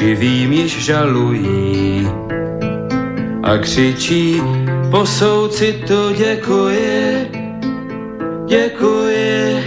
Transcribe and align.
živým 0.00 0.52
již 0.52 0.84
žalují 0.84 2.08
a 3.42 3.58
křičí, 3.58 4.40
po 4.90 5.06
souci 5.06 5.84
to 5.88 6.12
děkuji, 6.12 7.30
děkuji, 8.48 9.64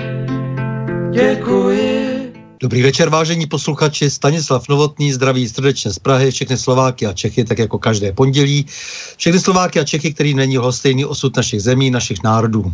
děkuji. 1.11 2.33
Dobrý 2.61 2.81
večer, 2.81 3.09
vážení 3.09 3.45
posluchači. 3.45 4.09
Stanislav 4.09 4.69
Novotný 4.69 5.13
zdraví 5.13 5.49
srdečně 5.49 5.91
z 5.91 5.99
Prahy, 5.99 6.31
všechny 6.31 6.57
Slováky 6.57 7.05
a 7.05 7.13
Čechy, 7.13 7.43
tak 7.43 7.59
jako 7.59 7.79
každé 7.79 8.11
pondělí. 8.11 8.65
Všechny 9.17 9.39
Slováky 9.39 9.79
a 9.79 9.83
Čechy, 9.83 10.13
který 10.13 10.33
není 10.33 10.57
lhostejný 10.57 11.05
osud 11.05 11.35
našich 11.37 11.61
zemí, 11.61 11.91
našich 11.91 12.23
národů. 12.23 12.73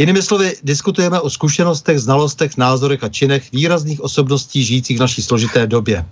Jinými 0.00 0.22
slovy, 0.22 0.56
diskutujeme 0.62 1.20
o 1.20 1.30
zkušenostech, 1.30 1.98
znalostech, 1.98 2.56
názorech 2.56 3.04
a 3.04 3.08
činech 3.08 3.52
výrazných 3.52 4.00
osobností 4.00 4.64
žijících 4.64 4.96
v 4.96 5.00
naší 5.00 5.22
složité 5.22 5.66
době. 5.66 6.04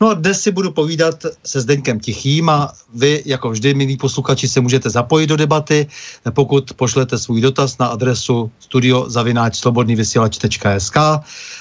No 0.00 0.08
a 0.08 0.14
dnes 0.14 0.40
si 0.40 0.50
budu 0.50 0.70
povídat 0.70 1.26
se 1.44 1.60
Zdeňkem 1.60 2.00
Tichým 2.00 2.48
a 2.48 2.72
vy, 2.94 3.22
jako 3.26 3.50
vždy, 3.50 3.74
milí 3.74 3.96
posluchači, 3.96 4.48
se 4.48 4.60
můžete 4.60 4.90
zapojit 4.90 5.26
do 5.26 5.36
debaty, 5.36 5.86
pokud 6.30 6.72
pošlete 6.76 7.18
svůj 7.18 7.40
dotaz 7.40 7.78
na 7.78 7.86
adresu 7.86 8.50
studiozavináčslobodnývysílač.sk 8.58 10.96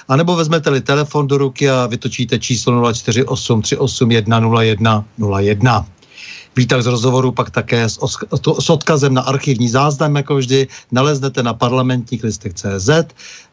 a 0.08 0.16
nebo 0.16 0.35
vezmete-li 0.35 0.81
telefon 0.81 1.28
do 1.28 1.38
ruky 1.38 1.69
a 1.69 1.88
vytočíte 1.88 2.40
číslo 2.40 2.94
048 2.94 3.62
381 3.62 4.40
0101. 5.18 5.85
Výtah 6.55 6.81
z 6.81 6.85
rozhovoru 6.85 7.31
pak 7.31 7.49
také 7.49 7.89
s, 7.89 7.99
s 8.59 8.69
odkazem 8.69 9.13
na 9.13 9.21
archivní 9.21 9.69
záznam, 9.69 10.16
jako 10.16 10.35
vždy, 10.35 10.67
naleznete 10.91 11.43
na 11.43 11.53
parlamentních 11.53 12.23
listech 12.23 12.53
CZ. 12.53 12.89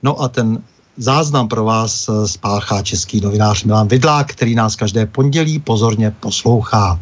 No 0.03 0.21
a 0.21 0.29
ten 0.29 0.63
záznam 0.97 1.49
pro 1.49 1.65
vás 1.65 2.09
eh, 2.09 2.29
spáchá 2.29 2.83
český 2.83 3.21
novinář 3.21 3.65
Milan 3.65 3.89
Vidlák, 3.89 4.33
který 4.33 4.55
nás 4.55 4.77
každé 4.77 5.07
pondělí 5.07 5.59
pozorně 5.59 6.11
poslouchá. 6.21 7.01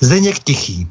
Zdeněk 0.00 0.38
Tichý, 0.38 0.88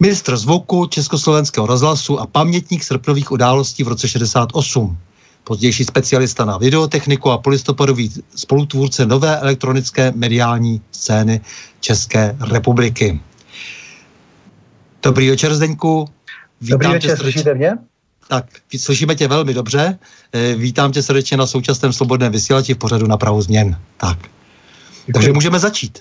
ministr 0.00 0.36
zvuku 0.36 0.86
Československého 0.86 1.66
rozhlasu 1.66 2.20
a 2.20 2.26
pamětník 2.26 2.84
srpnových 2.84 3.32
událostí 3.32 3.84
v 3.84 3.88
roce 3.88 4.08
68 4.08 4.98
pozdější 5.44 5.84
specialista 5.84 6.44
na 6.44 6.58
videotechniku 6.58 7.30
a 7.30 7.38
polistopadový 7.38 8.12
spolutvůrce 8.34 9.06
nové 9.06 9.38
elektronické 9.38 10.12
mediální 10.16 10.80
scény 10.92 11.40
České 11.80 12.36
republiky. 12.40 13.20
Dobrý 15.02 15.30
večer, 15.30 15.54
Zdeňku. 15.54 16.08
Vítám 16.60 16.78
Dobrý 16.78 16.92
večer, 16.92 17.18
slyšíte 17.18 17.54
mě? 17.54 17.72
Tak, 18.28 18.46
slyšíme 18.76 19.14
tě 19.14 19.28
velmi 19.28 19.54
dobře. 19.54 19.98
Eh, 20.32 20.54
vítám 20.54 20.92
tě 20.92 21.02
srdečně 21.02 21.36
na 21.36 21.46
současném 21.46 21.92
svobodném 21.92 22.32
vysílači 22.32 22.74
v 22.74 22.78
pořadu 22.78 23.06
na 23.06 23.16
Prahu 23.16 23.42
změn. 23.42 23.78
Tak. 23.96 24.18
Děkuji. 25.06 25.12
Takže 25.12 25.32
můžeme 25.32 25.58
začít. 25.58 25.98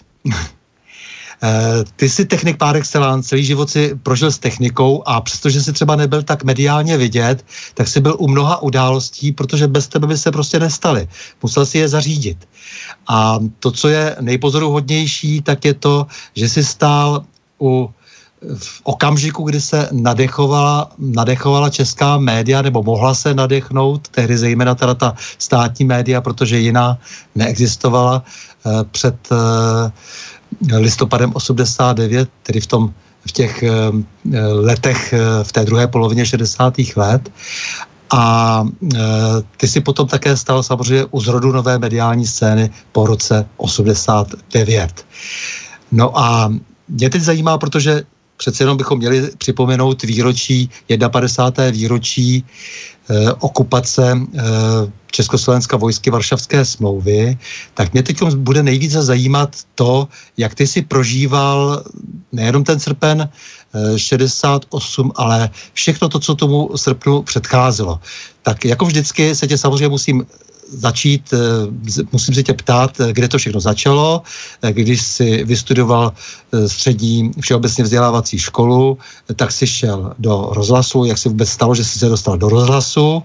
Eh, 1.43 1.83
ty 1.95 2.09
jsi 2.09 2.25
technik 2.25 2.57
par 2.57 2.77
excellence, 2.77 3.29
celý 3.29 3.43
život 3.43 3.69
si 3.69 3.95
prožil 4.03 4.31
s 4.31 4.37
technikou 4.37 5.03
a 5.05 5.21
přestože 5.21 5.61
jsi 5.61 5.73
třeba 5.73 5.95
nebyl 5.95 6.23
tak 6.23 6.43
mediálně 6.43 6.97
vidět, 6.97 7.45
tak 7.73 7.87
jsi 7.87 7.99
byl 7.99 8.15
u 8.19 8.27
mnoha 8.27 8.61
událostí, 8.61 9.31
protože 9.31 9.67
bez 9.67 9.87
tebe 9.87 10.07
by 10.07 10.17
se 10.17 10.31
prostě 10.31 10.59
nestaly. 10.59 11.07
Musel 11.43 11.65
si 11.65 11.77
je 11.77 11.87
zařídit. 11.87 12.47
A 13.07 13.39
to, 13.59 13.71
co 13.71 13.87
je 13.89 14.15
nejpozoruhodnější, 14.21 15.41
tak 15.41 15.65
je 15.65 15.73
to, 15.73 16.07
že 16.35 16.49
jsi 16.49 16.63
stál 16.63 17.25
u 17.61 17.89
v 18.57 18.81
okamžiku, 18.83 19.43
kdy 19.43 19.61
se 19.61 19.89
nadechovala, 19.91 20.91
nadechovala 20.97 21.69
česká 21.69 22.17
média, 22.17 22.61
nebo 22.61 22.83
mohla 22.83 23.13
se 23.13 23.33
nadechnout, 23.33 24.07
tehdy 24.07 24.37
zejména 24.37 24.75
teda 24.75 24.93
ta 24.93 25.13
státní 25.37 25.85
média, 25.85 26.21
protože 26.21 26.57
jiná 26.57 26.97
neexistovala 27.35 28.23
eh, 28.25 28.69
před 28.91 29.15
eh, 29.31 29.91
listopadem 30.73 31.31
89, 31.33 32.29
tedy 32.43 32.61
v 32.61 32.67
tom 32.67 32.93
v 33.25 33.31
těch 33.31 33.63
eh, 33.63 33.69
letech 34.47 35.13
eh, 35.13 35.43
v 35.43 35.51
té 35.51 35.65
druhé 35.65 35.87
polovině 35.87 36.25
60. 36.25 36.73
let. 36.95 37.31
A 38.13 38.63
ty 39.57 39.67
si 39.67 39.81
potom 39.81 40.07
také 40.07 40.37
stal 40.37 40.63
samozřejmě 40.63 41.05
u 41.11 41.21
zrodu 41.21 41.51
nové 41.51 41.79
mediální 41.79 42.27
scény 42.27 42.69
po 42.91 43.05
roce 43.05 43.45
89. 43.57 45.05
No 45.91 46.19
a 46.19 46.51
mě 46.87 47.09
teď 47.09 47.21
zajímá, 47.21 47.57
protože 47.57 48.03
přece 48.41 48.63
jenom 48.63 48.77
bychom 48.77 48.97
měli 48.97 49.29
připomenout 49.37 50.03
výročí, 50.03 50.69
51. 50.89 51.71
výročí 51.71 52.41
e, 52.41 52.43
okupace 53.33 54.17
e, 54.17 54.41
Československa 55.11 55.77
vojsky 55.77 56.09
Varšavské 56.09 56.65
smlouvy, 56.65 57.37
tak 57.73 57.93
mě 57.93 58.03
teď 58.03 58.23
bude 58.41 58.63
nejvíce 58.63 59.03
zajímat 59.03 59.55
to, 59.75 60.07
jak 60.37 60.55
ty 60.55 60.67
si 60.67 60.81
prožíval 60.81 61.83
nejenom 62.31 62.63
ten 62.63 62.79
srpen 62.79 63.29
68, 63.97 64.65
eh, 64.65 65.11
ale 65.15 65.49
všechno 65.73 66.09
to, 66.09 66.19
co 66.19 66.35
tomu 66.35 66.69
srpnu 66.75 67.21
předcházelo. 67.21 67.99
Tak 68.41 68.65
jako 68.65 68.85
vždycky 68.85 69.35
se 69.35 69.47
tě 69.47 69.57
samozřejmě 69.57 69.87
musím 69.87 70.25
začít, 70.71 71.33
eh, 71.33 71.37
musím 72.11 72.35
se 72.35 72.43
tě 72.43 72.53
ptát, 72.53 72.99
eh, 72.99 73.13
kde 73.13 73.27
to 73.27 73.37
všechno 73.37 73.59
začalo, 73.59 74.21
když 74.71 75.01
jsi 75.01 75.43
vystudoval 75.43 76.13
střední 76.67 77.31
všeobecně 77.39 77.83
vzdělávací 77.83 78.39
školu, 78.39 78.97
tak 79.35 79.51
jsi 79.51 79.67
šel 79.67 80.13
do 80.19 80.49
rozhlasu, 80.51 81.05
jak 81.05 81.17
se 81.17 81.29
vůbec 81.29 81.49
stalo, 81.49 81.75
že 81.75 81.83
jsi 81.83 81.99
se 81.99 82.09
dostal 82.09 82.37
do 82.37 82.49
rozhlasu, 82.49 83.23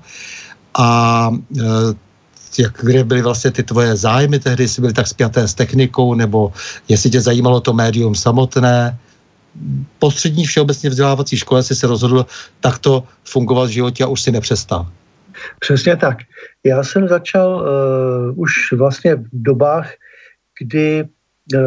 a 0.78 1.30
jak, 2.58 2.72
kde 2.82 3.04
byly 3.04 3.22
vlastně 3.22 3.50
ty 3.50 3.62
tvoje 3.62 3.96
zájmy 3.96 4.38
tehdy, 4.38 4.64
jestli 4.64 4.80
byly 4.80 4.92
tak 4.92 5.06
spjaté 5.06 5.48
s 5.48 5.54
technikou, 5.54 6.14
nebo 6.14 6.52
jestli 6.88 7.10
tě 7.10 7.20
zajímalo 7.20 7.60
to 7.60 7.72
médium 7.72 8.14
samotné, 8.14 8.98
po 9.98 10.10
střední 10.10 10.44
všeobecně 10.44 10.90
vzdělávací 10.90 11.36
škole 11.36 11.62
si 11.62 11.74
se 11.74 11.86
rozhodl 11.86 12.26
takto 12.60 13.02
fungovat 13.24 13.64
v 13.64 13.72
životě 13.80 14.04
a 14.04 14.06
už 14.06 14.22
si 14.22 14.32
nepřestal. 14.32 14.86
Přesně 15.60 15.96
tak. 15.96 16.18
Já 16.64 16.82
jsem 16.82 17.08
začal 17.08 17.48
uh, 17.56 18.40
už 18.40 18.72
vlastně 18.72 19.14
v 19.14 19.28
dobách, 19.32 19.90
kdy 20.60 21.04
uh, 21.54 21.60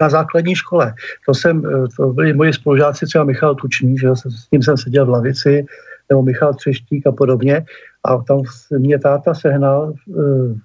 na 0.00 0.08
základní 0.08 0.54
škole. 0.54 0.94
To, 1.26 1.34
jsem, 1.34 1.62
to 1.96 2.12
byli 2.12 2.32
moji 2.32 2.52
spolužáci, 2.52 3.06
třeba 3.06 3.24
Michal 3.24 3.54
Tučný, 3.54 3.98
že 3.98 4.08
s 4.16 4.50
ním 4.52 4.62
jsem 4.62 4.76
seděl 4.76 5.06
v 5.06 5.08
lavici, 5.08 5.66
nebo 6.08 6.22
Michal 6.22 6.54
Třeštík 6.54 7.06
a 7.06 7.12
podobně. 7.12 7.64
A 8.04 8.16
tam 8.18 8.42
mě 8.78 8.98
táta 8.98 9.34
sehnal 9.34 9.94
uh, 10.06 10.56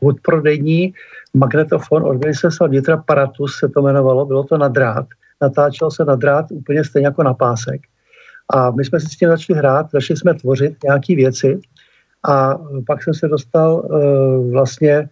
odprodejní 0.00 0.94
magnetofon 1.34 2.02
od 2.02 2.20
ministerstva 2.20 2.66
vnitra 2.66 2.96
Paratus 2.96 3.58
se 3.58 3.68
to 3.68 3.80
jmenovalo, 3.80 4.26
bylo 4.26 4.44
to 4.44 4.58
na 4.58 4.68
drát. 4.68 5.06
Natáčelo 5.40 5.90
se 5.90 6.04
na 6.04 6.16
drát 6.16 6.46
úplně 6.50 6.84
stejně 6.84 7.06
jako 7.06 7.22
na 7.22 7.34
pásek. 7.34 7.80
A 8.54 8.70
my 8.70 8.84
jsme 8.84 9.00
si 9.00 9.06
s 9.06 9.16
tím 9.16 9.28
začali 9.28 9.58
hrát, 9.58 9.90
začali 9.92 10.16
jsme 10.16 10.34
tvořit 10.34 10.76
nějaké 10.84 11.14
věci 11.14 11.60
a 12.28 12.58
pak 12.86 13.02
jsem 13.02 13.14
se 13.14 13.28
dostal 13.28 13.74
uh, 13.74 14.52
vlastně 14.52 15.08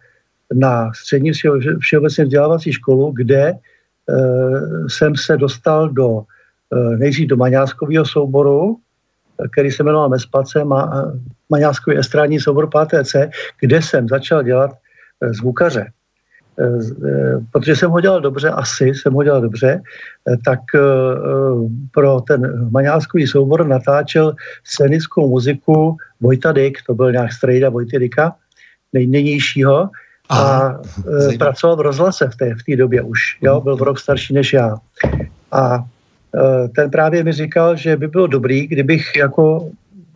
na 0.54 0.92
střední 0.92 1.32
všeobecně 1.80 2.24
vzdělávací 2.24 2.72
školu, 2.72 3.12
kde 3.12 3.52
uh, 3.52 4.86
jsem 4.86 5.16
se 5.16 5.36
dostal 5.36 5.88
do 5.88 6.08
uh, 6.08 6.96
nejdřív 6.96 7.28
do 7.28 7.36
maňáskového 7.36 8.04
souboru, 8.04 8.76
který 9.52 9.70
se 9.70 9.82
jmenoval 9.82 10.08
Mespace, 10.08 10.64
ma, 10.64 11.12
maňáskový 11.50 11.98
estrádní 11.98 12.40
soubor 12.40 12.68
5C, 12.68 13.30
kde 13.60 13.82
jsem 13.82 14.08
začal 14.08 14.42
dělat 14.42 14.70
zvukaře. 15.22 15.86
Protože 17.52 17.76
jsem 17.76 17.90
ho 17.90 18.00
dělal 18.00 18.20
dobře, 18.20 18.50
asi 18.50 18.84
jsem 18.94 19.12
ho 19.12 19.22
dělal 19.22 19.40
dobře, 19.40 19.82
tak 20.44 20.60
pro 21.90 22.20
ten 22.20 22.70
maňáskový 22.70 23.26
soubor 23.26 23.66
natáčel 23.66 24.34
scénickou 24.64 25.28
muziku 25.28 25.96
Vojta 26.20 26.52
Dyk, 26.52 26.78
to 26.86 26.94
byl 26.94 27.12
nějak 27.12 27.32
strejda 27.32 27.70
Vojty 27.70 27.98
Dyka, 27.98 28.34
nejnějšího, 28.92 29.88
a 30.28 30.38
Aha, 30.38 30.82
pracoval 31.38 31.76
v 31.76 31.80
rozhlase 31.80 32.28
v 32.28 32.36
té, 32.36 32.54
v 32.54 32.62
té 32.62 32.76
době 32.76 33.02
už, 33.02 33.38
jo, 33.42 33.60
byl 33.60 33.76
v 33.76 33.82
rok 33.82 33.98
starší 33.98 34.34
než 34.34 34.52
já. 34.52 34.76
A 35.52 35.84
ten 36.76 36.90
právě 36.90 37.24
mi 37.24 37.32
říkal, 37.32 37.76
že 37.76 37.96
by 37.96 38.08
bylo 38.08 38.26
dobrý, 38.26 38.66
kdybych 38.66 39.16
jako 39.16 39.68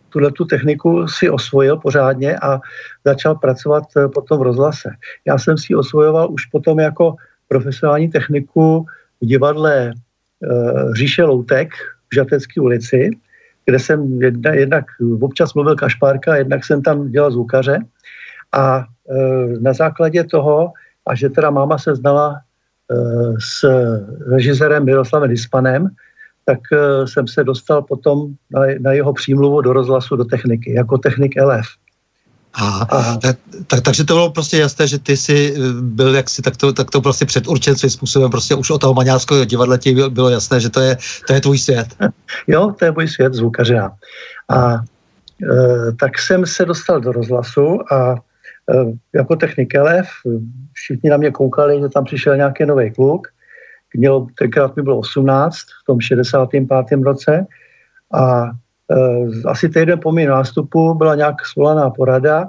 tuhle 0.09 0.31
tu 0.31 0.45
techniku 0.45 1.07
si 1.07 1.29
osvojil 1.29 1.77
pořádně 1.77 2.37
a 2.41 2.59
začal 3.05 3.35
pracovat 3.35 3.83
eh, 3.97 4.07
potom 4.07 4.39
v 4.39 4.41
rozhlase. 4.41 4.89
Já 5.27 5.37
jsem 5.37 5.57
si 5.57 5.75
osvojoval 5.75 6.31
už 6.31 6.45
potom 6.45 6.79
jako 6.79 7.15
profesionální 7.47 8.09
techniku 8.09 8.85
v 9.21 9.25
divadle 9.25 9.93
uh, 9.93 10.93
Říše 10.93 11.23
Loutek 11.23 11.69
v 12.11 12.15
Žatecké 12.15 12.61
ulici, 12.61 13.11
kde 13.65 13.79
jsem 13.79 14.21
jedna, 14.21 14.53
jednak 14.53 14.85
občas 15.21 15.53
mluvil 15.53 15.75
kašpárka, 15.75 16.35
jednak 16.35 16.65
jsem 16.65 16.81
tam 16.81 17.11
dělal 17.11 17.31
zvukaře 17.31 17.79
a 18.51 18.77
uh, 18.77 19.53
na 19.61 19.73
základě 19.73 20.23
toho, 20.23 20.71
a 21.07 21.15
že 21.15 21.29
teda 21.29 21.49
máma 21.49 21.77
se 21.77 21.95
znala 21.95 22.29
uh, 22.29 23.37
s 23.41 23.65
režisérem 24.31 24.85
Miroslavem 24.85 25.29
Dispanem, 25.29 25.89
tak 26.49 26.59
uh, 26.73 27.05
jsem 27.05 27.27
se 27.27 27.43
dostal 27.43 27.81
potom 27.81 28.33
na, 28.49 28.61
na 28.81 28.91
jeho 28.91 29.13
přímluvu 29.13 29.61
do 29.61 29.73
rozhlasu 29.73 30.15
do 30.15 30.25
techniky, 30.25 30.73
jako 30.73 30.97
technik 30.97 31.33
LF. 31.41 31.67
Aha. 32.53 33.17
Tak, 33.21 33.37
tak, 33.67 33.81
takže 33.81 34.03
to 34.03 34.13
bylo 34.13 34.31
prostě 34.31 34.57
jasné, 34.57 34.87
že 34.87 34.99
ty 34.99 35.17
jsi 35.17 35.53
eh, 35.55 35.59
byl 35.81 36.15
jaksi 36.15 36.41
tak 36.41 36.57
to, 36.57 36.73
tak 36.73 36.91
to 36.91 37.01
prostě 37.01 37.25
předurčen 37.25 37.75
svým 37.75 37.89
způsobem, 37.89 38.31
prostě 38.31 38.55
už 38.55 38.69
od 38.69 38.81
toho 38.81 38.93
maňáckého 38.93 39.45
divadla 39.45 39.77
ti 39.77 39.93
bylo 40.09 40.29
jasné, 40.29 40.59
že 40.59 40.69
to 40.69 40.79
je, 40.79 40.97
to 41.27 41.33
je 41.33 41.41
tvůj 41.41 41.57
svět. 41.57 41.87
jo, 42.47 42.73
to 42.79 42.85
je 42.85 42.91
můj 42.91 43.07
svět 43.07 43.33
zvukaře. 43.33 43.81
A 44.49 44.73
e, 44.73 45.91
tak 45.99 46.19
jsem 46.19 46.45
se 46.45 46.65
dostal 46.65 47.01
do 47.01 47.11
rozhlasu 47.11 47.93
a 47.93 48.15
e, 48.15 48.17
jako 49.13 49.35
technik 49.35 49.73
LF, 49.77 50.09
všichni 50.73 51.09
na 51.09 51.17
mě 51.17 51.31
koukali, 51.31 51.79
že 51.81 51.89
tam 51.89 52.03
přišel 52.03 52.35
nějaký 52.35 52.65
nový 52.65 52.91
kluk, 52.91 53.27
měl, 53.93 54.27
tenkrát 54.37 54.75
mi 54.75 54.83
bylo 54.83 54.97
18 54.97 55.55
v 55.57 55.85
tom 55.85 55.99
65. 55.99 56.67
roce 57.03 57.47
a 58.13 58.45
e, 58.45 58.49
asi 59.45 59.69
týden 59.69 59.99
po 59.99 60.11
mém 60.11 60.27
nástupu 60.27 60.93
byla 60.93 61.15
nějak 61.15 61.45
svolaná 61.45 61.89
porada, 61.89 62.47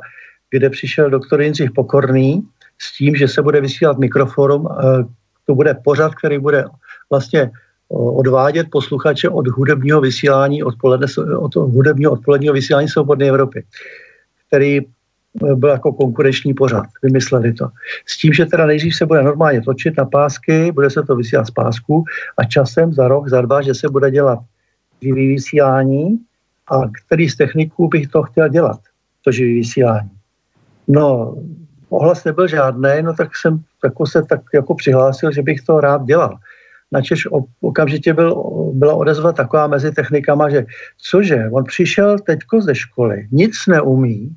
kde 0.51 0.71
přišel 0.71 1.11
doktor 1.11 1.43
Jindřich 1.43 1.71
Pokorný 1.71 2.43
s 2.79 2.97
tím, 2.97 3.15
že 3.17 3.29
se 3.29 3.43
bude 3.43 3.61
vysílat 3.61 3.99
mikroforum, 3.99 4.69
e, 4.71 5.05
to 5.47 5.55
bude 5.55 5.75
pořad, 5.75 6.15
který 6.15 6.39
bude 6.39 6.65
vlastně 7.11 7.51
odvádět 7.91 8.67
posluchače 8.71 9.29
od 9.29 9.49
hudebního 9.49 10.01
vysílání 10.01 10.63
odpoledne, 10.63 11.07
od 11.39 11.57
hudebního 11.57 12.13
odpoledního 12.13 12.55
vysílání 12.55 12.89
Svobodné 12.89 13.27
Evropy, 13.29 13.65
který 14.47 14.81
byl 15.55 15.69
jako 15.69 15.93
konkurenční 15.93 16.55
pořad. 16.55 16.85
Vymysleli 17.03 17.53
to. 17.53 17.69
S 18.07 18.19
tím, 18.19 18.33
že 18.33 18.47
teda 18.47 18.67
nejdřív 18.67 18.97
se 18.97 19.07
bude 19.07 19.23
normálně 19.23 19.63
točit 19.63 19.97
na 19.99 20.05
pásky, 20.05 20.73
bude 20.73 20.91
se 20.91 21.03
to 21.03 21.17
vysílat 21.17 21.47
z 21.47 21.51
pásku 21.51 22.05
a 22.37 22.45
časem 22.45 22.93
za 22.93 23.09
rok, 23.09 23.29
za 23.29 23.41
dva, 23.41 23.63
že 23.63 23.75
se 23.75 23.89
bude 23.89 24.11
dělat 24.11 24.39
živý 25.03 25.29
vysílání 25.29 26.19
a 26.71 26.81
který 26.89 27.29
z 27.29 27.37
techniků 27.37 27.89
bych 27.89 28.09
to 28.09 28.23
chtěl 28.23 28.49
dělat, 28.49 28.81
to 29.25 29.33
živý 29.33 29.55
vysílání. 29.55 30.11
No, 30.89 31.37
ohlas 31.89 32.25
nebyl 32.25 32.49
žádný, 32.49 32.91
no 33.03 33.15
tak 33.15 33.37
jsem 33.37 33.63
jako 33.85 34.07
se 34.07 34.23
tak 34.23 34.41
jako 34.55 34.75
přihlásil, 34.75 35.33
že 35.33 35.43
bych 35.43 35.61
to 35.61 35.81
rád 35.81 36.05
dělal. 36.05 36.39
Načež 36.93 37.29
okamžitě 37.61 38.15
byl, 38.15 38.35
byla 38.75 38.95
odezva 38.95 39.33
taková 39.33 39.67
mezi 39.67 39.93
technikama, 39.93 40.51
že 40.51 40.67
cože, 40.99 41.49
on 41.53 41.65
přišel 41.65 42.19
teďko 42.19 42.61
ze 42.61 42.75
školy, 42.75 43.29
nic 43.33 43.55
neumí, 43.69 44.37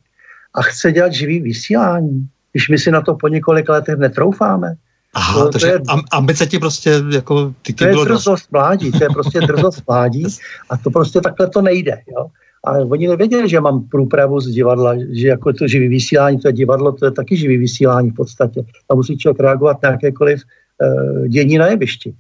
a 0.54 0.62
chce 0.62 0.92
dělat 0.92 1.14
živý 1.14 1.42
vysílání, 1.42 2.28
když 2.52 2.70
my 2.70 2.78
si 2.78 2.92
na 2.92 3.02
to 3.02 3.16
po 3.16 3.28
několik 3.28 3.70
letech 3.70 3.98
netroufáme. 3.98 4.74
Aha, 5.14 5.46
to, 5.46 5.50
takže 5.50 5.68
to 5.68 5.74
je, 5.74 6.04
ambice 6.12 6.46
ti 6.46 6.60
prostě 6.60 7.04
jako... 7.14 7.54
Ty, 7.62 7.74
ty 7.74 7.74
to 7.74 7.86
je 7.86 7.94
drzost 7.94 8.26
dost. 8.26 8.52
mládí, 8.52 8.92
to 8.92 9.04
je 9.04 9.10
prostě 9.10 9.40
drzost 9.40 9.84
mládí 9.88 10.26
a 10.70 10.78
to 10.78 10.90
prostě 10.90 11.22
takhle 11.22 11.50
to 11.50 11.62
nejde, 11.62 12.02
jo. 12.18 12.28
A 12.66 12.72
oni 12.72 13.08
nevěděli, 13.08 13.50
že 13.50 13.62
mám 13.62 13.88
průpravu 13.88 14.40
z 14.40 14.48
divadla, 14.48 14.96
že 15.12 15.28
jako 15.28 15.54
to 15.54 15.68
živý 15.68 15.88
vysílání, 15.88 16.40
to 16.40 16.48
je 16.48 16.54
divadlo, 16.54 16.92
to 16.92 17.06
je 17.06 17.12
taky 17.12 17.38
živý 17.38 17.58
vysílání 17.58 18.12
v 18.12 18.16
podstatě. 18.16 18.64
Tam 18.88 18.98
musí 18.98 19.18
člověk 19.18 19.40
reagovat 19.40 19.78
na 19.84 19.90
jakékoliv 19.90 20.42
uh, 20.42 21.28
dění 21.28 21.58
na 21.58 21.68
jevišti. 21.68 22.14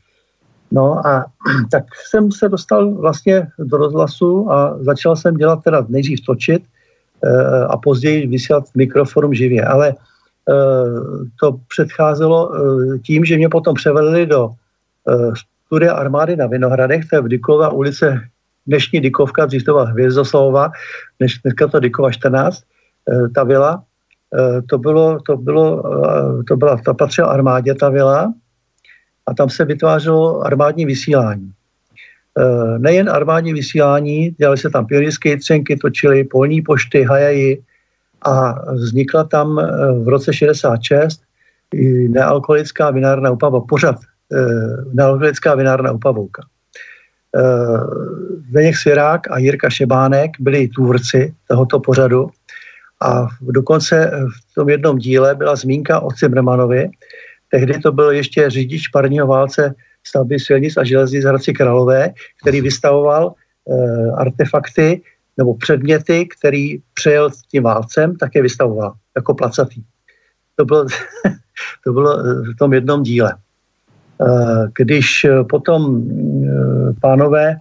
No 0.71 1.07
a 1.07 1.25
tak 1.71 1.83
jsem 2.09 2.31
se 2.31 2.49
dostal 2.49 2.91
vlastně 2.91 3.47
do 3.59 3.77
rozhlasu 3.77 4.51
a 4.51 4.77
začal 4.81 5.15
jsem 5.15 5.37
dělat 5.37 5.63
teda 5.63 5.85
nejdřív 5.89 6.25
točit, 6.25 6.63
a 7.69 7.77
později 7.77 8.27
vysílat 8.27 8.63
mikroforum 8.75 9.33
živě. 9.33 9.65
Ale 9.65 9.89
eh, 9.89 10.53
to 11.39 11.59
předcházelo 11.67 12.51
eh, 12.55 12.99
tím, 12.99 13.25
že 13.25 13.37
mě 13.37 13.49
potom 13.49 13.75
převedli 13.75 14.25
do 14.25 14.49
studia 15.67 15.93
armády 15.93 16.35
na 16.35 16.47
Vinohradech, 16.47 17.05
to 17.09 17.15
je 17.15 17.21
v 17.21 17.27
Dykova 17.27 17.69
ulice, 17.69 18.21
dnešní 18.67 19.01
Dykovka, 19.01 19.45
dřív 19.45 19.63
to 19.63 19.73
byla 19.73 20.71
dnes, 21.19 21.31
dneska 21.43 21.67
to 21.67 21.79
Dykova 21.79 22.11
14, 22.11 22.63
ta 23.35 23.43
vila, 23.43 23.83
to 24.69 24.77
bylo, 24.77 25.19
to 25.19 25.37
bylo, 25.37 25.83
to 26.47 26.55
byla, 26.55 26.77
ta 26.85 26.93
patřila 26.93 27.27
armádě 27.27 27.75
ta 27.75 27.89
vila 27.89 28.33
a 29.25 29.33
tam 29.33 29.49
se 29.49 29.65
vytvářelo 29.65 30.41
armádní 30.41 30.85
vysílání. 30.85 31.51
Eh, 32.39 32.79
nejen 32.79 33.09
armádní 33.09 33.53
vysílání, 33.53 34.35
dělali 34.37 34.57
se 34.57 34.69
tam 34.69 34.85
pionýrské 34.85 35.37
třenky, 35.37 35.77
točily 35.77 36.23
polní 36.23 36.61
pošty, 36.61 37.03
hajaji 37.03 37.61
a 38.21 38.55
vznikla 38.71 39.23
tam 39.23 39.59
eh, 39.59 39.65
v 40.03 40.07
roce 40.07 40.33
66 40.33 41.21
nealkoholická 42.07 42.91
vinárna 42.91 43.31
upava, 43.31 43.61
pořad 43.61 43.95
eh, 44.33 44.37
nealkoholická 44.93 45.55
vinárna 45.55 45.91
upavouka. 45.91 46.43
Zdeněk 48.49 48.77
Svěrák 48.77 49.31
a 49.31 49.37
Jirka 49.37 49.69
Šebánek 49.69 50.31
byli 50.39 50.67
tvůrci 50.67 51.33
tohoto 51.47 51.79
pořadu 51.79 52.29
a 53.01 53.27
dokonce 53.41 54.11
v 54.51 54.53
tom 54.53 54.69
jednom 54.69 54.97
díle 54.97 55.35
byla 55.35 55.55
zmínka 55.55 55.99
o 55.99 56.11
Cimrmanovi. 56.11 56.89
Tehdy 57.49 57.79
to 57.79 57.91
byl 57.91 58.11
ještě 58.11 58.49
řidič 58.49 58.87
parního 58.87 59.27
válce 59.27 59.75
stavby 60.03 60.39
silnic 60.39 60.77
a 60.77 60.83
železnic 60.83 61.25
Hradci 61.25 61.53
Králové, 61.53 62.13
který 62.41 62.61
vystavoval 62.61 63.33
e, 63.33 64.11
artefakty 64.11 65.01
nebo 65.37 65.55
předměty, 65.55 66.27
který 66.37 66.81
přejel 66.93 67.29
s 67.29 67.41
tím 67.41 67.63
válcem, 67.63 68.15
také 68.15 68.41
vystavoval 68.41 68.93
jako 69.15 69.33
placatý. 69.33 69.83
To 70.55 70.65
bylo, 70.65 70.85
to 71.83 71.93
bylo 71.93 72.19
eh, 72.19 72.23
v 72.23 72.55
tom 72.59 72.73
jednom 72.73 73.03
díle. 73.03 73.33
E, 73.33 74.25
když 74.77 75.25
potom 75.49 75.97
e, 75.97 76.93
pánové 77.01 77.57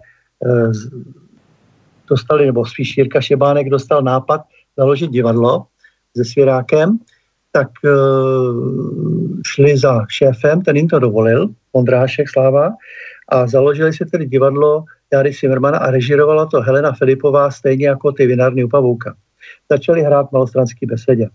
dostali, 2.09 2.47
nebo 2.47 2.67
spíš 2.67 2.97
Jirka 2.97 3.21
Šebánek 3.21 3.69
dostal 3.69 4.03
nápad 4.03 4.41
založit 4.77 5.11
divadlo 5.11 5.67
se 6.17 6.25
Svěrákem, 6.25 6.99
tak 7.53 7.69
uh, 7.85 7.91
šli 9.47 9.77
za 9.79 10.07
šéfem, 10.09 10.63
ten 10.63 10.77
jim 10.77 10.89
to 10.89 10.99
dovolil, 10.99 11.49
Ondrášek 11.73 12.29
Sláva, 12.29 12.73
a 13.29 13.47
založili 13.47 13.93
si 13.93 14.05
tedy 14.05 14.27
divadlo 14.27 14.85
Jary 15.13 15.33
Zimmermana 15.33 15.79
a 15.79 15.91
režirovala 15.91 16.47
to 16.47 16.61
Helena 16.61 16.93
Filipová 16.93 17.51
stejně 17.51 17.87
jako 17.87 18.13
ty 18.13 18.27
vinárny 18.27 18.65
u 18.65 18.69
Pavouka. 18.69 19.15
Začali 19.71 20.03
hrát 20.03 20.33
malostranský 20.33 20.87
besedě. 20.87 21.29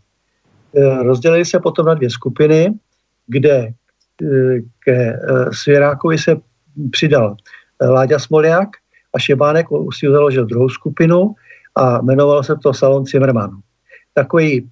E, 0.76 1.04
rozdělili 1.04 1.46
se 1.46 1.60
potom 1.60 1.86
na 1.86 1.94
dvě 1.94 2.10
skupiny, 2.10 2.74
kde 3.28 3.56
e, 3.58 3.74
ke 4.80 5.20
Svěrákovi 5.52 6.18
se 6.18 6.36
přidal 6.92 7.36
Láďa 7.82 8.20
Smoliak 8.20 8.70
a 9.14 9.20
Šebánek 9.20 9.68
si 9.94 10.08
založil 10.10 10.46
druhou 10.46 10.70
skupinu 10.70 11.36
a 11.76 12.02
jmenovalo 12.02 12.44
se 12.44 12.56
to 12.64 12.74
Salon 12.74 13.06
Zimmerman. 13.06 13.52
Takový 14.14 14.70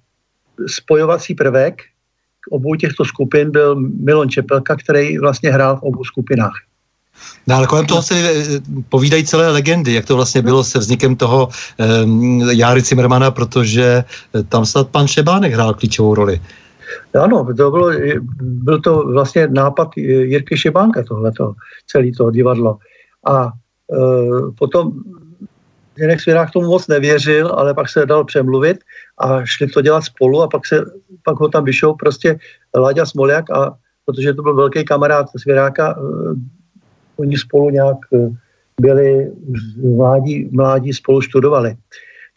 spojovací 0.66 1.34
prvek 1.34 1.82
k 2.40 2.52
obou 2.52 2.74
těchto 2.74 3.04
skupin 3.04 3.50
byl 3.50 3.76
Milon 3.76 4.28
Čepelka, 4.28 4.76
který 4.76 5.18
vlastně 5.18 5.50
hrál 5.50 5.76
v 5.76 5.82
obou 5.82 6.04
skupinách. 6.04 6.54
No 7.46 7.56
ale 7.56 7.66
kolem 7.66 7.86
toho 7.86 8.02
se 8.02 8.14
eh, 8.14 8.60
povídají 8.88 9.24
celé 9.24 9.50
legendy, 9.50 9.94
jak 9.94 10.04
to 10.04 10.16
vlastně 10.16 10.42
bylo 10.42 10.64
se 10.64 10.78
vznikem 10.78 11.16
toho 11.16 11.48
um, 12.04 12.50
Járy 12.50 12.82
Cimrmana, 12.82 13.30
protože 13.30 14.04
eh, 14.34 14.42
tam 14.42 14.66
snad 14.66 14.88
pan 14.88 15.06
Šebánek 15.06 15.52
hrál 15.52 15.74
klíčovou 15.74 16.14
roli. 16.14 16.40
Ano, 17.22 17.46
to 17.56 17.70
bylo, 17.70 17.90
byl 18.40 18.80
to 18.80 19.02
vlastně 19.06 19.48
nápad 19.48 19.88
Jirky 19.96 20.56
Šebánka, 20.56 21.02
tohleto, 21.02 21.52
celý 21.86 22.12
to 22.12 22.30
divadlo. 22.30 22.78
A 23.26 23.46
e, 23.46 23.50
potom 24.58 24.92
Jinek 25.98 26.20
Svěrák 26.20 26.50
tomu 26.50 26.66
moc 26.66 26.88
nevěřil, 26.88 27.52
ale 27.56 27.74
pak 27.74 27.88
se 27.88 28.06
dal 28.06 28.24
přemluvit 28.24 28.78
a 29.18 29.44
šli 29.44 29.66
to 29.66 29.80
dělat 29.82 30.00
spolu 30.00 30.42
a 30.42 30.48
pak, 30.48 30.66
se, 30.66 30.84
pak 31.24 31.40
ho 31.40 31.48
tam 31.48 31.64
vyšel 31.64 31.94
prostě 31.94 32.38
Láďa 32.76 33.06
Smoliak 33.06 33.50
a 33.50 33.76
protože 34.04 34.34
to 34.34 34.42
byl 34.42 34.54
velký 34.54 34.84
kamarád 34.84 35.26
Svěráka, 35.36 35.98
oni 37.16 37.38
spolu 37.38 37.70
nějak 37.70 37.96
eh, 38.14 38.28
byli 38.80 39.32
mládí, 39.96 40.48
mládí 40.52 40.92
spolu 40.92 41.22
studovali, 41.22 41.76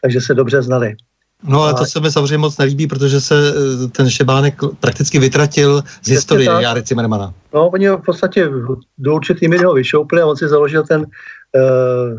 takže 0.02 0.20
se 0.20 0.34
dobře 0.34 0.62
znali. 0.62 0.96
No 1.42 1.62
ale 1.62 1.74
to 1.74 1.84
se 1.84 2.00
mi 2.00 2.10
samozřejmě 2.10 2.38
moc 2.38 2.58
nelíbí, 2.58 2.86
protože 2.86 3.20
se 3.20 3.34
eh, 3.34 3.88
ten 3.88 4.10
Šebánek 4.10 4.54
prakticky 4.80 5.18
vytratil 5.18 5.82
z 6.02 6.08
historie 6.08 6.48
tak. 6.48 6.62
Jary 6.62 6.82
Zimmermana. 6.86 7.34
No, 7.54 7.68
oni 7.68 7.88
v 7.88 7.96
podstatě 7.96 8.48
do 8.98 9.14
určitý 9.14 9.48
míry 9.48 9.64
ho 9.64 9.74
vyšoupli 9.74 10.20
a 10.20 10.26
on 10.26 10.36
si 10.36 10.48
založil 10.48 10.82
ten 10.82 11.00
uh, 11.00 12.18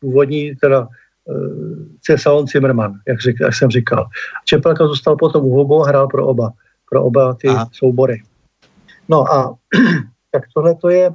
původní 0.00 0.54
teda 0.56 0.88
uh, 1.24 2.16
salon 2.16 2.46
Zimmerman, 2.46 2.94
jak, 3.08 3.20
řík, 3.20 3.36
jak 3.40 3.54
jsem 3.54 3.70
říkal. 3.70 4.06
Čepelka 4.44 4.86
zůstal 4.86 5.16
potom 5.16 5.44
u 5.44 5.60
obou 5.60 5.84
a 5.84 5.88
hrál 5.88 6.08
pro 6.08 6.26
oba, 6.26 6.52
pro 6.90 7.04
oba 7.04 7.34
ty 7.34 7.48
Aha. 7.48 7.68
soubory. 7.72 8.22
No 9.08 9.32
a 9.32 9.54
tak 10.30 10.42
tohle 10.54 10.74
to 10.74 10.88
je 10.88 11.10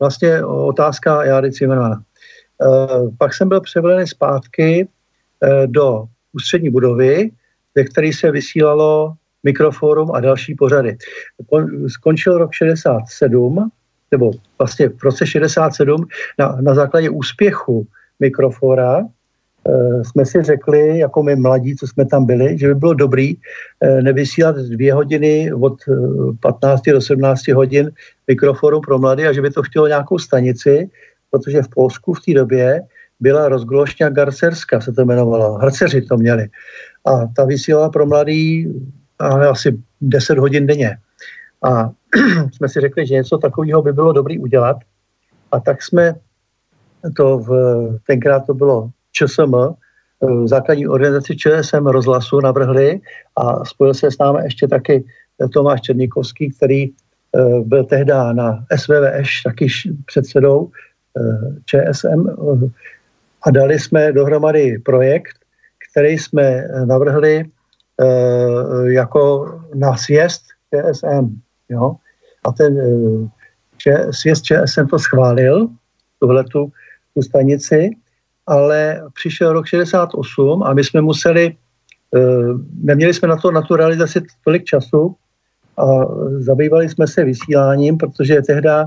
vlastně 0.00 0.44
otázka 0.44 1.24
Járy 1.24 1.52
Cimmermana. 1.52 1.96
E, 1.96 2.66
pak 3.18 3.34
jsem 3.34 3.48
byl 3.48 3.60
převedený 3.60 4.06
zpátky 4.06 4.88
e, 5.42 5.66
do 5.66 6.04
ústřední 6.32 6.70
budovy, 6.70 7.30
ve 7.74 7.84
které 7.84 8.12
se 8.12 8.30
vysílalo 8.30 9.14
Mikroforum 9.42 10.10
a 10.10 10.20
další 10.20 10.54
pořady. 10.54 10.96
Skončil 11.88 12.38
rok 12.38 12.52
67, 12.52 13.70
nebo 14.10 14.30
vlastně 14.58 14.88
v 14.88 15.02
roce 15.02 15.26
67 15.26 16.06
na, 16.38 16.56
na 16.60 16.74
základě 16.74 17.10
úspěchu 17.10 17.86
Mikrofora 18.20 19.04
Eh, 19.68 20.04
jsme 20.04 20.26
si 20.26 20.42
řekli, 20.42 20.98
jako 20.98 21.22
my 21.22 21.36
mladí, 21.36 21.76
co 21.76 21.86
jsme 21.86 22.06
tam 22.06 22.26
byli, 22.26 22.58
že 22.58 22.68
by 22.68 22.74
bylo 22.74 22.94
dobrý 22.94 23.36
eh, 23.80 24.02
nevysílat 24.02 24.56
dvě 24.56 24.94
hodiny 24.94 25.52
od 25.52 25.76
15 26.40 26.88
eh, 26.88 26.92
do 26.92 27.00
17 27.00 27.48
hodin 27.48 27.90
mikroforu 28.28 28.80
pro 28.80 28.98
mladé 28.98 29.28
a 29.28 29.32
že 29.32 29.42
by 29.42 29.50
to 29.50 29.62
chtělo 29.62 29.86
nějakou 29.86 30.18
stanici, 30.18 30.90
protože 31.30 31.62
v 31.62 31.68
Polsku 31.68 32.14
v 32.14 32.20
té 32.20 32.34
době 32.34 32.82
byla 33.20 33.48
rozglošňa 33.48 34.08
Garcerska, 34.08 34.80
se 34.80 34.92
to 34.92 35.02
jmenovalo. 35.02 35.52
Harceři 35.52 36.02
to 36.02 36.16
měli. 36.16 36.48
A 37.04 37.26
ta 37.36 37.44
vysílala 37.44 37.88
pro 37.88 38.06
mladý 38.06 38.72
asi 39.50 39.78
10 40.00 40.38
hodin 40.38 40.66
denně. 40.66 40.96
A 41.62 41.90
jsme 42.52 42.68
si 42.68 42.80
řekli, 42.80 43.06
že 43.06 43.14
něco 43.14 43.38
takového 43.38 43.82
by 43.82 43.92
bylo 43.92 44.12
dobrý 44.12 44.38
udělat. 44.38 44.76
A 45.52 45.60
tak 45.60 45.82
jsme 45.82 46.14
to 47.16 47.38
v, 47.38 47.50
tenkrát 48.06 48.46
to 48.46 48.54
bylo 48.54 48.90
ČSM, 49.12 49.54
eh, 49.56 50.48
základní 50.48 50.88
organizaci 50.88 51.36
ČSM 51.36 51.86
rozhlasu 51.86 52.40
navrhli 52.40 53.00
a 53.36 53.64
spojil 53.64 53.94
se 53.94 54.10
s 54.10 54.18
námi 54.18 54.38
ještě 54.44 54.68
taky 54.68 55.04
Tomáš 55.52 55.80
Černíkovský, 55.80 56.50
který 56.50 56.84
eh, 56.84 57.60
byl 57.60 57.84
tehdy 57.84 58.12
na 58.32 58.64
SVVŠ 58.76 59.42
taky 59.42 59.66
předsedou 60.06 60.68
eh, 60.68 61.54
ČSM 61.64 62.28
a 63.42 63.50
dali 63.50 63.78
jsme 63.78 64.12
dohromady 64.12 64.78
projekt, 64.78 65.36
který 65.90 66.18
jsme 66.18 66.68
navrhli 66.84 67.44
jako 68.84 69.52
na 69.74 69.96
sjezd 69.96 70.42
ČSM. 70.72 71.40
Jo? 71.68 71.96
A 72.44 72.52
ten 72.52 72.80
sjezd 74.10 74.44
ČSM 74.44 74.86
to 74.86 74.98
schválil, 74.98 75.68
tuhletu 76.18 76.48
tu 76.48 76.72
stanici, 77.22 77.90
ale 78.46 79.02
přišel 79.14 79.52
rok 79.52 79.66
68 79.66 80.62
a 80.62 80.74
my 80.74 80.84
jsme 80.84 81.00
museli, 81.00 81.56
eh, 82.16 82.18
neměli 82.82 83.14
jsme 83.14 83.28
na 83.28 83.36
to, 83.36 83.50
na 83.50 83.62
tu 83.62 83.76
realizaci 83.76 84.22
tolik 84.44 84.64
času 84.64 85.14
a 85.76 85.86
zabývali 86.38 86.88
jsme 86.88 87.06
se 87.06 87.24
vysíláním, 87.24 87.98
protože 87.98 88.42
tehdy 88.42 88.68
eh, 88.68 88.86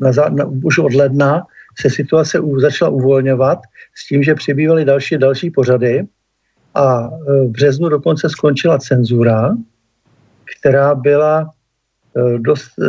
na, 0.00 0.10
na, 0.28 0.44
už 0.64 0.78
od 0.78 0.94
ledna 0.94 1.46
se 1.80 1.90
situace 1.90 2.40
u, 2.40 2.60
začala 2.60 2.90
uvolňovat 2.90 3.58
s 3.94 4.08
tím, 4.08 4.22
že 4.22 4.34
přibývaly 4.34 4.84
další 4.84 5.18
další 5.18 5.50
pořady 5.50 6.04
a 6.74 7.10
eh, 7.10 7.44
v 7.44 7.50
březnu 7.50 7.88
dokonce 7.88 8.28
skončila 8.28 8.78
cenzura, 8.78 9.56
která 10.58 10.94
byla 10.94 11.50
dost, 12.38 12.70
eh, 12.82 12.88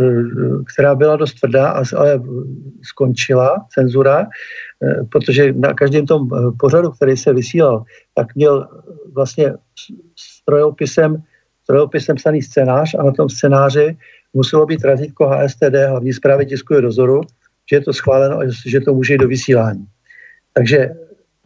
která 0.73 0.95
byla 0.95 1.15
dost 1.15 1.33
tvrdá, 1.33 1.69
ale 1.95 2.21
skončila 2.81 3.65
cenzura, 3.69 4.27
eh, 4.83 5.03
protože 5.11 5.53
na 5.53 5.73
každém 5.73 6.05
tom 6.05 6.29
pořadu, 6.59 6.91
který 6.91 7.17
se 7.17 7.33
vysílal, 7.33 7.83
tak 8.15 8.35
měl 8.35 8.67
vlastně 9.13 9.53
strojopisem, 10.15 11.23
strojopisem 11.63 12.15
psaný 12.15 12.41
scénář 12.41 12.95
a 12.99 13.03
na 13.03 13.11
tom 13.11 13.29
scénáři 13.29 13.97
muselo 14.33 14.65
být 14.65 14.83
razítko 14.83 15.27
HSTD, 15.27 15.87
hlavní 15.89 16.13
zprávy 16.13 16.45
tisku 16.45 16.81
dozoru, 16.81 17.21
že 17.69 17.75
je 17.75 17.81
to 17.81 17.93
schváleno 17.93 18.39
a 18.39 18.43
že 18.65 18.81
to 18.81 18.93
může 18.93 19.13
jít 19.13 19.17
do 19.17 19.27
vysílání. 19.27 19.85
Takže 20.53 20.89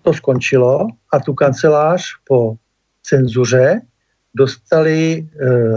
to 0.02 0.14
skončilo 0.14 0.88
a 1.14 1.20
tu 1.20 1.34
kancelář 1.34 2.04
po 2.28 2.56
cenzuře 3.04 3.82
dostali 4.36 5.28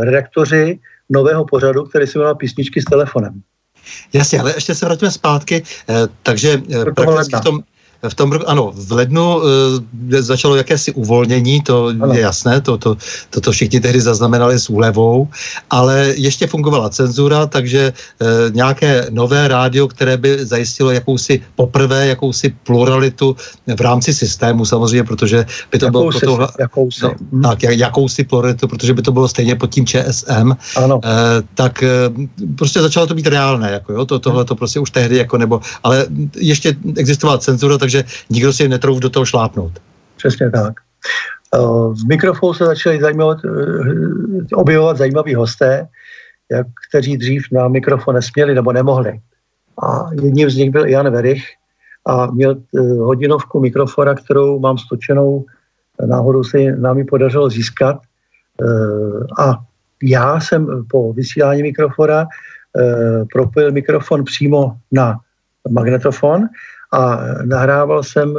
redaktoři 0.01 0.79
nového 1.11 1.45
pořadu, 1.45 1.85
který 1.85 2.07
se 2.07 2.19
jmenoval 2.19 2.35
Písničky 2.35 2.83
s 2.83 2.85
telefonem. 2.85 3.43
Jasně, 4.13 4.41
ale 4.41 4.55
ještě 4.57 4.75
se 4.75 4.87
vrátíme 4.87 5.11
zpátky, 5.11 5.63
eh, 5.89 5.95
takže 6.23 6.63
eh, 6.81 6.85
prakticky 6.85 7.37
v 7.37 7.41
tom, 7.41 7.61
v 8.09 8.15
tom 8.15 8.33
roku, 8.33 8.49
ano, 8.49 8.73
v 8.75 8.93
lednu 8.93 9.37
uh, 9.37 9.43
začalo 10.21 10.57
jakési 10.57 10.93
uvolnění, 10.93 11.61
to 11.61 11.93
ano. 12.01 12.15
je 12.15 12.21
jasné, 12.21 12.61
to, 12.61 12.79
to, 12.79 12.97
to, 13.31 13.41
to 13.41 13.53
všichni 13.53 13.81
tehdy 13.81 14.01
zaznamenali 14.01 14.59
s 14.59 14.71
úlevou, 14.71 15.29
ale 15.71 16.15
ještě 16.17 16.47
fungovala 16.47 16.89
cenzura, 16.89 17.47
takže 17.47 17.93
uh, 17.93 18.29
nějaké 18.55 19.07
nové 19.11 19.49
rádio, 19.49 19.89
které 19.89 20.17
by 20.17 20.45
zajistilo 20.45 20.91
jakousi 20.91 21.43
poprvé, 21.55 22.07
jakousi 22.07 22.55
pluralitu 22.65 23.37
v 23.77 23.81
rámci 23.81 24.15
systému 24.15 24.65
samozřejmě, 24.65 25.05
protože 25.05 25.47
by 25.73 25.79
to 25.79 25.85
jakousi, 25.85 26.19
bylo... 26.21 26.37
Proto, 26.37 26.53
jakousi. 26.59 27.05
No, 27.05 27.15
hmm. 27.33 27.43
Tak, 27.43 27.63
jakousi 27.63 28.25
pluralitu, 28.25 28.69
protože 28.69 28.95
by 28.95 29.03
to 29.03 29.13
bylo 29.13 29.29
stejně 29.29 29.55
pod 29.57 29.71
tím 29.71 29.87
ČSM, 29.87 30.57
ano. 30.77 30.97
Uh, 30.97 31.11
tak 31.55 31.85
uh, 31.85 32.25
prostě 32.57 32.81
začalo 32.81 33.07
to 33.07 33.15
být 33.15 33.27
reálné, 33.27 33.71
jako 33.71 33.93
jo, 33.93 34.05
to, 34.07 34.19
tohle 34.19 34.45
to 34.45 34.55
prostě 34.55 34.81
už 34.81 34.91
tehdy, 34.91 35.17
jako 35.17 35.39
nebo, 35.39 35.61
ale 35.83 36.07
ještě 36.37 36.77
existovala 36.97 37.39
cenzura, 37.39 37.79
tak 37.79 37.90
takže 37.91 38.05
nikdo 38.31 38.53
si 38.53 38.69
netrouf 38.69 38.99
do 38.99 39.11
toho 39.11 39.27
šlápnout. 39.27 39.73
Přesně 40.17 40.51
tak. 40.51 40.75
V 41.93 42.09
mikrofonu 42.09 42.55
se 42.55 42.65
začali 42.65 43.01
zajímavat, 43.01 43.39
eh, 43.45 44.55
objevovat 44.55 44.97
zajímaví 44.97 45.35
hosté, 45.35 45.89
jak, 46.51 46.67
kteří 46.89 47.17
dřív 47.17 47.43
na 47.53 47.69
mikrofon 47.69 48.15
nesměli 48.15 48.55
nebo 48.55 48.73
nemohli. 48.73 49.21
A 49.83 50.11
jedním 50.23 50.51
z 50.51 50.57
nich 50.57 50.71
byl 50.71 50.87
Jan 50.87 51.11
Verich 51.11 51.43
a 52.07 52.27
měl 52.31 52.55
eh, 52.55 52.81
hodinovku 52.81 53.61
mikrofona, 53.61 54.15
kterou 54.15 54.59
mám 54.59 54.79
stočenou, 54.79 55.45
náhodou 56.07 56.45
se 56.45 56.59
nám 56.59 56.99
ji 56.99 57.05
podařilo 57.05 57.51
získat. 57.51 57.99
Eh, 58.63 59.43
a 59.43 59.59
já 60.03 60.41
jsem 60.41 60.87
po 60.91 61.13
vysílání 61.13 61.63
mikrofona 61.63 62.27
propojil 63.33 63.73
mikrofon 63.73 64.25
přímo 64.25 64.79
na 64.93 65.19
magnetofon 65.71 66.47
a 66.93 67.25
nahrával 67.45 68.03
jsem, 68.03 68.35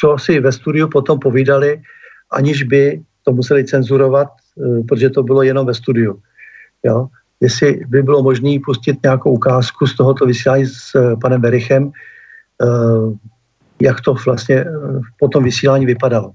co 0.00 0.16
si 0.18 0.40
ve 0.40 0.52
studiu 0.52 0.88
potom 0.88 1.18
povídali, 1.18 1.82
aniž 2.30 2.62
by 2.62 3.02
to 3.24 3.32
museli 3.32 3.64
cenzurovat, 3.64 4.28
eh, 4.28 4.82
protože 4.88 5.10
to 5.10 5.22
bylo 5.22 5.42
jenom 5.42 5.66
ve 5.66 5.74
studiu. 5.74 6.20
Jo? 6.84 7.08
jestli 7.40 7.84
by 7.86 8.02
bylo 8.02 8.22
možné 8.22 8.58
pustit 8.64 9.02
nějakou 9.02 9.30
ukázku 9.30 9.86
z 9.86 9.96
tohoto 9.96 10.26
vysílání 10.26 10.66
s 10.66 10.94
eh, 10.94 11.16
panem 11.16 11.40
Berichem, 11.40 11.90
jak 13.80 14.00
to 14.00 14.14
vlastně 14.26 14.64
po 15.18 15.28
tom 15.28 15.44
vysílání 15.44 15.86
vypadalo. 15.86 16.32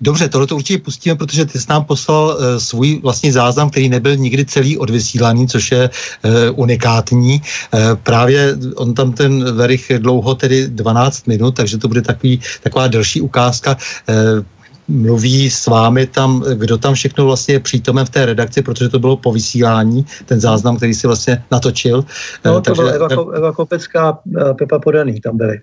Dobře, 0.00 0.28
tohle 0.28 0.46
to 0.46 0.56
určitě 0.56 0.78
pustíme, 0.78 1.16
protože 1.16 1.44
ty 1.44 1.58
jsi 1.58 1.66
nám 1.70 1.84
poslal 1.84 2.26
uh, 2.26 2.58
svůj 2.58 3.00
vlastní 3.02 3.32
záznam, 3.32 3.70
který 3.70 3.88
nebyl 3.88 4.16
nikdy 4.16 4.44
celý 4.44 4.78
odvysílaný, 4.78 5.48
což 5.48 5.72
je 5.72 5.90
uh, 5.90 6.32
unikátní. 6.60 7.42
Uh, 7.74 7.80
právě 8.02 8.56
on 8.76 8.94
tam 8.94 9.12
ten 9.12 9.56
verich 9.56 9.92
dlouho, 9.98 10.34
tedy 10.34 10.68
12 10.68 11.26
minut, 11.26 11.56
takže 11.56 11.78
to 11.78 11.88
bude 11.88 12.02
takový, 12.02 12.40
taková 12.62 12.88
delší 12.88 13.20
ukázka. 13.20 13.76
Uh, 14.08 14.44
mluví 14.90 15.50
s 15.50 15.66
vámi 15.66 16.06
tam, 16.06 16.44
kdo 16.54 16.78
tam 16.78 16.94
všechno 16.94 17.26
vlastně 17.26 17.54
je 17.54 17.60
přítomen 17.60 18.06
v 18.06 18.10
té 18.10 18.26
redakci, 18.26 18.62
protože 18.62 18.88
to 18.88 18.98
bylo 18.98 19.16
po 19.16 19.32
vysílání, 19.32 20.06
ten 20.26 20.40
záznam, 20.40 20.76
který 20.76 20.94
si 20.94 21.06
vlastně 21.06 21.44
natočil. 21.50 22.04
No, 22.44 22.54
to 22.54 22.60
Takže, 22.60 22.82
byla 22.82 23.08
Eva, 23.10 23.24
Eva 23.36 23.52
Kopecká, 23.52 24.18
Pepa 24.58 24.78
Podaný 24.78 25.20
tam 25.20 25.36
byli. 25.36 25.60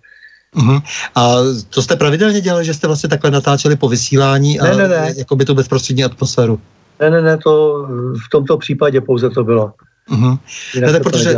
Uh-huh. 0.58 0.82
A 1.16 1.36
to 1.70 1.82
jste 1.82 1.96
pravidelně 1.96 2.42
dělali, 2.42 2.66
že 2.66 2.74
jste 2.74 2.88
vlastně 2.88 3.10
takhle 3.10 3.32
natáčeli 3.32 3.76
po 3.76 3.90
vysílání 3.90 4.60
a 4.60 4.64
ne, 4.64 4.76
ne, 4.76 4.88
ne. 4.88 5.14
jako 5.18 5.36
by 5.36 5.46
tu 5.46 5.54
bezprostřední 5.54 6.04
atmosféru? 6.04 6.60
Ne, 7.00 7.10
ne, 7.10 7.22
ne, 7.22 7.38
to 7.38 7.86
v 8.26 8.30
tomto 8.32 8.58
případě 8.58 9.02
pouze 9.02 9.30
to 9.30 9.44
bylo. 9.44 9.72
Uh-huh. 10.12 10.40
ne, 10.82 11.00
protože, 11.00 11.36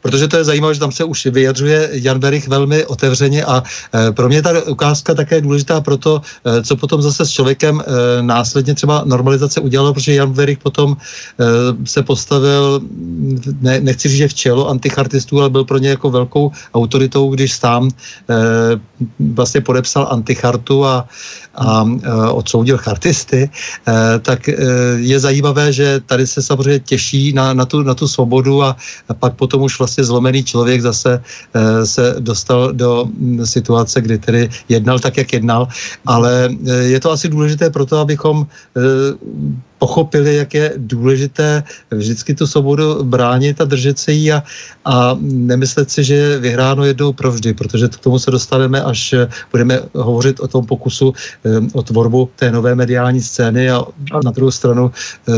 protože 0.00 0.28
to 0.28 0.36
je 0.36 0.44
zajímavé, 0.44 0.74
že 0.74 0.80
tam 0.80 0.92
se 0.92 1.04
už 1.04 1.26
vyjadřuje 1.26 1.90
Jan 1.92 2.18
Berich 2.18 2.48
velmi 2.48 2.86
otevřeně 2.86 3.44
a 3.44 3.62
e, 3.94 4.12
pro 4.12 4.28
mě 4.28 4.42
ta 4.42 4.50
ukázka 4.66 5.14
také 5.14 5.34
je 5.34 5.40
důležitá 5.40 5.80
pro 5.80 5.96
to, 5.96 6.22
e, 6.44 6.62
co 6.62 6.76
potom 6.76 7.02
zase 7.02 7.26
s 7.26 7.30
člověkem 7.30 7.80
e, 7.80 8.22
následně 8.22 8.74
třeba 8.74 9.02
normalizace 9.04 9.60
udělalo, 9.60 9.94
protože 9.94 10.14
Jan 10.14 10.32
Berich 10.32 10.58
potom 10.58 10.96
se 11.84 12.02
postavil, 12.02 12.80
ne, 13.60 13.80
nechci 13.80 14.08
říct, 14.08 14.18
že 14.18 14.28
v 14.28 14.34
čelo 14.34 14.68
antichartistů, 14.68 15.40
ale 15.40 15.50
byl 15.50 15.64
pro 15.64 15.78
ně 15.78 15.88
jako 15.88 16.10
velkou 16.10 16.52
autoritou, 16.74 17.30
když 17.30 17.52
sám 17.52 17.90
vlastně 19.34 19.60
podepsal 19.60 20.08
antichartu 20.10 20.84
a, 20.84 21.08
a 21.54 21.84
odsoudil 22.30 22.78
chartisty, 22.78 23.50
tak 24.22 24.48
je 24.96 25.20
zajímavé, 25.20 25.72
že 25.72 26.00
tady 26.06 26.26
se 26.26 26.42
samozřejmě 26.42 26.80
těší 26.80 27.32
na, 27.32 27.54
na, 27.54 27.64
tu, 27.64 27.82
na 27.82 27.94
tu 27.94 28.08
svobodu 28.08 28.62
a 28.62 28.76
pak 29.18 29.34
potom 29.34 29.62
už 29.62 29.78
vlastně 29.78 29.89
zlomený 29.98 30.44
člověk 30.44 30.80
zase 30.82 31.22
se 31.84 32.14
dostal 32.18 32.72
do 32.72 33.08
situace, 33.44 34.00
kdy 34.00 34.18
tedy 34.18 34.50
jednal 34.68 34.98
tak, 34.98 35.16
jak 35.16 35.32
jednal, 35.32 35.68
ale 36.06 36.48
je 36.80 37.00
to 37.00 37.10
asi 37.10 37.28
důležité 37.28 37.70
proto, 37.70 37.98
abychom 37.98 38.46
pochopili, 39.80 40.36
jak 40.36 40.54
je 40.54 40.72
důležité 40.76 41.64
vždycky 41.90 42.34
tu 42.34 42.46
svobodu 42.46 43.04
bránit 43.04 43.60
a 43.60 43.64
držet 43.64 43.98
se 43.98 44.12
jí 44.12 44.32
a, 44.32 44.42
a 44.84 45.16
nemyslet 45.20 45.90
si, 45.90 46.04
že 46.04 46.14
je 46.14 46.38
vyhráno 46.38 46.84
jednou 46.84 47.12
provždy, 47.12 47.56
protože 47.56 47.88
k 47.88 47.96
tomu 48.04 48.18
se 48.18 48.30
dostaneme, 48.30 48.82
až 48.82 49.14
budeme 49.50 49.80
hovořit 49.96 50.40
o 50.40 50.48
tom 50.48 50.66
pokusu 50.68 51.16
eh, 51.16 51.64
o 51.72 51.82
tvorbu 51.82 52.28
té 52.36 52.52
nové 52.52 52.74
mediální 52.76 53.24
scény 53.24 53.70
a 53.70 53.80
na 54.24 54.30
druhou 54.30 54.52
stranu 54.52 54.92
eh, 54.92 55.32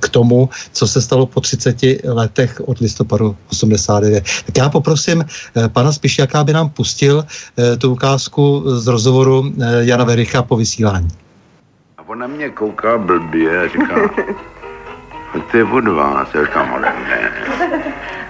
k 0.00 0.08
tomu, 0.08 0.48
co 0.72 0.84
se 0.88 0.98
stalo 1.02 1.26
po 1.28 1.40
30 1.40 1.76
letech 2.08 2.62
od 2.64 2.80
listopadu 2.80 3.36
89. 3.52 4.24
Tak 4.46 4.56
já 4.56 4.68
poprosím 4.68 5.20
eh, 5.20 5.68
pana 5.68 5.92
Spišiaka, 5.92 6.40
aby 6.40 6.52
nám 6.52 6.72
pustil 6.72 7.24
tu 7.78 7.92
ukázku 7.92 8.64
z 8.80 8.86
rozhovoru 8.86 9.52
Jana 9.80 10.04
Vericha 10.04 10.42
po 10.42 10.56
vysílání 10.56 11.25
ona 12.06 12.26
mě 12.26 12.50
kouká 12.50 12.98
blbě 12.98 13.60
a 13.60 13.68
říká, 13.68 13.94
to 15.50 15.56
je 15.56 15.64
od 15.64 15.88
vás. 15.88 16.34
Já 16.34 16.44
říkám, 16.44 16.70
ale 16.74 16.92
ne. 17.08 17.30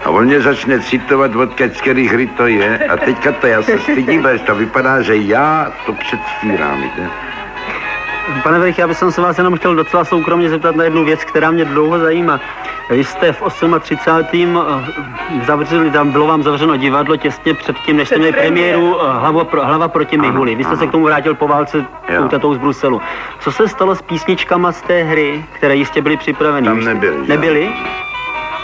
A 0.04 0.10
on 0.10 0.24
mě 0.24 0.40
začne 0.40 0.80
citovat, 0.80 1.36
od 1.36 1.54
kterých 1.54 2.12
hry 2.12 2.26
to 2.26 2.46
je. 2.46 2.78
A 2.78 2.96
teďka 2.96 3.32
to 3.32 3.46
já 3.46 3.62
se 3.62 3.78
stydím, 3.78 4.22
protože 4.22 4.44
to 4.44 4.54
vypadá, 4.54 5.02
že 5.02 5.16
já 5.16 5.72
to 5.86 5.92
předstírám, 5.92 6.82
víte. 6.82 7.10
Pane 8.42 8.58
Verich, 8.58 8.78
já 8.78 8.88
bych 8.88 8.96
se 8.96 9.20
vás 9.20 9.38
jenom 9.38 9.56
chtěl 9.56 9.74
docela 9.74 10.04
soukromně 10.04 10.48
zeptat 10.48 10.76
na 10.76 10.84
jednu 10.84 11.04
věc, 11.04 11.24
která 11.24 11.50
mě 11.50 11.64
dlouho 11.64 11.98
zajímá. 11.98 12.40
Vy 12.90 13.04
jste 13.04 13.32
v 13.32 13.42
38. 13.80 14.62
Eh, 15.40 15.44
zavřeli, 15.46 15.90
tam 15.90 16.10
bylo 16.10 16.26
vám 16.26 16.42
zavřeno 16.42 16.76
divadlo 16.76 17.16
těsně 17.16 17.54
před 17.54 17.76
tím, 17.78 17.96
než 17.96 18.08
jste 18.08 18.18
měli 18.18 18.32
premiéru 18.32 19.00
eh, 19.00 19.18
hlava, 19.18 19.44
pro, 19.44 19.66
hlava 19.66 19.88
proti 19.88 20.18
Mihuli. 20.18 20.54
Vy 20.54 20.64
jste 20.64 20.70
ano. 20.70 20.80
se 20.80 20.86
k 20.86 20.90
tomu 20.90 21.04
vrátil 21.04 21.34
po 21.34 21.48
válce 21.48 21.84
tetou 22.30 22.54
z 22.54 22.58
Bruselu. 22.58 23.00
Co 23.40 23.52
se 23.52 23.68
stalo 23.68 23.94
s 23.94 24.02
písničkama 24.02 24.72
z 24.72 24.82
té 24.82 25.02
hry, 25.02 25.44
které 25.52 25.76
jistě 25.76 26.02
byly 26.02 26.16
připraveny? 26.16 26.66
Tam 26.66 26.84
nebyly. 26.84 27.28
Nebyly? 27.28 27.72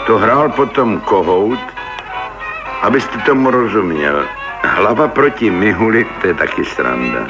To 0.07 0.17
hrál 0.17 0.49
potom 0.49 0.99
Kohout, 0.99 1.59
abyste 2.81 3.17
tomu 3.17 3.51
rozuměl. 3.51 4.23
Hlava 4.63 5.07
proti 5.07 5.49
Mihuli, 5.49 6.05
to 6.21 6.27
je 6.27 6.33
taky 6.33 6.65
sranda. 6.65 7.27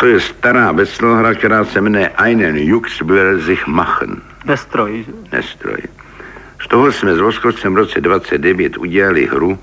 To 0.00 0.06
je 0.06 0.20
stará 0.20 0.72
veslohra, 0.72 1.34
která 1.34 1.64
se 1.64 1.80
jmenuje 1.80 2.08
Einen 2.08 2.56
Jux 2.56 3.00
will 3.00 3.42
sich 3.42 3.66
machen. 3.66 4.22
Nestroj. 4.44 5.04
Nestroj. 5.32 5.78
Z 6.62 6.68
toho 6.68 6.92
jsme 6.92 7.14
s 7.14 7.20
Voskovcem 7.20 7.74
v 7.74 7.76
roce 7.76 8.00
29 8.00 8.78
udělali 8.78 9.26
hru, 9.26 9.58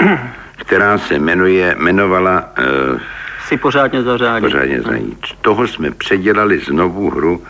která 0.56 0.98
se 0.98 1.18
jmenuje, 1.18 1.76
jmenovala... 1.78 2.44
Uh, 2.92 3.00
si 3.46 3.56
pořádně 3.56 4.02
zařádit. 4.02 4.44
Pořádně 4.44 4.82
zařádit. 4.82 5.26
Z 5.26 5.34
toho 5.40 5.66
jsme 5.66 5.90
předělali 5.90 6.58
znovu 6.58 7.10
hru 7.10 7.42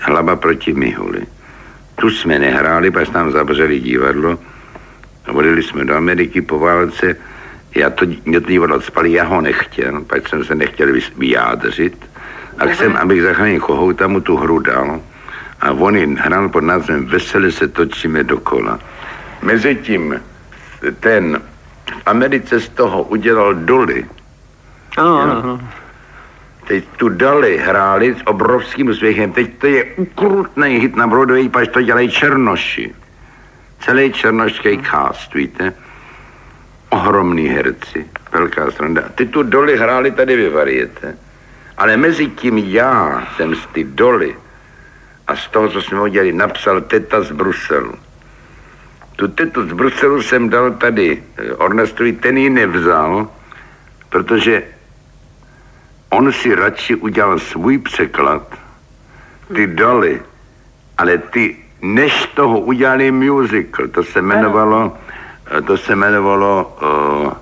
Hlava 0.00 0.36
proti 0.36 0.72
Mihuli. 0.72 1.26
Tu 1.94 2.10
jsme 2.10 2.38
nehráli, 2.38 2.90
pak 2.90 3.12
nám 3.12 3.32
zavřeli 3.32 3.80
divadlo. 3.80 4.38
Odjeli 5.32 5.62
jsme 5.62 5.84
do 5.84 5.96
Ameriky 5.96 6.42
po 6.42 6.58
válce 6.58 7.16
já 7.74 7.90
to, 7.90 8.06
mě 8.24 8.40
to 8.40 8.48
divadlo 8.48 8.80
spali, 8.80 9.12
já 9.12 9.24
ho 9.24 9.40
nechtěl, 9.40 10.00
pak 10.00 10.28
jsem 10.28 10.44
se 10.44 10.54
nechtěl 10.54 10.88
vyjádřit 11.16 12.10
a 12.58 12.66
chcem, 12.66 12.96
abych 12.96 13.22
zachránil 13.22 13.60
kohouta, 13.60 14.06
mu 14.06 14.20
tu 14.20 14.36
hru 14.36 14.58
dal 14.58 15.00
a 15.60 15.70
on 15.70 15.96
jim 15.96 16.16
hrál 16.16 16.48
pod 16.48 16.64
názvem 16.64 17.06
Veselé 17.06 17.52
se 17.52 17.68
točíme 17.68 18.24
dokola. 18.24 18.78
Mezitím 19.42 20.20
ten 21.00 21.40
v 21.86 22.02
Americe 22.06 22.60
z 22.60 22.68
toho 22.68 23.02
udělal 23.02 23.54
doly. 23.54 24.06
Ano, 24.96 25.20
ano. 25.20 25.60
Teď 26.66 26.84
tu 26.96 27.08
dali 27.08 27.58
hráli 27.58 28.14
s 28.14 28.26
obrovským 28.26 28.88
úspěchem. 28.88 29.32
Teď 29.32 29.58
to 29.58 29.66
je 29.66 29.84
ukrutný 29.84 30.78
hit 30.78 30.96
na 30.96 31.06
Broadway, 31.06 31.48
pač 31.48 31.68
to 31.68 31.82
dělají 31.82 32.10
černoši. 32.10 32.94
Celý 33.80 34.12
černošský 34.12 34.78
cast, 34.90 35.34
víte 35.34 35.72
ohromný 36.92 37.48
herci, 37.48 38.06
velká 38.32 38.70
sranda. 38.70 39.02
Ty 39.14 39.26
tu 39.26 39.42
doly 39.42 39.76
hráli 39.76 40.10
tady 40.10 40.36
ve 40.36 40.50
variete, 40.54 41.16
ale 41.76 41.96
mezi 41.96 42.26
tím 42.26 42.58
já 42.58 43.26
jsem 43.36 43.54
z 43.54 43.66
ty 43.66 43.84
doly 43.84 44.36
a 45.26 45.36
z 45.36 45.48
toho, 45.48 45.68
co 45.68 45.82
jsme 45.82 46.00
udělali, 46.00 46.32
napsal 46.32 46.80
teta 46.80 47.22
z 47.22 47.32
Bruselu. 47.32 47.94
Tu 49.16 49.28
tetu 49.28 49.68
z 49.68 49.72
Bruselu 49.72 50.22
jsem 50.22 50.48
dal 50.48 50.70
tady 50.70 51.22
Ornestovi, 51.56 52.12
ten 52.12 52.38
ji 52.38 52.50
nevzal, 52.50 53.28
protože 54.08 54.62
on 56.10 56.32
si 56.32 56.54
radši 56.54 56.94
udělal 56.94 57.38
svůj 57.38 57.78
překlad, 57.78 58.58
ty 59.54 59.66
doly, 59.66 60.22
ale 60.98 61.18
ty, 61.18 61.56
než 61.82 62.26
toho 62.34 62.60
udělali 62.60 63.10
musical, 63.10 63.88
to 63.88 64.04
se 64.04 64.18
jmenovalo 64.18 64.98
to 65.60 65.76
se 65.76 65.92
jmenovalo 65.92 66.76
uh, 66.82 67.32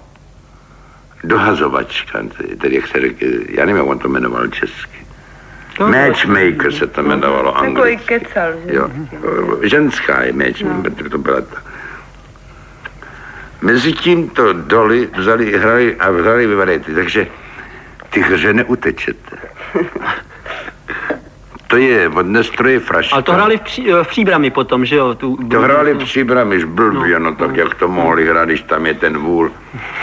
dohazovačka, 1.25 2.19
tedy 2.61 2.77
jak 2.77 2.87
se 2.87 3.01
řekl, 3.01 3.27
já 3.49 3.65
nevím, 3.65 3.77
jak 3.77 3.87
on 3.87 3.99
to 3.99 4.09
jmenoval 4.09 4.47
česky. 4.47 5.01
Matchmaker 5.81 6.73
se 6.73 6.87
to 6.87 7.01
jmenovalo 7.01 7.59
anglicky. 7.59 7.99
Takový 7.99 8.21
kecal. 8.21 8.53
Jo. 8.67 8.89
Ženská 9.63 10.23
je 10.23 10.33
matchmaker, 10.33 10.93
hmm. 10.93 11.11
to 11.11 11.19
byla 11.19 11.41
ta. 11.41 11.63
Mezitím 13.61 14.29
to 14.29 14.53
doly 14.53 15.09
vzali, 15.17 15.59
hrali 15.59 15.97
a 15.97 16.11
hrali 16.11 16.47
vyvarety, 16.47 16.95
takže 16.95 17.27
ty 18.11 18.21
hře 18.21 18.53
neutečete. 18.53 19.37
To 21.71 21.77
je 21.77 22.09
od 22.09 22.27
nestroje 22.27 22.81
fraška. 22.81 23.15
Ale 23.15 23.23
to 23.23 23.33
hráli 23.33 23.57
v, 23.57 23.61
pří, 23.61 23.87
v 24.03 24.09
příbrami 24.09 24.51
potom, 24.51 24.85
že 24.85 24.97
jo? 24.97 25.15
Tu, 25.15 25.37
to 25.37 25.61
hráli 25.61 25.95
v 25.95 25.99
příbrami, 25.99 26.67
blbě, 26.67 27.21
no, 27.21 27.31
no, 27.31 27.37
tak 27.37 27.57
jak 27.57 27.75
to 27.75 27.89
mohli 27.89 28.27
hrát, 28.27 28.45
když 28.45 28.63
tam 28.63 28.87
je 28.87 28.95
ten 28.95 29.19
vůl. 29.19 29.53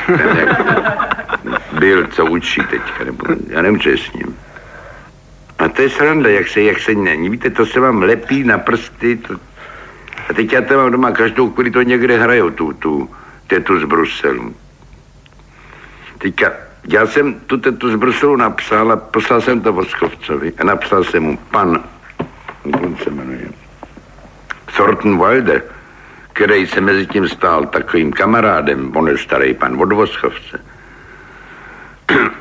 Ten 0.08 0.38
jak 0.38 0.64
byl, 1.80 2.08
co 2.08 2.26
učí 2.26 2.62
teďka, 2.70 3.04
nebo 3.04 3.26
já 3.48 3.62
nevím, 3.62 3.80
co 3.80 3.90
je 3.90 3.98
s 3.98 4.14
ním. 4.14 4.38
A 5.60 5.68
to 5.68 5.82
je 5.82 5.90
sranda, 5.90 6.30
jak 6.30 6.48
se, 6.48 6.62
jak 6.62 6.80
se 6.80 6.94
není. 6.94 7.30
Víte, 7.30 7.50
to 7.50 7.66
se 7.66 7.80
vám 7.80 8.02
lepí 8.02 8.44
na 8.44 8.58
prsty. 8.58 9.18
To... 9.18 9.34
A 10.30 10.34
teď 10.34 10.54
já 10.54 10.62
to 10.62 10.78
mám 10.78 10.92
doma, 10.92 11.12
každou 11.12 11.52
chvíli 11.52 11.72
to 11.72 11.82
někde 11.82 12.18
hrajou, 12.18 12.50
tu, 12.50 12.74
tu 12.74 13.10
tetu 13.48 13.80
z 13.80 13.84
Bruselu. 13.84 14.56
Teďka 16.18 16.67
Já 16.88 17.08
jsem 17.08 17.34
tu 17.34 17.58
tetu 17.58 17.92
z 17.92 17.96
Bruselu 17.96 18.36
napsal 18.36 18.92
a 18.92 18.96
poslal 18.96 19.42
jsem 19.42 19.62
to 19.62 19.74
Voskovcovi 19.74 20.54
a 20.60 20.64
napsal 20.64 21.04
jsem 21.04 21.24
mu 21.24 21.38
pan, 21.38 21.84
jak 22.66 23.04
se 23.04 23.10
jmenuje, 23.10 23.50
Thornton 24.78 25.18
Wilder, 25.18 25.64
který 26.34 26.68
se 26.68 26.82
mezi 26.82 27.08
tím 27.08 27.28
stál 27.28 27.66
takovým 27.66 28.14
kamarádem, 28.14 28.98
on 28.98 29.08
je 29.08 29.18
starý 29.18 29.54
pan 29.54 29.82
od 29.82 29.94
Voschovce, 29.94 30.62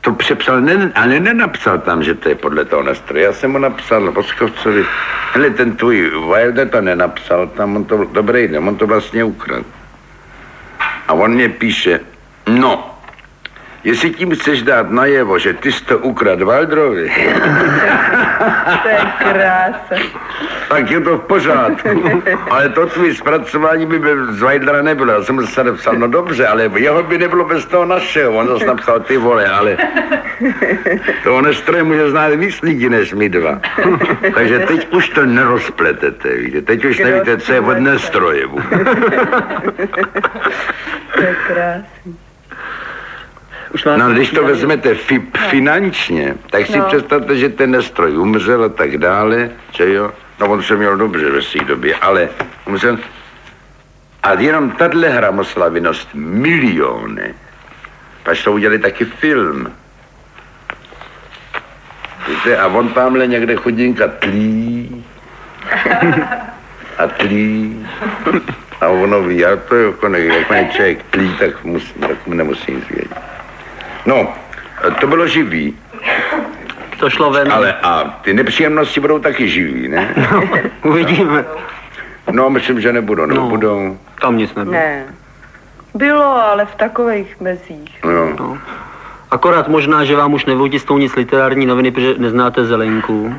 to 0.00 0.12
přepsal 0.12 0.60
ne, 0.60 0.92
a 0.94 1.06
ne, 1.06 1.20
nenapsal 1.20 1.78
tam, 1.78 2.02
že 2.02 2.14
to 2.14 2.28
je 2.28 2.34
podle 2.34 2.64
toho 2.64 2.82
nastroje. 2.82 3.24
Já 3.24 3.32
jsem 3.32 3.50
mu 3.50 3.58
napsal 3.58 4.12
Voskovcovi, 4.12 4.84
hele, 5.32 5.50
ten 5.50 5.76
tvůj 5.76 6.10
Wilder 6.10 6.68
to 6.68 6.80
nenapsal, 6.80 7.46
tam 7.46 7.76
on 7.76 7.84
to, 7.84 8.04
dobrý 8.04 8.58
on 8.58 8.76
to 8.76 8.86
vlastně 8.86 9.24
ukradl. 9.24 9.64
A 11.08 11.12
on 11.12 11.30
mě 11.30 11.48
píše, 11.48 12.00
no, 12.48 12.93
Jestli 13.84 14.10
tím 14.10 14.34
chceš 14.34 14.62
dát 14.62 14.90
najevo, 14.90 15.38
že 15.38 15.52
ty 15.52 15.72
jsi 15.72 15.84
to 15.84 15.98
ukrad 15.98 16.42
Valdrovi. 16.42 17.12
to 18.82 18.88
je 18.88 19.00
krása. 19.18 19.94
Tak 20.68 20.90
je 20.90 21.00
to 21.00 21.18
v 21.18 21.20
pořádku. 21.20 21.88
Ale 22.50 22.68
to 22.68 22.86
tvý 22.86 23.14
zpracování 23.14 23.86
by 23.86 24.00
z 24.30 24.40
Vajdra 24.40 24.82
nebylo. 24.82 25.12
Já 25.12 25.22
jsem 25.22 25.46
se 25.46 25.64
napsal, 25.64 25.94
no 25.94 26.06
dobře, 26.06 26.46
ale 26.46 26.70
jeho 26.76 27.02
by 27.02 27.18
nebylo 27.18 27.44
bez 27.44 27.64
toho 27.64 27.84
našeho. 27.84 28.32
On 28.32 28.48
zase 28.48 28.66
napsal 28.66 29.00
ty 29.00 29.16
vole, 29.16 29.46
ale 29.46 29.76
to 31.24 31.40
nestroje 31.40 31.82
může 31.82 32.10
znát 32.10 32.34
víc 32.34 32.62
lidí 32.62 32.88
než 32.88 33.14
my 33.14 33.28
dva. 33.28 33.60
Takže 34.34 34.58
teď 34.58 34.92
už 34.92 35.08
to 35.08 35.26
nerozpletete, 35.26 36.36
víte. 36.36 36.62
Teď 36.62 36.84
už 36.84 36.98
nevíte, 36.98 37.38
co 37.38 37.52
je 37.52 37.60
od 37.60 37.78
nestroje. 37.78 38.48
to 41.14 41.20
je 41.20 41.36
krásný. 41.46 42.23
Už 43.74 43.84
no, 43.84 44.10
když 44.10 44.30
to 44.30 44.44
vezmete 44.44 44.94
fi, 44.94 45.22
finančně, 45.50 46.34
tak 46.50 46.66
si 46.66 46.78
no. 46.78 46.84
představte, 46.84 47.36
že 47.36 47.48
ten 47.48 47.70
nestroj 47.70 48.18
umřel 48.18 48.64
a 48.64 48.68
tak 48.68 48.98
dále, 48.98 49.50
že 49.72 49.92
jo? 49.92 50.12
No 50.40 50.46
on 50.46 50.62
se 50.62 50.76
měl 50.76 50.96
dobře 50.96 51.30
ve 51.30 51.42
své 51.42 51.64
době, 51.64 51.94
ale 51.94 52.28
umřel. 52.66 52.98
A 54.22 54.32
jenom 54.32 54.70
tahle 54.70 55.08
hra 55.08 55.30
musela 55.30 55.68
vynost 55.68 56.08
miliony. 56.14 57.34
Pak 58.22 58.38
to 58.44 58.52
udělali 58.52 58.78
taky 58.78 59.04
film. 59.04 59.72
Víte, 62.28 62.58
a 62.58 62.66
on 62.66 62.88
tamhle 62.88 63.26
někde 63.26 63.56
chudinka 63.56 64.08
tlí. 64.08 65.04
A 66.98 67.06
tlí. 67.06 67.86
A 68.80 68.88
ono 68.88 69.22
ví, 69.22 69.38
já 69.38 69.56
to 69.56 69.74
jako, 69.74 70.08
ne, 70.08 70.18
jako 70.18 70.54
člověk 70.70 71.02
tlí, 71.10 71.36
tak, 71.38 71.64
musí, 71.64 71.92
tak 72.00 72.26
mu 72.26 72.34
nemusí 72.34 72.72
nic 72.72 72.88
vědět. 72.88 73.33
No, 74.06 74.34
to 75.00 75.06
bylo 75.06 75.26
živý. 75.26 75.78
To 76.98 77.10
šlo 77.10 77.30
ven. 77.30 77.52
Ale 77.52 77.72
a 77.82 78.18
ty 78.22 78.34
nepříjemnosti 78.34 79.00
budou 79.00 79.18
taky 79.18 79.48
živý, 79.48 79.88
ne? 79.88 80.14
No, 80.32 80.42
uvidíme. 80.90 81.44
No, 82.32 82.50
myslím, 82.50 82.80
že 82.80 82.92
nebudou, 82.92 83.26
nebo 83.26 83.40
no, 83.40 83.48
budou. 83.48 83.98
Tam 84.20 84.36
nic 84.36 84.54
nebylo. 84.54 84.74
Ne. 84.74 85.04
Bylo, 85.94 86.24
ale 86.24 86.66
v 86.66 86.74
takových 86.74 87.40
mezích. 87.40 88.04
No. 88.04 88.36
no. 88.38 88.58
Akorát 89.30 89.68
možná, 89.68 90.04
že 90.04 90.16
vám 90.16 90.32
už 90.34 90.44
nevytisnou 90.44 90.98
nic 90.98 91.16
literární 91.16 91.66
noviny, 91.66 91.90
protože 91.90 92.14
neznáte 92.18 92.64
Zelenku. 92.64 93.34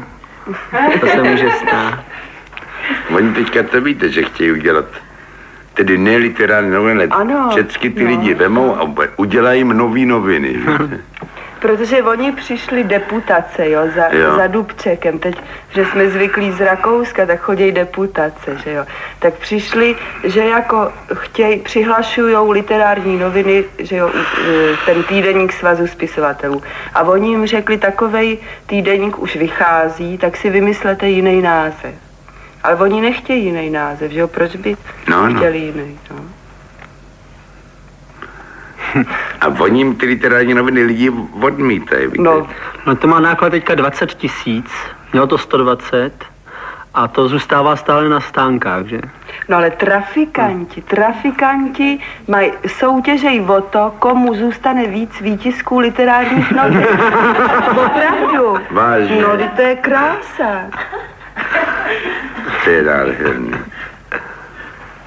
To 0.99 1.07
se 1.07 1.23
může 1.23 1.49
stát. 1.51 1.99
Oni 3.15 3.33
teďka 3.33 3.63
to 3.63 3.81
víte, 3.81 4.09
že 4.09 4.23
chtějí 4.23 4.51
udělat 4.51 4.85
tedy 5.75 5.97
ne 5.97 6.17
literární 6.17 6.71
noviny, 6.71 7.07
ano, 7.07 7.49
všechny 7.51 7.89
ty 7.89 8.03
no. 8.03 8.09
lidi 8.09 8.33
vemou 8.33 8.75
a 8.75 8.89
udělají 9.17 9.59
jim 9.59 9.77
nový 9.77 10.05
noviny. 10.05 10.55
Protože 11.59 12.03
oni 12.03 12.31
přišli 12.31 12.83
deputace, 12.83 13.69
jo, 13.69 13.81
za, 13.95 14.07
jo. 14.11 14.35
za 14.35 14.47
Dubčekem. 14.47 15.19
Teď, 15.19 15.35
že 15.69 15.85
jsme 15.85 16.09
zvyklí 16.09 16.51
z 16.51 16.61
Rakouska, 16.61 17.25
tak 17.25 17.39
chodí 17.39 17.71
deputace, 17.71 18.57
že 18.63 18.71
jo. 18.71 18.85
Tak 19.19 19.33
přišli, 19.33 19.95
že 20.23 20.39
jako 20.39 20.91
chtějí, 21.13 21.59
přihlašují 21.59 22.35
literární 22.51 23.17
noviny, 23.17 23.63
že 23.79 23.95
jo, 23.95 24.11
ten 24.85 25.03
týdeník 25.03 25.53
svazu 25.53 25.87
spisovatelů. 25.87 26.61
A 26.93 27.01
oni 27.03 27.29
jim 27.29 27.47
řekli, 27.47 27.77
takovej 27.77 28.37
týdeník 28.65 29.19
už 29.19 29.35
vychází, 29.35 30.17
tak 30.17 30.37
si 30.37 30.49
vymyslete 30.49 31.09
jiný 31.09 31.41
název. 31.41 32.04
Ale 32.65 32.75
oni 32.75 33.01
nechtějí 33.01 33.45
jiný 33.45 33.69
název, 33.69 34.11
že 34.11 34.19
jo? 34.19 34.27
Proč 34.27 34.55
by 34.55 34.77
no, 35.09 35.29
no. 35.29 35.35
chtěli 35.35 35.57
jiný, 35.57 35.99
no? 36.11 36.17
A 39.41 39.47
oni 39.47 39.79
jim 39.79 39.95
ty 39.95 40.05
literární 40.05 40.53
noviny 40.53 40.83
lidi 40.83 41.09
odmítají, 41.41 42.07
víte? 42.07 42.23
No. 42.23 42.47
no 42.85 42.95
to 42.95 43.07
má 43.07 43.19
náklad 43.19 43.49
teďka 43.49 43.75
20 43.75 44.13
tisíc, 44.13 44.71
mělo 45.13 45.27
to 45.27 45.37
120 45.37 46.25
a 46.93 47.07
to 47.07 47.27
zůstává 47.27 47.75
stále 47.75 48.09
na 48.09 48.19
stánkách, 48.19 48.85
že? 48.85 48.99
No 49.49 49.57
ale 49.57 49.71
trafikanti, 49.71 50.81
trafikanti 50.81 51.99
mají 52.27 52.51
soutěžej 52.67 53.41
o 53.41 53.61
to, 53.61 53.93
komu 53.99 54.35
zůstane 54.35 54.87
víc 54.87 55.21
výtisků 55.21 55.79
literárních 55.79 56.51
novin. 56.51 56.87
Opravdu. 57.85 58.57
Vážně. 58.71 59.21
No, 59.21 59.49
to 59.55 59.61
je 59.61 59.75
krása. 59.75 60.69
To 62.63 62.69
je 62.69 62.83
nádherný. 62.83 63.53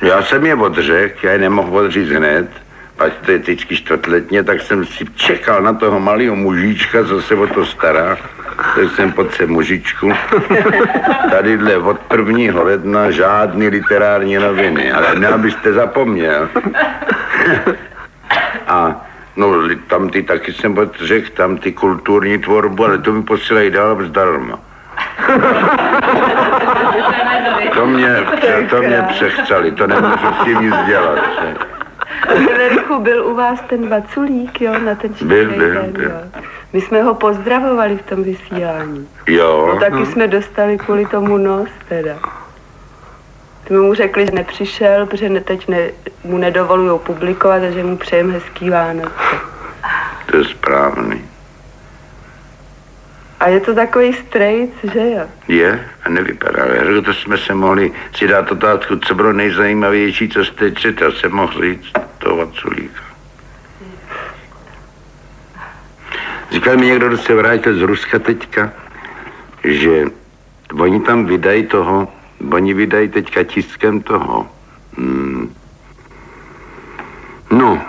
Já 0.03 0.23
jsem 0.23 0.47
je 0.47 0.55
odřekl, 0.55 1.27
já 1.27 1.33
je 1.33 1.39
nemohl 1.39 1.77
odříct 1.77 2.11
hned, 2.11 2.49
pak 2.97 3.13
to 3.25 3.31
je 3.31 3.39
vždycky 3.39 3.77
čtvrtletně, 3.77 4.43
tak 4.43 4.61
jsem 4.61 4.85
si 4.85 5.05
čekal 5.15 5.63
na 5.63 5.73
toho 5.73 6.01
malého 6.01 6.37
mužička, 6.37 7.05
co 7.05 7.23
se 7.23 7.35
o 7.35 7.47
to 7.47 7.67
stará. 7.67 8.17
Tak 8.57 8.91
jsem 8.97 9.13
potře 9.13 9.47
mužičku. 9.47 10.13
Tadyhle 11.31 11.77
od 11.77 11.99
prvního 11.99 12.65
ledna 12.65 13.11
žádný 13.11 13.69
literární 13.69 14.37
noviny, 14.37 14.93
ale 14.93 15.15
ne, 15.15 15.29
abyste 15.29 15.73
zapomněl. 15.73 16.49
A 18.67 19.07
no, 19.37 19.53
tam 19.87 20.09
ty 20.09 20.23
taky 20.23 20.53
jsem 20.53 20.79
odřekl, 20.79 21.31
tam 21.37 21.57
ty 21.57 21.73
kulturní 21.73 22.39
tvorbu, 22.39 22.85
ale 22.85 22.99
to 22.99 23.13
mi 23.13 23.23
posílají 23.23 23.71
dál 23.71 24.05
zdarma. 24.05 24.59
To 27.75 27.87
mě, 27.87 28.27
to 28.71 28.83
mě 28.83 29.05
přechceli, 29.09 29.73
to 29.73 29.87
nemůžu 29.87 30.27
s 30.41 30.45
tím 30.45 30.61
nic 30.61 30.75
dělat. 30.87 31.19
Verichu, 32.57 33.01
byl 33.01 33.27
u 33.27 33.35
vás 33.35 33.61
ten 33.69 33.89
Vaculík, 33.89 34.61
jo, 34.61 34.79
na 34.79 34.95
ten 34.95 35.15
byl, 35.23 35.49
byl, 35.49 35.75
den, 35.75 35.93
byl. 35.93 36.05
Jo. 36.05 36.43
My 36.73 36.81
jsme 36.81 37.03
ho 37.03 37.15
pozdravovali 37.15 37.97
v 37.97 38.03
tom 38.03 38.23
vysílání. 38.23 39.09
Jo. 39.27 39.71
No, 39.75 39.81
taky 39.81 40.07
jsme 40.07 40.29
dostali 40.29 40.79
kvůli 40.79 41.07
tomu 41.07 41.39
nos, 41.39 41.69
teda. 41.89 42.19
Jsme 43.67 43.79
mu 43.79 43.95
řekli, 43.95 44.27
že 44.27 44.33
nepřišel, 44.33 45.07
protože 45.07 45.29
ne, 45.29 45.41
teď 45.41 45.69
ne, 45.69 45.91
mu 46.25 46.39
nedovolují 46.39 46.99
publikovat 46.99 47.63
a 47.63 47.71
že 47.71 47.85
mu 47.85 47.97
přejem 47.97 48.33
hezký 48.33 48.71
Vánoce. 48.71 49.11
To 50.31 50.37
je 50.37 50.45
správný. 50.45 51.25
A 53.41 53.49
je 53.49 53.61
to 53.61 53.75
takový 53.75 54.13
strejc, 54.13 54.71
že 54.93 55.11
jo? 55.11 55.27
Je 55.49 55.89
a 56.05 56.09
nevypadá. 56.09 56.63
To 57.05 57.15
jsme 57.15 57.39
se 57.39 57.55
mohli 57.55 57.93
si 58.15 58.29
dát 58.29 58.53
otázku, 58.53 58.97
co 58.97 59.15
bylo 59.15 59.33
nejzajímavější, 59.33 60.29
co 60.29 60.45
jste 60.45 60.71
četl, 60.71 61.13
se 61.13 61.29
mohl 61.29 61.63
říct 61.63 61.93
toho 62.19 62.37
Vaculíka. 62.37 63.03
Říkal 66.51 66.77
mi 66.77 66.87
někdo, 66.87 67.09
kdo 67.09 67.19
se 67.19 67.35
vrátil 67.35 67.79
z 67.79 67.83
Ruska 67.83 68.19
teďka, 68.19 68.73
že 69.65 70.05
oni 70.81 71.01
tam 71.01 71.27
vydají 71.27 71.67
toho, 71.67 72.09
oni 72.53 72.75
vydají 72.75 73.09
teďka 73.09 73.43
tiskem 73.43 74.01
toho. 74.01 74.47
Hmm. 74.99 75.55
No, 77.51 77.83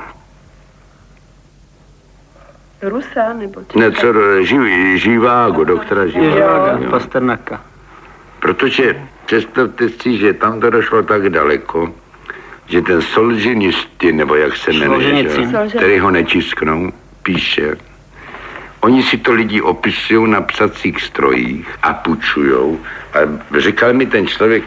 Rusa 2.81 3.33
nebo 3.33 3.61
či... 3.71 3.79
Ne, 3.79 3.91
co, 3.91 4.07
živ, 4.41 4.61
Živágo, 4.95 5.63
doktora 5.63 6.07
Živágo. 6.07 6.89
Pasternaka. 6.89 7.61
Protože 8.39 9.01
představte 9.25 9.89
si, 9.89 10.17
že 10.17 10.33
tam 10.33 10.59
to 10.59 10.69
došlo 10.69 11.03
tak 11.03 11.29
daleko, 11.29 11.93
že 12.65 12.81
ten 12.81 13.01
Solženisty, 13.01 14.11
nebo 14.11 14.35
jak 14.35 14.57
se 14.57 14.71
jmenuje, 14.71 15.23
který 15.67 15.99
ho 15.99 16.11
netisknou, 16.11 16.91
píše, 17.23 17.75
Oni 18.81 19.03
si 19.03 19.17
to 19.17 19.33
lidi 19.33 19.61
opisují 19.61 20.31
na 20.31 20.41
psacích 20.41 21.01
strojích 21.01 21.67
a 21.83 21.93
půjčujou. 21.93 22.79
A 23.13 23.17
říkal 23.59 23.93
mi 23.93 24.05
ten 24.05 24.27
člověk, 24.27 24.63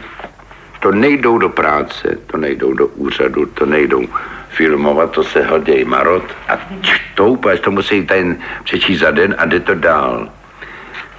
to 0.79 0.91
nejdou 0.91 1.37
do 1.37 1.49
práce, 1.49 2.17
to 2.27 2.37
nejdou 2.37 2.73
do 2.73 2.87
úřadu, 2.87 3.45
to 3.45 3.65
nejdou 3.65 4.07
filmovat, 4.53 5.11
to 5.11 5.23
se 5.23 5.45
hoděj 5.45 5.85
marot 5.85 6.23
a 6.47 6.57
čtou, 6.81 7.35
protože 7.35 7.61
to 7.61 7.71
musí 7.71 8.05
ten 8.05 8.37
přečíst 8.63 8.99
za 8.99 9.11
den 9.11 9.35
a 9.37 9.45
jde 9.45 9.59
to 9.59 9.75
dál. 9.75 10.29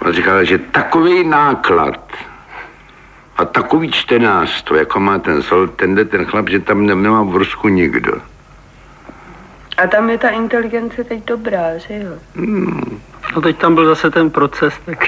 On 0.02 0.12
říkal, 0.12 0.44
že 0.44 0.58
takový 0.58 1.24
náklad 1.24 2.12
a 3.36 3.44
takový 3.44 3.90
čtenářstvo, 3.90 4.76
jako 4.76 5.00
má 5.00 5.18
ten 5.18 5.42
sol, 5.42 5.68
tenhle 5.68 6.04
ten 6.04 6.24
chlap, 6.24 6.48
že 6.48 6.60
tam 6.60 6.86
nemá 6.86 7.22
v 7.22 7.36
Rusku 7.36 7.68
nikdo. 7.68 8.12
A 9.76 9.86
tam 9.86 10.10
je 10.10 10.18
ta 10.18 10.28
inteligence 10.28 11.04
teď 11.04 11.24
dobrá, 11.24 11.78
že 11.78 11.94
jo? 11.94 12.12
Hmm. 12.36 13.00
No 13.34 13.40
teď 13.40 13.58
tam 13.58 13.74
byl 13.74 13.86
zase 13.86 14.10
ten 14.10 14.30
proces, 14.30 14.74
tak... 14.84 15.06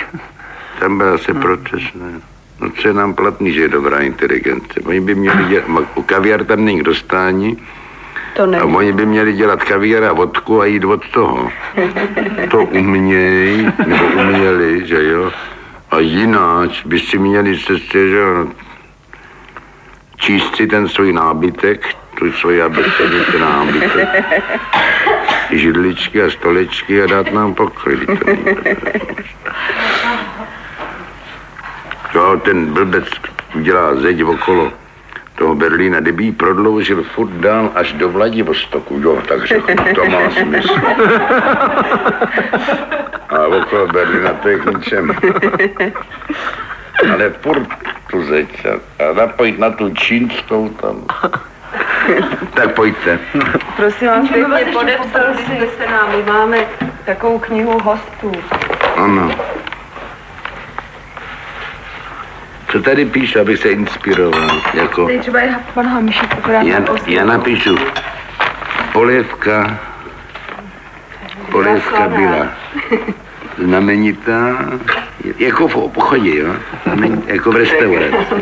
Tam 0.80 0.98
byl 0.98 1.18
zase 1.18 1.32
hmm. 1.32 1.42
proces, 1.42 1.82
ne? 1.94 2.20
No 2.60 2.70
co 2.70 2.88
je 2.88 2.94
nám 2.94 3.14
platný, 3.14 3.52
že 3.52 3.60
je 3.60 3.68
dobrá 3.68 3.98
inteligence? 3.98 4.80
Oni 4.84 5.00
by 5.00 5.14
měli 5.14 5.44
dělat, 5.44 5.88
kaviar 6.06 6.44
tam 6.44 6.64
není 6.64 6.80
k 6.80 6.82
dostání, 6.82 7.56
to 8.36 8.46
nevím. 8.46 8.74
A 8.74 8.78
oni 8.78 8.92
by 8.92 9.06
měli 9.06 9.32
dělat 9.32 9.64
kaviar 9.64 10.04
a 10.04 10.12
vodku 10.12 10.60
a 10.60 10.66
jít 10.66 10.84
od 10.84 11.08
toho. 11.08 11.50
To 12.50 12.64
umějí, 12.64 13.68
nebo 13.86 14.04
uměli, 14.06 14.86
že 14.86 15.04
jo. 15.04 15.32
A 15.90 15.98
jináč 15.98 16.84
by 16.84 17.00
si 17.00 17.18
měli 17.18 17.58
se 17.58 17.98
jo, 17.98 18.46
číst 20.16 20.56
si 20.56 20.66
ten 20.66 20.88
svůj 20.88 21.12
nábytek, 21.12 21.86
tu 22.18 22.32
svoji 22.32 22.62
abecedy, 22.62 23.20
ten 23.32 23.40
nábytek, 23.40 24.24
židličky 25.50 26.22
a 26.22 26.30
stoličky 26.30 27.02
a 27.02 27.06
dát 27.06 27.32
nám 27.32 27.54
pokoj. 27.54 27.98
Jo, 32.14 32.40
ten 32.44 32.66
blbec 32.66 33.04
udělá 33.54 33.94
zeď 33.94 34.24
okolo 34.24 34.72
toho 35.38 35.54
Berlína, 35.54 36.00
kdyby 36.00 36.24
ji 36.24 36.32
prodloužil 36.32 37.02
furt 37.02 37.30
dál 37.30 37.70
až 37.74 37.92
do 37.92 38.08
Vladivostoku, 38.08 39.00
jo, 39.00 39.22
takže 39.28 39.60
to 39.94 40.04
má 40.04 40.30
smysl. 40.30 40.74
A 43.28 43.46
okolo 43.46 43.86
Berlína 43.86 44.32
to 44.32 44.48
je 44.48 44.58
k 44.58 44.64
ničemu. 44.64 45.12
Ale 47.12 47.30
furt 47.30 47.68
tu 48.10 48.22
zeď 48.24 48.66
a 48.66 49.12
napojit 49.12 49.58
na 49.58 49.70
tu 49.70 49.90
čínskou 49.94 50.68
tam. 50.68 51.04
Tak 52.54 52.74
pojďte. 52.74 53.18
Prosím 53.76 54.08
vás, 54.08 54.28
pěkně 54.28 54.72
podepsal 54.72 55.34
si 55.36 55.68
se 55.78 55.90
nám, 55.90 56.10
my 56.16 56.32
máme 56.32 56.58
takovou 57.04 57.38
knihu 57.38 57.80
hostů. 57.80 58.32
Ano. 58.96 59.30
Co 62.76 62.82
tady 62.82 63.04
píšu, 63.04 63.40
aby 63.40 63.56
se 63.56 63.70
inspiroval? 63.70 64.62
Jako... 64.74 65.06
Tady 65.06 65.18
třeba 65.18 65.40
je 65.40 65.56
pan 65.74 65.86
Hamišek, 65.86 66.36
já, 66.48 66.80
já 67.06 67.24
napíšu 67.24 67.76
Polévka, 68.92 69.78
Polévka 71.50 72.08
byla 72.08 72.48
znamenitá, 73.58 74.68
jako 75.38 75.68
v 75.68 75.76
obchodě, 75.76 76.38
jo? 76.38 76.54
jako 77.26 77.52
v 77.52 77.56
restauraci. 77.56 78.34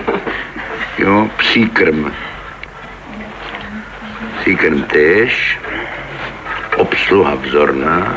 Jo, 0.99 1.31
příkrm. 1.37 2.12
Příkrm 4.40 4.83
tež, 4.83 5.61
obsluha 6.77 7.35
vzorná, 7.35 8.16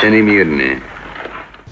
ceny 0.00 0.22
mírné. 0.22 0.91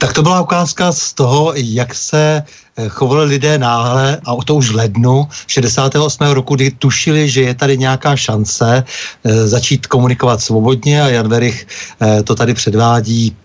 Tak 0.01 0.13
to 0.13 0.23
byla 0.23 0.41
ukázka 0.41 0.93
z 0.93 1.13
toho, 1.13 1.53
jak 1.57 1.95
se 1.95 2.43
eh, 2.43 2.89
chovali 2.89 3.25
lidé 3.25 3.59
náhle, 3.59 4.17
a 4.17 4.33
to 4.45 4.55
už 4.55 4.71
v 4.71 4.75
lednu 4.75 5.29
68. 5.47 6.25
roku, 6.25 6.55
kdy 6.55 6.71
tušili, 6.71 7.29
že 7.29 7.43
je 7.43 7.55
tady 7.55 7.79
nějaká 7.79 8.17
šance 8.17 8.85
e, 9.25 9.49
začít 9.49 9.87
komunikovat 9.87 10.41
svobodně 10.41 11.03
a 11.03 11.09
Jan 11.09 11.29
Verich 11.29 11.67
e, 12.01 12.23
to 12.23 12.35
tady 12.35 12.55
předvádí 12.55 13.37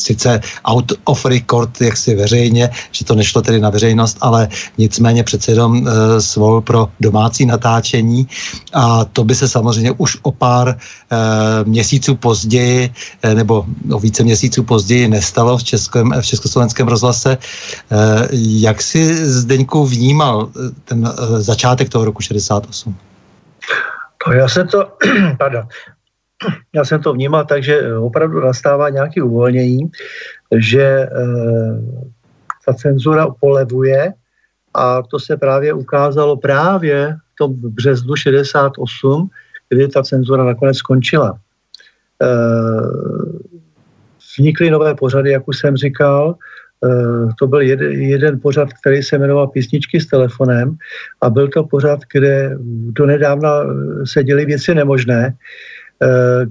sice 0.00 0.40
out 0.64 0.92
of 1.04 1.24
record, 1.24 1.80
jaksi 1.80 2.14
veřejně, 2.14 2.70
že 2.92 3.04
to 3.04 3.14
nešlo 3.14 3.42
tedy 3.42 3.60
na 3.60 3.70
veřejnost, 3.70 4.18
ale 4.20 4.48
nicméně 4.78 5.24
přece 5.24 5.52
jenom 5.52 5.88
e, 5.88 6.20
svol 6.20 6.60
pro 6.60 6.88
domácí 7.00 7.46
natáčení 7.46 8.28
a 8.72 9.04
to 9.04 9.24
by 9.24 9.34
se 9.34 9.48
samozřejmě 9.48 9.92
už 9.96 10.18
o 10.22 10.32
pár 10.32 10.68
e, 10.68 10.76
měsíců 11.64 12.14
později, 12.16 12.92
e, 13.22 13.34
nebo 13.34 13.64
o 13.92 13.98
více 13.98 14.22
měsíců 14.22 14.62
později 14.62 15.08
nestalo 15.08 15.58
v, 15.58 15.64
českém, 15.64 16.12
v 16.20 16.26
československém 16.26 16.88
rozhlase. 16.88 17.32
E, 17.32 17.38
jak 18.32 18.82
si 18.82 19.26
Zdeňku 19.26 19.86
vnímal 19.86 20.48
ten 20.84 21.06
e, 21.06 21.40
začátek 21.40 21.88
toho 21.88 22.04
roku 22.04 22.22
68? 22.22 22.96
To 24.24 24.32
já 24.32 24.48
jsem 24.48 24.68
to, 24.68 24.88
pardon, 25.38 25.62
já 26.72 26.84
jsem 26.84 27.02
to 27.02 27.12
vnímal 27.12 27.44
tak, 27.44 27.62
že 27.64 27.80
eh, 27.80 27.96
opravdu 27.96 28.40
nastává 28.40 28.88
nějaké 28.88 29.22
uvolnění, 29.22 29.90
že 30.56 30.82
e, 30.82 31.08
ta 32.66 32.74
cenzura 32.74 33.28
polevuje 33.40 34.12
a 34.74 35.02
to 35.02 35.18
se 35.18 35.36
právě 35.36 35.72
ukázalo 35.72 36.36
právě 36.36 37.16
v 37.34 37.36
tom 37.38 37.54
březnu 37.54 38.16
68, 38.16 39.30
kdy 39.68 39.88
ta 39.88 40.02
cenzura 40.02 40.44
nakonec 40.44 40.76
skončila. 40.76 41.38
E, 42.22 42.28
vznikly 44.18 44.70
nové 44.70 44.94
pořady, 44.94 45.30
jak 45.30 45.48
už 45.48 45.58
jsem 45.58 45.76
říkal, 45.76 46.34
to 47.38 47.46
byl 47.46 47.60
jeden, 47.60 47.92
jeden 47.92 48.40
pořad, 48.40 48.68
který 48.72 49.02
se 49.02 49.18
jmenoval 49.18 49.48
Písničky 49.48 50.00
s 50.00 50.06
telefonem 50.06 50.76
a 51.20 51.30
byl 51.30 51.48
to 51.48 51.64
pořad, 51.64 52.00
kde 52.12 52.56
do 52.90 53.06
nedávna 53.06 53.50
se 54.04 54.24
děly 54.24 54.44
věci 54.44 54.74
nemožné. 54.74 55.36
Eh, 55.36 55.79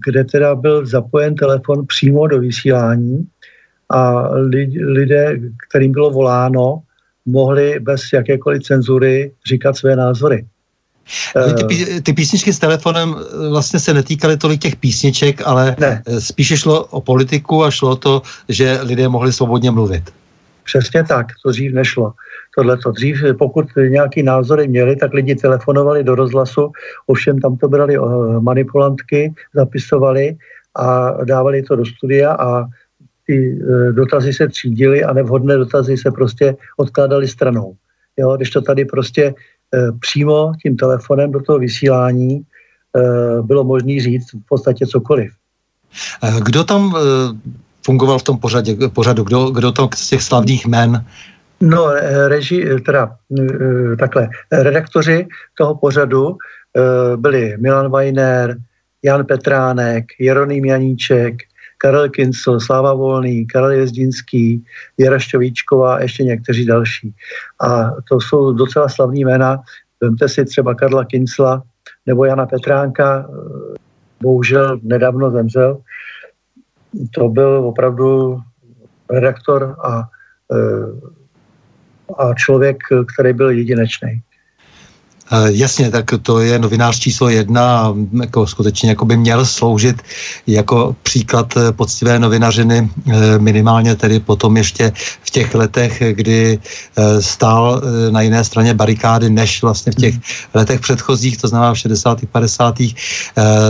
kde 0.06 0.24
teda 0.24 0.56
byl 0.56 0.86
zapojen 0.86 1.36
telefon 1.36 1.86
přímo 1.88 2.28
do 2.28 2.40
vysílání 2.40 3.28
a 3.90 4.30
lidé, 4.82 5.40
kterým 5.70 5.92
bylo 5.92 6.12
voláno, 6.12 6.82
mohli 7.26 7.80
bez 7.80 8.02
jakékoliv 8.14 8.64
cenzury 8.64 9.32
říkat 9.50 9.78
své 9.78 9.96
názory. 9.96 10.46
Ty, 11.58 11.64
pí, 11.64 12.02
ty 12.02 12.14
písničky 12.14 12.54
s 12.54 12.60
telefonem 12.60 13.16
eh, 13.18 13.50
vlastně 13.50 13.80
se 13.80 13.94
netýkaly 13.94 14.38
tolik 14.38 14.62
těch 14.62 14.76
písniček, 14.76 15.42
ale 15.46 15.76
ne. 15.80 16.04
Eh, 16.06 16.22
spíše 16.22 16.58
šlo 16.58 16.86
o 16.86 17.02
politiku 17.02 17.64
a 17.64 17.72
šlo 17.72 17.90
o 17.90 17.96
to, 17.96 18.22
že 18.50 18.80
lidé 18.82 19.08
mohli 19.08 19.34
svobodně 19.34 19.72
mluvit. 19.72 20.14
Přesně 20.64 21.04
tak, 21.04 21.28
to 21.44 21.52
dřív 21.52 21.74
nešlo 21.74 22.14
tohleto. 22.60 22.92
Dřív, 22.92 23.18
pokud 23.38 23.66
nějaký 23.90 24.24
názory 24.24 24.68
měli, 24.68 24.96
tak 24.96 25.14
lidi 25.14 25.36
telefonovali 25.36 26.04
do 26.04 26.16
rozhlasu, 26.16 26.72
ovšem 27.08 27.40
tam 27.40 27.58
to 27.58 27.68
brali 27.68 27.96
eh, 27.96 28.00
manipulantky, 28.40 29.34
zapisovali 29.56 30.36
a 30.76 31.12
dávali 31.24 31.64
to 31.64 31.76
do 31.76 31.86
studia 31.86 32.36
a 32.36 32.68
ty 33.28 33.56
eh, 33.56 33.92
dotazy 33.92 34.34
se 34.34 34.48
třídily 34.48 35.04
a 35.04 35.14
nevhodné 35.14 35.58
dotazy 35.58 35.98
se 35.98 36.12
prostě 36.12 36.56
odkládali 36.78 37.28
stranou. 37.28 37.76
Jo, 38.18 38.36
když 38.36 38.50
to 38.50 38.62
tady 38.62 38.86
prostě 38.86 39.24
eh, 39.32 39.92
přímo 40.00 40.52
tím 40.62 40.76
telefonem 40.76 41.32
do 41.32 41.40
toho 41.40 41.60
vysílání 41.60 42.44
bylo 43.42 43.64
možné 43.64 44.02
říct 44.02 44.34
v 44.34 44.46
podstatě 44.50 44.82
cokoliv. 44.86 45.30
Kdo 46.42 46.64
tam 46.64 46.98
fungoval 47.86 48.20
v 48.20 48.24
tom 48.24 48.38
pořadě, 48.42 48.90
pořadu? 48.90 49.24
Kdo, 49.24 49.54
kdo 49.54 49.72
tam 49.72 49.90
z 49.94 50.10
těch 50.10 50.24
slavných 50.26 50.66
men 50.66 51.06
No, 51.62 51.92
eh, 51.92 52.28
reži, 52.28 52.64
eh, 52.64 52.80
teda 52.80 53.16
eh, 53.40 53.96
takhle, 53.96 54.30
redaktoři 54.52 55.28
toho 55.58 55.76
pořadu 55.76 56.38
byli 57.16 57.58
Milan 57.58 57.92
Weiner, 57.92 58.58
Jan 59.04 59.26
Petránek, 59.26 60.06
Jeroným 60.20 60.66
Janíček, 60.66 61.36
Karel 61.78 62.10
Kincel, 62.10 62.60
Sláva 62.60 62.94
Volný, 62.94 63.48
Karel 63.48 63.72
Jezdínský, 63.72 64.64
Věra 64.98 65.20
Šťovíčková 65.20 65.96
a 65.96 66.00
ještě 66.00 66.24
někteří 66.24 66.66
další. 66.66 67.16
A 67.62 67.92
to 68.10 68.22
jsou 68.22 68.54
docela 68.54 68.90
slavní 68.90 69.26
jména. 69.26 69.62
Vemte 70.02 70.30
si 70.30 70.46
třeba 70.46 70.76
Karla 70.76 71.06
Kincla 71.06 71.64
nebo 72.06 72.26
Jana 72.26 72.46
Petránka, 72.46 73.30
bohužel 74.22 74.80
nedávno 74.84 75.32
zemřel. 75.32 75.78
To 77.12 77.30
byl 77.30 77.66
opravdu 77.66 78.40
redaktor 79.10 79.76
a 79.84 80.04
a 82.18 82.34
člověk, 82.34 82.78
který 83.14 83.34
byl 83.34 83.50
jedinečný. 83.50 84.22
Eh, 85.32 85.52
jasně, 85.52 85.92
tak 85.92 86.06
to 86.22 86.40
je 86.40 86.60
novinář 86.60 87.00
číslo 87.00 87.30
jedna 87.30 87.80
a 87.80 87.94
jako 88.22 88.48
skutečně 88.48 88.90
jako 88.90 89.06
by 89.06 89.18
měl 89.18 89.46
sloužit 89.46 90.02
jako 90.48 90.96
příklad 91.04 91.58
eh, 91.58 91.72
poctivé 91.72 92.20
novinařiny, 92.20 92.90
eh, 92.90 93.40
minimálně 93.40 93.96
tedy 93.96 94.20
potom 94.20 94.58
ještě 94.58 94.92
v 95.24 95.30
těch 95.30 95.56
letech, 95.56 96.04
kdy 96.12 96.60
stál 97.20 97.82
na 98.10 98.22
jiné 98.22 98.44
straně 98.44 98.74
barikády, 98.74 99.30
než 99.30 99.62
vlastně 99.62 99.92
v 99.92 99.96
těch 99.96 100.14
hmm. 100.14 100.24
letech 100.54 100.80
předchozích, 100.80 101.38
to 101.38 101.48
znamená 101.48 101.74
v 101.74 101.78
60. 101.78 102.20
50. 102.32 102.76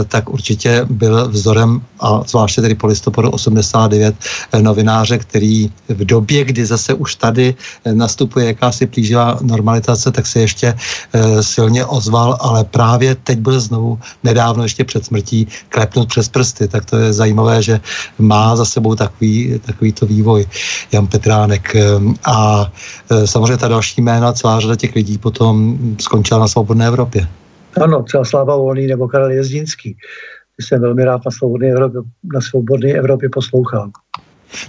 tak 0.08 0.30
určitě 0.30 0.86
byl 0.89 1.30
vzorem 1.30 1.82
a 2.00 2.22
zvláště 2.28 2.62
tedy 2.62 2.76
po 2.76 2.88
listopadu 2.88 3.30
89 3.30 4.15
novináře, 4.62 5.17
který 5.17 5.69
v 5.89 6.06
době, 6.06 6.43
kdy 6.45 6.65
zase 6.65 6.93
už 6.93 7.15
tady 7.15 7.56
nastupuje 7.93 8.45
jakási 8.45 8.88
plíživá 8.88 9.38
normalizace, 9.41 10.12
tak 10.12 10.28
se 10.28 10.39
ještě 10.39 10.74
silně 11.50 11.86
ozval, 11.86 12.38
ale 12.40 12.64
právě 12.64 13.16
teď 13.16 13.40
byl 13.40 13.60
znovu 13.60 14.00
nedávno 14.24 14.64
ještě 14.64 14.84
před 14.84 15.06
smrtí 15.06 15.48
klepnut 15.70 16.08
přes 16.08 16.30
prsty, 16.30 16.68
tak 16.68 16.86
to 16.86 16.98
je 16.98 17.14
zajímavé, 17.14 17.64
že 17.64 17.80
má 18.20 18.56
za 18.56 18.66
sebou 18.66 18.96
takový, 18.96 19.60
takovýto 19.66 20.06
vývoj 20.06 20.46
Jan 20.92 21.08
Petránek. 21.08 21.76
Ehm, 21.76 22.14
a 22.26 22.72
e, 23.12 23.28
samozřejmě 23.28 23.58
ta 23.58 23.68
další 23.68 24.02
jména, 24.02 24.34
celá 24.34 24.60
řada 24.60 24.76
těch 24.76 24.96
lidí 24.96 25.18
potom 25.18 25.78
skončila 26.00 26.40
na 26.40 26.48
svobodné 26.48 26.88
Evropě. 26.88 27.28
Ano, 27.82 28.04
třeba 28.04 28.26
Sláva 28.26 28.56
Volný 28.56 28.88
nebo 28.88 29.08
Karel 29.08 29.32
Jezdínský. 29.32 29.98
jsem 30.62 30.82
velmi 30.82 31.06
rád 31.06 31.22
na 31.26 31.32
svobodné 31.32 31.68
Evropě, 31.68 32.02
na 32.34 32.42
svobodné 32.42 32.90
Evropě 32.92 33.30
poslouchal. 33.30 33.90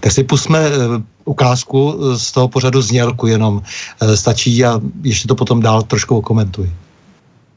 Tak 0.00 0.12
si 0.12 0.24
pusme 0.24 0.60
uh, 0.68 1.02
ukázku 1.24 1.98
z 2.16 2.32
toho 2.32 2.48
pořadu 2.48 2.82
znělku 2.82 3.26
jenom. 3.26 3.54
Uh, 3.56 4.12
stačí 4.14 4.64
a 4.64 4.80
ještě 5.02 5.28
to 5.28 5.34
potom 5.34 5.60
dál 5.60 5.82
trošku 5.82 6.16
okomentuj. 6.18 6.70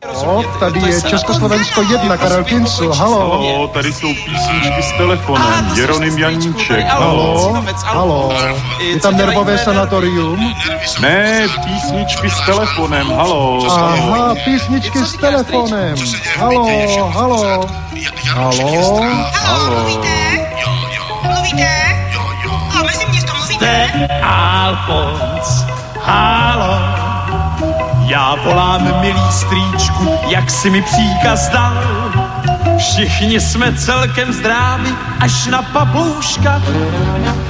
No, 0.06 0.44
tady 0.60 0.80
je 0.80 1.02
Československo 1.02 1.82
1, 1.82 2.18
Karel 2.18 2.44
Kincl, 2.44 2.94
halo. 2.94 3.20
Halo, 3.20 3.68
tady 3.68 3.94
jsou 3.94 4.08
písničky 4.08 4.84
s 4.84 4.98
telefonem, 4.98 5.72
Jeronym 5.76 6.18
Janíček, 6.18 6.86
halo. 6.86 7.54
Halo, 7.84 8.34
je 8.80 9.00
tam 9.00 9.18
nervové 9.18 9.58
sanatorium? 9.58 10.54
Ne, 11.02 11.48
písničky 11.66 12.30
s 12.30 12.46
telefonem, 12.46 13.08
halo. 13.08 13.72
Aha, 13.72 14.36
písničky 14.46 15.00
s 15.00 15.14
telefonem, 15.14 15.96
halo, 16.38 17.10
halo. 17.10 17.70
Halo, 18.34 19.02
Halo. 19.34 19.76
Mluvíte? 19.76 20.43
Mluvíte? 23.64 24.10
Alfons, 24.24 25.66
halo, 26.02 26.80
já 28.06 28.36
volám 28.36 29.00
milý 29.02 29.32
strýčku, 29.32 30.20
jak 30.28 30.50
si 30.52 30.70
mi 30.70 30.82
příkaz 30.82 31.50
dal. 31.50 31.84
Všichni 32.78 33.40
jsme 33.40 33.74
celkem 33.74 34.34
zdraví, 34.34 34.98
až 35.20 35.46
na 35.46 35.62
papouška. 35.62 36.62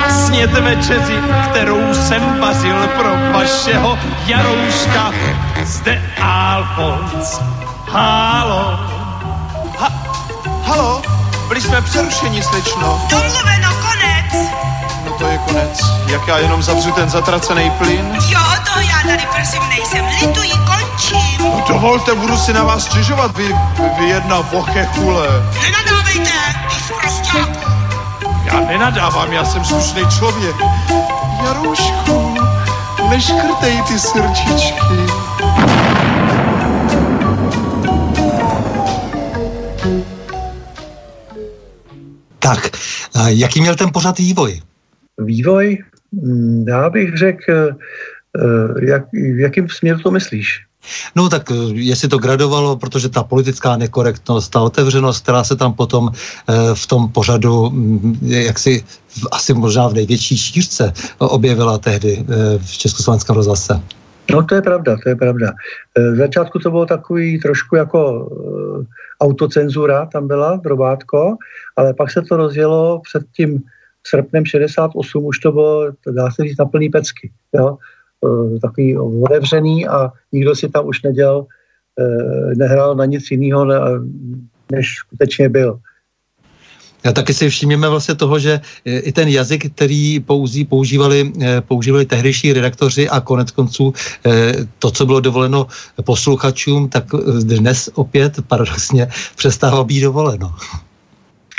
Snět 0.10 0.52
večeři, 0.52 1.17
kterou 1.49 1.93
jsem 1.93 2.39
vařil 2.39 2.88
pro 2.88 3.39
vašeho 3.39 3.97
Jarouška. 4.26 5.12
Zde 5.63 6.02
Alfons, 6.21 7.41
halo. 7.91 8.80
Ha, 9.80 9.89
halo, 10.65 11.02
byli 11.47 11.62
jsme 11.62 11.82
přerušeni, 11.82 12.43
slečno. 12.43 13.02
Domluveno. 13.10 13.93
To 15.24 15.30
je 15.30 15.38
konec. 15.38 15.80
Jak 16.08 16.28
já 16.28 16.38
jenom 16.38 16.64
zavřu 16.64 16.92
ten 16.92 17.10
zatracený 17.10 17.72
plyn? 17.72 18.18
Jo, 18.30 18.40
to 18.74 18.80
já 18.80 19.02
tady 19.08 19.28
prosím 19.36 19.70
nejsem. 19.70 20.06
Lituji, 20.22 20.52
končím. 20.52 21.42
No 21.44 21.64
dovolte, 21.68 22.16
budu 22.16 22.38
si 22.38 22.54
na 22.54 22.64
vás 22.64 22.86
stěžovat, 22.86 23.38
vy, 23.38 23.56
vy 24.00 24.06
jedna 24.06 24.42
vochechule. 24.42 25.28
Nenadávejte, 25.62 26.32
prostěku. 27.02 27.72
Já 28.46 28.60
nenadávám, 28.60 29.34
já 29.34 29.46
jsem 29.46 29.66
slušný 29.66 30.02
člověk. 30.18 30.56
Jaroušku, 31.46 32.36
neškrtej 33.10 33.82
ty 33.82 34.00
srdčičky. 34.00 34.84
Tak, 42.40 42.70
uh, 43.16 43.28
jaký 43.28 43.62
měl 43.62 43.76
ten 43.76 43.90
pořad 43.94 44.18
vývoj? 44.18 44.62
Vývoj, 45.17 45.78
mm, 46.12 46.65
já 46.67 46.89
bych 46.89 47.17
řekl, 47.17 47.52
eh, 47.52 48.86
jak, 48.86 49.04
v 49.12 49.39
jakým 49.39 49.69
směru 49.69 49.99
to 49.99 50.12
myslíš? 50.12 50.65
No 51.15 51.30
tak 51.30 51.52
eh, 51.52 51.56
jestli 51.73 52.08
to 52.08 52.17
gradovalo, 52.17 52.78
protože 52.78 53.10
ta 53.10 53.23
politická 53.23 53.78
nekorektnost, 53.78 54.52
ta 54.52 54.62
otevřenost, 54.62 55.23
která 55.23 55.43
se 55.43 55.56
tam 55.56 55.73
potom 55.73 56.12
eh, 56.12 56.54
v 56.73 56.88
tom 56.88 57.10
pořadu, 57.10 57.69
mm, 57.69 58.17
jak 58.21 58.60
si 58.60 58.84
asi 59.32 59.54
možná 59.54 59.88
v 59.88 59.93
největší 59.93 60.38
šířce 60.38 60.93
objevila 61.17 61.78
tehdy 61.78 62.26
v 62.58 62.71
Československém 62.78 63.36
rozhlase. 63.36 63.82
No 64.32 64.43
to 64.43 64.56
je 64.56 64.62
pravda, 64.62 64.97
to 65.04 65.10
je 65.10 65.15
pravda. 65.15 65.52
V 65.95 66.15
začátku 66.15 66.60
to 66.60 66.71
bylo 66.71 66.86
takový 66.86 67.39
trošku 67.39 67.76
jako 67.76 68.30
autocenzura, 69.21 70.06
tam 70.06 70.28
byla, 70.28 70.56
drobátko, 70.56 71.36
ale 71.76 71.93
pak 71.93 72.12
se 72.12 72.21
to 72.21 72.38
rozjelo 72.38 73.02
před 73.04 73.23
tím 73.36 73.63
srpnem 74.08 74.46
68, 74.46 75.26
už 75.26 75.39
to 75.39 75.52
bylo, 75.52 75.92
dá 76.12 76.32
se 76.32 76.44
říct, 76.44 76.58
na 76.58 76.66
plný 76.66 76.89
pecky. 76.89 77.32
Jo? 77.56 77.78
takový 78.62 78.98
otevřený 78.98 79.88
a 79.88 80.12
nikdo 80.32 80.56
si 80.56 80.70
tam 80.70 80.88
už 80.88 81.02
nedělal, 81.02 81.46
nehrál 82.58 82.96
na 82.96 83.06
nic 83.06 83.32
jiného, 83.32 83.66
než 84.72 84.96
skutečně 84.96 85.50
byl. 85.50 85.80
A 87.04 87.12
taky 87.12 87.34
si 87.34 87.50
všimněme 87.50 87.89
vlastně 87.89 88.16
toho, 88.16 88.39
že 88.39 88.62
i 88.86 89.12
ten 89.12 89.28
jazyk, 89.28 89.74
který 89.74 90.20
pouzí, 90.20 90.66
používali, 90.66 91.32
používali 91.68 92.06
tehdejší 92.06 92.54
redaktoři 92.54 93.10
a 93.10 93.20
konec 93.20 93.52
konců 93.52 93.94
to, 94.80 94.92
co 94.92 95.06
bylo 95.06 95.20
dovoleno 95.20 95.68
posluchačům, 96.06 96.89
tak 96.89 97.04
dnes 97.44 97.89
opět 97.94 98.48
paradoxně 98.48 99.08
přestává 99.36 99.84
být 99.84 100.02
dovoleno. 100.02 100.56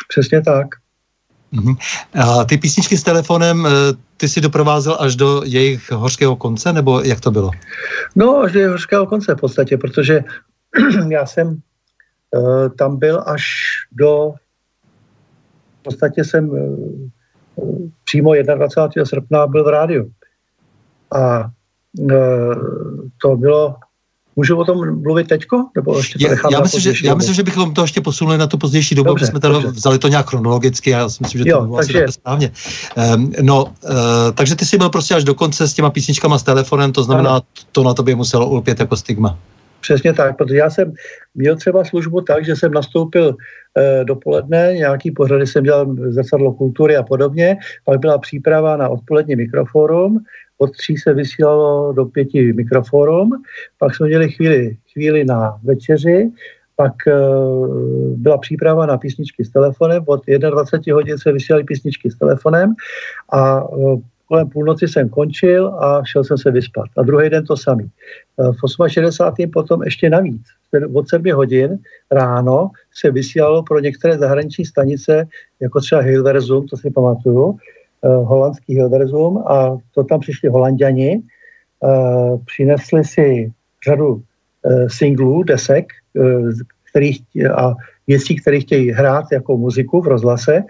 Přesně 0.08 0.42
tak. 0.42 0.66
Uh-huh. 1.54 1.76
A 2.14 2.44
ty 2.44 2.58
písničky 2.58 2.98
s 2.98 3.02
telefonem, 3.02 3.68
ty 4.16 4.28
si 4.28 4.40
doprovázel 4.40 4.96
až 5.00 5.16
do 5.16 5.42
jejich 5.44 5.90
hořkého 5.90 6.36
konce, 6.36 6.72
nebo 6.72 7.00
jak 7.00 7.20
to 7.20 7.30
bylo? 7.30 7.50
No, 8.16 8.38
až 8.38 8.52
do 8.52 8.58
jejich 8.58 8.72
hořkého 8.72 9.06
konce 9.06 9.34
v 9.34 9.40
podstatě, 9.40 9.78
protože 9.78 10.24
já 11.08 11.26
jsem 11.26 11.48
uh, 11.48 12.68
tam 12.78 12.96
byl 12.96 13.24
až 13.26 13.44
do, 13.92 14.34
v 15.80 15.82
podstatě 15.82 16.24
jsem 16.24 16.48
uh, 16.48 17.88
přímo 18.04 18.34
21. 18.34 19.04
srpna 19.04 19.46
byl 19.46 19.64
v 19.64 19.68
rádiu. 19.68 20.10
A 21.16 21.50
to 23.22 23.36
bylo 23.36 23.76
Můžu 24.36 24.56
o 24.56 24.64
tom 24.64 25.02
mluvit 25.02 25.28
teďko? 25.28 25.64
Nebo 25.76 25.96
ještě 25.96 26.18
to 26.18 26.26
já, 26.26 26.38
já, 26.50 26.60
myslím, 26.60 26.80
že, 26.80 27.06
já 27.06 27.14
myslím, 27.14 27.34
že 27.34 27.42
bychom 27.42 27.74
to 27.74 27.82
ještě 27.82 28.00
posunuli 28.00 28.38
na 28.38 28.46
tu 28.46 28.58
pozdější 28.58 28.94
dobu, 28.94 29.08
dobře, 29.08 29.26
jsme 29.26 29.40
tady 29.40 29.54
dobře. 29.54 29.70
vzali 29.70 29.98
to 29.98 30.08
nějak 30.08 30.28
chronologicky, 30.28 30.90
já 30.90 31.08
si 31.08 31.18
myslím, 31.22 31.44
že 31.44 31.50
jo, 31.50 31.58
to 31.58 31.66
bylo 31.66 31.76
takže... 31.76 32.04
asi 32.04 32.12
správně. 32.12 32.50
Um, 33.14 33.32
no, 33.42 33.64
uh, 33.64 33.70
takže 34.34 34.56
ty 34.56 34.64
jsi 34.64 34.78
byl 34.78 34.88
prostě 34.88 35.14
až 35.14 35.24
do 35.24 35.34
konce 35.34 35.68
s 35.68 35.74
těma 35.74 35.90
písničkama 35.90 36.38
s 36.38 36.42
telefonem, 36.42 36.92
to 36.92 37.02
znamená, 37.02 37.30
ano. 37.30 37.42
to 37.72 37.82
na 37.82 37.94
tobě 37.94 38.14
muselo 38.14 38.48
ulpět 38.48 38.80
jako 38.80 38.96
stigma. 38.96 39.38
Přesně 39.80 40.12
tak, 40.12 40.36
protože 40.36 40.56
já 40.56 40.70
jsem 40.70 40.92
měl 41.34 41.56
třeba 41.56 41.84
službu 41.84 42.20
tak, 42.20 42.44
že 42.44 42.56
jsem 42.56 42.72
nastoupil 42.72 43.28
uh, 43.28 44.04
dopoledne, 44.04 44.74
nějaký 44.74 45.10
pořady 45.10 45.46
jsem 45.46 45.64
dělal 45.64 45.96
zrcadlo 46.08 46.52
kultury 46.52 46.96
a 46.96 47.02
podobně, 47.02 47.56
pak 47.84 48.00
byla 48.00 48.18
příprava 48.18 48.76
na 48.76 48.88
odpolední 48.88 49.36
mikroforum, 49.36 50.18
od 50.58 50.70
tří 50.76 50.96
se 50.96 51.14
vysílalo 51.14 51.92
do 51.92 52.04
pěti 52.04 52.52
mikroforum, 52.52 53.30
pak 53.78 53.94
jsme 53.94 54.06
měli 54.06 54.30
chvíli, 54.30 54.76
chvíli 54.92 55.24
na 55.24 55.58
večeři, 55.62 56.30
pak 56.76 56.92
uh, 57.06 58.16
byla 58.16 58.38
příprava 58.38 58.86
na 58.86 58.98
písničky 58.98 59.44
s 59.44 59.50
telefonem, 59.50 60.04
od 60.06 60.26
21 60.26 60.94
hodin 60.94 61.18
se 61.18 61.32
vysílali 61.32 61.64
písničky 61.64 62.10
s 62.10 62.18
telefonem 62.18 62.74
a 63.28 63.68
uh, 63.68 64.00
kolem 64.28 64.48
půlnoci 64.48 64.88
jsem 64.88 65.08
končil 65.08 65.66
a 65.66 66.02
šel 66.04 66.24
jsem 66.24 66.38
se 66.38 66.50
vyspat. 66.50 66.86
A 66.96 67.02
druhý 67.02 67.30
den 67.30 67.44
to 67.46 67.56
samý. 67.56 67.90
Uh, 68.36 68.52
v 68.52 68.88
68. 68.88 69.50
potom 69.50 69.82
ještě 69.82 70.10
navíc. 70.10 70.42
Od 70.94 71.08
7 71.08 71.32
hodin 71.32 71.78
ráno 72.10 72.70
se 72.94 73.10
vysílalo 73.10 73.62
pro 73.62 73.78
některé 73.78 74.18
zahraniční 74.18 74.64
stanice, 74.64 75.26
jako 75.60 75.80
třeba 75.80 76.00
Hilversum, 76.00 76.66
to 76.66 76.76
si 76.76 76.90
pamatuju, 76.90 77.58
holandský 78.08 78.74
Hilversum 78.74 79.38
a 79.46 79.76
to 79.94 80.04
tam 80.04 80.20
přišli 80.20 80.48
holanděni, 80.48 81.22
uh, 81.80 82.40
přinesli 82.44 83.04
si 83.04 83.52
řadu 83.86 84.14
uh, 84.14 84.22
singlů, 84.88 85.42
desek, 85.42 85.86
kterých, 86.90 87.22
a 87.56 87.74
věcí, 88.06 88.36
které 88.36 88.60
chtějí 88.60 88.90
hrát 88.90 89.24
jako 89.32 89.56
muziku 89.56 90.00
v 90.00 90.06
rozhlase 90.06 90.62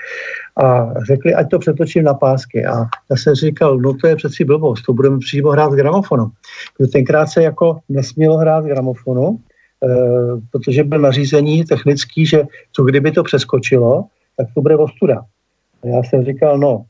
a 0.64 0.94
řekli, 1.06 1.34
ať 1.34 1.50
to 1.50 1.58
přetočím 1.58 2.04
na 2.04 2.14
pásky. 2.14 2.66
A 2.66 2.74
já 3.10 3.16
jsem 3.16 3.34
říkal, 3.34 3.78
no 3.78 3.94
to 3.94 4.06
je 4.06 4.16
přeci 4.16 4.44
blbost, 4.44 4.82
to 4.82 4.92
budeme 4.92 5.18
přímo 5.18 5.50
hrát 5.50 5.72
z 5.72 5.76
gramofonu. 5.76 6.30
Protože 6.76 6.90
tenkrát 6.90 7.26
se 7.26 7.42
jako 7.42 7.78
nesmělo 7.88 8.36
hrát 8.36 8.64
z 8.64 8.66
gramofonu, 8.66 9.38
Uh, 9.84 10.40
protože 10.50 10.84
byl 10.84 10.98
nařízení 10.98 11.64
technický, 11.64 12.26
že 12.26 12.42
co 12.72 12.84
kdyby 12.84 13.12
to 13.12 13.22
přeskočilo, 13.22 14.04
tak 14.36 14.46
to 14.54 14.60
bude 14.60 14.76
ostuda. 14.76 15.22
A 15.82 15.86
já 15.86 16.02
jsem 16.02 16.24
říkal, 16.24 16.58
no, 16.58 16.84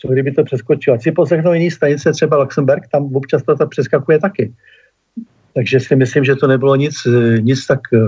co 0.00 0.08
kdyby 0.08 0.32
to 0.32 0.44
přeskočilo. 0.44 0.94
Ať 0.94 1.02
si 1.02 1.12
poslechnou 1.12 1.52
jiný 1.52 1.70
stanice, 1.70 2.12
třeba 2.12 2.36
Luxemburg, 2.36 2.88
tam 2.92 3.16
občas 3.16 3.42
to 3.42 3.66
přeskakuje 3.66 4.18
taky. 4.18 4.52
Takže 5.54 5.80
si 5.80 5.96
myslím, 5.96 6.24
že 6.24 6.36
to 6.36 6.46
nebylo 6.46 6.76
nic, 6.76 6.94
nic 7.40 7.66
tak 7.66 7.80
eh, 7.94 7.98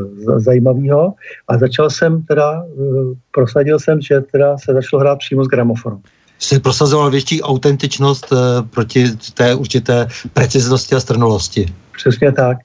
zajímavého. 0.40 1.14
A 1.48 1.58
začal 1.58 1.90
jsem 1.90 2.22
teda, 2.22 2.62
eh, 2.62 3.14
prosadil 3.30 3.78
jsem, 3.78 4.00
že 4.00 4.20
teda 4.20 4.58
se 4.58 4.72
začalo 4.72 5.00
hrát 5.00 5.18
přímo 5.18 5.44
z 5.44 5.48
gramofonu. 5.48 6.00
Jsi 6.38 6.60
prosazoval 6.60 7.10
větší 7.10 7.42
autentičnost 7.42 8.32
eh, 8.32 8.36
proti 8.70 9.04
té 9.34 9.54
určité 9.54 10.06
preciznosti 10.32 10.94
a 10.94 11.00
strnulosti. 11.00 11.66
Přesně 11.96 12.32
tak. 12.32 12.56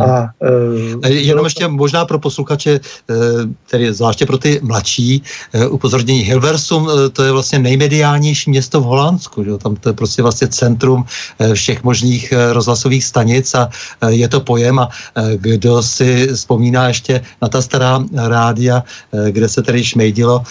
A, 0.00 0.28
uh, 1.02 1.06
Jenom 1.06 1.44
ještě 1.44 1.68
možná 1.68 2.04
pro 2.04 2.18
posluchače, 2.18 2.80
uh, 2.80 3.16
tedy 3.70 3.92
zvláště 3.92 4.26
pro 4.26 4.38
ty 4.38 4.60
mladší, 4.62 5.22
uh, 5.54 5.74
upozornění 5.74 6.20
Hilversum, 6.20 6.88
to 7.12 7.22
je 7.22 7.32
vlastně 7.32 7.58
nejmediálnější 7.58 8.50
město 8.50 8.80
v 8.80 8.84
Holandsku. 8.84 9.44
Že? 9.44 9.58
Tam 9.58 9.76
to 9.76 9.88
je 9.88 9.92
prostě 9.92 10.22
vlastně 10.22 10.48
centrum 10.48 11.04
všech 11.54 11.84
možných 11.84 12.32
rozhlasových 12.52 13.04
stanic 13.04 13.54
a 13.54 13.68
je 14.08 14.28
to 14.28 14.40
pojem 14.40 14.78
a 14.78 14.88
kdo 15.36 15.82
si 15.82 16.28
vzpomíná 16.34 16.88
ještě 16.88 17.20
na 17.42 17.48
ta 17.48 17.62
stará 17.62 18.04
rádia, 18.14 18.82
kde 19.30 19.48
se 19.48 19.62
tedy 19.62 19.84
šmejdilo, 19.84 20.42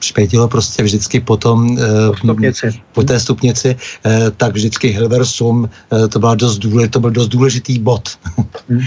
šmejdilo 0.00 0.48
prostě 0.48 0.82
vždycky 0.82 1.20
potom 1.20 1.70
uh, 1.70 2.36
po 2.92 3.02
té 3.02 3.20
stupnici, 3.20 3.76
tak 4.36 4.52
vždycky 4.52 4.88
Hilversum, 4.88 5.70
to 6.08 6.18
byla 6.18 6.34
dost 6.34 6.58
důležitá, 6.58 6.92
to 6.92 7.00
byl 7.00 7.10
dost 7.10 7.28
důležitý 7.28 7.39
bod. 7.80 8.02
Hmm, 8.68 8.80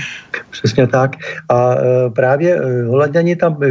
přesně 0.52 0.88
tak. 0.88 1.12
A 1.50 1.76
e, 1.76 2.10
právě 2.10 2.56
e, 2.56 2.84
Holanděni 2.84 3.36
tam 3.36 3.64
e, 3.64 3.68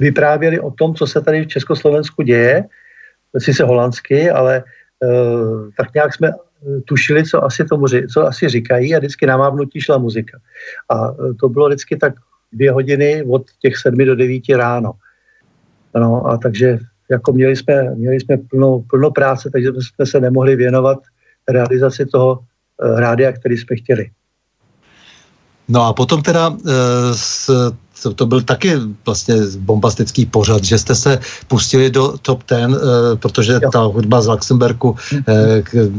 vyprávěli 0.00 0.60
o 0.60 0.70
tom, 0.70 0.94
co 0.94 1.06
se 1.06 1.20
tady 1.20 1.44
v 1.44 1.48
Československu 1.48 2.22
děje, 2.22 2.64
sice 3.38 3.64
holandsky, 3.64 4.30
ale 4.30 4.64
tak 5.76 5.94
nějak 5.94 6.14
jsme 6.14 6.32
tušili, 6.84 7.24
co 7.24 7.44
asi, 7.44 7.64
tomu, 7.64 7.86
co 8.12 8.26
asi 8.26 8.48
říkají 8.48 8.94
a 8.94 8.98
vždycky 8.98 9.26
na 9.26 9.36
mávnutí 9.36 9.80
šla 9.80 9.98
muzika. 9.98 10.38
A 10.90 11.14
to 11.40 11.48
bylo 11.48 11.68
vždycky 11.68 11.96
tak 11.96 12.14
dvě 12.52 12.72
hodiny 12.72 13.22
od 13.28 13.42
těch 13.60 13.76
sedmi 13.76 14.04
do 14.04 14.16
devíti 14.16 14.54
ráno. 14.54 14.92
No 15.94 16.26
a 16.26 16.36
takže 16.36 16.78
jako 17.10 17.32
měli 17.32 17.56
jsme, 17.56 17.94
měli 17.94 18.20
jsme 18.20 18.36
plno, 18.36 18.84
plno 18.90 19.10
práce, 19.10 19.50
takže 19.50 19.68
jsme 19.78 20.06
se 20.06 20.20
nemohli 20.20 20.56
věnovat 20.56 20.98
realizaci 21.48 22.06
toho 22.06 22.38
rádia, 22.80 23.32
který 23.32 23.56
jsme 23.58 23.76
chtěli. 23.76 24.10
No 25.68 25.82
a 25.82 25.92
potom 25.92 26.22
teda 26.22 26.56
eh, 26.68 28.14
to 28.14 28.26
byl 28.26 28.42
taky 28.42 28.76
vlastně 29.06 29.34
bombastický 29.58 30.26
pořad, 30.26 30.64
že 30.64 30.78
jste 30.78 30.94
se 30.94 31.18
pustili 31.48 31.90
do 31.90 32.18
top 32.22 32.42
ten, 32.42 32.76
eh, 32.76 33.16
protože 33.16 33.52
jo. 33.62 33.70
ta 33.72 33.80
hudba 33.80 34.20
z 34.22 34.26
Luxemburku, 34.28 34.96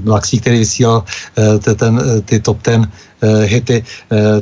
Laxí, 0.06 0.40
který 0.40 0.60
vysílal 0.60 1.04
ten, 1.76 2.22
ty 2.26 2.40
top 2.40 2.62
ten 2.62 2.92
hity, 3.44 3.84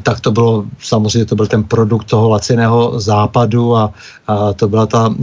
tak 0.04 0.20
to 0.20 0.32
bylo, 0.32 0.66
samozřejmě 0.80 1.26
to 1.26 1.36
byl 1.36 1.48
ten 1.48 1.64
produkt 1.64 2.06
toho 2.12 2.30
laciného 2.30 3.00
západu 3.00 3.76
a, 3.76 3.94
a 4.28 4.54
to 4.54 4.68
byla 4.68 4.86
ta 4.86 5.16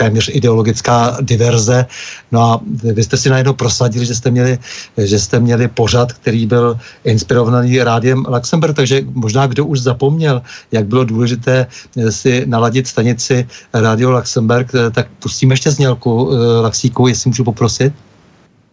téměř 0.00 0.30
ideologická 0.32 1.20
diverze. 1.20 1.86
No 2.32 2.40
a 2.40 2.60
vy 2.64 3.04
jste 3.04 3.16
si 3.16 3.28
najednou 3.28 3.52
prosadili, 3.52 4.06
že 4.06 4.14
jste 4.14 4.30
měli, 4.30 4.58
že 4.96 5.18
jste 5.18 5.40
měli 5.40 5.68
pořad, 5.68 6.12
který 6.12 6.46
byl 6.46 6.80
inspirovaný 7.04 7.84
rádiem 7.84 8.24
Luxemburg, 8.24 8.76
takže 8.76 9.04
možná 9.12 9.46
kdo 9.46 9.68
už 9.68 9.80
zapomněl, 9.80 10.42
jak 10.72 10.88
bylo 10.88 11.04
důležité 11.04 11.66
si 12.10 12.48
naladit 12.48 12.88
stanici 12.88 13.44
Radio 13.74 14.10
Luxemburg, 14.10 14.72
tak 14.92 15.06
pustíme 15.20 15.52
ještě 15.52 15.70
znělku 15.70 16.10
eh, 16.32 16.60
Laxíku, 16.60 17.08
jestli 17.08 17.30
můžu 17.30 17.44
poprosit. 17.44 17.92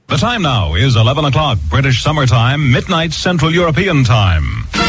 The 0.07 0.15
time 0.15 0.41
now 0.47 0.77
is 0.77 0.95
11 0.95 1.27
o'clock 1.27 1.59
British 1.67 1.99
Summer 1.99 2.23
Time, 2.23 2.71
midnight 2.71 3.11
Central 3.11 3.51
European 3.51 4.07
Time. 4.07 4.86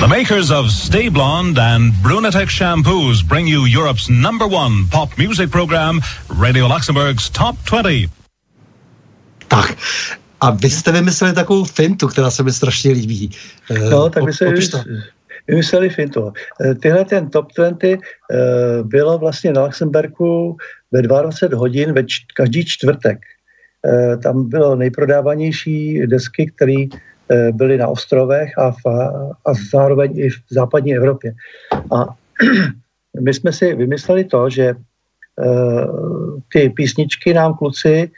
The 0.00 0.08
makers 0.08 0.50
of 0.50 0.70
Stay 0.70 1.08
Blonde 1.08 1.58
and 1.58 1.92
Brunatech 2.04 2.50
shampoos 2.50 3.26
bring 3.26 3.46
you 3.46 3.64
Europe's 3.64 4.10
number 4.10 4.46
one 4.46 4.86
pop 4.90 5.08
music 5.16 5.50
program, 5.50 6.00
Radio 6.28 6.66
Luxembourg's 6.66 7.30
Top 7.30 7.56
20. 7.64 8.10
Tak, 9.48 9.76
a 10.40 10.50
vy 10.50 10.70
jste 10.70 10.92
vymysleli 10.92 11.34
takovou 11.34 11.64
fintu, 11.64 12.08
která 12.08 12.30
se 12.30 12.42
mi 12.42 12.52
strašně 12.52 12.92
líbí. 12.92 13.30
Eh, 13.70 13.90
no, 13.90 14.10
tak 14.10 14.24
my 14.24 14.32
jsme 14.32 14.54
vymysleli 15.48 15.88
fintu. 15.88 16.32
Eh, 16.60 16.74
tyhle 16.74 17.04
ten 17.04 17.30
Top 17.30 17.46
20 17.56 17.84
uh, 17.84 17.92
eh, 17.92 18.82
bylo 18.82 19.18
vlastně 19.18 19.52
na 19.52 19.64
Luxemburgu 19.64 20.56
ve 20.92 21.02
22 21.02 21.58
hodin 21.58 21.92
ve 21.92 22.04
č- 22.04 22.20
každý 22.34 22.64
čtvrtek. 22.64 23.18
Uh, 23.86 24.20
tam 24.22 24.48
bylo 24.48 24.76
nejprodávanější 24.76 26.06
desky, 26.06 26.52
které 26.56 26.84
byli 27.52 27.78
na 27.78 27.88
ostrovech 27.88 28.58
a, 28.58 28.70
v, 28.70 28.86
a 29.44 29.50
zároveň 29.72 30.18
i 30.18 30.30
v 30.30 30.38
západní 30.50 30.94
Evropě. 30.94 31.34
A 31.90 32.06
my 33.20 33.34
jsme 33.34 33.52
si 33.52 33.74
vymysleli 33.74 34.24
to, 34.24 34.50
že 34.50 34.66
eh, 34.66 35.86
ty 36.52 36.68
písničky 36.68 37.34
nám 37.34 37.54
kluci 37.54 38.10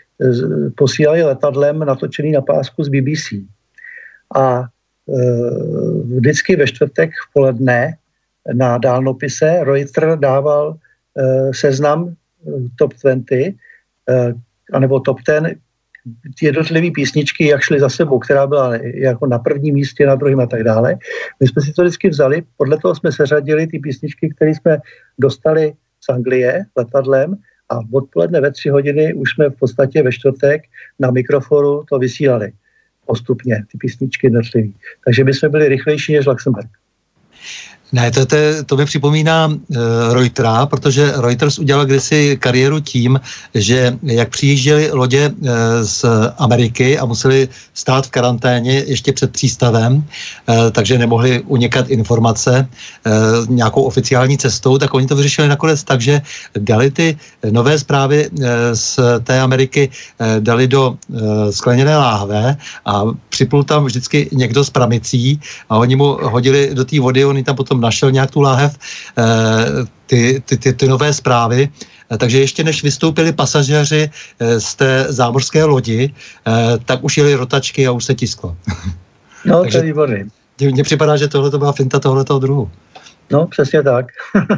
posílali 0.77 1.23
letadlem 1.23 1.79
natočený 1.79 2.33
na 2.33 2.41
pásku 2.41 2.85
z 2.85 2.89
BBC. 2.89 3.27
A 4.35 4.65
eh, 4.65 5.51
vždycky 6.05 6.57
ve 6.57 6.67
čtvrtek 6.67 7.11
v 7.11 7.33
poledne 7.33 7.97
na 8.53 8.79
dálnopise 8.79 9.65
Reuters 9.65 10.21
dával 10.21 10.77
seznam 11.53 12.15
top 12.79 12.95
20, 13.03 13.53
anebo 14.73 15.01
top 15.01 15.19
10 15.27 15.59
jednotlivé 16.43 16.91
písničky, 16.91 17.47
jak 17.47 17.61
šly 17.61 17.81
za 17.81 17.89
sebou, 17.89 18.19
která 18.19 18.47
byla 18.47 18.77
jako 18.95 19.27
na 19.27 19.39
prvním 19.39 19.75
místě, 19.75 20.07
na 20.07 20.15
druhém 20.15 20.41
a 20.41 20.47
tak 20.47 20.63
dále. 20.63 20.97
My 21.41 21.49
jsme 21.49 21.63
si 21.63 21.73
to 21.73 21.83
vždycky 21.83 22.09
vzali, 22.09 22.43
podle 22.57 22.79
toho 22.79 22.95
jsme 22.95 23.13
seřadili 23.13 23.67
ty 23.67 23.79
písničky, 23.79 24.35
které 24.37 24.55
jsme 24.55 24.79
dostali 25.19 25.73
z 26.01 26.09
Anglie 26.09 26.65
letadlem 26.77 27.37
a 27.69 27.81
odpoledne 27.93 28.41
ve 28.41 28.51
tři 28.51 28.69
hodiny 28.69 29.15
už 29.15 29.31
jsme 29.31 29.51
v 29.51 29.57
podstatě 29.59 30.03
ve 30.03 30.13
čtvrtek 30.13 30.63
na 30.99 31.11
mikrofonu 31.11 31.83
to 31.89 31.99
vysílali 31.99 32.53
postupně, 33.07 33.65
ty 33.73 33.79
písničky 33.79 34.27
jednotlivé. 34.27 34.69
Takže 35.05 35.25
my 35.25 35.35
jsme 35.35 35.49
byli 35.49 35.69
rychlejší 35.69 36.17
než 36.17 36.27
Luxemburg. 36.27 36.69
Ne, 37.93 38.11
to, 38.11 38.27
to, 38.27 38.37
to 38.67 38.77
mi 38.77 38.85
připomíná 38.85 39.47
uh, 39.47 39.57
Reutera, 40.13 40.67
protože 40.67 41.13
Reuters 41.17 41.59
udělal 41.59 41.87
kdysi 41.87 42.37
kariéru 42.41 42.81
tím, 42.81 43.21
že 43.55 43.99
jak 44.03 44.29
přijížděly 44.29 44.91
lodě 44.93 45.29
uh, 45.29 45.49
z 45.83 46.05
Ameriky 46.39 46.99
a 46.99 47.05
museli 47.05 47.49
stát 47.75 48.07
v 48.07 48.11
karanténě 48.11 48.73
ještě 48.73 49.13
před 49.13 49.33
přístavem, 49.33 49.97
uh, 49.97 50.05
takže 50.73 50.99
nemohli 50.99 51.41
unikat 51.47 51.89
informace 51.89 52.69
uh, 52.69 53.13
nějakou 53.49 53.83
oficiální 53.83 54.39
cestou, 54.39 54.79
tak 54.79 54.95
oni 54.95 55.07
to 55.07 55.17
vyřešili 55.17 55.49
nakonec 55.49 55.85
tak, 55.85 56.01
že 56.01 56.23
dali 56.59 56.91
ty 56.91 57.17
nové 57.51 57.79
zprávy 57.79 58.29
uh, 58.29 58.45
z 58.73 59.01
té 59.25 59.41
Ameriky, 59.41 59.89
uh, 59.89 60.27
dali 60.41 60.69
do 60.69 60.91
uh, 60.91 61.51
skleněné 61.51 61.97
láhve 61.97 62.57
a 62.85 63.03
připlul 63.29 63.65
tam 63.65 63.85
vždycky 63.85 64.29
někdo 64.33 64.65
s 64.65 64.71
pramicí 64.71 65.41
a 65.71 65.77
oni 65.77 65.97
mu 65.97 66.19
hodili 66.23 66.71
do 66.75 66.85
té 66.85 67.01
vody, 67.01 67.25
oni 67.25 67.45
tam 67.45 67.57
potom 67.57 67.78
tam 67.79 67.87
našel 67.87 68.11
nějak 68.11 68.31
tu 68.31 68.41
láhev, 68.41 68.79
eh, 69.19 69.25
ty, 70.07 70.43
ty, 70.45 70.57
ty, 70.57 70.73
ty 70.73 70.89
nové 70.89 71.15
zprávy. 71.15 71.69
Eh, 72.11 72.19
takže 72.19 72.41
ještě 72.41 72.65
než 72.65 72.83
vystoupili 72.83 73.33
pasažéři 73.33 74.11
eh, 74.11 74.61
z 74.61 74.75
té 74.75 75.07
zámořské 75.09 75.65
lodi, 75.65 76.15
tak 76.85 77.05
už 77.05 77.17
jeli 77.17 77.35
rotačky 77.35 77.87
a 77.87 77.93
už 77.93 78.05
se 78.05 78.15
tisklo. 78.15 78.57
No, 79.47 79.63
Takže 79.63 79.79
to 79.79 79.85
je 79.85 79.93
výborný. 79.93 80.19
Mně 80.61 80.83
připadá, 80.83 81.17
že 81.17 81.29
tohle 81.31 81.51
to 81.51 81.59
byla 81.59 81.73
finta 81.73 82.03
tohoto 82.03 82.39
druhu. 82.39 82.71
No, 83.31 83.47
přesně 83.47 83.83
tak. 83.83 84.07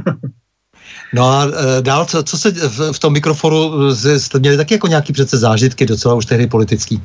No 1.14 1.22
a 1.26 1.46
e, 1.46 1.82
dál, 1.82 2.06
co, 2.06 2.22
co 2.22 2.38
se 2.38 2.50
v, 2.50 2.92
v 2.92 2.98
tom 2.98 3.12
mikrofonu, 3.12 3.94
jste 3.94 4.38
měli 4.38 4.56
taky 4.56 4.74
jako 4.74 4.86
nějaký 4.86 5.12
přece 5.12 5.38
zážitky, 5.38 5.86
docela 5.86 6.14
už 6.14 6.26
tehdy 6.26 6.46
politický? 6.46 7.02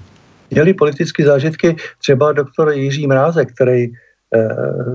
Měli 0.51 0.73
politické 0.73 1.25
zážitky, 1.25 1.75
třeba 1.99 2.31
doktor 2.31 2.73
Jiří 2.73 3.07
Mrázek, 3.07 3.53
který 3.53 3.89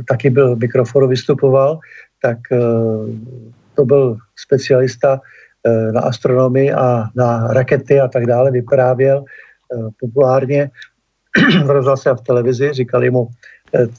taky 0.09 0.31
byl 0.31 0.57
mikrofonu 0.57 1.09
vystupoval, 1.09 1.78
tak 2.22 2.39
eh, 2.53 2.59
to 3.74 3.85
byl 3.85 4.16
specialista 4.37 5.20
eh, 5.66 5.93
na 5.93 6.01
astronomii 6.01 6.72
a 6.72 7.05
na 7.16 7.47
rakety 7.47 8.01
a 8.01 8.09
tak 8.09 8.26
dále, 8.26 8.51
vyprávěl 8.51 9.24
populárně. 10.01 10.70
V 11.64 11.70
rozhlase 11.70 12.11
a 12.11 12.14
v 12.14 12.20
televizi, 12.20 12.72
říkali 12.72 13.11
mu 13.11 13.28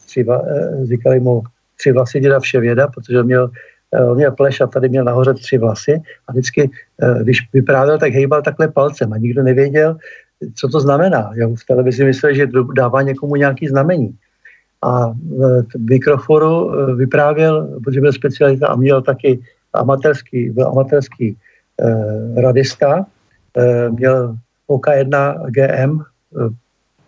tři, 0.06 0.26
říkali 0.84 1.20
mu 1.20 1.44
tři 1.78 1.92
vlasy 1.92 2.20
děda 2.20 2.40
vše 2.40 2.60
věda, 2.60 2.88
protože 2.88 3.24
měl 3.24 3.52
on 4.10 4.16
měl 4.16 4.32
pleš 4.32 4.62
a 4.62 4.68
tady 4.68 4.90
měl 4.90 5.04
nahoře 5.04 5.34
tři 5.34 5.58
vlasy. 5.58 6.02
A 6.28 6.32
vždycky, 6.32 6.70
když 7.24 7.38
vyprávěl, 7.54 8.00
tak 8.00 8.14
hejbal 8.14 8.42
takhle 8.42 8.68
palcem 8.68 9.14
a 9.14 9.18
nikdo 9.18 9.44
nevěděl, 9.44 9.98
co 10.56 10.68
to 10.68 10.80
znamená. 10.80 11.32
Já 11.36 11.48
v 11.48 11.66
televizi 11.68 12.04
myslel, 12.04 12.34
že 12.34 12.48
dává 12.76 13.02
někomu 13.02 13.36
nějaký 13.36 13.68
znamení 13.68 14.18
a 14.82 15.10
v 15.10 15.90
mikrofonu 15.90 16.74
e, 16.74 16.96
vyprávěl, 16.96 17.80
protože 17.84 18.02
byl 18.02 18.14
specialista 18.14 18.68
a 18.68 18.76
měl 18.76 19.02
taky 19.02 19.40
amatérský, 19.74 20.50
byl 20.50 20.68
amatérský 20.68 21.38
eh, 21.82 22.42
radista, 22.42 23.06
eh, 23.58 23.90
měl 23.90 24.38
OK1 24.72 25.46
GM, 25.52 26.00
eh, 26.00 26.50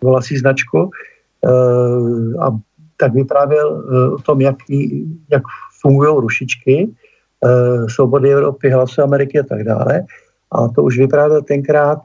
volací 0.01 0.37
značku, 0.37 0.91
eh, 1.45 2.37
a 2.39 2.51
tak 2.97 3.13
vyprávěl 3.13 3.67
eh, 3.83 4.09
o 4.09 4.17
tom, 4.17 4.41
jak, 4.41 4.55
jak 5.31 5.43
fungují 5.81 6.21
rušičky 6.21 6.89
Svobody 7.87 8.31
Evropy, 8.31 8.69
Hlasu 8.69 9.01
Ameriky 9.01 9.39
a 9.39 9.43
tak 9.43 9.63
dále. 9.63 10.07
A 10.51 10.67
to 10.67 10.83
už 10.83 10.97
vyprávěl 10.97 11.41
tenkrát 11.41 11.99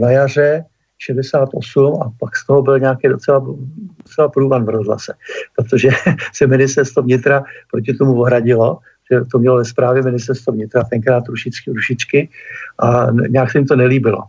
na 0.00 0.10
jaře 0.10 0.64
68 0.98 2.02
a 2.02 2.12
pak 2.18 2.36
z 2.36 2.46
toho 2.46 2.62
byl 2.62 2.78
nějaký 2.78 3.08
docela, 3.08 3.46
docela 4.06 4.28
průvan 4.28 4.64
v 4.64 4.68
rozhlase, 4.68 5.14
protože 5.56 5.88
se 6.32 6.46
ministerstvo 6.46 7.02
vnitra 7.02 7.42
proti 7.70 7.94
tomu 7.94 8.20
ohradilo, 8.20 8.78
že 9.12 9.20
to 9.32 9.38
mělo 9.38 9.56
ve 9.56 9.64
zprávě 9.64 10.02
ministerstvo 10.02 10.52
vnitra 10.52 10.84
tenkrát 10.84 11.28
rušičky, 11.28 11.70
rušičky 11.70 12.28
a 12.78 13.06
nějak 13.28 13.50
se 13.50 13.58
jim 13.58 13.66
to 13.66 13.76
nelíbilo. 13.76 14.22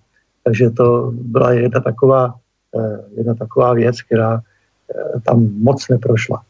Takže 0.43 0.70
to 0.70 1.11
byla 1.13 1.51
jedna 1.51 1.80
taková, 1.80 2.34
eh, 2.80 2.99
jedna 3.17 3.34
taková 3.34 3.74
věc, 3.74 4.01
která 4.01 4.41
eh, 4.41 5.20
tam 5.20 5.49
moc 5.61 5.89
neprošla. 5.89 6.41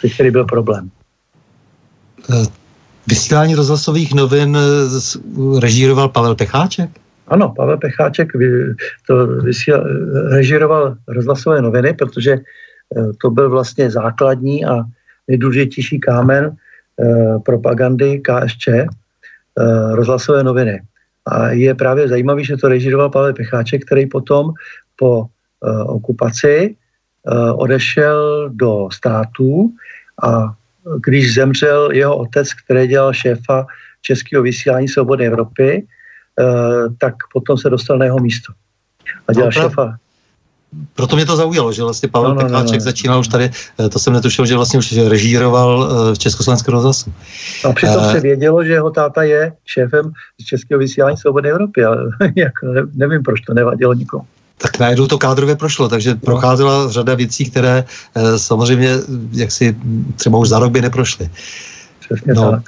Těch, 0.00 0.14
který 0.14 0.30
byl 0.30 0.44
problém. 0.44 0.90
Eh, 2.30 2.46
vysílání 3.06 3.54
rozhlasových 3.54 4.14
novin 4.14 4.58
režíroval 5.60 6.08
Pavel 6.08 6.34
Pecháček? 6.34 6.90
Ano, 7.28 7.52
Pavel 7.56 7.76
Pecháček 7.76 8.32
to 9.06 9.26
vysíl, 9.26 9.84
režíroval 10.30 10.96
rozhlasové 11.08 11.62
noviny, 11.62 11.92
protože 11.92 12.38
to 13.20 13.30
byl 13.30 13.50
vlastně 13.50 13.90
základní 13.90 14.64
a 14.64 14.84
nejdůležitější 15.28 16.00
kámen 16.00 16.56
propagandy 17.44 18.20
KSČ, 18.20 18.68
rozhlasové 19.92 20.42
noviny. 20.42 20.82
A 21.26 21.48
je 21.48 21.74
právě 21.74 22.08
zajímavý, 22.08 22.44
že 22.44 22.56
to 22.56 22.68
režíroval 22.68 23.10
Pavel 23.10 23.34
Pecháček, 23.34 23.84
který 23.84 24.06
potom 24.06 24.52
po 24.96 25.20
uh, 25.20 25.28
okupaci 25.86 26.76
uh, 27.26 27.62
odešel 27.62 28.50
do 28.52 28.88
států 28.92 29.72
a 30.22 30.54
když 31.04 31.34
zemřel 31.34 31.92
jeho 31.92 32.16
otec, 32.16 32.54
který 32.54 32.86
dělal 32.86 33.12
šéfa 33.12 33.66
Českého 34.02 34.42
vysílání 34.42 34.88
Svobody 34.88 35.26
Evropy, 35.26 35.86
tak 36.98 37.14
potom 37.32 37.58
se 37.58 37.70
dostal 37.70 37.98
na 37.98 38.04
jeho 38.04 38.18
místo. 38.18 38.52
A 39.28 39.32
dělal 39.32 39.46
no, 39.46 39.52
šéfa 39.52 39.98
proto 40.94 41.16
mě 41.16 41.26
to 41.26 41.36
zaujalo, 41.36 41.72
že 41.72 41.82
vlastně 41.82 42.08
Pavel 42.08 42.34
no, 42.34 42.34
no, 42.34 42.40
Pekláček 42.40 42.72
no, 42.72 42.76
no. 42.76 42.84
začínal 42.84 43.20
už 43.20 43.28
tady, 43.28 43.50
eh, 43.80 43.88
to 43.88 43.98
jsem 43.98 44.12
netušil, 44.12 44.46
že 44.46 44.56
vlastně 44.56 44.78
už 44.78 44.96
režíroval 44.96 45.88
eh, 45.90 46.14
v 46.14 46.18
Československém 46.18 46.74
rozhlasu. 46.74 47.12
A 47.64 47.72
přitom 47.72 47.96
uh, 47.96 48.12
se 48.12 48.20
vědělo, 48.20 48.64
že 48.64 48.72
jeho 48.72 48.90
táta 48.90 49.22
je 49.22 49.52
šéfem 49.64 50.12
Českého 50.46 50.78
vysílání 50.78 51.16
Svobody 51.16 51.50
Evropy, 51.50 51.84
ale 51.84 51.98
jako 52.36 52.66
nevím, 52.94 53.22
proč 53.22 53.40
to 53.40 53.54
nevadilo 53.54 53.94
nikomu. 53.94 54.24
Tak 54.58 54.78
najednou 54.78 55.06
to 55.06 55.18
kádrově 55.18 55.56
prošlo, 55.56 55.88
takže 55.88 56.10
no. 56.10 56.16
procházela 56.16 56.90
řada 56.90 57.14
věcí, 57.14 57.50
které 57.50 57.84
samozřejmě 58.36 58.90
jaksi 59.32 59.76
třeba 60.16 60.38
už 60.38 60.48
za 60.48 60.58
rok 60.58 60.72
by 60.72 60.82
neprošly. 60.82 61.30
Přesně 62.00 62.34
no, 62.34 62.50
tak. 62.50 62.62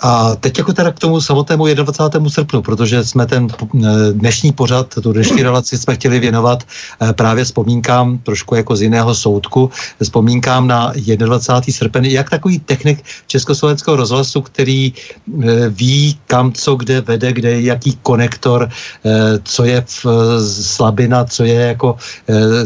A 0.00 0.36
teď 0.36 0.58
jako 0.58 0.72
teda 0.72 0.92
k 0.92 0.98
tomu 0.98 1.20
samotnému 1.20 1.66
21. 1.74 2.30
srpnu, 2.30 2.62
protože 2.62 3.04
jsme 3.04 3.26
ten 3.26 3.48
eh, 3.50 3.88
dnešní 4.12 4.52
pořad, 4.52 4.94
tu 5.02 5.12
dnešní 5.12 5.42
relaci 5.42 5.78
jsme 5.78 5.94
chtěli 5.94 6.20
věnovat 6.20 6.64
eh, 7.00 7.12
právě 7.12 7.44
vzpomínkám 7.44 8.18
trošku 8.18 8.54
jako 8.54 8.76
z 8.76 8.82
jiného 8.82 9.14
soudku, 9.14 9.70
vzpomínkám 10.02 10.66
na 10.68 10.92
21. 11.16 11.72
srpen, 11.72 12.04
jak 12.04 12.30
takový 12.30 12.58
technik 12.58 13.04
Československého 13.26 13.96
rozhlasu, 13.96 14.40
který 14.40 14.92
eh, 14.92 15.68
ví, 15.68 16.18
kam 16.26 16.52
co 16.52 16.76
kde 16.76 17.00
vede, 17.00 17.32
kde 17.32 17.50
je 17.50 17.62
jaký 17.62 17.98
konektor, 18.02 18.68
co 19.44 19.64
je 19.64 19.84
v 19.86 20.06
slabina, 20.62 21.24
co 21.24 21.44
je 21.44 21.54
jako, 21.54 21.96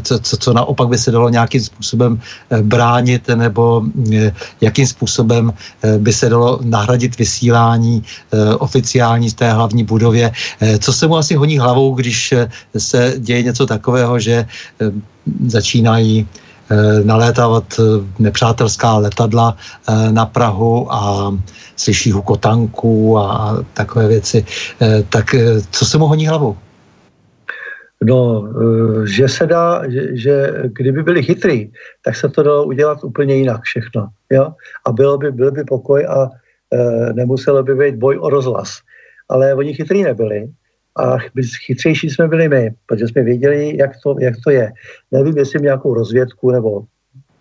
co, 0.03 0.19
co, 0.19 0.37
co 0.37 0.53
naopak 0.53 0.89
by 0.89 0.99
se 0.99 1.11
dalo 1.11 1.29
nějakým 1.29 1.61
způsobem 1.61 2.21
bránit, 2.63 3.29
nebo 3.29 3.83
jakým 4.61 4.87
způsobem 4.87 5.53
by 5.99 6.13
se 6.13 6.29
dalo 6.29 6.61
nahradit 6.63 7.17
vysílání 7.21 8.01
eh, 8.01 8.57
oficiální 8.57 9.29
z 9.31 9.37
té 9.37 9.53
hlavní 9.53 9.85
budově. 9.85 10.33
Eh, 10.33 10.79
co 10.81 10.91
se 10.93 11.05
mu 11.05 11.21
asi 11.21 11.37
honí 11.37 11.61
hlavou, 11.61 11.95
když 11.95 12.33
eh, 12.33 12.49
se 12.81 13.21
děje 13.21 13.53
něco 13.53 13.69
takového, 13.69 14.17
že 14.17 14.49
začínají 15.47 16.27
nalétávat 17.03 17.67
nepřátelská 18.23 19.03
letadla 19.03 19.59
na 20.11 20.23
Prahu 20.23 20.87
a 20.87 21.35
slyší 21.75 22.15
hukotanků 22.15 23.19
a 23.19 23.59
takové 23.75 24.07
věci. 24.09 24.47
Tak 25.11 25.35
co 25.71 25.83
se 25.83 25.99
mu 25.99 26.07
honí 26.07 26.31
hlavou? 26.31 26.55
No, 28.07 28.47
že 29.03 29.27
se 29.27 29.51
dá, 29.51 29.83
že, 29.91 30.03
že 30.15 30.35
kdyby 30.79 31.03
byli 31.03 31.21
chytrý, 31.23 31.75
tak 32.07 32.15
se 32.17 32.31
to 32.31 32.43
dalo 32.43 32.71
udělat 32.71 33.05
úplně 33.05 33.35
jinak 33.35 33.67
všechno. 33.67 34.15
Jo? 34.31 34.55
A 34.87 34.89
bylo 34.95 35.19
by, 35.19 35.35
byl 35.35 35.51
by 35.51 35.65
pokoj 35.67 36.07
a 36.07 36.31
nemuselo 37.13 37.63
by 37.63 37.75
být 37.75 37.97
boj 37.97 38.19
o 38.21 38.31
rozhlas. 38.31 38.79
Ale 39.29 39.55
oni 39.55 39.75
chytrý 39.75 40.03
nebyli 40.03 40.49
a 40.97 41.19
chytřejší 41.67 42.11
jsme 42.11 42.29
byli 42.29 42.49
my, 42.49 42.71
protože 42.87 43.09
jsme 43.09 43.23
věděli, 43.23 43.77
jak 43.77 43.91
to, 44.03 44.17
jak 44.21 44.35
to 44.45 44.51
je. 44.51 44.73
Nevím, 45.13 45.39
jestli 45.39 45.63
nějakou 45.63 45.95
rozvědku 45.95 46.51
nebo 46.51 46.83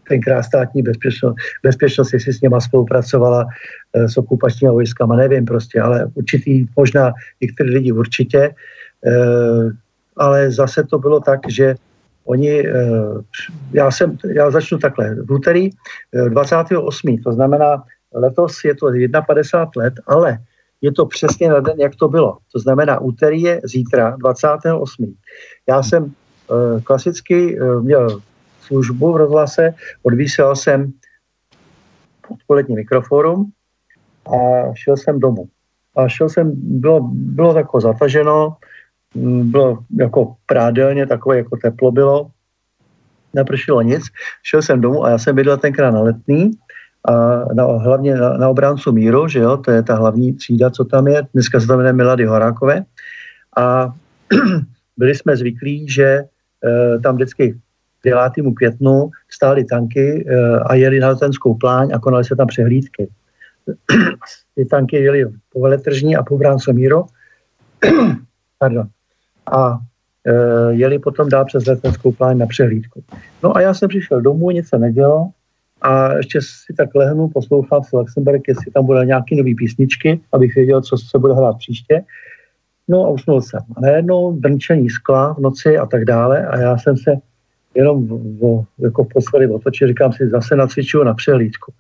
tenkrát 0.08 0.44
státní 0.44 0.82
bezpečnost, 0.82 1.36
bezpečnost 1.64 2.14
jestli 2.14 2.34
s 2.34 2.42
něma 2.42 2.60
spolupracovala 2.62 3.46
e, 3.94 4.10
s 4.10 4.18
okupačními 4.18 4.72
vojskama, 4.72 5.16
nevím 5.16 5.46
prostě, 5.46 5.82
ale 5.82 6.06
určitý, 6.14 6.66
možná 6.76 7.14
některý 7.42 7.70
lidi 7.70 7.92
určitě, 7.92 8.40
e, 8.40 8.54
ale 10.18 10.52
zase 10.52 10.84
to 10.84 11.00
bylo 11.00 11.20
tak, 11.20 11.40
že 11.50 11.76
oni, 12.26 12.64
já, 13.74 13.92
jsem, 13.92 14.18
já 14.36 14.52
začnu 14.52 14.78
takhle, 14.78 15.16
v 15.16 15.32
úterý 15.32 15.70
28. 16.30 17.18
to 17.18 17.34
znamená 17.34 17.84
letos 18.14 18.64
je 18.64 18.76
to 18.76 18.88
51 19.28 19.72
let, 19.76 19.94
ale 20.08 20.38
je 20.82 20.92
to 20.92 21.06
přesně 21.06 21.50
na 21.50 21.60
den, 21.60 21.80
jak 21.80 21.96
to 21.96 22.08
bylo. 22.08 22.38
To 22.52 22.60
znamená, 22.60 23.00
úterý 23.02 23.42
je 23.42 23.62
zítra, 23.64 24.16
28. 24.20 25.16
Já 25.68 25.84
jsem 25.84 26.04
uh, 26.04 26.82
klasicky 26.84 27.60
uh, 27.60 27.84
měl 27.84 28.22
službu 28.62 29.14
v 29.14 29.18
rozhlase, 29.18 29.74
odvysílal 30.04 30.56
jsem 30.56 30.94
odpolední 32.30 32.76
mikroforum 32.76 33.52
a 34.28 34.38
šel 34.74 34.98
jsem 34.98 35.20
domů. 35.20 35.48
A 35.96 36.08
šel 36.08 36.30
jsem, 36.30 36.52
bylo, 36.56 37.10
bylo 37.12 37.54
tako 37.54 37.82
zataženo, 37.82 38.58
mm, 39.16 39.52
bylo 39.52 39.78
jako 40.00 40.36
prádelně, 40.46 41.08
takové 41.08 41.38
jako 41.38 41.58
teplo 41.58 41.92
bylo, 41.92 42.30
nepršilo 43.34 43.82
nic, 43.82 44.04
šel 44.44 44.62
jsem 44.62 44.82
domů 44.82 45.06
a 45.06 45.10
já 45.10 45.18
jsem 45.18 45.36
bydlel 45.36 45.58
tenkrát 45.58 45.92
na 45.92 46.02
letný 46.02 46.52
a 47.06 47.46
na, 47.54 47.66
hlavně 47.66 48.16
na, 48.16 48.38
na 48.38 48.50
obráncu 48.50 48.92
míru, 48.92 49.28
že 49.28 49.40
jo, 49.40 49.58
to 49.58 49.72
je 49.72 49.84
ta 49.84 49.96
hlavní 49.96 50.34
třída, 50.34 50.70
co 50.70 50.86
tam 50.86 51.08
je, 51.08 51.22
dneska 51.34 51.60
se 51.60 51.68
to 51.68 51.74
jmenuje 51.74 51.94
Milady 51.94 52.26
Horákové 52.26 52.84
a 53.58 53.94
byli 54.98 55.16
jsme 55.16 55.38
zvyklí, 55.38 55.90
že 55.90 56.04
e, 56.04 57.00
tam 57.00 57.16
vždycky 57.16 57.60
k 58.02 58.04
9. 58.04 58.54
květnu 58.56 59.10
stály 59.30 59.66
tanky 59.66 60.26
e, 60.28 60.60
a 60.60 60.76
jeli 60.76 61.00
na 61.00 61.08
letenskou 61.08 61.56
pláň 61.56 61.92
a 61.94 62.00
konaly 62.00 62.24
se 62.24 62.36
tam 62.36 62.48
přehlídky. 62.48 63.10
Ty 64.56 64.66
tanky 64.66 64.96
jeli 64.96 65.26
po 65.54 65.62
veletržní 65.62 66.16
a 66.16 66.24
po 66.24 66.38
bráncu 66.38 66.74
míru 66.74 67.06
Pardon. 68.60 68.88
a 69.52 69.80
e, 70.28 70.34
jeli 70.74 71.00
potom 71.00 71.30
dál 71.30 71.46
přes 71.46 71.66
letenskou 71.66 72.12
pláň 72.12 72.38
na 72.38 72.46
přehlídku. 72.46 73.04
No 73.44 73.58
a 73.58 73.62
já 73.62 73.74
jsem 73.74 73.90
přišel 73.90 74.22
domů, 74.22 74.52
nic 74.52 74.68
se 74.68 74.78
nedělo, 74.78 75.30
a 75.82 76.14
ještě 76.14 76.42
si 76.42 76.74
tak 76.78 76.96
lehnu, 76.96 77.30
poslouchám 77.30 77.84
si 77.84 77.96
Luxemburg, 77.96 78.48
jestli 78.48 78.72
tam 78.72 78.86
bude 78.86 79.06
nějaký 79.06 79.36
nový 79.36 79.56
písničky, 79.56 80.22
abych 80.32 80.56
věděl, 80.56 80.82
co 80.82 80.98
se 80.98 81.20
bude 81.20 81.34
hrát 81.34 81.58
příště. 81.58 82.04
No 82.88 83.06
a 83.06 83.10
usnul 83.10 83.42
jsem. 83.42 83.60
A 83.78 83.82
najednou 83.82 84.40
drnčení 84.40 84.90
skla 84.90 85.34
v 85.34 85.40
noci 85.40 85.78
a 85.78 85.86
tak 85.86 86.06
dále 86.06 86.48
a 86.48 86.60
já 86.60 86.78
jsem 86.78 86.98
se 86.98 87.12
jenom 87.76 88.08
v, 88.08 88.12
v, 88.40 88.66
jako 88.80 89.04
v 89.04 89.08
poslední 89.14 89.56
otočil, 89.56 89.88
říkám 89.88 90.14
si, 90.14 90.30
zase 90.30 90.56
nacvičuju 90.56 91.04
na 91.04 91.14
přehlídku. 91.14 91.74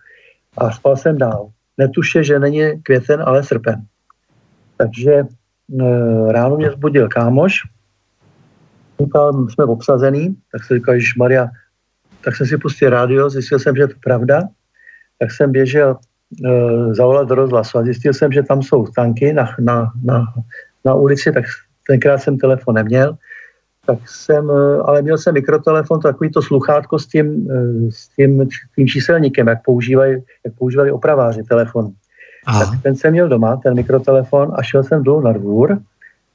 A 0.57 0.71
spal 0.71 0.97
jsem 0.97 1.17
dál. 1.17 1.49
Netuše, 1.77 2.23
že 2.23 2.39
není 2.39 2.81
květen, 2.83 3.23
ale 3.25 3.43
srpen. 3.43 3.81
Takže 4.77 5.13
e, 5.13 5.25
ráno 6.31 6.57
mě 6.57 6.71
zbudil 6.71 7.07
kámoš, 7.07 7.53
říkal, 8.99 9.47
jsme 9.49 9.65
obsazený, 9.65 10.35
tak 10.51 10.63
se 10.63 10.75
říkal, 10.75 10.99
že 10.99 11.05
Maria, 11.17 11.49
tak 12.21 12.35
jsem 12.35 12.47
si 12.47 12.57
pustil 12.57 12.89
rádio, 12.89 13.29
zjistil 13.29 13.59
jsem, 13.59 13.75
že 13.75 13.81
je 13.81 13.87
to 13.87 13.99
pravda, 14.03 14.41
tak 15.19 15.31
jsem 15.31 15.51
běžel 15.51 15.97
e, 16.45 16.93
zavolat 16.93 17.27
do 17.27 17.35
rozhlasu 17.35 17.77
a 17.77 17.83
zjistil 17.83 18.13
jsem, 18.13 18.31
že 18.31 18.43
tam 18.43 18.63
jsou 18.63 18.87
tanky 18.87 19.33
na, 19.33 19.55
na, 19.59 19.91
na, 20.03 20.25
na 20.85 20.93
ulici, 20.93 21.31
tak 21.31 21.45
tenkrát 21.87 22.17
jsem 22.17 22.37
telefon 22.37 22.75
neměl, 22.75 23.17
tak 23.85 23.99
jsem, 24.09 24.51
e, 24.51 24.77
ale 24.77 25.01
měl 25.01 25.17
jsem 25.17 25.33
mikrotelefon, 25.33 25.99
takový 25.99 26.31
to 26.31 26.41
sluchátko 26.41 26.99
s 26.99 27.07
tím, 27.07 27.51
e, 27.51 27.91
s 27.91 28.07
tím, 28.07 28.47
tím 28.75 28.87
číselníkem, 28.87 29.47
jak 29.47 29.63
používají, 29.63 30.23
jak 30.45 30.53
používali 30.57 30.91
opraváři 30.91 31.43
telefon. 31.43 31.91
Tak 32.59 32.69
ten 32.83 32.95
jsem 32.95 33.11
měl 33.11 33.29
doma, 33.29 33.57
ten 33.57 33.75
mikrotelefon 33.75 34.51
a 34.55 34.63
šel 34.63 34.83
jsem 34.83 35.03
dolů 35.03 35.21
na 35.21 35.31
dvůr 35.31 35.77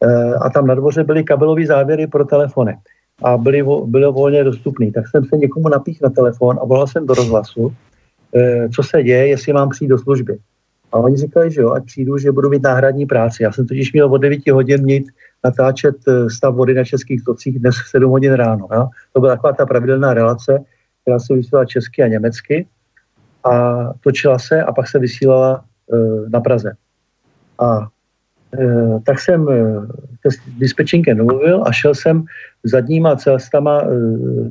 e, 0.03 0.35
a 0.35 0.51
tam 0.51 0.67
na 0.67 0.75
dvoře 0.75 1.05
byly 1.05 1.25
kabelové 1.25 1.67
závěry 1.67 2.07
pro 2.07 2.25
telefony 2.25 2.79
a 3.25 3.37
byly, 3.37 3.65
byly 3.85 4.13
volně 4.13 4.45
dostupný. 4.45 4.93
Tak 4.93 5.09
jsem 5.09 5.25
se 5.25 5.37
někomu 5.37 5.69
napích 5.69 6.03
na 6.03 6.11
telefon 6.11 6.59
a 6.63 6.65
volal 6.65 6.87
jsem 6.87 7.07
do 7.07 7.15
rozhlasu, 7.15 7.75
e, 8.37 8.69
co 8.69 8.83
se 8.83 9.03
děje, 9.03 9.27
jestli 9.27 9.53
mám 9.53 9.69
přijít 9.69 9.89
do 9.89 9.99
služby. 9.99 10.39
A 10.93 10.99
oni 10.99 11.17
říkali, 11.17 11.53
že 11.53 11.61
jo, 11.61 11.71
ať 11.71 11.85
přijdu, 11.85 12.19
že 12.19 12.33
budu 12.33 12.51
mít 12.51 12.63
náhradní 12.63 13.07
práci. 13.07 13.43
Já 13.43 13.53
jsem 13.53 13.67
totiž 13.67 13.93
měl 13.93 14.15
od 14.15 14.19
9 14.19 14.49
hodin 14.49 14.85
mít 14.85 15.07
natáčet 15.45 15.97
eh, 16.09 16.31
stav 16.31 16.55
vody 16.55 16.75
na 16.75 16.85
českých 16.85 17.25
tocích 17.25 17.59
dnes 17.59 17.75
v 17.75 17.89
7 17.89 18.11
hodin 18.11 18.33
ráno. 18.33 18.69
Jo? 18.73 18.89
To 19.13 19.21
byla 19.21 19.33
taková 19.33 19.53
ta 19.53 19.67
pravidelná 19.67 20.15
relace, 20.15 20.65
která 21.03 21.19
se 21.19 21.35
vysílala 21.35 21.65
česky 21.65 22.03
a 22.03 22.09
německy 22.09 22.67
a 23.45 23.85
točila 24.01 24.39
se 24.39 24.63
a 24.63 24.73
pak 24.73 24.89
se 24.89 24.99
vysílala 24.99 25.65
e, 25.93 25.97
na 26.31 26.41
Praze. 26.41 26.73
A 27.59 27.89
tak 29.07 29.21
jsem 29.21 29.49
e, 29.49 30.31
s 30.31 30.37
dispečinkem 30.59 31.19
domluvil 31.19 31.63
a 31.67 31.73
šel 31.73 31.95
jsem 31.95 32.25
zadníma 32.65 33.17
cestama 33.17 33.83
e, 33.83 33.87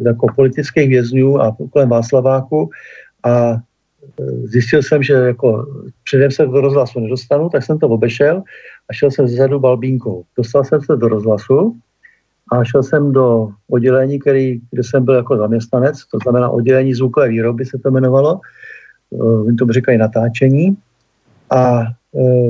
jako 0.05 0.27
politických 0.35 0.89
vězňů 0.89 1.41
a 1.41 1.55
kolem 1.71 1.89
Václaváku 1.89 2.69
a 3.23 3.55
zjistil 4.43 4.83
jsem, 4.83 5.03
že 5.03 5.13
jako 5.13 5.67
předem 6.03 6.31
se 6.31 6.45
do 6.45 6.61
rozhlasu 6.61 6.99
nedostanu, 6.99 7.49
tak 7.49 7.63
jsem 7.63 7.79
to 7.79 7.89
obešel 7.89 8.43
a 8.89 8.93
šel 8.93 9.11
jsem 9.11 9.27
zezadu 9.27 9.59
balbínkou. 9.59 10.23
Dostal 10.37 10.63
jsem 10.63 10.81
se 10.81 10.95
do 10.95 11.07
rozhlasu 11.07 11.75
a 12.51 12.63
šel 12.63 12.83
jsem 12.83 13.11
do 13.11 13.49
oddělení, 13.69 14.19
který, 14.19 14.61
kde 14.71 14.83
jsem 14.83 15.05
byl 15.05 15.15
jako 15.15 15.37
zaměstnanec, 15.37 16.05
to 16.11 16.17
znamená 16.23 16.49
oddělení 16.49 16.93
zvukové 16.93 17.29
výroby 17.29 17.65
se 17.65 17.77
to 17.77 17.89
jmenovalo, 17.89 18.39
oni 19.19 19.55
to 19.55 19.65
říkají 19.73 19.97
natáčení 19.97 20.77
a 21.49 21.83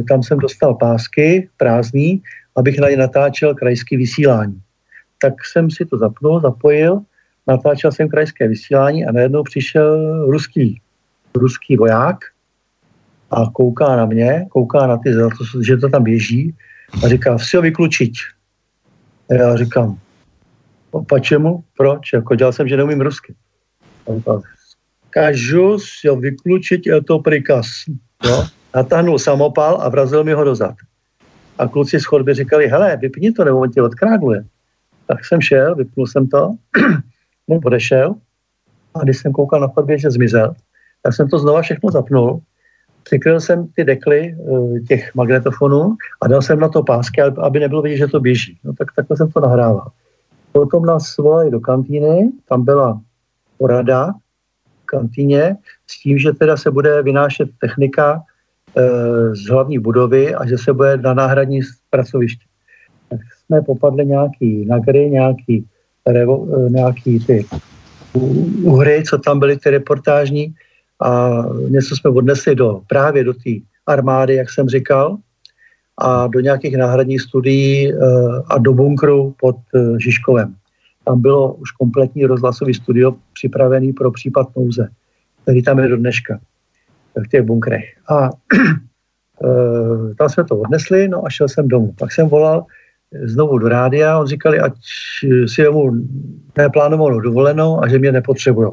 tam 0.10 0.24
jsem 0.24 0.38
dostal 0.38 0.76
pásky 0.76 1.50
prázdný, 1.58 2.22
abych 2.56 2.80
na 2.80 2.90
ně 2.90 2.98
natáčel 2.98 3.56
krajský 3.56 3.98
vysílání. 3.98 4.62
Tak 5.22 5.34
jsem 5.46 5.72
si 5.72 5.86
to 5.86 5.98
zapnul, 5.98 6.42
zapojil, 6.42 7.00
natáčel 7.48 7.92
jsem 7.92 8.10
krajské 8.10 8.48
vysílání 8.48 9.06
a 9.06 9.12
najednou 9.12 9.44
přišel 9.44 10.26
ruský 10.26 10.82
ruský 11.36 11.78
voják 11.78 12.18
a 13.32 13.50
kouká 13.54 13.96
na 13.96 14.06
mě, 14.06 14.46
kouká 14.50 14.88
na 14.88 14.98
ty, 14.98 15.10
že 15.62 15.78
to 15.78 15.90
tam 15.90 16.04
běží 16.04 16.56
a 17.04 17.08
říká, 17.08 17.38
si 17.40 17.58
ho 17.58 17.62
vyklučiť. 17.62 18.14
A 19.30 19.34
já 19.34 19.58
říkám, 19.58 20.00
čemu? 21.22 21.64
Proč? 21.78 22.14
Jako 22.14 22.36
dělal 22.36 22.54
jsem, 22.54 22.68
že 22.68 22.78
neumím 22.78 23.02
rusky. 23.02 23.36
A 24.08 24.16
říkal, 24.16 24.42
kažu 25.10 25.80
si 25.80 26.08
ho 26.08 26.16
vyklučiť, 26.16 26.88
je 26.88 27.02
to 27.04 27.20
prikaz. 27.20 27.68
Jo? 28.26 28.46
Natáhnul 28.76 29.20
samopal 29.20 29.82
a 29.82 29.90
vrazil 29.90 30.24
mi 30.24 30.34
ho 30.34 30.44
dozad. 30.44 30.76
A 31.58 31.68
kluci 31.68 32.00
z 32.00 32.06
chodby 32.06 32.34
říkali, 32.34 32.68
hele, 32.68 32.98
vypni 32.98 33.32
to, 33.32 33.44
nebo 33.44 33.60
on 33.60 33.72
tě 33.72 33.82
odkrágluje. 33.82 34.46
Tak 35.08 35.26
jsem 35.26 35.42
šel, 35.42 35.76
vypnul 35.76 36.08
jsem 36.08 36.28
to, 36.28 36.56
on 37.50 37.60
odešel 37.66 38.16
a 38.96 39.04
když 39.04 39.18
jsem 39.18 39.32
koukal 39.32 39.60
na 39.60 39.68
chodbě, 39.68 39.98
že 40.00 40.12
zmizel, 40.12 40.54
tak 41.02 41.14
jsem 41.14 41.28
to 41.28 41.40
znova 41.40 41.62
všechno 41.62 41.92
zapnul, 41.92 42.42
přikryl 43.04 43.40
jsem 43.40 43.68
ty 43.68 43.84
dekly 43.84 44.36
eh, 44.36 44.80
těch 44.80 45.16
magnetofonů 45.16 45.96
a 46.22 46.28
dal 46.28 46.42
jsem 46.42 46.60
na 46.60 46.70
to 46.70 46.84
pásky, 46.84 47.22
aby 47.22 47.60
nebylo 47.60 47.82
vidět, 47.82 47.98
že 47.98 48.08
to 48.08 48.20
běží. 48.20 48.60
No 48.64 48.74
tak 48.74 48.88
takhle 48.96 49.18
jsem 49.18 49.32
to 49.32 49.40
nahrával. 49.40 49.92
Potom 50.52 50.86
nás 50.86 51.18
volali 51.18 51.52
do 51.52 51.60
kantýny, 51.60 52.32
tam 52.50 52.66
byla 52.66 53.02
porada 53.58 54.12
v 54.84 54.86
kantýně 54.86 55.58
s 55.88 56.02
tím, 56.02 56.18
že 56.18 56.34
teda 56.34 56.58
se 56.58 56.72
bude 56.72 57.02
vynášet 57.02 57.50
technika 57.60 58.24
z 59.34 59.50
hlavní 59.50 59.80
budovy 59.80 60.36
a 60.36 60.48
že 60.48 60.58
se 60.58 60.74
bude 60.74 60.98
na 60.98 61.14
náhradní 61.14 61.60
pracoviště. 61.90 62.46
Tak 63.10 63.20
jsme 63.46 63.62
popadli 63.62 64.06
nějaký 64.06 64.66
nagry, 64.66 65.10
nějaký, 65.10 65.66
revo, 66.08 66.48
eh, 66.54 66.70
nějaký 66.70 67.20
ty 67.20 67.46
uhry, 68.64 69.04
co 69.10 69.18
tam 69.18 69.40
byly, 69.40 69.58
ty 69.58 69.70
reportážní, 69.70 70.54
a 71.02 71.44
něco 71.70 71.96
jsme 71.96 72.10
odnesli 72.10 72.56
do, 72.56 72.82
právě 72.88 73.24
do 73.24 73.34
té 73.34 73.50
armády, 73.88 74.36
jak 74.36 74.50
jsem 74.50 74.70
říkal, 74.70 75.18
a 75.98 76.28
do 76.28 76.40
nějakých 76.40 76.78
náhradních 76.78 77.22
studií 77.22 77.94
e, 77.94 77.96
a 78.48 78.58
do 78.58 78.74
bunkru 78.74 79.36
pod 79.40 79.56
Žižkovem. 79.98 80.56
Tam 81.06 81.22
bylo 81.22 81.54
už 81.54 81.72
kompletní 81.72 82.26
rozhlasový 82.26 82.74
studio 82.74 83.16
připravený 83.34 83.94
pro 83.94 84.12
případ 84.12 84.48
nouze, 84.56 84.88
který 85.42 85.64
tam 85.64 85.80
je 85.80 85.88
do 85.88 85.98
dneška 85.98 86.40
v 87.16 87.28
těch 87.28 87.42
bunkrech. 87.42 87.86
A 88.10 88.30
e, 89.44 90.16
tam 90.18 90.30
jsme 90.30 90.44
to 90.44 90.58
odnesli, 90.58 91.08
no 91.08 91.26
a 91.26 91.30
šel 91.30 91.50
jsem 91.50 91.68
domů. 91.68 91.94
Pak 92.00 92.12
jsem 92.12 92.28
volal 92.28 92.66
znovu 93.24 93.58
do 93.58 93.70
rádia, 93.70 94.20
on 94.20 94.28
říkali, 94.28 94.60
ať 94.60 94.74
si 95.48 95.62
jemu 95.62 95.92
neplánovanou 96.58 97.20
dovolenou 97.20 97.84
a 97.84 97.88
že 97.88 98.00
mě 98.00 98.12
nepotřebují 98.12 98.72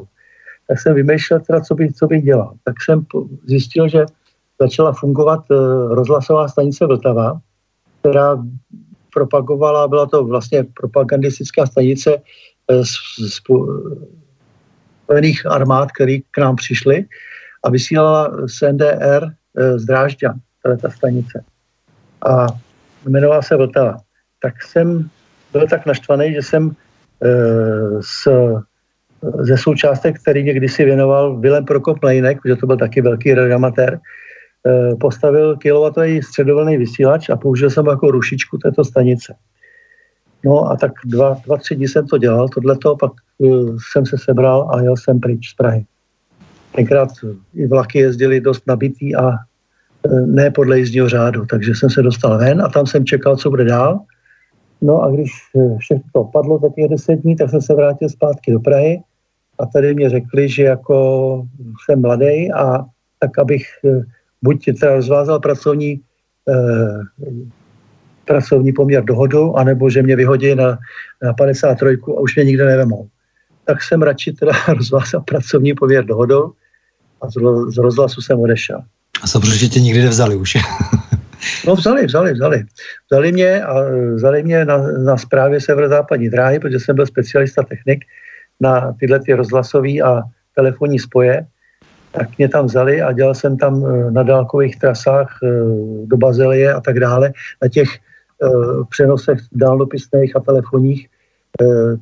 tak 0.71 0.79
jsem 0.79 0.95
vymýšlel 0.95 1.39
teda, 1.39 1.61
co 1.61 1.75
bych, 1.75 1.93
co 1.93 2.07
bych 2.07 2.23
dělal. 2.23 2.53
Tak 2.63 2.75
jsem 2.81 3.05
zjistil, 3.45 3.87
že 3.87 4.05
začala 4.61 4.93
fungovat 4.93 5.43
uh, 5.49 5.93
rozhlasová 5.93 6.47
stanice 6.47 6.85
Vltava, 6.85 7.39
která 7.99 8.43
propagovala, 9.13 9.87
byla 9.87 10.05
to 10.05 10.23
vlastně 10.23 10.65
propagandistická 10.79 11.65
stanice 11.65 12.15
uh, 12.15 12.83
z, 12.83 12.91
z, 13.29 13.39
spojených 15.03 15.45
armád, 15.45 15.91
který 15.91 16.21
k 16.31 16.37
nám 16.37 16.55
přišli 16.55 17.05
a 17.63 17.69
vysílala 17.69 18.47
z 18.47 18.71
NDR 18.71 19.23
uh, 19.23 19.77
z 19.77 19.85
Drážďan, 19.85 20.39
ta 20.81 20.89
stanice. 20.89 21.43
A 22.27 22.47
jmenovala 23.05 23.41
se 23.41 23.55
Vltava. 23.55 23.97
Tak 24.41 24.63
jsem 24.63 25.09
byl 25.51 25.67
tak 25.67 25.85
naštvaný, 25.85 26.33
že 26.33 26.41
jsem 26.41 26.65
uh, 26.67 28.01
s 28.01 28.27
ze 29.39 29.57
součástek, 29.57 30.21
který 30.21 30.43
někdy 30.43 30.69
si 30.69 30.85
věnoval 30.85 31.39
Vilem 31.39 31.65
Prokop 31.65 32.01
Mlejnek, 32.01 32.41
protože 32.41 32.55
to 32.55 32.67
byl 32.67 32.77
taky 32.77 33.01
velký 33.01 33.33
radioamatér, 33.33 33.99
eh, 34.67 34.95
postavil 34.95 35.57
kilowatový 35.57 36.21
středovlný 36.21 36.77
vysílač 36.77 37.29
a 37.29 37.35
použil 37.35 37.69
jsem 37.69 37.85
jako 37.85 38.11
rušičku 38.11 38.57
této 38.57 38.83
stanice. 38.83 39.35
No 40.45 40.71
a 40.71 40.75
tak 40.75 40.91
dva, 41.05 41.37
dva 41.45 41.57
tři 41.57 41.75
dny 41.75 41.87
jsem 41.87 42.07
to 42.07 42.17
dělal, 42.17 42.49
tohleto, 42.49 42.95
pak 42.95 43.11
jsem 43.91 44.05
se 44.05 44.17
sebral 44.17 44.69
a 44.73 44.81
jel 44.81 44.97
jsem 44.97 45.19
pryč 45.19 45.49
z 45.49 45.53
Prahy. 45.53 45.85
Tenkrát 46.75 47.09
i 47.53 47.67
vlaky 47.67 47.99
jezdily 47.99 48.41
dost 48.41 48.67
nabitý 48.67 49.15
a 49.15 49.27
uh, 49.27 50.25
ne 50.25 50.51
podle 50.51 50.79
jízdního 50.79 51.09
řádu, 51.09 51.45
takže 51.45 51.75
jsem 51.75 51.89
se 51.89 52.01
dostal 52.01 52.37
ven 52.37 52.61
a 52.61 52.69
tam 52.69 52.87
jsem 52.87 53.05
čekal, 53.05 53.37
co 53.37 53.49
bude 53.49 53.65
dál. 53.65 53.99
No 54.81 55.03
a 55.03 55.11
když 55.11 55.31
všechno 55.77 56.03
to 56.13 56.21
opadlo 56.21 56.59
za 56.59 56.69
těch 56.69 56.89
deset 56.89 57.15
dní, 57.15 57.35
tak 57.35 57.49
jsem 57.49 57.61
se 57.61 57.73
vrátil 57.73 58.09
zpátky 58.09 58.51
do 58.51 58.59
Prahy 58.59 59.01
a 59.59 59.65
tady 59.65 59.93
mě 59.93 60.09
řekli, 60.09 60.49
že 60.49 60.63
jako 60.63 61.47
jsem 61.85 62.01
mladý 62.01 62.51
a 62.51 62.85
tak 63.19 63.39
abych 63.39 63.65
eh, 63.85 64.01
buď 64.41 64.65
teda 64.79 64.95
rozvázal 64.95 65.39
pracovní, 65.39 66.01
eh, 66.49 67.25
pracovní 68.25 68.73
poměr 68.73 69.03
dohodou, 69.03 69.55
anebo 69.55 69.89
že 69.89 70.03
mě 70.03 70.15
vyhodí 70.15 70.55
na, 70.55 70.77
na 71.23 71.33
53 71.33 71.97
a 72.17 72.19
už 72.19 72.35
mě 72.35 72.45
nikde 72.45 72.65
nevemou. 72.65 73.07
Tak 73.65 73.83
jsem 73.83 74.01
radši 74.01 74.33
teda 74.33 74.51
rozvázal 74.67 75.21
pracovní 75.21 75.73
poměr 75.73 76.05
dohodou 76.05 76.53
a 77.21 77.29
z, 77.71 77.77
rozhlasu 77.77 78.21
jsem 78.21 78.39
odešel. 78.39 78.81
A 79.23 79.27
co, 79.27 79.39
protože 79.39 79.67
tě 79.67 79.79
nikdy 79.79 80.01
nevzali 80.01 80.35
už? 80.35 80.53
no 81.67 81.75
vzali, 81.75 82.05
vzali, 82.05 82.33
vzali. 82.33 82.63
Vzali 83.11 83.31
mě 83.31 83.63
a 83.63 83.73
vzali 84.15 84.43
mě 84.43 84.65
na, 84.65 84.77
na 84.77 85.17
správě 85.17 85.61
severozápadní 85.61 86.29
dráhy, 86.29 86.59
protože 86.59 86.79
jsem 86.79 86.95
byl 86.95 87.05
specialista 87.05 87.63
technik, 87.63 88.05
na 88.61 88.93
tyhle 88.99 89.19
ty 89.19 89.33
rozhlasové 89.33 90.01
a 90.05 90.21
telefonní 90.55 90.99
spoje, 90.99 91.45
tak 92.11 92.37
mě 92.37 92.49
tam 92.49 92.65
vzali 92.65 93.01
a 93.01 93.11
dělal 93.11 93.35
jsem 93.35 93.57
tam 93.57 93.85
eh, 93.85 94.11
na 94.11 94.23
dálkových 94.23 94.79
trasách 94.79 95.39
eh, 95.43 95.47
do 96.05 96.17
Bazelie 96.17 96.73
a 96.73 96.81
tak 96.81 96.99
dále, 96.99 97.33
na 97.61 97.67
těch 97.67 97.89
eh, 97.89 98.47
přenosech 98.89 99.39
dálnopisných 99.51 100.35
a 100.35 100.39
telefonních, 100.39 101.07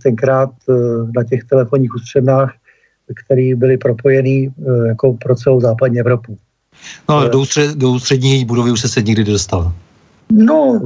tenkrát 0.04 0.50
na 1.16 1.24
těch 1.24 1.44
telefonních 1.44 1.96
ústřednách, 1.96 2.54
které 3.26 3.56
byly 3.56 3.78
propojený 3.78 4.54
jako 4.88 5.14
pro 5.14 5.36
celou 5.36 5.62
západní 5.62 6.00
Evropu. 6.00 6.38
No 7.10 7.16
ale 7.16 7.30
do, 7.30 7.40
ústřed, 7.40 7.78
do 7.78 7.90
ústřední 7.90 8.46
budovy 8.46 8.72
už 8.72 8.82
se 8.82 8.90
se 8.90 9.02
nikdy 9.02 9.24
dostal. 9.24 9.74
No, 10.32 10.82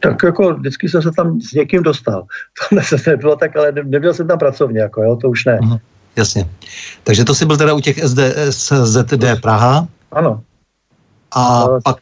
tak 0.00 0.22
jako 0.22 0.54
vždycky 0.54 0.88
jsem 0.88 1.02
se 1.02 1.10
tam 1.16 1.40
s 1.40 1.52
někým 1.52 1.82
dostal. 1.82 2.26
To 2.90 2.98
se 2.98 3.10
nebylo 3.10 3.36
tak, 3.36 3.56
ale 3.56 3.72
nebyl 3.72 4.14
jsem 4.14 4.26
tam 4.26 4.38
pracovně, 4.38 4.80
jako 4.80 5.02
jo, 5.02 5.16
to 5.16 5.30
už 5.30 5.44
ne. 5.44 5.58
Uh-huh. 5.58 5.80
Jasně. 6.16 6.48
Takže 7.04 7.24
to 7.24 7.34
si 7.34 7.46
byl 7.46 7.56
teda 7.56 7.74
u 7.74 7.80
těch 7.80 7.98
SD, 7.98 8.18
ZD 8.84 9.24
Praha. 9.42 9.88
Ano. 10.12 10.42
A 11.30 11.44
ale... 11.44 11.80
pak, 11.84 11.96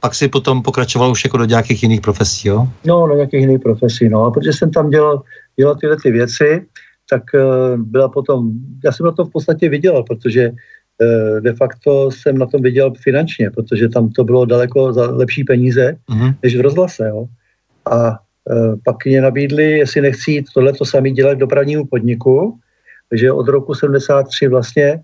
pak 0.00 0.14
si 0.14 0.28
potom 0.28 0.62
pokračoval 0.62 1.10
už 1.10 1.24
jako 1.24 1.36
do 1.36 1.44
nějakých 1.44 1.82
jiných 1.82 2.00
profesí, 2.00 2.48
jo? 2.48 2.68
No, 2.84 3.06
do 3.06 3.14
nějakých 3.14 3.40
jiných 3.40 3.60
profesí, 3.60 4.08
no. 4.08 4.24
A 4.24 4.30
protože 4.30 4.52
jsem 4.52 4.70
tam 4.70 4.90
dělal, 4.90 5.22
dělal 5.56 5.74
tyhle 5.74 5.96
ty 6.02 6.10
věci, 6.10 6.66
tak 7.10 7.22
uh, 7.34 7.76
byla 7.76 8.08
potom, 8.08 8.50
já 8.84 8.92
jsem 8.92 9.06
na 9.06 9.12
to 9.12 9.24
v 9.24 9.30
podstatě 9.30 9.68
vydělal, 9.68 10.02
protože 10.02 10.50
uh, 10.50 11.40
de 11.40 11.52
facto 11.52 12.10
jsem 12.10 12.38
na 12.38 12.46
tom 12.46 12.62
vydělal 12.62 12.92
finančně, 13.02 13.50
protože 13.50 13.88
tam 13.88 14.08
to 14.10 14.24
bylo 14.24 14.44
daleko 14.44 14.92
za 14.92 15.10
lepší 15.10 15.44
peníze, 15.44 15.96
uh-huh. 16.10 16.34
než 16.42 16.56
v 16.56 16.60
rozhlase, 16.60 17.08
jo. 17.08 17.26
A 17.90 18.10
e, 18.10 18.76
pak 18.84 19.04
mě 19.04 19.20
nabídli, 19.20 19.70
jestli 19.78 20.00
nechci 20.00 20.30
jít 20.32 20.46
tohle 20.54 20.72
to 20.72 20.84
samý 20.84 21.12
dělat 21.12 21.34
k 21.34 21.38
dopravnímu 21.38 21.86
podniku, 21.86 22.58
že 23.12 23.32
od 23.32 23.48
roku 23.48 23.74
73 23.74 24.48
vlastně 24.48 25.00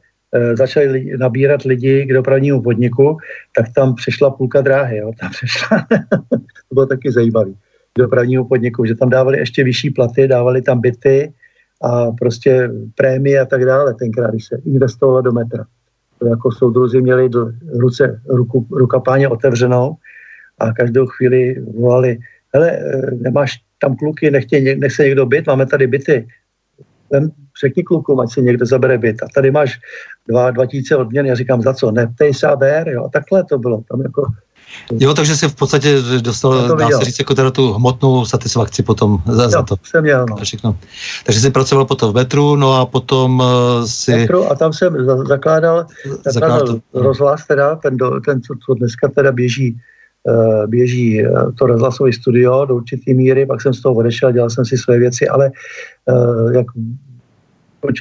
začali 0.54 0.86
lidi, 0.86 1.16
nabírat 1.16 1.62
lidi 1.62 2.06
k 2.06 2.12
dopravnímu 2.12 2.62
podniku, 2.62 3.16
tak 3.56 3.66
tam 3.74 3.94
přišla 3.94 4.30
půlka 4.30 4.60
dráhy, 4.60 4.96
jo, 4.96 5.12
tam 5.20 5.30
přišla, 5.30 5.86
to 6.68 6.74
bylo 6.74 6.86
taky 6.86 7.12
zajímavý, 7.12 7.54
k 7.94 7.98
dopravnímu 7.98 8.44
podniku, 8.44 8.84
že 8.84 8.94
tam 8.94 9.10
dávali 9.10 9.38
ještě 9.38 9.64
vyšší 9.64 9.90
platy, 9.90 10.28
dávali 10.28 10.62
tam 10.62 10.80
byty 10.80 11.32
a 11.82 12.12
prostě 12.12 12.70
prémie 12.94 13.40
a 13.40 13.44
tak 13.44 13.64
dále, 13.64 13.94
tenkrát, 13.94 14.30
když 14.30 14.46
se 14.46 14.56
investovalo 14.66 15.22
do 15.22 15.32
metra. 15.32 15.64
To 16.18 16.26
jako 16.26 16.52
soudruzi 16.52 17.00
měli 17.00 17.28
do 17.28 17.50
ruce, 17.78 18.20
ruku, 18.28 18.66
rukapáně 18.70 19.28
otevřenou 19.28 19.94
a 20.58 20.72
každou 20.72 21.06
chvíli 21.06 21.60
volali, 21.80 22.18
hele, 22.54 22.70
e, 22.70 23.10
nemáš 23.10 23.56
tam 23.80 23.96
kluky, 23.96 24.30
nechtěj, 24.30 24.76
nech 24.76 24.92
se 24.92 25.04
někdo 25.04 25.26
byt, 25.26 25.46
máme 25.46 25.66
tady 25.66 25.86
byty, 25.86 26.28
vem, 27.12 27.30
řekni 27.60 27.82
klukům, 27.82 28.20
ať 28.20 28.32
si 28.32 28.42
někdo 28.42 28.66
zabere 28.66 28.98
byt. 28.98 29.22
A 29.22 29.26
tady 29.34 29.50
máš 29.50 29.80
dva, 30.28 30.50
dva 30.50 30.66
tisíce 30.66 30.96
odměn, 30.96 31.26
já 31.26 31.34
říkám, 31.34 31.62
za 31.62 31.74
co? 31.74 31.90
Neptej 31.90 32.34
se 32.34 32.46
a 32.46 32.56
ber, 32.56 32.88
jo. 32.88 33.04
A 33.04 33.08
takhle 33.08 33.44
to 33.44 33.58
bylo. 33.58 33.84
Tam 33.88 34.00
jako, 34.00 34.22
Jo, 34.98 35.14
takže 35.14 35.36
si 35.36 35.48
v 35.48 35.54
podstatě 35.54 35.96
dostal, 36.20 36.76
dá 36.76 36.88
se 36.88 37.04
říct, 37.04 37.18
jako 37.18 37.34
teda 37.34 37.50
tu 37.50 37.72
hmotnou 37.72 38.24
satisfakci 38.24 38.82
potom 38.82 39.22
za, 39.26 39.42
jo, 39.42 39.50
za 39.50 39.62
to. 39.62 39.76
jsem 39.84 40.02
měl, 40.02 40.26
no. 40.30 40.36
Všechno. 40.36 40.76
Takže 41.26 41.40
jsi 41.40 41.50
pracoval 41.50 41.84
potom 41.84 42.12
v 42.12 42.14
metru, 42.14 42.56
no 42.56 42.80
a 42.80 42.86
potom 42.86 43.40
uh, 43.40 43.84
si... 43.86 44.12
Metru 44.12 44.50
a 44.50 44.54
tam 44.54 44.72
jsem 44.72 45.04
za, 45.04 45.24
zakládal, 45.24 45.86
zakládal 46.26 46.80
rozhlas, 46.94 47.46
teda, 47.46 47.76
ten, 47.76 47.96
do, 47.96 48.20
ten 48.20 48.42
co, 48.42 48.54
co 48.66 48.74
dneska 48.74 49.08
teda 49.08 49.32
běží 49.32 49.76
uh, 50.28 50.66
běží 50.66 51.26
uh, 51.26 51.52
to 51.58 51.66
rozhlasové 51.66 52.12
studio 52.12 52.64
do 52.64 52.74
určité 52.74 53.14
míry, 53.14 53.46
pak 53.46 53.62
jsem 53.62 53.74
z 53.74 53.82
toho 53.82 53.94
odešel, 53.94 54.32
dělal 54.32 54.50
jsem 54.50 54.64
si 54.64 54.76
své 54.78 54.98
věci, 54.98 55.28
ale 55.28 55.50
uh, 56.06 56.52
jak 56.52 56.66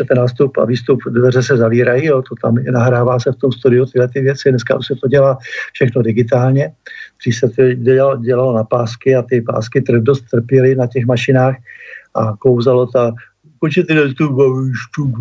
ten 0.07 0.17
nástup 0.17 0.57
a 0.57 0.65
výstup, 0.65 0.99
dveře 1.09 1.43
se 1.43 1.57
zavírají, 1.57 2.05
jo, 2.05 2.21
to 2.21 2.35
tam 2.41 2.55
nahrává 2.71 3.19
se 3.19 3.31
v 3.31 3.35
tom 3.35 3.51
studiu 3.51 3.85
tyhle 3.85 4.07
ty 4.07 4.21
věci, 4.21 4.49
dneska 4.49 4.77
už 4.77 4.87
se 4.87 4.95
to 4.95 5.07
dělá 5.07 5.37
všechno 5.73 6.01
digitálně, 6.01 6.73
když 7.23 7.39
se 7.39 7.49
to 7.49 7.73
dělalo, 7.73 8.17
dělalo 8.17 8.53
na 8.53 8.63
pásky 8.63 9.15
a 9.15 9.21
ty 9.21 9.41
pásky 9.41 9.83
dost 9.99 10.23
trpěly 10.31 10.75
na 10.75 10.87
těch 10.87 11.05
mašinách 11.05 11.55
a 12.15 12.37
klouzalo 12.37 12.87
ta 12.87 13.11
počet 13.59 13.89
nástup 13.89 14.39
a 14.39 14.43
výstup 14.43 15.15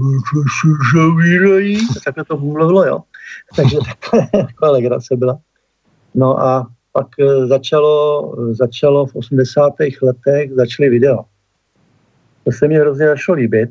se 0.63 0.69
zavírají, 0.99 1.79
takhle 2.05 2.25
to 2.25 2.37
mluvilo, 2.37 2.87
jo. 2.87 2.99
Takže 3.57 3.77
taková 4.33 4.71
legrace 4.71 5.17
byla. 5.17 5.39
No 6.15 6.41
a 6.41 6.67
pak 6.93 7.07
eh, 7.21 7.47
začalo, 7.47 8.35
začalo 8.51 9.07
v 9.07 9.15
80. 9.15 9.73
letech, 10.03 10.53
začaly 10.53 10.89
video. 10.89 11.19
To 12.45 12.53
se 12.53 12.69
mi 12.69 12.75
hrozně 12.75 13.07
začalo 13.07 13.37
líbit, 13.37 13.71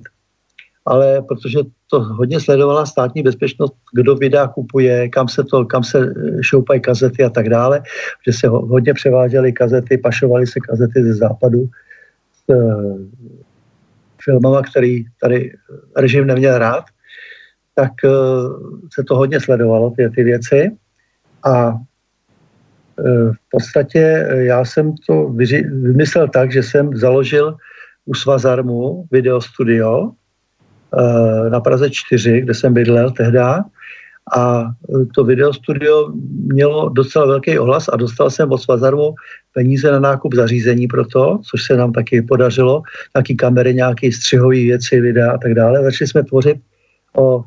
ale 0.89 1.21
protože 1.21 1.59
to 1.87 1.99
hodně 1.99 2.39
sledovala 2.39 2.85
státní 2.85 3.23
bezpečnost, 3.23 3.73
kdo 3.93 4.15
videa 4.15 4.47
kupuje, 4.47 5.09
kam 5.09 5.27
se, 5.27 5.43
to, 5.43 5.65
kam 5.65 5.83
se 5.83 5.99
eh, 5.99 6.43
šoupají 6.43 6.81
kazety 6.81 7.23
a 7.23 7.29
tak 7.29 7.49
dále, 7.49 7.81
že 8.27 8.33
se 8.33 8.47
hodně 8.47 8.93
převáděly 8.93 9.53
kazety, 9.53 9.97
pašovaly 9.97 10.47
se 10.47 10.59
kazety 10.59 11.03
ze 11.03 11.13
západu 11.13 11.69
s 12.33 12.53
uh, 12.53 12.97
filmama, 14.23 14.61
který 14.61 15.05
tady 15.21 15.53
režim 15.97 16.27
neměl 16.27 16.57
rád, 16.57 16.83
tak 17.75 17.91
uh, 18.03 18.11
se 18.93 19.03
to 19.03 19.15
hodně 19.15 19.39
sledovalo, 19.39 19.93
ty, 19.97 20.09
ty 20.09 20.23
věci. 20.23 20.71
A 21.45 21.77
v 23.31 23.49
podstatě 23.51 24.27
já 24.29 24.65
jsem 24.65 24.93
to 25.07 25.29
vymyslel 25.71 26.27
tak, 26.27 26.51
že 26.51 26.63
jsem 26.63 26.97
založil 26.97 27.57
u 28.05 28.13
Svazarmu 28.13 29.07
videostudio 29.11 30.11
Eh, 30.11 30.27
na 31.49 31.59
Praze 31.59 31.89
4, 31.89 32.41
kde 32.41 32.53
jsem 32.53 32.73
bydlel 32.73 33.11
tehda. 33.11 33.63
A 34.37 34.61
eh, 34.63 35.05
to 35.15 35.23
videostudio 35.23 36.11
mělo 36.53 36.89
docela 36.89 37.25
velký 37.25 37.59
ohlas 37.59 37.89
a 37.93 37.95
dostal 37.95 38.29
jsem 38.29 38.51
od 38.51 38.57
Svazarmu 38.57 39.13
peníze 39.53 39.91
na 39.91 39.99
nákup 39.99 40.33
zařízení 40.33 40.87
pro 40.87 41.05
to, 41.05 41.39
což 41.49 41.63
se 41.63 41.77
nám 41.77 41.93
taky 41.93 42.21
podařilo, 42.21 42.81
nějaký 43.15 43.35
kamery, 43.37 43.73
nějaké 43.73 44.11
střihové 44.11 44.55
věci, 44.55 45.01
videa 45.01 45.31
a 45.31 45.37
tak 45.37 45.53
dále. 45.53 45.83
Začali 45.83 46.07
jsme 46.07 46.23
tvořit 46.23 46.57
o 47.17 47.41
e, 47.41 47.43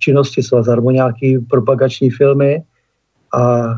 činnosti 0.00 0.42
Svazarmu 0.42 0.90
nějaký 0.90 1.38
propagační 1.38 2.10
filmy 2.10 2.62
a 3.34 3.64
e, 3.66 3.74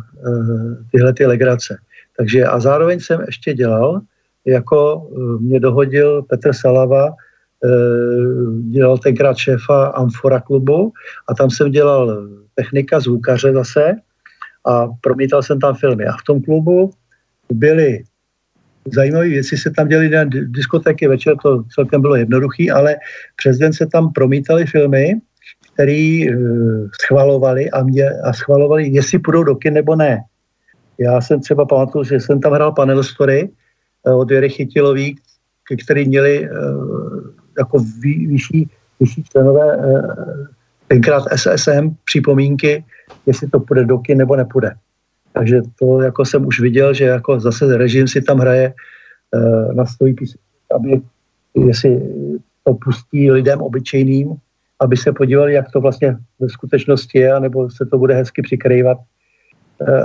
tyhle 0.92 1.12
ty 1.12 1.26
legrace. 1.26 1.78
Takže 2.16 2.44
a 2.44 2.60
zároveň 2.60 3.00
jsem 3.00 3.20
ještě 3.26 3.54
dělal, 3.54 4.00
jako 4.46 5.08
mě 5.40 5.60
dohodil 5.60 6.22
Petr 6.22 6.52
Salava, 6.52 7.06
Eh, 7.06 7.14
dělal 8.70 8.98
tenkrát 8.98 9.36
šéfa 9.36 9.86
Amfora 9.86 10.40
klubu 10.40 10.92
a 11.28 11.34
tam 11.34 11.50
jsem 11.50 11.70
dělal 11.70 12.28
technika, 12.54 13.00
zvukaře 13.00 13.52
zase 13.52 13.94
a 14.66 14.86
promítal 15.00 15.42
jsem 15.42 15.60
tam 15.60 15.74
filmy. 15.74 16.06
A 16.06 16.12
v 16.12 16.24
tom 16.26 16.42
klubu 16.42 16.90
byly 17.52 18.04
zajímavé 18.92 19.28
věci, 19.28 19.56
se 19.56 19.70
tam 19.70 19.88
děli 19.88 20.08
na 20.08 20.24
diskotéky 20.24 21.08
večer, 21.08 21.36
to 21.42 21.62
celkem 21.74 22.00
bylo 22.00 22.16
jednoduché, 22.16 22.72
ale 22.74 22.96
přes 23.36 23.58
den 23.58 23.72
se 23.72 23.86
tam 23.86 24.12
promítali 24.12 24.66
filmy, 24.66 25.14
které 25.72 26.24
uh, 26.28 26.88
schvalovali 27.02 27.70
a, 27.70 27.82
mě, 27.82 28.10
a 28.10 28.32
schvalovali, 28.32 28.88
jestli 28.88 29.18
půjdou 29.18 29.42
do 29.42 29.54
kin 29.54 29.74
nebo 29.74 29.96
ne. 29.96 30.20
Já 30.98 31.20
jsem 31.20 31.40
třeba 31.40 31.64
pamatuju, 31.64 32.04
že 32.04 32.20
jsem 32.20 32.40
tam 32.40 32.52
hrál 32.52 32.72
panel 32.72 33.02
story 33.02 33.50
uh, 34.06 34.20
od 34.20 34.30
Věry 34.30 34.48
Chytilový, 34.48 35.16
který 35.84 36.08
měli 36.08 36.48
jako 37.58 37.78
vyšší, 38.00 38.70
vyšší 39.00 39.22
členové 39.22 39.76
eh, 39.76 40.02
tenkrát 40.88 41.24
SSM 41.36 41.96
připomínky, 42.04 42.84
jestli 43.26 43.48
to 43.48 43.60
půjde 43.60 43.84
do 43.84 43.98
kin 43.98 44.18
nebo 44.18 44.36
nepůjde. 44.36 44.74
Takže 45.32 45.60
to 45.78 46.00
jako 46.00 46.24
jsem 46.24 46.46
už 46.46 46.60
viděl, 46.60 46.94
že 46.94 47.04
jako 47.04 47.40
zase 47.40 47.76
režim 47.76 48.08
si 48.08 48.22
tam 48.22 48.38
hraje 48.38 48.74
eh, 49.34 49.74
na 49.74 49.86
svůj 49.86 50.14
písničky, 50.14 50.48
aby 50.74 51.00
jestli 51.66 52.02
to 52.64 52.74
pustí 52.74 53.30
lidem 53.30 53.60
obyčejným, 53.60 54.36
aby 54.80 54.96
se 54.96 55.12
podívali, 55.12 55.54
jak 55.54 55.70
to 55.70 55.80
vlastně 55.80 56.16
ve 56.38 56.48
skutečnosti 56.48 57.18
je, 57.18 57.40
nebo 57.40 57.70
se 57.70 57.86
to 57.86 57.98
bude 57.98 58.14
hezky 58.14 58.42
přikrývat. 58.42 58.98
Eh, 59.88 60.04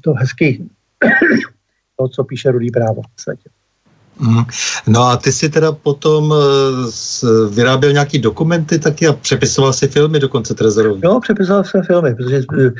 to 0.00 0.12
hezky, 0.12 0.64
to, 1.96 2.08
co 2.08 2.24
píše 2.24 2.50
Rudý 2.50 2.70
právo 2.70 3.02
v 3.16 3.20
světě. 3.22 3.50
Mm. 4.20 4.44
No 4.86 5.02
a 5.02 5.16
ty 5.16 5.32
si 5.32 5.48
teda 5.48 5.72
potom 5.72 6.30
uh, 6.30 7.54
vyráběl 7.54 7.92
nějaký 7.92 8.18
dokumenty 8.18 8.78
taky 8.78 9.06
a 9.06 9.12
přepisoval 9.12 9.72
si 9.72 9.88
filmy 9.88 10.20
dokonce 10.20 10.54
Trezorový. 10.54 11.00
Jo, 11.04 11.20
přepisoval 11.20 11.64
jsem 11.64 11.82
filmy, 11.82 12.14
protože 12.14 12.42
uh, 12.52 12.70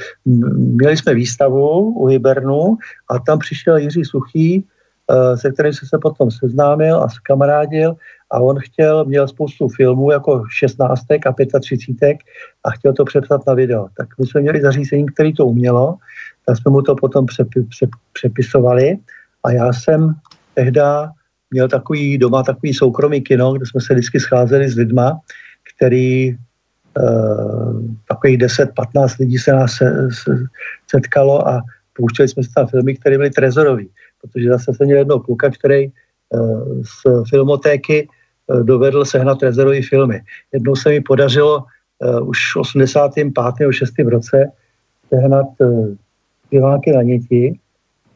měli 0.56 0.96
jsme 0.96 1.14
výstavu 1.14 1.92
u 1.92 2.06
Hibernu 2.06 2.76
a 3.10 3.18
tam 3.18 3.38
přišel 3.38 3.76
Jiří 3.76 4.04
Suchý, 4.04 4.64
uh, 5.10 5.36
se 5.36 5.52
kterým 5.52 5.72
jsem 5.72 5.88
se 5.88 5.98
potom 5.98 6.30
seznámil 6.30 7.02
a 7.02 7.08
kamarádil 7.22 7.96
a 8.30 8.40
on 8.40 8.56
chtěl, 8.60 9.04
měl 9.04 9.28
spoustu 9.28 9.68
filmů 9.68 10.10
jako 10.10 10.44
16 10.50 11.00
a 11.26 11.60
35 11.60 12.18
a 12.64 12.70
chtěl 12.70 12.92
to 12.92 13.04
přepsat 13.04 13.46
na 13.46 13.54
video. 13.54 13.86
Tak 13.96 14.08
my 14.18 14.26
jsme 14.26 14.40
měli 14.40 14.60
zařízení, 14.60 15.06
které 15.06 15.32
to 15.32 15.46
umělo, 15.46 15.94
tak 16.46 16.56
jsme 16.56 16.70
mu 16.70 16.82
to 16.82 16.94
potom 16.94 17.26
přepi, 17.26 17.62
pře, 17.62 17.86
přepisovali 18.12 18.98
a 19.44 19.50
já 19.50 19.72
jsem 19.72 20.14
tehda 20.54 21.10
měl 21.54 21.68
takový 21.68 22.18
doma 22.18 22.42
takový 22.42 22.74
soukromý 22.74 23.20
kino, 23.22 23.52
kde 23.52 23.66
jsme 23.66 23.80
se 23.80 23.94
vždycky 23.94 24.20
scházeli 24.20 24.68
s 24.68 24.76
lidma, 24.76 25.20
který 25.74 26.34
uh, 26.34 27.82
takových 28.08 28.38
10-15 28.38 29.20
lidí 29.20 29.38
se 29.38 29.52
nás 29.52 29.72
se, 29.72 30.08
se, 30.10 30.30
setkalo 30.90 31.48
a 31.48 31.62
pouštěli 31.96 32.28
jsme 32.28 32.42
si 32.42 32.50
tam 32.54 32.66
filmy, 32.66 32.96
které 32.96 33.16
byly 33.16 33.30
trezorový, 33.30 33.88
protože 34.20 34.48
zase 34.48 34.74
jsem 34.74 34.86
měl 34.86 34.98
jednoho 34.98 35.20
kluka, 35.20 35.50
který 35.50 35.88
uh, 35.88 36.82
z 36.82 37.30
filmotéky 37.30 38.08
uh, 38.46 38.60
dovedl 38.66 39.04
sehnat 39.04 39.38
trezorový 39.38 39.82
filmy. 39.82 40.20
Jednou 40.52 40.76
se 40.76 40.88
mi 40.88 41.00
podařilo 41.00 41.64
už 42.22 42.38
v 42.54 42.56
85. 42.56 43.72
6. 43.72 43.92
roce 43.98 44.50
sehnat 45.08 45.46
uh, 45.58 46.92
na 46.94 47.02
něti 47.02 47.58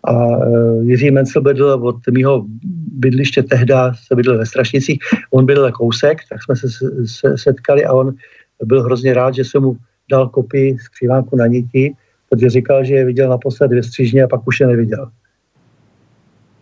a 0.05 0.13
uh, 0.13 0.89
Jiří 0.89 1.11
Mencel 1.11 1.43
bydl 1.43 1.65
od 1.65 1.97
mého 2.11 2.45
bydliště 2.93 3.43
tehda, 3.43 3.95
se 4.07 4.15
bydl 4.15 4.39
ve 4.39 4.47
Strašnicích, 4.47 4.99
on 5.31 5.47
bydl 5.47 5.71
kousek, 5.71 6.19
tak 6.31 6.43
jsme 6.43 6.57
se, 6.57 6.69
se 7.07 7.39
setkali 7.39 7.85
a 7.85 7.93
on 7.93 8.15
byl 8.65 8.83
hrozně 8.83 9.15
rád, 9.15 9.35
že 9.35 9.45
jsem 9.45 9.63
mu 9.63 9.77
dal 10.11 10.29
kopii 10.29 10.79
skřívánku 10.79 11.37
na 11.37 11.47
niti, 11.47 11.95
protože 12.29 12.51
říkal, 12.51 12.85
že 12.85 12.95
je 12.95 13.05
viděl 13.05 13.29
naposled 13.31 13.71
ve 13.71 13.83
střížně 13.83 14.23
a 14.23 14.29
pak 14.29 14.41
už 14.47 14.61
je 14.61 14.67
neviděl. 14.67 15.11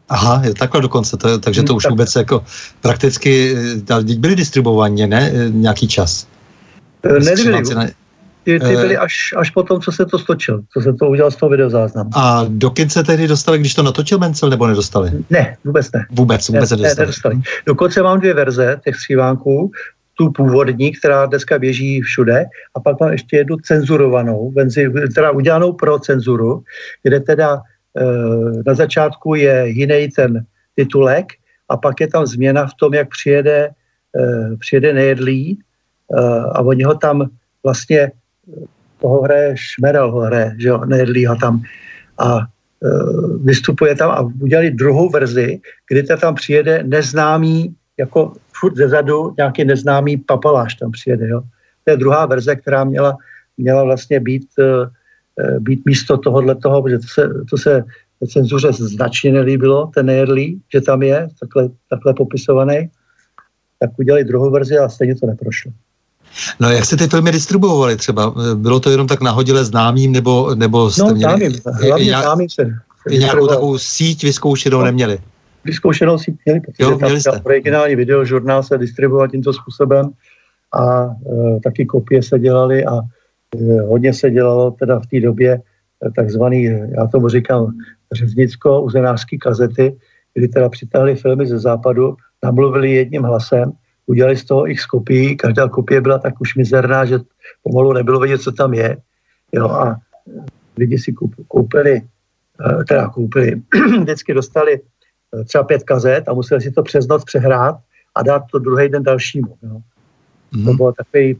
Aha, 0.08 0.42
je 0.44 0.54
takhle 0.54 0.80
dokonce, 0.80 1.16
to, 1.16 1.38
takže 1.38 1.62
to 1.62 1.74
už 1.74 1.82
tak. 1.82 1.90
vůbec 1.90 2.16
jako 2.16 2.44
prakticky, 2.80 3.56
eh, 3.90 4.16
byly 4.18 4.36
distribuovaně, 4.36 5.06
ne, 5.06 5.32
eh, 5.34 5.50
nějaký 5.50 5.88
čas? 5.88 6.26
Nebyly, 7.04 7.64
ty, 8.46 8.60
ty 8.60 8.76
eh. 8.76 8.80
byly 8.80 8.96
až, 8.96 9.34
až 9.36 9.50
po 9.50 9.62
tom, 9.62 9.80
co 9.80 9.92
se 9.92 10.06
to 10.06 10.18
stočil, 10.18 10.62
co 10.72 10.80
se 10.80 10.92
to 10.92 11.08
udělal 11.08 11.30
z 11.30 11.36
toho 11.36 11.50
videozáznamu. 11.50 12.10
A 12.14 12.44
do 12.48 12.70
kin 12.70 12.88
se 12.90 13.02
tehdy 13.02 13.28
dostali, 13.28 13.58
když 13.58 13.74
to 13.74 13.82
natočil 13.82 14.18
Mencel, 14.18 14.50
nebo 14.50 14.66
nedostali? 14.66 15.10
Ne, 15.30 15.56
vůbec 15.64 15.92
ne. 15.92 16.06
Vůbec, 16.10 16.48
vůbec 16.48 16.70
ne, 16.70 16.76
nedostali. 16.76 17.06
nedostali. 17.06 17.36
Dokonce 17.66 18.02
mám 18.02 18.18
dvě 18.20 18.34
verze 18.34 18.80
těch 18.84 18.96
střívánků. 18.96 19.70
tu 20.18 20.30
původní, 20.30 20.92
která 20.92 21.26
dneska 21.26 21.58
běží 21.58 22.00
všude, 22.00 22.44
a 22.74 22.80
pak 22.80 23.00
mám 23.00 23.12
ještě 23.12 23.36
jednu 23.36 23.56
cenzurovanou, 23.56 24.54
teda 25.14 25.30
udělanou 25.30 25.72
pro 25.72 25.98
cenzuru, 25.98 26.62
kde 27.02 27.20
teda 27.20 27.60
e, 27.60 28.04
na 28.66 28.74
začátku 28.74 29.34
je 29.34 29.68
jiný 29.68 30.08
ten 30.08 30.44
titulek 30.74 31.26
a 31.68 31.76
pak 31.76 32.00
je 32.00 32.08
tam 32.08 32.26
změna 32.26 32.66
v 32.66 32.74
tom, 32.80 32.94
jak 32.94 33.08
přijede, 33.10 33.68
e, 34.16 34.56
přijede 34.56 34.92
nejedlý 34.92 35.52
e, 35.52 35.58
a 36.56 36.60
oni 36.60 36.82
ho 36.82 36.94
tam 36.94 37.28
vlastně 37.64 38.10
toho 39.00 39.22
hraje 39.22 39.54
Šmerel, 39.56 40.10
ho 40.10 40.20
hraje, 40.20 40.54
že 40.58 40.68
jo, 40.68 40.84
nejedlýho 40.84 41.36
tam 41.36 41.62
a 42.18 42.38
e, 42.38 42.44
vystupuje 43.44 43.94
tam 43.94 44.10
a 44.10 44.20
udělali 44.40 44.70
druhou 44.70 45.10
verzi, 45.10 45.60
kdy 45.88 46.02
to 46.02 46.16
tam 46.16 46.34
přijede 46.34 46.82
neznámý, 46.82 47.74
jako 47.98 48.32
furt 48.60 48.76
zezadu 48.76 49.34
nějaký 49.36 49.64
neznámý 49.64 50.16
papaláš 50.16 50.74
tam 50.74 50.90
přijede, 50.90 51.28
jo. 51.28 51.42
To 51.84 51.90
je 51.90 51.96
druhá 51.96 52.26
verze, 52.26 52.56
která 52.56 52.84
měla, 52.84 53.16
měla 53.56 53.84
vlastně 53.84 54.20
být, 54.20 54.48
e, 54.58 54.64
e 55.42 55.60
být 55.60 55.86
místo 55.86 56.18
tohohle 56.18 56.54
toho, 56.54 56.82
protože 56.82 56.98
to 56.98 57.08
se, 57.08 57.22
to 57.50 57.56
se 57.56 57.84
cenzuře 58.32 58.72
značně 58.72 59.32
nelíbilo, 59.32 59.90
ten 59.94 60.06
nejedlý, 60.06 60.60
že 60.72 60.80
tam 60.80 61.02
je, 61.02 61.28
takhle, 61.40 61.68
takhle 61.90 62.14
popisovaný, 62.14 62.90
tak 63.78 63.98
udělali 63.98 64.24
druhou 64.24 64.50
verzi 64.50 64.78
a 64.78 64.88
stejně 64.88 65.14
to 65.14 65.26
neprošlo. 65.26 65.72
No 66.60 66.70
jak 66.70 66.84
jste 66.84 66.96
ty 66.96 67.08
filmy 67.08 67.32
distribuovali 67.32 67.96
třeba? 67.96 68.34
Bylo 68.54 68.80
to 68.80 68.90
jenom 68.90 69.06
tak 69.06 69.20
nahodile 69.20 69.64
známým, 69.64 70.12
nebo, 70.12 70.54
nebo 70.54 70.90
jste 70.90 71.02
no, 71.02 71.14
měli... 71.14 71.50
Známým, 71.50 71.52
hlavně 71.88 72.04
nějak, 72.04 72.24
známým 72.24 72.48
se. 72.50 72.74
Nějakou 73.10 73.46
takovou 73.46 73.78
síť 73.78 74.24
vyzkoušenou 74.24 74.78
no, 74.78 74.84
neměli? 74.84 75.18
Vyzkoušenou 75.64 76.18
síť 76.18 76.36
měli, 76.44 76.60
protože 76.60 76.82
jo, 76.90 76.98
měli 76.98 77.20
jste. 77.20 77.40
originální 77.44 77.96
videožurnál 77.96 78.62
se 78.62 78.78
distribuoval 78.78 79.28
tímto 79.28 79.52
způsobem 79.52 80.10
a 80.74 81.04
e, 81.04 81.60
taky 81.64 81.86
kopie 81.86 82.22
se 82.22 82.38
dělaly 82.38 82.84
a 82.84 82.92
e, 82.96 83.80
hodně 83.80 84.14
se 84.14 84.30
dělalo 84.30 84.70
teda 84.70 85.00
v 85.00 85.06
té 85.06 85.20
době 85.20 85.52
e, 85.52 85.60
takzvaný, 86.16 86.64
já 86.64 87.06
tomu 87.06 87.28
říkám, 87.28 87.72
řeznicko-uzenářský 88.12 89.38
kazety, 89.38 89.96
kdy 90.34 90.48
teda 90.48 90.68
přitáhli 90.68 91.16
filmy 91.16 91.46
ze 91.46 91.58
západu, 91.58 92.16
namluvili 92.44 92.92
jedním 92.92 93.22
hlasem 93.22 93.72
udělali 94.06 94.36
z 94.36 94.44
toho 94.44 94.70
x 94.70 94.86
kopií, 94.86 95.36
každá 95.36 95.68
kopie 95.68 96.00
byla 96.00 96.18
tak 96.18 96.40
už 96.40 96.54
mizerná, 96.54 97.04
že 97.04 97.18
pomalu 97.62 97.92
nebylo 97.92 98.20
vidět, 98.20 98.38
co 98.38 98.52
tam 98.52 98.74
je. 98.74 98.96
Jo, 99.52 99.68
a 99.68 99.96
lidi 100.76 100.98
si 100.98 101.14
koupili, 101.48 102.02
eh, 102.70 102.84
teda 102.84 103.08
koupili, 103.08 103.62
vždycky 104.00 104.34
dostali 104.34 104.80
eh, 104.80 105.44
třeba 105.44 105.64
pět 105.64 105.82
kazet 105.82 106.28
a 106.28 106.34
museli 106.34 106.60
si 106.60 106.70
to 106.70 106.82
přes 106.82 107.06
noc 107.06 107.24
přehrát 107.24 107.76
a 108.14 108.22
dát 108.22 108.42
to 108.52 108.58
druhý 108.58 108.88
den 108.88 109.02
dalšímu. 109.02 109.56
Jo. 109.62 109.80
Mm. 110.52 110.64
To 110.64 110.72
bylo 110.72 110.92
takový, 110.92 111.38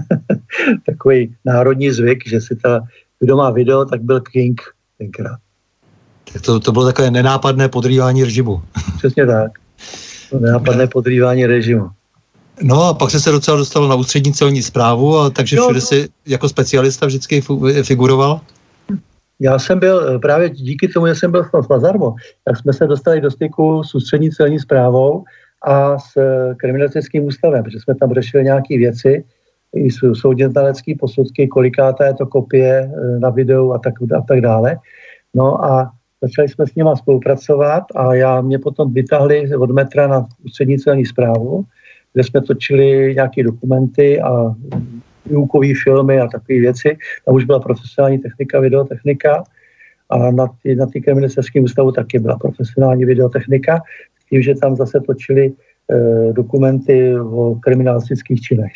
takový 0.86 1.36
národní 1.44 1.90
zvyk, 1.90 2.28
že 2.28 2.40
si 2.40 2.56
ta, 2.56 2.80
kdo 3.20 3.36
má 3.36 3.50
video, 3.50 3.84
tak 3.84 4.02
byl 4.02 4.20
King 4.20 4.60
tenkrát. 4.98 5.38
Tak 6.32 6.42
to, 6.42 6.60
to 6.60 6.72
bylo 6.72 6.84
takové 6.86 7.10
nenápadné 7.10 7.68
podrývání 7.68 8.24
režimu. 8.24 8.62
Přesně 8.98 9.26
tak 9.26 9.50
nenapadné 10.38 10.86
podrývání 10.86 11.46
režimu. 11.46 11.88
No 12.62 12.82
a 12.82 12.94
pak 12.94 13.10
se 13.10 13.20
se 13.20 13.30
docela 13.30 13.56
dostal 13.56 13.88
na 13.88 13.94
ústřední 13.94 14.32
celní 14.32 14.62
zprávu, 14.62 15.18
a 15.18 15.30
takže 15.30 15.56
no, 15.56 15.62
všude 15.62 15.80
si 15.80 16.08
jako 16.26 16.48
specialista 16.48 17.06
vždycky 17.06 17.42
figuroval? 17.82 18.40
Já 19.40 19.58
jsem 19.58 19.78
byl 19.78 20.08
eh, 20.08 20.18
právě 20.18 20.50
díky 20.50 20.88
tomu, 20.88 21.06
že 21.06 21.14
jsem 21.14 21.30
byl 21.30 21.44
v 21.44 21.70
Lazarmo, 21.70 22.14
tak 22.44 22.56
jsme 22.56 22.72
se 22.72 22.86
dostali 22.86 23.20
do 23.20 23.30
styku 23.30 23.84
s 23.84 23.94
ústřední 23.94 24.30
celní 24.30 24.58
zprávou 24.58 25.24
a 25.66 25.98
s 25.98 26.16
eh, 26.16 26.54
kriminalistickým 26.56 27.24
ústavem, 27.24 27.64
protože 27.64 27.80
jsme 27.80 27.94
tam 27.94 28.14
řešili 28.14 28.44
nějaké 28.44 28.78
věci, 28.78 29.24
i 29.74 29.88
soudně 30.12 30.48
znalecké 30.48 30.92
posudky, 31.00 31.48
kolikáta 31.48 32.06
je 32.06 32.14
to 32.14 32.26
kopie 32.26 32.92
eh, 32.94 33.18
na 33.18 33.30
videu 33.30 33.72
a 33.72 33.78
tak, 33.78 33.94
a 34.18 34.20
tak 34.28 34.40
dále. 34.40 34.76
No 35.34 35.64
a 35.64 35.90
Začali 36.22 36.48
jsme 36.48 36.66
s 36.66 36.74
nima 36.74 36.96
spolupracovat 36.96 37.84
a 37.96 38.14
já 38.14 38.40
mě 38.40 38.58
potom 38.58 38.92
vytahli 38.92 39.56
od 39.56 39.70
metra 39.70 40.08
na 40.08 40.26
ústřední 40.44 40.78
celní 40.78 41.06
zprávu, 41.06 41.64
kde 42.12 42.24
jsme 42.24 42.40
točili 42.40 43.14
nějaké 43.14 43.42
dokumenty 43.42 44.20
a 44.20 44.54
výukové 45.26 45.68
filmy 45.82 46.20
a 46.20 46.26
takové 46.26 46.58
věci. 46.58 46.96
Tam 47.24 47.34
už 47.34 47.44
byla 47.44 47.60
profesionální 47.60 48.18
technika, 48.18 48.60
videotechnika 48.60 49.44
a 50.10 50.30
na, 50.30 50.46
tý, 50.62 50.74
na 50.74 50.86
kriminalistickém 50.86 51.64
ústavu 51.64 51.92
taky 51.92 52.18
byla 52.18 52.38
profesionální 52.38 53.04
videotechnika, 53.04 53.80
tím, 54.28 54.42
že 54.42 54.54
tam 54.54 54.76
zase 54.76 55.00
točili 55.00 55.52
e, 55.52 56.32
dokumenty 56.32 57.18
o 57.20 57.54
kriminalistických 57.54 58.40
činech. 58.40 58.72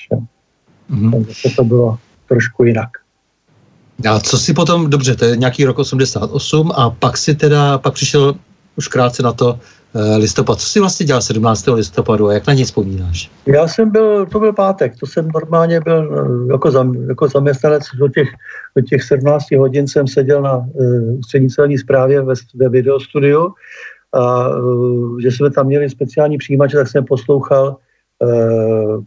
Mm-hmm. 0.91 1.25
Takže 1.25 1.57
to 1.57 1.65
bylo 1.65 1.99
trošku 2.29 2.65
jinak. 2.65 3.04
A 4.11 4.21
co 4.21 4.39
si 4.39 4.55
potom, 4.55 4.91
dobře, 4.91 5.17
to 5.17 5.25
je 5.25 5.37
nějaký 5.37 5.65
rok 5.65 5.79
88 5.79 6.73
a 6.75 6.91
pak 6.91 7.17
si 7.17 7.35
teda, 7.35 7.79
pak 7.79 7.95
přišel 7.95 8.35
už 8.77 8.89
krátce 8.89 9.23
na 9.23 9.33
to 9.33 9.59
eh, 9.95 10.17
listopad. 10.17 10.61
Co 10.61 10.67
jsi 10.67 10.81
vlastně 10.81 11.07
dělal 11.07 11.23
17. 11.23 11.67
listopadu 11.67 12.29
a 12.29 12.33
jak 12.33 12.47
na 12.47 12.55
něj 12.55 12.65
vzpomínáš? 12.65 13.31
Já 13.47 13.69
jsem 13.69 13.91
byl, 13.91 14.27
to 14.27 14.41
byl 14.41 14.53
pátek, 14.53 14.93
to 15.01 15.07
jsem 15.07 15.29
normálně 15.35 15.81
byl 15.81 16.11
eh, 16.13 16.53
jako, 16.53 16.71
zam, 16.71 16.95
jako 16.95 17.29
zaměstnanec 17.29 17.83
do 17.99 18.09
těch, 18.09 18.29
do 18.77 18.83
těch 18.83 19.03
17 19.03 19.51
hodin 19.59 19.89
jsem 19.89 20.07
seděl 20.07 20.43
na 20.43 20.57
uh, 20.57 21.21
střední 21.25 21.49
celní 21.49 21.79
zprávě 21.79 22.23
ve, 22.23 22.35
ve 22.55 22.69
videostudiu 22.69 23.55
a 24.13 24.49
uh, 24.49 25.19
že 25.19 25.31
jsme 25.31 25.51
tam 25.51 25.67
měli 25.67 25.91
speciální 25.91 26.39
přijímače, 26.39 26.77
tak 26.77 26.89
jsem 26.89 27.05
poslouchal 27.05 27.77
uh, 28.19 29.03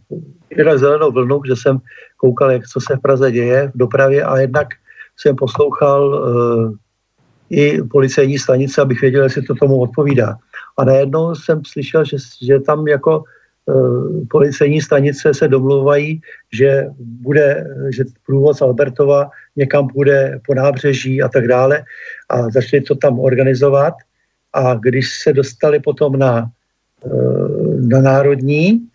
zelenou 0.76 1.12
vlnu, 1.12 1.40
že 1.46 1.56
jsem 1.56 1.80
koukal, 2.18 2.50
jak, 2.50 2.66
co 2.66 2.80
se 2.80 2.96
v 2.96 3.00
Praze 3.00 3.32
děje 3.32 3.72
v 3.74 3.78
dopravě 3.78 4.24
a 4.24 4.38
jednak 4.38 4.68
jsem 5.16 5.36
poslouchal 5.36 6.02
uh, 6.08 6.74
i 7.50 7.82
policejní 7.82 8.38
stanice, 8.38 8.82
abych 8.82 9.00
věděl, 9.00 9.22
jestli 9.22 9.42
to 9.42 9.54
tomu 9.54 9.80
odpovídá. 9.80 10.36
A 10.78 10.84
najednou 10.84 11.34
jsem 11.34 11.62
slyšel, 11.66 12.04
že, 12.04 12.16
že 12.42 12.60
tam 12.60 12.88
jako 12.88 13.24
uh, 13.66 14.26
policejní 14.30 14.80
stanice 14.80 15.34
se 15.34 15.48
domluvají, 15.48 16.20
že 16.52 16.86
bude, 16.98 17.66
že 17.96 18.04
průvoz 18.26 18.62
Albertova 18.62 19.30
někam 19.56 19.86
bude 19.86 20.40
po 20.46 20.54
nábřeží 20.54 21.22
a 21.22 21.28
tak 21.28 21.48
dále 21.48 21.84
a 22.28 22.50
začali 22.50 22.82
to 22.82 22.94
tam 22.94 23.18
organizovat 23.18 23.94
a 24.52 24.74
když 24.74 25.18
se 25.22 25.32
dostali 25.32 25.80
potom 25.80 26.18
na, 26.18 26.50
uh, 27.04 27.80
na 27.80 28.00
národní, 28.00 28.88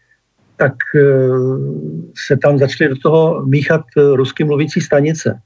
tak 0.64 0.76
eh, 0.95 1.01
se 2.28 2.38
tam 2.38 2.57
začaly 2.57 2.89
do 2.89 2.95
toho 2.95 3.45
míchat 3.45 3.84
eh, 3.97 4.16
rusky 4.16 4.43
mluvící 4.43 4.82
stanice. 4.82 5.39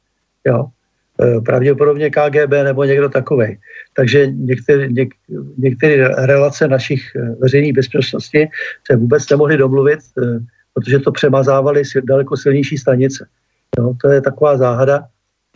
Jo. 0.45 0.65
Eh, 1.21 1.41
pravděpodobně 1.41 2.09
KGB 2.09 2.53
nebo 2.63 2.83
někdo 2.83 3.09
takový. 3.09 3.57
Takže 3.95 4.27
některé, 4.27 4.87
něk, 4.87 5.09
některé 5.57 6.07
relace 6.07 6.67
našich 6.67 7.01
veřejných 7.41 7.73
bezpečnosti 7.73 8.49
se 8.85 8.95
vůbec 8.95 9.29
nemohly 9.29 9.57
domluvit, 9.57 9.99
protože 10.73 10.99
to 10.99 11.11
přemazávaly 11.11 11.81
daleko 12.03 12.37
silnější 12.37 12.77
stanice. 12.77 13.25
Jo. 13.79 13.93
To 14.01 14.09
je 14.09 14.21
taková 14.21 14.57
záhada, 14.57 15.09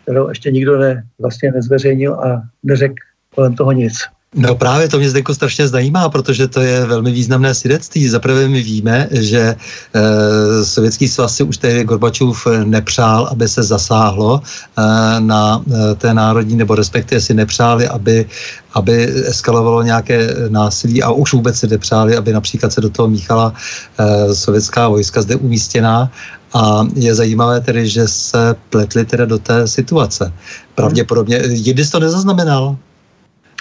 kterou 0.03 0.29
ještě 0.29 0.51
nikdo 0.51 0.77
ne, 0.77 1.05
vlastně 1.19 1.51
nezveřejnil 1.51 2.13
a 2.13 2.41
neřekl 2.63 2.95
kolem 3.35 3.53
toho 3.53 3.71
nic. 3.71 3.93
No 4.35 4.55
právě 4.55 4.87
to 4.87 4.97
mě 4.97 5.09
Zdenko 5.09 5.35
strašně 5.35 5.67
zajímá, 5.67 6.09
protože 6.09 6.47
to 6.47 6.61
je 6.61 6.85
velmi 6.85 7.11
významné 7.11 7.53
svědectví. 7.53 8.07
Zaprvé 8.07 8.47
my 8.47 8.61
víme, 8.61 9.07
že 9.11 9.39
e, 9.39 10.65
Sovětský 10.65 11.07
svaz 11.07 11.35
si 11.35 11.43
už 11.43 11.57
tehdy 11.57 11.83
Gorbačův 11.83 12.47
nepřál, 12.63 13.27
aby 13.31 13.47
se 13.47 13.63
zasáhlo 13.63 14.41
e, 14.41 14.81
na 15.19 15.63
e, 15.73 15.95
té 15.95 16.13
národní, 16.13 16.55
nebo 16.55 16.75
respektive 16.75 17.21
si 17.21 17.33
nepřáli, 17.33 17.87
aby, 17.87 18.25
aby 18.73 19.11
eskalovalo 19.27 19.83
nějaké 19.83 20.35
násilí 20.49 21.03
a 21.03 21.11
už 21.11 21.33
vůbec 21.33 21.59
si 21.59 21.67
nepřáli, 21.67 22.17
aby 22.17 22.33
například 22.33 22.73
se 22.73 22.81
do 22.81 22.89
toho 22.89 23.07
míchala 23.07 23.53
e, 23.99 24.35
sovětská 24.35 24.87
vojska 24.87 25.21
zde 25.21 25.35
umístěná. 25.35 26.11
A 26.53 26.87
je 26.95 27.15
zajímavé 27.15 27.61
tedy, 27.61 27.87
že 27.87 28.07
se 28.07 28.55
pletli 28.69 29.05
teda 29.05 29.25
do 29.25 29.39
té 29.39 29.67
situace. 29.67 30.33
Pravděpodobně, 30.75 31.35
jediný 31.35 31.87
to 31.87 31.99
nezaznamenal? 31.99 32.77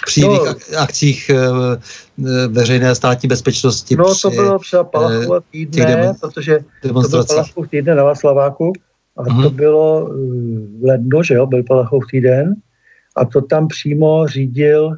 Při 0.05 0.21
no, 0.21 0.45
akcích 0.77 1.29
e, 1.29 1.37
veřejné 2.47 2.95
státní 2.95 3.29
bezpečnosti. 3.29 3.95
No 3.95 4.11
při, 4.11 4.21
to 4.21 4.29
bylo 4.29 4.59
třeba 4.59 4.83
Palachova 4.83 5.37
eh, 5.37 5.41
týdne, 5.51 5.85
demon, 5.85 6.15
protože 6.21 6.59
to 6.81 6.93
byl 7.09 7.25
Palachov 7.25 7.69
týden 7.69 7.97
na 7.97 8.03
Václaváku 8.03 8.73
a 9.17 9.23
uh-huh. 9.23 9.43
to 9.43 9.49
mhm. 9.49 9.55
bylo 9.55 10.09
v 10.79 10.83
lednu, 10.83 11.23
že 11.23 11.33
jo, 11.33 11.45
byl 11.47 11.63
Palachov 11.63 12.03
týden 12.11 12.55
a 13.15 13.25
to 13.25 13.41
tam 13.41 13.67
přímo 13.67 14.27
řídil 14.27 14.97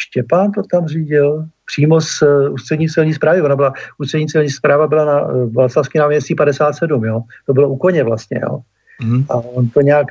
Štěpán 0.00 0.52
to 0.52 0.62
tam 0.62 0.88
řídil, 0.88 1.44
přímo 1.66 2.00
z 2.00 2.22
uh, 2.22 2.52
ústřední 2.52 2.88
celní 2.88 3.14
zprávy. 3.14 3.42
Ona 3.42 3.56
byla, 3.56 3.72
ústřední 3.98 4.26
celní 4.26 4.50
zpráva 4.50 4.86
byla 4.86 5.04
na 5.04 5.26
uh, 5.26 5.52
Václavský 5.52 5.98
náměstí 5.98 6.34
57, 6.34 7.04
jo. 7.04 7.22
To 7.46 7.52
bylo 7.52 7.68
u 7.68 7.76
koně 7.76 8.04
vlastně, 8.04 8.40
jo. 8.42 8.60
Mm. 9.04 9.24
A 9.28 9.34
on 9.34 9.68
to 9.68 9.80
nějak 9.80 10.06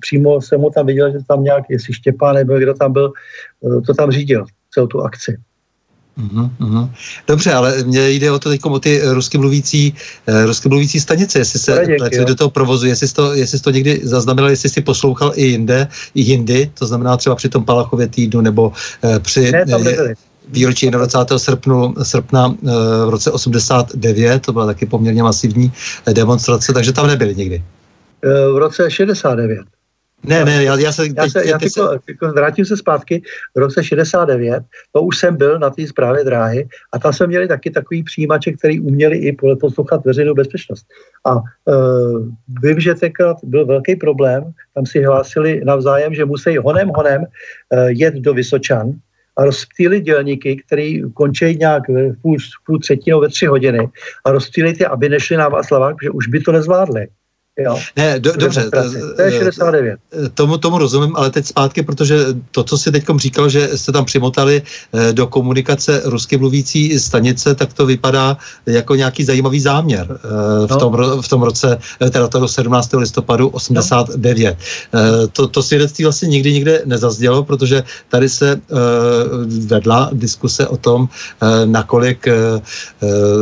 přímo 0.00 0.42
jsem 0.42 0.60
mu 0.60 0.70
tam 0.70 0.86
viděl, 0.86 1.12
že 1.12 1.18
tam 1.28 1.44
nějak, 1.44 1.64
jestli 1.70 1.94
Štěpán 1.94 2.34
nebo 2.34 2.58
kdo 2.58 2.74
tam 2.74 2.92
byl, 2.92 3.12
eh, 3.66 3.80
to 3.80 3.94
tam 3.94 4.10
řídil, 4.10 4.44
celou 4.70 4.86
tu 4.86 5.02
akci. 5.02 5.36
Uhum. 6.16 6.90
Dobře, 7.26 7.52
ale 7.52 7.82
mně 7.84 8.10
jde 8.10 8.30
o 8.30 8.38
to 8.38 8.48
teď 8.48 8.64
o 8.64 8.78
ty 8.78 9.00
rusky 9.04 9.38
mluvící, 9.38 9.94
uh, 10.28 10.44
rusky 10.44 10.68
mluvící 10.68 11.00
stanice, 11.00 11.38
jestli 11.38 11.58
se 11.58 11.86
pletli 11.98 12.24
do 12.24 12.34
toho 12.34 12.50
provozu, 12.50 12.86
jestli 12.86 13.08
jsi, 13.08 13.14
to, 13.14 13.34
jestli 13.34 13.58
jsi 13.58 13.64
to 13.64 13.70
někdy 13.70 14.00
zaznamenal, 14.02 14.50
jestli 14.50 14.68
jsi 14.68 14.80
poslouchal 14.80 15.32
i 15.34 15.44
jinde, 15.44 15.88
i 16.14 16.20
jindy, 16.20 16.70
to 16.78 16.86
znamená 16.86 17.16
třeba 17.16 17.36
při 17.36 17.48
tom 17.48 17.64
Palachově 17.64 18.08
týdnu, 18.08 18.40
nebo 18.40 18.68
uh, 18.68 19.18
při... 19.18 19.52
Ne, 19.52 19.66
tam 19.66 19.84
nebyli 19.84 20.14
výročí 20.48 20.90
21. 20.90 21.38
Srpnu, 21.38 21.94
srpna 22.02 22.56
v 23.06 23.08
roce 23.08 23.30
89, 23.30 24.42
to 24.42 24.52
byla 24.52 24.66
taky 24.66 24.86
poměrně 24.86 25.22
masivní 25.22 25.72
demonstrace, 26.12 26.72
takže 26.72 26.92
tam 26.92 27.06
nebyli 27.06 27.34
nikdy. 27.34 27.62
V 28.24 28.58
roce 28.58 28.90
69. 28.90 29.66
Ne, 30.26 30.44
ne, 30.44 30.64
já, 30.64 30.78
já 30.78 30.92
se... 30.92 31.02
Já, 31.16 31.28
se, 31.28 31.48
já 31.48 31.58
se... 31.58 31.80
Jako, 32.08 32.28
vrátím 32.28 32.64
se 32.64 32.76
zpátky 32.76 33.22
v 33.54 33.58
roce 33.58 33.84
69, 33.84 34.62
to 34.92 35.02
už 35.02 35.18
jsem 35.18 35.36
byl 35.36 35.58
na 35.58 35.70
té 35.70 35.86
zprávě 35.86 36.24
dráhy 36.24 36.68
a 36.92 36.98
tam 36.98 37.12
jsme 37.12 37.26
měli 37.26 37.48
taky 37.48 37.70
takový 37.70 38.02
přijímače, 38.02 38.52
který 38.52 38.80
uměli 38.80 39.16
i 39.16 39.36
poslouchat 39.60 40.04
veřejnou 40.04 40.34
bezpečnost. 40.34 40.86
A 41.24 41.34
uh, 41.34 41.42
vím, 42.62 42.80
že 42.80 42.94
tenkrát 42.94 43.36
byl 43.42 43.66
velký 43.66 43.96
problém, 43.96 44.52
tam 44.74 44.86
si 44.86 45.02
hlásili 45.02 45.60
navzájem, 45.64 46.14
že 46.14 46.24
musí 46.24 46.56
honem 46.56 46.88
honem 46.96 47.20
uh, 47.20 47.86
jet 47.88 48.14
do 48.14 48.34
Vysočan, 48.34 48.92
a 49.36 49.44
rozptýlit 49.44 50.04
dělníky, 50.04 50.56
který 50.56 51.02
končí 51.14 51.56
nějak 51.56 51.88
v 51.88 52.14
půl, 52.22 52.36
půl 52.66 52.78
třetí 52.78 53.12
ve 53.12 53.28
tři 53.28 53.46
hodiny 53.46 53.88
a 54.24 54.30
rozptýlit 54.30 54.80
je, 54.80 54.86
aby 54.86 55.08
nešli 55.08 55.36
na 55.36 55.48
Václavák, 55.48 55.96
že 56.02 56.10
už 56.10 56.28
by 56.28 56.40
to 56.40 56.52
nezvládli. 56.52 57.06
Jo. 57.58 57.78
Ne, 57.96 58.20
do, 58.20 58.32
dobře. 58.36 58.70
To 59.16 59.22
je 59.22 59.32
69. 59.32 59.98
Tomu, 60.34 60.58
tomu 60.58 60.78
rozumím, 60.78 61.16
ale 61.16 61.30
teď 61.30 61.46
zpátky, 61.46 61.82
protože 61.82 62.26
to, 62.50 62.64
co 62.64 62.78
si 62.78 62.92
teď 62.92 63.04
říkal, 63.16 63.48
že 63.48 63.78
jste 63.78 63.92
tam 63.92 64.04
přimotali 64.04 64.62
eh, 64.92 65.12
do 65.12 65.26
komunikace 65.26 66.02
rusky 66.04 66.36
mluvící 66.36 66.98
stanice, 66.98 67.54
tak 67.54 67.72
to 67.72 67.86
vypadá 67.86 68.36
jako 68.66 68.94
nějaký 68.94 69.24
zajímavý 69.24 69.60
záměr 69.60 70.06
eh, 70.10 70.66
v, 70.66 70.70
no. 70.70 70.76
tom, 70.76 70.96
v 71.20 71.28
tom 71.28 71.42
roce, 71.42 71.78
eh, 72.00 72.10
teda 72.10 72.28
toho 72.28 72.48
17. 72.48 72.92
listopadu 72.92 73.48
89. 73.48 74.58
No. 74.92 75.00
To, 75.32 75.48
to 75.48 75.62
svědectví 75.62 76.04
vlastně 76.04 76.28
nikdy 76.28 76.52
nikde 76.52 76.82
nezazdělo, 76.84 77.44
protože 77.44 77.84
tady 78.08 78.28
se 78.28 78.60
vedla 79.66 80.10
diskuse 80.12 80.66
o 80.66 80.76
tom, 80.76 81.08
nakolik 81.64 82.26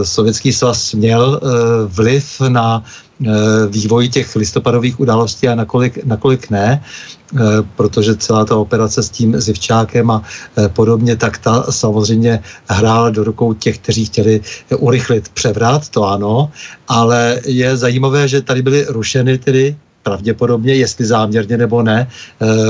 sovětský 0.02 0.52
svaz 0.52 0.92
měl 0.92 1.40
vliv 1.86 2.40
na 2.48 2.84
Eh, 3.26 3.66
vývoj 3.68 4.08
těch 4.08 4.36
listopadových 4.36 5.00
událostí 5.00 5.48
a 5.48 5.54
nakolik, 5.54 6.04
nakolik 6.04 6.50
ne, 6.50 6.82
eh, 6.82 7.38
protože 7.76 8.16
celá 8.16 8.44
ta 8.44 8.56
operace 8.56 9.02
s 9.02 9.10
tím 9.10 9.40
Zivčákem 9.40 10.10
a 10.10 10.22
eh, 10.58 10.68
podobně, 10.68 11.16
tak 11.16 11.38
ta 11.38 11.62
samozřejmě 11.70 12.40
hrála 12.68 13.10
do 13.10 13.24
rukou 13.24 13.54
těch, 13.54 13.78
kteří 13.78 14.04
chtěli 14.04 14.40
urychlit 14.78 15.28
převrat, 15.28 15.88
to 15.88 16.04
ano, 16.04 16.50
ale 16.88 17.40
je 17.46 17.76
zajímavé, 17.76 18.28
že 18.28 18.42
tady 18.42 18.62
byly 18.62 18.86
rušeny 18.88 19.38
tedy 19.38 19.76
pravděpodobně, 20.02 20.74
jestli 20.74 21.06
záměrně 21.06 21.56
nebo 21.56 21.82
ne, 21.82 22.10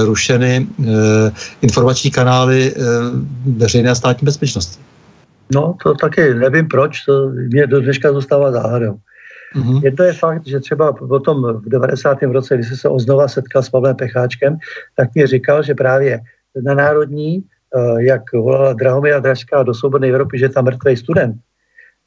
rušeny 0.05 0.67
informační 1.63 2.11
kanály 2.11 2.75
veřejné 3.57 3.91
a 3.91 3.95
státní 3.95 4.25
bezpečnosti. 4.25 4.77
No, 5.55 5.75
to 5.83 5.95
taky 5.95 6.35
nevím 6.35 6.69
proč, 6.69 7.05
to 7.09 7.29
mě 7.29 7.67
do 7.67 7.81
dneška 7.81 8.13
zůstává 8.13 8.53
záhadou. 8.53 9.01
Mm-hmm. 9.55 9.85
Jedno 9.85 10.05
je 10.05 10.13
fakt, 10.13 10.47
že 10.47 10.61
třeba 10.61 10.93
potom 10.93 11.61
v 11.61 11.69
90. 11.69 12.23
roce, 12.23 12.55
kdy 12.55 12.65
jsem 12.65 12.77
se 12.77 12.89
oznova 12.89 13.29
setkal 13.29 13.63
s 13.63 13.71
Pavlem 13.71 13.97
Pecháčkem, 13.97 14.59
tak 14.97 15.15
mi 15.15 15.27
říkal, 15.27 15.63
že 15.63 15.75
právě 15.75 16.21
na 16.63 16.75
národní, 16.75 17.45
eh, 17.77 18.03
jak 18.03 18.33
volala 18.33 18.73
Drahomira 18.73 19.21
Dražská 19.21 19.63
do 19.63 19.75
Svobodné 19.75 20.09
Evropy, 20.09 20.39
že 20.39 20.45
je 20.45 20.49
tam 20.49 20.65
mrtvý 20.65 20.97
student, 20.97 21.37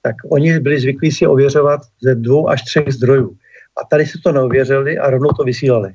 tak 0.02 0.16
oni 0.32 0.60
byli 0.60 0.80
zvyklí 0.80 1.12
si 1.12 1.28
ověřovat 1.28 1.82
ze 2.02 2.16
dvou 2.16 2.50
až 2.50 2.62
třech 2.62 2.94
zdrojů. 2.94 3.38
A 3.82 3.86
tady 3.90 4.06
si 4.06 4.22
to 4.24 4.32
neověřili 4.32 4.98
a 4.98 5.10
rovnou 5.10 5.30
to 5.30 5.44
vysílali. 5.44 5.94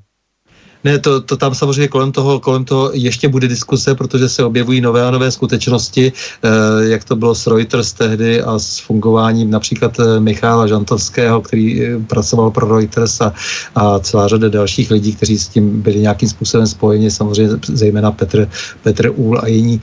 Ne, 0.85 0.99
to, 0.99 1.21
to 1.21 1.37
tam 1.37 1.55
samozřejmě 1.55 1.89
kolem 1.89 2.13
toho, 2.13 2.41
kolem 2.41 2.65
toho 2.65 2.91
ještě 2.95 3.29
bude 3.29 3.49
diskuse, 3.49 3.95
protože 3.95 4.29
se 4.29 4.45
objevují 4.45 4.81
nové 4.81 5.05
a 5.05 5.11
nové 5.11 5.31
skutečnosti, 5.31 6.13
eh, 6.13 6.49
jak 6.89 7.05
to 7.05 7.17
bylo 7.17 7.35
s 7.35 7.47
Reuters 7.47 7.93
tehdy 7.93 8.43
a 8.43 8.59
s 8.59 8.79
fungováním 8.79 9.51
například 9.51 10.01
eh, 10.01 10.21
Michála 10.21 10.67
Žantovského, 10.67 11.41
který 11.41 11.85
eh, 11.85 11.99
pracoval 11.99 12.51
pro 12.51 12.79
Reuters 12.79 13.21
a, 13.21 13.33
a 13.75 13.99
celá 13.99 14.29
řada 14.29 14.49
dalších 14.49 14.91
lidí, 14.91 15.13
kteří 15.13 15.39
s 15.39 15.49
tím 15.49 15.83
byli 15.83 16.01
nějakým 16.01 16.29
způsobem 16.29 16.67
spojeni, 16.67 17.11
samozřejmě 17.11 17.53
zejména 17.69 18.11
Petr, 18.13 18.49
Petr 18.83 19.13
Úl 19.15 19.41
a 19.43 19.47
jiní. 19.47 19.81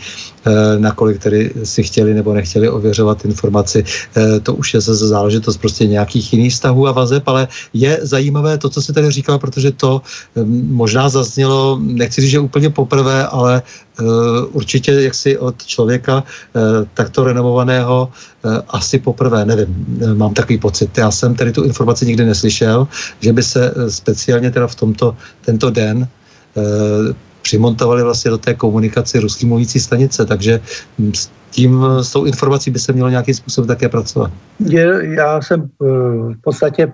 Eh, 0.47 0.79
nakolik 0.79 1.19
tedy 1.19 1.51
si 1.63 1.83
chtěli 1.83 2.13
nebo 2.13 2.33
nechtěli 2.33 2.69
ověřovat 2.69 3.25
informaci. 3.25 3.83
Eh, 3.83 4.39
to 4.39 4.55
už 4.55 4.73
je 4.73 4.81
zase 4.81 5.07
záležitost 5.07 5.57
prostě 5.57 5.87
nějakých 5.87 6.33
jiných 6.33 6.53
vztahů 6.53 6.87
a 6.87 6.91
vazeb, 6.91 7.23
ale 7.27 7.47
je 7.73 7.99
zajímavé 8.01 8.57
to, 8.57 8.69
co 8.69 8.81
si 8.81 8.93
tady 8.93 9.11
říkal, 9.11 9.39
protože 9.39 9.71
to 9.71 10.01
možná 10.87 11.09
zaznělo, 11.11 11.75
nechci 11.83 12.21
říct, 12.21 12.31
že 12.31 12.39
úplně 12.39 12.69
poprvé, 12.71 13.27
ale 13.27 13.59
eh, 13.59 14.03
určitě 14.55 14.91
jaksi 15.11 15.35
od 15.37 15.59
člověka 15.65 16.23
takto 16.93 17.27
renovovaného 17.27 18.07
asi 18.71 19.03
poprvé, 19.03 19.43
nevím, 19.43 19.67
mám 20.15 20.31
takový 20.31 20.63
pocit. 20.63 20.87
Já 20.97 21.11
jsem 21.11 21.35
tedy 21.35 21.51
tu 21.51 21.67
informaci 21.67 22.07
nikdy 22.07 22.23
neslyšel, 22.25 22.87
že 23.19 23.33
by 23.33 23.43
se 23.43 23.73
speciálně 23.91 24.51
teda 24.51 24.67
v 24.67 24.75
tomto, 24.75 25.17
tento 25.43 25.67
den 25.69 26.07
přimontovali 27.41 28.03
vlastně 28.03 28.31
do 28.31 28.37
té 28.37 28.53
komunikaci 28.55 29.19
ruský 29.19 29.45
mluvící 29.45 29.79
stanice, 29.79 30.23
takže 30.23 30.59
s 31.13 31.27
tím, 31.51 31.83
s 31.99 32.11
tou 32.15 32.23
informací 32.23 32.71
by 32.71 32.79
se 32.79 32.93
mělo 32.93 33.09
nějakým 33.09 33.35
způsobem 33.35 33.67
také 33.67 33.89
pracovat. 33.89 34.31
Já 35.19 35.41
jsem 35.41 35.67
v 35.79 36.41
podstatě 36.43 36.93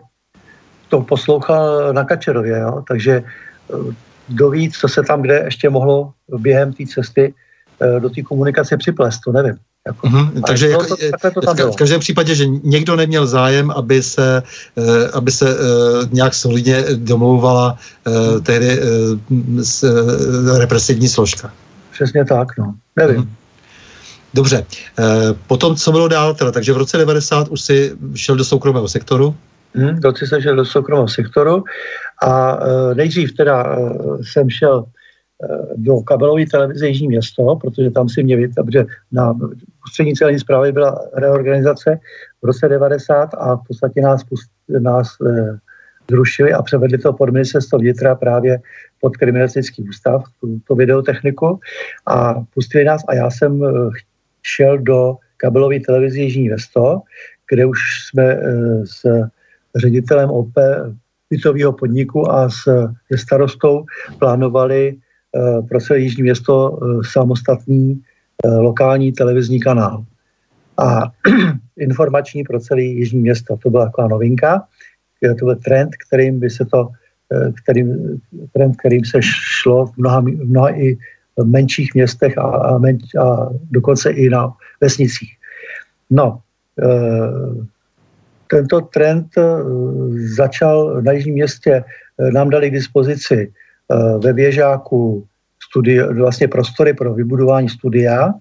to 0.93 1.01
poslouchal 1.01 1.93
na 1.93 2.03
Kačerově, 2.05 2.59
jo? 2.59 2.83
takže 2.87 3.23
eh, 3.69 3.93
kdo 4.27 4.49
ví, 4.49 4.71
co 4.71 4.87
se 4.87 5.03
tam 5.03 5.21
kde 5.21 5.41
ještě 5.45 5.69
mohlo 5.69 6.13
během 6.37 6.73
té 6.73 6.83
cesty 6.85 7.33
eh, 7.81 7.99
do 7.99 8.09
té 8.09 8.21
komunikace 8.21 8.77
připlést, 8.77 9.19
to 9.25 9.31
nevím. 9.31 9.55
Jako. 9.87 10.07
Mm-hmm, 10.07 10.41
takže 10.47 10.69
jako, 10.69 10.85
to, 10.85 10.95
to, 11.31 11.41
to 11.41 11.53
v, 11.69 11.73
v 11.73 11.75
každém 11.75 11.99
případě, 11.99 12.35
že 12.35 12.45
někdo 12.47 12.95
neměl 12.95 13.27
zájem, 13.27 13.71
aby 13.71 14.03
se, 14.03 14.43
uh, 14.75 14.85
aby 15.13 15.31
se 15.31 15.57
nějak 16.11 16.33
solidně 16.33 16.83
domlouvala 16.95 17.77
uh, 18.07 18.41
tehdy 18.41 18.79
s, 19.61 19.83
represivní 20.57 21.09
složka. 21.09 21.53
Přesně 21.91 22.25
tak, 22.25 22.57
no. 22.57 22.75
Nevím. 22.95 23.21
Mm-hmm. 23.21 23.27
Dobře. 24.33 24.65
Potom, 25.47 25.75
co 25.75 25.91
bylo 25.91 26.07
dál 26.07 26.33
teda? 26.33 26.51
Takže 26.51 26.73
v 26.73 26.77
roce 26.77 26.97
90 26.97 27.47
už 27.47 27.61
si 27.61 27.95
šel 28.15 28.35
do 28.35 28.45
soukromého 28.45 28.87
sektoru? 28.87 29.35
Hmm, 29.75 29.99
v 29.99 30.03
roce 30.03 30.27
jsem 30.27 30.41
šel 30.41 30.55
do 30.55 30.65
soukromého 30.65 31.07
sektoru 31.07 31.63
a 32.23 32.55
uh, 32.55 32.93
nejdřív 32.93 33.33
teda 33.33 33.77
uh, 33.77 34.21
jsem 34.21 34.49
šel 34.49 34.85
do 35.75 36.01
kabelové 36.01 36.45
televize 36.45 36.87
Jižní 36.87 37.07
město, 37.07 37.55
protože 37.55 37.91
tam 37.91 38.09
si 38.09 38.23
mě 38.23 38.37
víte, 38.37 38.63
protože 38.63 38.85
na 39.11 39.33
ústřední 39.87 40.15
celní 40.15 40.39
zprávy 40.39 40.71
byla 40.71 41.09
reorganizace 41.13 41.99
v 42.41 42.45
roce 42.45 42.69
90 42.69 43.29
a 43.33 43.55
v 43.55 43.61
podstatě 43.67 44.01
nás, 44.01 44.21
nás 44.79 45.07
e, 45.27 45.59
zrušili 46.11 46.53
a 46.53 46.61
převedli 46.61 46.97
to 46.97 47.13
pod 47.13 47.29
ministerstvo 47.29 47.79
vnitra 47.79 48.15
právě 48.15 48.59
pod 49.01 49.17
kriminalistický 49.17 49.89
ústav, 49.89 50.23
tu, 50.41 50.59
tu 50.67 50.75
videotechniku 50.75 51.59
a 52.05 52.33
pustili 52.53 52.83
nás 52.83 53.01
a 53.07 53.15
já 53.15 53.31
jsem 53.31 53.63
e, 53.63 53.67
šel 54.41 54.77
do 54.77 55.15
kabelové 55.37 55.79
televize 55.79 56.19
Jižní 56.19 56.49
město, 56.49 57.01
kde 57.51 57.65
už 57.65 57.79
jsme 58.07 58.23
e, 58.23 58.39
s 58.85 59.05
ředitelem 59.75 60.29
OP 60.29 60.53
bytového 61.33 61.73
podniku 61.73 62.31
a 62.31 62.49
s, 62.49 62.63
se 63.09 63.17
starostou 63.17 63.85
plánovali 64.19 64.97
Eh, 65.35 65.61
pro 65.61 65.79
celé 65.79 65.99
Jižní 65.99 66.23
město 66.23 66.79
eh, 66.81 67.01
samostatný 67.11 68.01
eh, 68.45 68.49
lokální 68.49 69.11
televizní 69.11 69.59
kanál. 69.59 70.05
A 70.77 71.11
informační 71.77 72.43
pro 72.43 72.59
celé 72.59 72.81
Jižní 72.81 73.19
město. 73.19 73.57
To 73.57 73.69
byla 73.69 73.85
taková 73.85 74.07
novinka. 74.07 74.63
To 75.39 75.45
byl 75.45 75.55
trend, 75.55 75.89
kterým 76.07 76.39
by 76.39 76.49
se 76.49 76.65
to, 76.65 76.89
kterým, 77.63 78.21
trend, 78.53 78.75
kterým 78.77 79.05
se 79.05 79.19
šlo 79.21 79.85
v 79.85 79.97
mnoha, 79.97 80.19
v 80.19 80.25
mnoha 80.25 80.69
i 80.69 80.97
menších 81.43 81.95
městech 81.95 82.37
a, 82.37 82.41
a, 82.41 82.77
menč, 82.77 83.15
a 83.15 83.49
dokonce 83.71 84.11
i 84.11 84.29
na 84.29 84.53
vesnicích. 84.81 85.31
No, 86.09 86.39
tento 88.47 88.81
trend 88.81 89.27
začal 90.35 91.01
na 91.01 91.11
Jižním 91.11 91.33
městě, 91.33 91.83
nám 92.33 92.49
dali 92.49 92.69
k 92.69 92.73
dispozici 92.73 93.51
Eh, 93.91 94.17
ve 94.17 94.33
věžáku 94.33 95.25
studi- 95.59 96.17
vlastně 96.17 96.47
prostory 96.47 96.93
pro 96.93 97.13
vybudování 97.13 97.69
studia. 97.69 98.33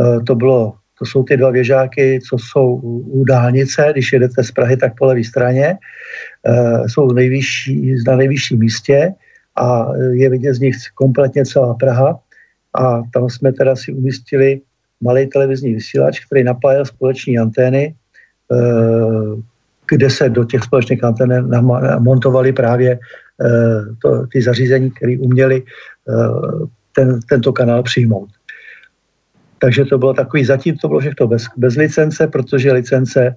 Eh, 0.00 0.20
to 0.20 0.34
bylo 0.34 0.74
to 0.98 1.06
jsou 1.06 1.24
ty 1.24 1.36
dva 1.36 1.50
věžáky, 1.50 2.20
co 2.28 2.36
jsou 2.38 2.74
u 3.10 3.24
dálnice, 3.24 3.88
když 3.92 4.12
jedete 4.12 4.44
z 4.44 4.50
Prahy, 4.50 4.76
tak 4.76 4.92
po 4.98 5.04
levé 5.06 5.24
straně. 5.24 5.78
Eh, 6.46 6.88
jsou 6.88 7.12
nejvyšší, 7.12 7.94
na 8.06 8.16
nejvyšším 8.16 8.58
místě 8.58 9.14
a 9.56 9.88
je 10.12 10.30
vidět 10.30 10.54
z 10.54 10.60
nich 10.60 10.76
kompletně 10.94 11.44
celá 11.44 11.74
Praha. 11.74 12.20
A 12.74 13.02
tam 13.12 13.30
jsme 13.30 13.52
teda 13.52 13.76
si 13.76 13.92
umístili 13.92 14.60
malý 15.00 15.26
televizní 15.26 15.74
vysílač, 15.74 16.22
který 16.24 16.44
napájel 16.44 16.84
společní 16.86 17.38
antény, 17.38 17.94
kde 19.88 20.10
se 20.10 20.28
do 20.28 20.44
těch 20.44 20.62
společných 20.62 21.04
antén 21.04 21.50
montovali 21.98 22.52
právě 22.52 22.98
to, 24.02 24.26
ty 24.26 24.42
zařízení, 24.42 24.90
které 24.90 25.16
uměli 25.18 25.62
ten, 26.94 27.20
tento 27.28 27.52
kanál 27.52 27.82
přijmout. 27.82 28.28
Takže 29.58 29.84
to 29.84 29.98
bylo 29.98 30.14
takový, 30.14 30.44
zatím 30.44 30.76
to 30.76 30.88
bylo 30.88 31.00
všechno 31.00 31.26
bez, 31.26 31.46
bez 31.56 31.76
licence, 31.76 32.26
protože 32.26 32.72
licence 32.72 33.36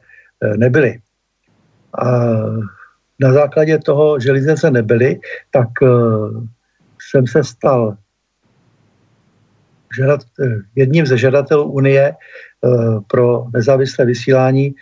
nebyly. 0.57 0.99
A 1.99 2.35
na 3.19 3.33
základě 3.33 3.77
toho, 3.77 4.19
že 4.19 4.31
licence 4.31 4.71
nebyly, 4.71 5.19
tak 5.51 5.67
jsem 7.01 7.27
se 7.27 7.43
stal 7.43 7.97
jedním 10.75 11.05
ze 11.05 11.17
žadatelů 11.17 11.71
Unie 11.71 12.13
pro 13.07 13.45
nezávislé 13.53 14.05
vysílání 14.05 14.75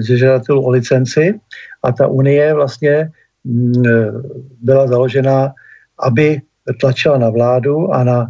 ze 0.00 0.16
žadatelů 0.16 0.64
o 0.64 0.70
licenci 0.70 1.40
a 1.82 1.92
ta 1.92 2.06
Unie 2.06 2.54
vlastně 2.54 3.10
mm, 3.44 3.72
byla 4.60 4.86
založena, 4.86 5.52
aby 5.98 6.40
tlačila 6.80 7.18
na 7.18 7.30
vládu 7.30 7.94
a 7.94 8.04
na 8.04 8.26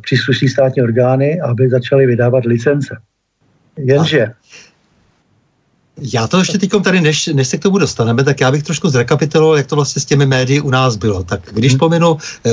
příslušné 0.00 0.48
státní 0.48 0.82
orgány, 0.82 1.40
aby 1.40 1.70
začaly 1.70 2.06
vydávat 2.06 2.44
licence. 2.44 2.96
Jenže 3.76 4.32
já 6.00 6.26
to 6.26 6.38
ještě 6.38 6.58
teď 6.58 6.70
tady, 6.84 7.00
než, 7.00 7.26
než 7.26 7.48
se 7.48 7.58
k 7.58 7.62
tomu 7.62 7.78
dostaneme, 7.78 8.24
tak 8.24 8.40
já 8.40 8.50
bych 8.50 8.62
trošku 8.62 8.88
zrekapituloval, 8.88 9.56
jak 9.56 9.66
to 9.66 9.76
vlastně 9.76 10.02
s 10.02 10.04
těmi 10.04 10.26
médii 10.26 10.60
u 10.60 10.70
nás 10.70 10.96
bylo. 10.96 11.22
Tak 11.22 11.40
když 11.52 11.72
hmm. 11.72 11.78
pominu 11.78 12.16
e, 12.46 12.50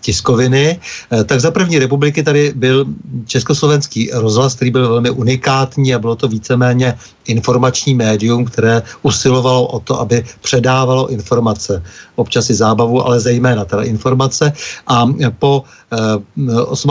tiskoviny, 0.00 0.80
e, 1.12 1.24
tak 1.24 1.40
za 1.40 1.50
první 1.50 1.78
republiky 1.78 2.22
tady 2.22 2.52
byl 2.56 2.86
československý 3.26 4.10
rozhlas, 4.12 4.54
který 4.54 4.70
byl 4.70 4.88
velmi 4.88 5.10
unikátní 5.10 5.94
a 5.94 5.98
bylo 5.98 6.16
to 6.16 6.28
víceméně 6.28 6.94
informační 7.26 7.94
médium, 7.94 8.44
které 8.44 8.82
usilovalo 9.02 9.66
o 9.66 9.80
to, 9.80 10.00
aby 10.00 10.24
předávalo 10.42 11.08
informace. 11.08 11.82
Občas 12.16 12.50
i 12.50 12.54
zábavu, 12.54 13.06
ale 13.06 13.20
zejména 13.20 13.64
teda 13.64 13.82
informace. 13.82 14.52
A 14.86 15.06
po 15.38 15.64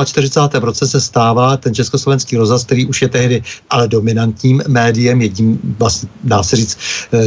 48. 0.05 0.59
v 0.59 0.63
roce 0.63 0.87
se 0.87 1.01
stává 1.01 1.57
ten 1.57 1.73
československý 1.73 2.37
rozhlas, 2.37 2.63
který 2.63 2.85
už 2.85 3.01
je 3.01 3.09
tehdy 3.09 3.43
ale 3.69 3.87
dominantním 3.87 4.61
médiem, 4.67 5.21
jedním, 5.21 5.59
vlastně, 5.79 6.09
dá 6.23 6.43
se 6.43 6.55
říct, 6.55 6.77
eh, 7.13 7.19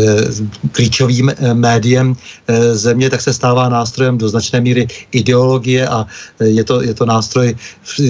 klíčovým 0.73 1.31
eh, 1.31 1.55
médiem 1.55 2.17
eh, 2.47 2.77
země, 2.77 3.11
tak 3.11 3.21
se 3.21 3.33
stává 3.33 3.69
nástrojem 3.69 4.19
do 4.19 4.29
značné 4.29 4.61
míry 4.61 4.87
ideologie 5.13 5.89
a 5.89 6.07
je 6.41 6.65
to, 6.65 6.83
je 6.83 6.95
to 6.95 7.07
nástroj 7.07 7.57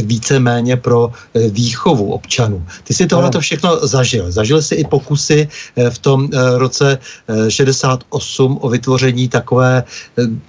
víceméně 0.04 0.76
pro 0.76 1.10
výchovu 1.34 2.12
občanů. 2.12 2.64
Ty 2.84 2.94
si 2.94 3.06
tohle 3.06 3.30
to 3.30 3.40
všechno 3.40 3.86
zažil. 3.86 4.32
Zažil 4.32 4.62
si 4.62 4.74
i 4.74 4.84
pokusy 4.84 5.48
v 5.90 5.98
tom 5.98 6.28
roce 6.56 6.98
68 7.48 8.58
o 8.60 8.68
vytvoření 8.68 9.28
takové 9.28 9.84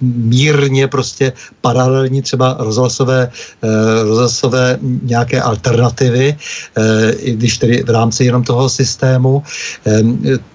mírně 0.00 0.88
prostě 0.88 1.32
paralelní 1.60 2.22
třeba 2.22 2.56
rozhlasové 2.58 3.07
rozhlasové, 3.08 3.30
eh, 3.62 4.02
rozhlasové 4.02 4.78
nějaké 5.02 5.40
alternativy, 5.40 6.36
eh, 6.76 7.10
i 7.12 7.32
když 7.32 7.58
tedy 7.58 7.82
v 7.82 7.90
rámci 7.90 8.24
jenom 8.24 8.42
toho 8.44 8.68
systému. 8.68 9.42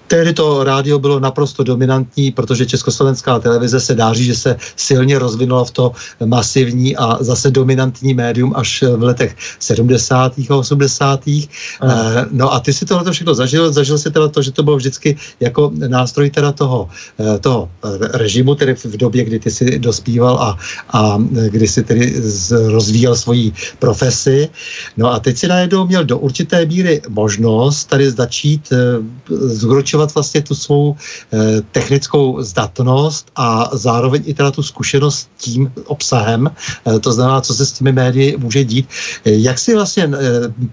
Eh, 0.04 0.14
Tehdy 0.14 0.32
to 0.32 0.64
rádio 0.64 0.98
bylo 0.98 1.20
naprosto 1.20 1.62
dominantní, 1.62 2.30
protože 2.30 2.66
československá 2.66 3.38
televize 3.38 3.80
se 3.80 3.94
dáří, 3.94 4.24
že 4.24 4.34
se 4.34 4.56
silně 4.76 5.18
rozvinula 5.18 5.64
v 5.64 5.70
to 5.70 5.92
masivní 6.24 6.96
a 6.96 7.18
zase 7.20 7.50
dominantní 7.50 8.14
médium 8.14 8.52
až 8.56 8.82
v 8.82 9.02
letech 9.02 9.36
70. 9.58 10.32
a 10.50 10.56
80. 10.56 11.20
Eh, 11.28 12.26
no 12.30 12.52
a 12.52 12.60
ty 12.60 12.72
si 12.72 12.84
tohle 12.84 13.12
všechno 13.12 13.34
zažil, 13.34 13.72
zažil 13.72 13.98
si 13.98 14.10
teda 14.10 14.28
to, 14.28 14.42
že 14.42 14.52
to 14.52 14.62
bylo 14.62 14.76
vždycky 14.76 15.16
jako 15.40 15.72
nástroj 15.74 16.30
teda 16.30 16.52
toho, 16.52 16.88
eh, 17.18 17.38
toho 17.38 17.68
režimu, 18.14 18.54
tedy 18.54 18.74
v 18.74 18.96
době, 18.96 19.24
kdy 19.24 19.38
ty 19.38 19.50
si 19.50 19.78
dospíval 19.78 20.38
a, 20.38 20.58
a 20.92 21.18
kdy 21.50 21.68
si 21.68 21.82
tedy 21.82 22.14
rozvíjel 22.50 23.16
svoji 23.16 23.52
profesi. 23.78 24.48
No 24.96 25.12
a 25.12 25.18
teď 25.20 25.36
si 25.38 25.46
najednou 25.48 25.86
měl 25.86 26.04
do 26.04 26.18
určité 26.18 26.66
míry 26.66 27.02
možnost 27.08 27.84
tady 27.84 28.10
začít 28.10 28.72
eh, 28.72 29.02
zhročovat 29.30 29.93
zvyšovat 29.94 30.14
vlastně 30.14 30.42
tu 30.42 30.54
svou 30.54 30.96
eh, 31.32 31.62
technickou 31.72 32.42
zdatnost 32.42 33.30
a 33.36 33.70
zároveň 33.72 34.22
i 34.26 34.34
teda 34.34 34.50
tu 34.50 34.62
zkušenost 34.62 35.30
tím 35.38 35.70
obsahem, 35.86 36.50
eh, 36.50 36.98
to 36.98 37.12
znamená, 37.12 37.40
co 37.40 37.54
se 37.54 37.66
s 37.66 37.72
těmi 37.72 37.92
médii 37.92 38.36
může 38.36 38.64
dít. 38.64 38.88
Eh, 39.24 39.38
jak 39.38 39.58
si 39.58 39.74
vlastně 39.74 40.10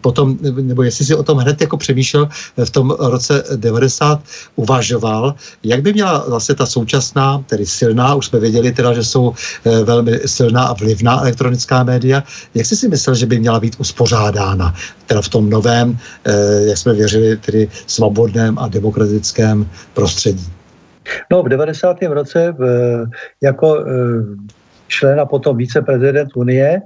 potom, 0.02 0.38
nebo 0.42 0.84
jestli 0.84 1.06
si 1.06 1.14
o 1.16 1.24
tom 1.24 1.38
hned 1.38 1.62
jako 1.62 1.78
přemýšlel 1.78 2.30
v 2.58 2.70
tom 2.70 2.98
roce 2.98 3.44
90 3.56 4.26
uvažoval, 4.56 5.36
jak 5.64 5.82
by 5.82 5.94
měla 5.94 6.26
vlastně 6.28 6.56
ta 6.56 6.66
současná, 6.66 7.44
tedy 7.46 7.66
silná, 7.66 8.16
už 8.16 8.26
jsme 8.26 8.40
věděli 8.40 8.72
teda, 8.72 8.94
že 8.94 9.04
jsou 9.04 9.34
velmi 9.84 10.20
silná 10.26 10.74
a 10.74 10.74
vlivná 10.74 11.22
elektronická 11.22 11.84
média, 11.84 12.24
jak 12.56 12.66
jsi 12.66 12.76
si 12.76 12.88
myslel, 12.88 13.16
že 13.16 13.26
by 13.26 13.40
měla 13.40 13.60
být 13.60 13.76
uspořádána, 13.78 14.74
teda 15.06 15.22
v 15.22 15.30
tom 15.30 15.50
novém, 15.50 15.98
jak 16.68 16.78
jsme 16.78 16.94
věřili, 16.94 17.38
tedy 17.38 17.68
svobodném 17.88 18.60
a 18.60 18.68
demokratickém 18.72 19.11
politickém 19.12 19.70
prostředí? 19.94 20.48
No 21.32 21.44
v 21.44 21.50
90. 21.50 21.98
roce 22.02 22.52
v, 22.52 22.64
jako 23.42 23.80
e, 23.80 23.84
člen 24.88 25.20
a 25.20 25.26
potom 25.26 25.58
viceprezident 25.58 26.30
Unie, 26.36 26.82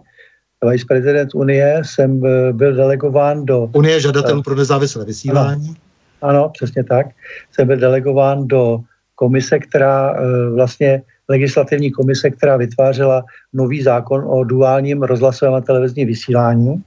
viceprezident 0.72 1.36
Unie, 1.36 1.82
jsem 1.86 2.26
e, 2.26 2.54
byl 2.54 2.76
delegován 2.76 3.46
do... 3.46 3.70
Unie 3.74 4.00
žadatelů 4.00 4.44
pro 4.44 4.56
nezávislé 4.56 5.06
vysílání? 5.06 5.76
Ano, 6.22 6.34
ano, 6.34 6.50
přesně 6.50 6.84
tak. 6.84 7.08
Jsem 7.52 7.68
byl 7.68 7.78
delegován 7.78 8.48
do 8.48 8.80
komise, 9.16 9.60
která 9.60 10.16
vlastně 10.54 11.02
legislativní 11.30 11.92
komise, 11.92 12.30
která 12.30 12.58
vytvářela 12.58 13.24
nový 13.54 13.84
zákon 13.84 14.24
o 14.28 14.44
duálním 14.44 15.04
rozhlasovém 15.04 15.54
a 15.54 15.62
televizním 15.62 16.08
vysílání. 16.08 16.84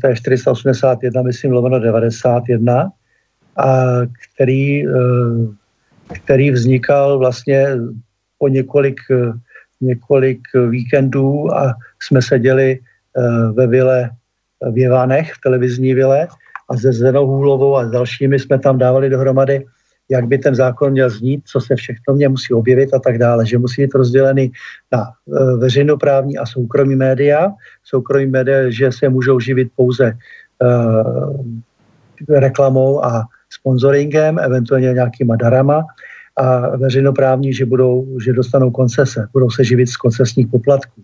To 0.00 0.06
je 0.06 0.16
481, 0.16 1.22
myslím, 1.22 1.52
lomeno 1.52 1.78
91 1.78 2.90
a 3.56 3.84
který, 4.34 4.88
eh, 4.88 4.92
který 6.12 6.50
vznikal 6.50 7.18
vlastně 7.18 7.66
po 8.38 8.48
několik, 8.48 9.00
eh, 9.10 9.32
několik 9.80 10.40
víkendů 10.68 11.54
a 11.54 11.74
jsme 12.00 12.22
seděli 12.22 12.78
eh, 13.16 13.52
ve 13.52 13.66
vile 13.66 14.10
v 14.72 14.78
Jevanech, 14.78 15.32
v 15.32 15.40
televizní 15.40 15.94
vile 15.94 16.28
a 16.70 16.76
se 16.76 16.92
Zenou 16.92 17.26
Hůlovou 17.26 17.76
a 17.76 17.86
s 17.86 17.90
dalšími 17.90 18.38
jsme 18.38 18.58
tam 18.58 18.78
dávali 18.78 19.10
dohromady, 19.10 19.66
jak 20.08 20.26
by 20.26 20.38
ten 20.38 20.54
zákon 20.54 20.92
měl 20.92 21.10
znít, 21.10 21.42
co 21.44 21.60
se 21.60 21.76
všechno 21.76 22.14
mě 22.14 22.28
musí 22.28 22.54
objevit 22.54 22.94
a 22.94 22.98
tak 22.98 23.18
dále, 23.18 23.46
že 23.46 23.58
musí 23.58 23.82
být 23.82 23.94
rozdělený 23.94 24.52
na 24.92 25.12
veřejnoprávní 25.58 26.38
a 26.38 26.46
soukromí 26.46 26.96
média. 26.96 27.52
Soukromí 27.84 28.26
média, 28.26 28.70
že 28.70 28.92
se 28.92 29.08
můžou 29.08 29.40
živit 29.40 29.68
pouze 29.76 30.16
reklamou 32.28 33.04
a 33.04 33.24
sponsoringem, 33.52 34.38
eventuálně 34.38 34.92
nějakýma 34.92 35.36
darama 35.36 35.86
a 36.36 36.76
veřejnoprávní, 36.76 37.52
že, 37.52 37.66
budou, 37.66 38.18
že 38.24 38.32
dostanou 38.32 38.70
koncese, 38.70 39.28
budou 39.32 39.50
se 39.50 39.64
živit 39.64 39.86
z 39.86 39.96
koncesních 39.96 40.46
poplatků. 40.46 41.02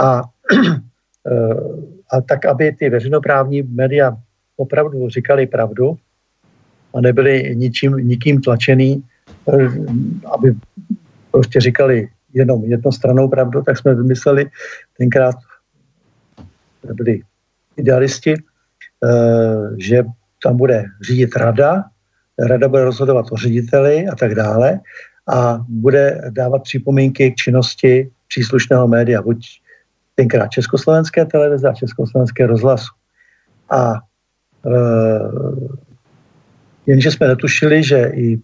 A, 0.00 0.22
a 2.12 2.20
tak, 2.20 2.46
aby 2.46 2.72
ty 2.72 2.90
veřejnoprávní 2.90 3.62
média 3.62 4.16
opravdu 4.56 5.08
říkali 5.08 5.46
pravdu 5.46 5.96
a 6.94 7.00
nebyli 7.00 7.56
ničím, 7.56 7.96
nikým 7.96 8.40
tlačený, 8.40 9.04
aby 10.34 10.54
prostě 11.30 11.60
říkali 11.60 12.08
jenom 12.34 12.64
jednostranou 12.64 13.28
pravdu, 13.28 13.62
tak 13.62 13.78
jsme 13.78 13.94
vymysleli 13.94 14.50
tenkrát, 14.98 15.34
byli 16.94 17.22
idealisti, 17.76 18.34
eh, 18.34 19.70
že 19.76 20.04
tam 20.42 20.56
bude 20.56 20.84
řídit 21.02 21.36
rada, 21.36 21.84
rada 22.38 22.68
bude 22.68 22.84
rozhodovat 22.84 23.26
o 23.30 23.36
řediteli 23.36 24.06
a 24.06 24.16
tak 24.16 24.34
dále 24.34 24.80
a 25.28 25.64
bude 25.68 26.30
dávat 26.30 26.62
připomínky 26.62 27.30
k 27.30 27.36
činnosti 27.36 28.10
příslušného 28.28 28.88
média, 28.88 29.22
buď 29.22 29.46
tenkrát 30.14 30.50
Československé 30.50 31.24
televize 31.24 31.68
a 31.68 31.74
Československé 31.74 32.46
rozhlasu. 32.46 32.92
A 33.70 33.94
e, 33.94 34.00
jenže 36.86 37.10
jsme 37.10 37.28
netušili, 37.28 37.84
že 37.84 38.12
i 38.14 38.40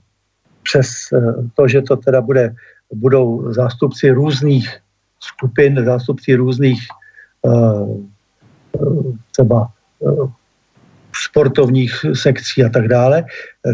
přes 0.63 0.89
e, 1.13 1.19
to, 1.55 1.69
že 1.69 1.83
to 1.83 1.97
teda 1.97 2.21
bude, 2.21 2.55
budou 2.93 3.53
zástupci 3.53 4.11
různých 4.11 4.79
skupin, 5.21 5.85
zástupci 5.85 6.35
různých 6.35 6.81
e, 7.47 7.51
e 7.51 8.87
třeba 9.33 9.69
e, 10.03 10.44
sportovních 11.23 12.07
sekcí 12.13 12.65
a 12.65 12.69
tak 12.69 12.89
dále, 12.89 13.25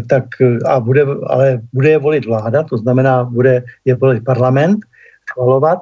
tak 0.09 0.23
a 0.65 0.79
bude, 0.79 1.05
ale 1.27 1.61
bude 1.73 1.89
je 1.89 1.97
volit 1.97 2.25
vláda, 2.25 2.63
to 2.63 2.77
znamená, 2.77 3.23
bude 3.23 3.63
je 3.85 3.95
volit 3.95 4.23
parlament, 4.25 4.79
schvalovat, 5.29 5.79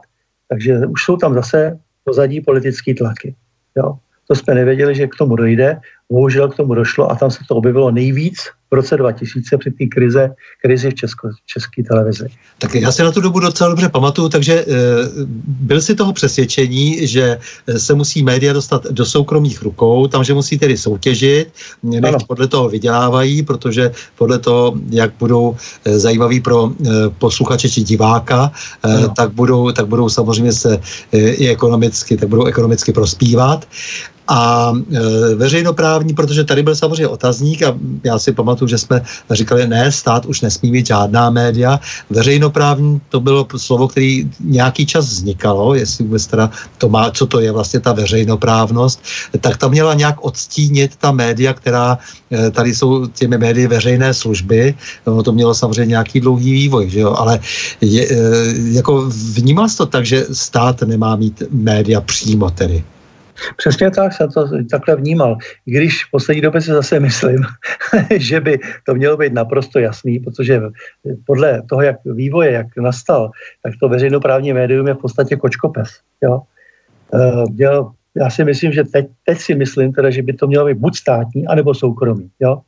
takže 0.47 0.77
už 0.87 1.03
jsou 1.03 1.17
tam 1.17 1.33
zase 1.33 1.79
pozadí 2.03 2.41
politické 2.41 2.93
tlaky. 2.93 3.35
Jo. 3.77 3.97
To 4.27 4.35
jsme 4.35 4.55
nevěděli, 4.55 4.95
že 4.95 5.07
k 5.07 5.15
tomu 5.15 5.35
dojde. 5.35 5.77
Bohužel 6.11 6.49
k 6.49 6.55
tomu 6.55 6.73
došlo 6.73 7.11
a 7.11 7.15
tam 7.15 7.31
se 7.31 7.39
to 7.47 7.55
objevilo 7.55 7.91
nejvíc 7.91 8.39
v 8.71 8.75
roce 8.75 8.97
2000 8.97 9.57
při 9.57 9.71
té 9.71 9.85
krize, 9.85 10.29
krizi 10.61 10.89
v 10.89 10.93
Česko, 10.93 11.29
české 11.45 11.83
televizi. 11.83 12.27
Tak 12.57 12.75
já 12.75 12.91
si 12.91 13.03
na 13.03 13.11
tu 13.11 13.21
dobu 13.21 13.39
docela 13.39 13.69
dobře 13.69 13.89
pamatuju, 13.89 14.29
takže 14.29 14.53
e, 14.53 14.65
byl 15.45 15.81
si 15.81 15.95
toho 15.95 16.13
přesvědčení, 16.13 17.07
že 17.07 17.37
se 17.77 17.93
musí 17.93 18.23
média 18.23 18.53
dostat 18.53 18.85
do 18.85 19.05
soukromých 19.05 19.61
rukou, 19.61 20.07
tam, 20.07 20.23
že 20.23 20.33
musí 20.33 20.57
tedy 20.57 20.77
soutěžit, 20.77 21.53
nech 21.83 22.15
podle 22.27 22.47
toho 22.47 22.69
vydělávají, 22.69 23.43
protože 23.43 23.91
podle 24.17 24.39
toho, 24.39 24.73
jak 24.89 25.11
budou 25.19 25.55
e, 25.85 25.99
zajímaví 25.99 26.41
pro 26.41 26.69
e, 26.69 26.89
posluchače 27.09 27.69
či 27.69 27.83
diváka, 27.83 28.51
e, 28.85 29.09
tak, 29.15 29.31
budou, 29.31 29.71
tak 29.71 29.87
budou 29.87 30.09
samozřejmě 30.09 30.53
se 30.53 30.79
e, 31.11 31.17
i 31.17 31.47
ekonomicky, 31.47 32.17
tak 32.17 32.29
budou 32.29 32.45
ekonomicky 32.45 32.93
prospívat 32.93 33.67
a 34.29 34.73
e, 34.73 35.35
veřejnoprávní, 35.35 36.13
protože 36.13 36.43
tady 36.43 36.63
byl 36.63 36.75
samozřejmě 36.75 37.07
otazník 37.07 37.63
a 37.63 37.75
já 38.03 38.19
si 38.19 38.31
pamatuju, 38.31 38.69
že 38.69 38.77
jsme 38.77 39.01
říkali, 39.31 39.67
ne, 39.67 39.91
stát 39.91 40.25
už 40.25 40.41
nesmí 40.41 40.71
mít 40.71 40.87
žádná 40.87 41.29
média. 41.29 41.79
Veřejnoprávní 42.09 43.01
to 43.09 43.19
bylo 43.19 43.47
slovo, 43.57 43.87
který 43.87 44.29
nějaký 44.39 44.85
čas 44.85 45.05
vznikalo, 45.05 45.73
jestli 45.75 46.05
vůbec 46.05 46.27
teda 46.27 46.49
to 46.77 46.89
má, 46.89 47.11
co 47.11 47.25
to 47.25 47.39
je 47.39 47.51
vlastně 47.51 47.79
ta 47.79 47.93
veřejnoprávnost, 47.93 49.01
tak 49.41 49.57
ta 49.57 49.67
měla 49.67 49.93
nějak 49.93 50.15
odstínit 50.21 50.95
ta 50.95 51.11
média, 51.11 51.53
která 51.53 51.97
e, 52.31 52.51
tady 52.51 52.75
jsou 52.75 53.07
těmi 53.07 53.37
médii 53.37 53.67
veřejné 53.67 54.13
služby. 54.13 54.75
No, 55.07 55.23
to 55.23 55.31
mělo 55.31 55.53
samozřejmě 55.53 55.89
nějaký 55.89 56.19
dlouhý 56.19 56.51
vývoj, 56.51 56.89
že 56.89 56.99
jo? 56.99 57.15
ale 57.17 57.39
je, 57.81 58.05
e, 58.05 58.15
jako 58.77 59.09
vnímal 59.09 59.67
to 59.77 59.85
tak, 59.85 60.05
že 60.05 60.25
stát 60.31 60.81
nemá 60.81 61.15
mít 61.15 61.43
média 61.49 62.01
přímo 62.01 62.49
tedy? 62.49 62.83
Přesně 63.57 63.91
tak 63.91 64.13
jsem 64.13 64.29
to 64.29 64.47
takhle 64.71 64.95
vnímal. 64.95 65.37
I 65.65 65.71
když 65.71 66.05
v 66.05 66.11
poslední 66.11 66.41
době 66.41 66.61
si 66.61 66.71
zase 66.71 66.99
myslím, 66.99 67.37
že 68.17 68.39
by 68.39 68.59
to 68.85 68.95
mělo 68.95 69.17
být 69.17 69.33
naprosto 69.33 69.79
jasný, 69.79 70.19
protože 70.19 70.61
podle 71.25 71.61
toho, 71.69 71.81
jak 71.81 71.95
vývoje, 72.05 72.51
jak 72.51 72.77
nastal, 72.77 73.31
tak 73.63 73.73
to 73.79 73.89
veřejnoprávní 73.89 74.53
médium 74.53 74.87
je 74.87 74.93
v 74.93 74.97
podstatě 74.97 75.35
kočkopes. 75.35 75.89
Jo? 76.21 76.41
Uh, 77.13 77.91
já 78.15 78.29
si 78.29 78.43
myslím, 78.43 78.71
že 78.71 78.83
teď, 78.83 79.07
teď 79.25 79.37
si 79.37 79.55
myslím 79.55 79.93
teda, 79.93 80.09
že 80.09 80.21
by 80.21 80.33
to 80.33 80.47
mělo 80.47 80.65
být 80.65 80.77
buď 80.77 80.97
státní, 80.97 81.47
anebo 81.47 81.73
soukromý. 81.73 82.29
Jo? 82.39 82.61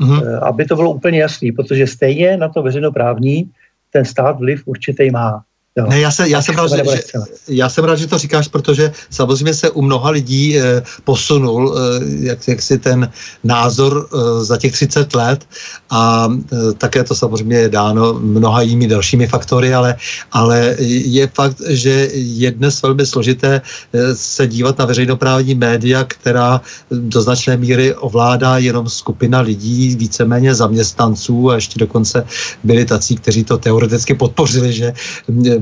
Mm-hmm. 0.00 0.38
Aby 0.42 0.64
to 0.64 0.76
bylo 0.76 0.90
úplně 0.90 1.20
jasný, 1.20 1.52
protože 1.52 1.86
stejně 1.86 2.36
na 2.36 2.48
to 2.48 2.62
veřejnoprávní 2.62 3.50
ten 3.90 4.04
stát 4.04 4.38
vliv 4.38 4.62
určitý 4.66 5.10
má. 5.10 5.44
Ne, 5.88 6.00
já, 6.00 6.10
se, 6.10 6.28
já, 6.28 6.42
jsem 6.42 6.54
rád, 6.54 6.70
že, 6.70 6.76
že, 6.76 7.02
já 7.48 7.68
jsem 7.68 7.84
rád, 7.84 7.96
že 7.96 8.06
to 8.06 8.18
říkáš, 8.18 8.48
protože 8.48 8.92
samozřejmě 9.10 9.54
se 9.54 9.70
u 9.70 9.82
mnoha 9.82 10.10
lidí 10.10 10.58
eh, 10.58 10.82
posunul 11.04 11.72
eh, 11.72 12.04
jak, 12.20 12.48
jak 12.48 12.62
si 12.62 12.78
ten 12.78 13.10
názor 13.44 14.08
eh, 14.12 14.44
za 14.44 14.56
těch 14.56 14.72
30 14.72 15.14
let 15.14 15.48
a 15.90 16.28
eh, 16.28 16.72
také 16.72 17.04
to 17.04 17.14
samozřejmě 17.14 17.56
je 17.56 17.68
dáno 17.68 18.14
mnoha 18.20 18.62
jinými 18.62 18.88
dalšími 18.88 19.26
faktory, 19.26 19.74
ale, 19.74 19.96
ale 20.32 20.76
je 20.78 21.26
fakt, 21.26 21.56
že 21.68 22.08
je 22.12 22.50
dnes 22.50 22.82
velmi 22.82 23.06
složité 23.06 23.62
eh, 23.92 24.14
se 24.14 24.46
dívat 24.46 24.78
na 24.78 24.84
veřejnoprávní 24.84 25.54
média, 25.54 26.04
která 26.04 26.60
do 26.90 27.22
značné 27.22 27.56
míry 27.56 27.94
ovládá 27.94 28.58
jenom 28.58 28.88
skupina 28.88 29.40
lidí, 29.40 29.96
víceméně 29.96 30.54
zaměstnanců 30.54 31.50
a 31.50 31.54
ještě 31.54 31.78
dokonce 31.78 32.26
byli 32.64 32.84
tací, 32.84 33.16
kteří 33.16 33.44
to 33.44 33.58
teoreticky 33.58 34.14
podpořili, 34.14 34.72
že 34.72 34.92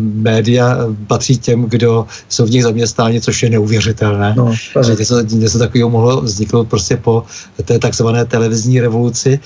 média 0.01 0.78
patří 1.06 1.39
těm, 1.39 1.64
kdo 1.64 2.06
jsou 2.28 2.47
v 2.47 2.51
nich 2.51 2.62
zaměstnáni, 2.62 3.20
což 3.20 3.43
je 3.43 3.51
neuvěřitelné. 3.51 4.35
No, 4.36 4.55
že 4.86 4.94
něco, 4.98 5.20
něco 5.20 5.59
takového 5.59 5.90
mohlo 5.90 6.20
vzniknout 6.20 6.68
prostě 6.68 6.97
po 6.97 7.24
té 7.64 7.78
takzvané 7.78 8.24
televizní 8.24 8.81
revoluci. 8.81 9.40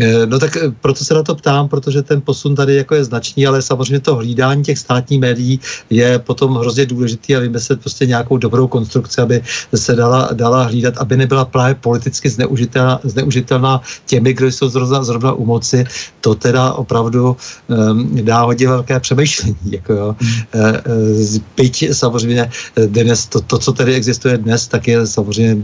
Eh, 0.00 0.26
no 0.26 0.38
tak 0.38 0.56
eh, 0.56 0.70
proto 0.80 1.04
se 1.04 1.14
na 1.14 1.22
to 1.22 1.34
ptám, 1.34 1.68
protože 1.68 2.02
ten 2.02 2.20
posun 2.20 2.54
tady 2.54 2.74
jako 2.74 2.94
je 2.94 3.04
značný, 3.04 3.46
ale 3.46 3.62
samozřejmě 3.62 4.00
to 4.00 4.16
hlídání 4.16 4.62
těch 4.64 4.78
státních 4.78 5.20
médií 5.20 5.60
je 5.90 6.18
potom 6.18 6.56
hrozně 6.56 6.86
důležitý 6.86 7.36
a 7.36 7.40
vymyslet 7.40 7.80
prostě 7.80 8.06
nějakou 8.06 8.36
dobrou 8.36 8.68
konstrukci, 8.68 9.20
aby 9.20 9.42
se 9.74 9.94
dala, 9.94 10.28
dala 10.32 10.62
hlídat, 10.62 10.98
aby 10.98 11.16
nebyla 11.16 11.44
právě 11.44 11.74
politicky 11.74 12.30
zneužitelná, 12.30 13.00
zneužitelná 13.04 13.80
těmi, 14.06 14.32
kdo 14.32 14.46
jsou 14.46 14.68
zrovna, 14.68 15.04
zrovna 15.04 15.32
u 15.32 15.44
moci. 15.44 15.84
To 16.20 16.34
teda 16.34 16.72
opravdu 16.72 17.36
um, 17.68 18.24
dá 18.24 18.40
hodně 18.42 18.68
velké 18.68 19.00
přemýšlení. 19.00 19.56
Jako 19.70 19.87
jako 19.88 20.00
jo. 20.00 20.16
Mm. 20.54 21.40
Byť 21.56 21.94
samozřejmě 21.94 22.50
dnes, 22.86 23.26
to, 23.26 23.40
to, 23.40 23.58
co 23.58 23.72
tady 23.72 23.94
existuje 23.94 24.38
dnes, 24.38 24.66
tak 24.66 24.88
je 24.88 25.06
samozřejmě 25.06 25.56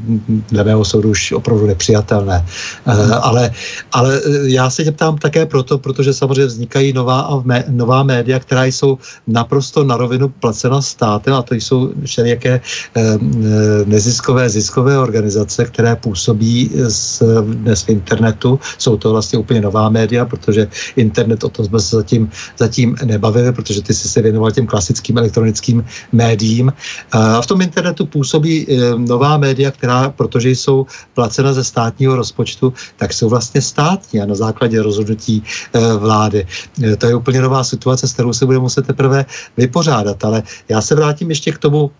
dle 0.50 0.64
mého 0.64 0.84
soudu 0.84 1.10
už 1.10 1.32
opravdu 1.32 1.66
nepřijatelné. 1.66 2.44
Mm. 2.86 3.12
Ale, 3.20 3.50
ale 3.92 4.20
já 4.44 4.70
se 4.70 4.84
tě 4.84 4.92
ptám 4.92 5.18
také 5.18 5.46
proto, 5.46 5.78
protože 5.78 6.14
samozřejmě 6.14 6.46
vznikají 6.46 6.92
nová, 6.92 7.20
a 7.20 7.40
mé, 7.44 7.64
nová 7.68 8.02
média, 8.02 8.38
která 8.38 8.64
jsou 8.64 8.98
naprosto 9.26 9.84
na 9.84 9.96
rovinu 9.96 10.28
placena 10.28 10.82
státem 10.82 11.34
a 11.34 11.42
to 11.42 11.54
jsou 11.54 11.92
všelijaké 12.04 12.60
neziskové, 13.86 14.48
ziskové 14.48 14.98
organizace, 14.98 15.64
které 15.64 15.96
působí 15.96 16.70
s, 16.88 17.22
dnes 17.42 17.82
v 17.82 17.88
internetu. 17.88 18.60
Jsou 18.78 18.96
to 18.96 19.10
vlastně 19.10 19.38
úplně 19.38 19.60
nová 19.60 19.88
média, 19.88 20.24
protože 20.24 20.68
internet, 20.96 21.44
o 21.44 21.48
tom 21.48 21.66
jsme 21.66 21.80
se 21.80 21.96
zatím, 21.96 22.30
zatím 22.58 22.96
nebavili, 23.04 23.52
protože 23.52 23.82
ty 23.82 23.94
si 23.94 24.08
se 24.14 24.22
věnoval 24.22 24.50
těm 24.54 24.66
klasickým 24.66 25.18
elektronickým 25.18 25.84
médiím. 26.14 26.70
A 27.12 27.42
v 27.42 27.46
tom 27.46 27.58
internetu 27.60 28.06
působí 28.06 28.62
e, 28.62 28.94
nová 28.94 29.34
média, 29.36 29.74
která, 29.74 30.14
protože 30.14 30.54
jsou 30.54 30.86
placena 31.14 31.50
ze 31.52 31.64
státního 31.66 32.14
rozpočtu, 32.16 32.70
tak 32.96 33.10
jsou 33.10 33.28
vlastně 33.28 33.58
státní 33.58 34.22
a 34.22 34.26
na 34.30 34.34
základě 34.34 34.78
rozhodnutí 34.82 35.42
e, 35.42 35.78
vlády. 35.98 36.46
E, 36.82 36.96
to 36.96 37.06
je 37.06 37.14
úplně 37.14 37.42
nová 37.42 37.64
situace, 37.66 38.06
s 38.06 38.12
kterou 38.14 38.32
se 38.32 38.46
bude 38.46 38.58
muset 38.62 38.86
teprve 38.86 39.26
vypořádat. 39.58 40.24
Ale 40.24 40.42
já 40.68 40.78
se 40.78 40.94
vrátím 40.94 41.34
ještě 41.34 41.52
k 41.52 41.58
tomu 41.58 41.90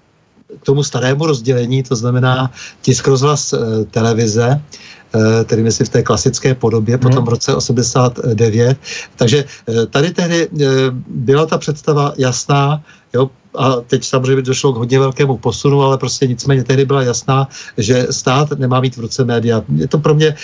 k 0.55 0.65
tomu 0.70 0.86
starému 0.86 1.27
rozdělení, 1.27 1.82
to 1.82 1.97
znamená 1.99 2.53
tisk 2.82 3.11
rozhlas 3.11 3.55
televize, 3.91 4.62
Eh, 5.03 5.03
tedy 5.45 5.62
myslím 5.62 5.86
v 5.86 5.91
té 5.91 6.03
klasické 6.03 6.55
podobě, 6.55 6.99
potom 6.99 7.24
v 7.24 7.28
roce 7.28 7.55
89. 7.55 8.78
Takže 9.16 9.45
eh, 9.45 9.86
tady 9.86 10.11
tehdy 10.11 10.49
eh, 10.49 10.66
byla 11.09 11.47
ta 11.47 11.59
představa 11.59 12.12
jasná, 12.16 12.82
jo, 13.15 13.31
a 13.57 13.77
teď 13.86 14.05
samozřejmě 14.05 14.43
došlo 14.43 14.73
k 14.73 14.77
hodně 14.77 14.99
velkému 14.99 15.36
posunu, 15.36 15.82
ale 15.82 15.99
prostě 15.99 16.27
nicméně 16.27 16.65
tehdy 16.65 16.85
byla 16.85 17.03
jasná, 17.03 17.49
že 17.78 18.07
stát 18.11 18.59
nemá 18.59 18.81
mít 18.81 18.97
v 18.97 19.01
ruce 19.01 19.24
média. 19.24 19.62
Je 19.77 19.89
to 19.89 19.99
pro 19.99 20.15
mě 20.15 20.27
e, 20.27 20.35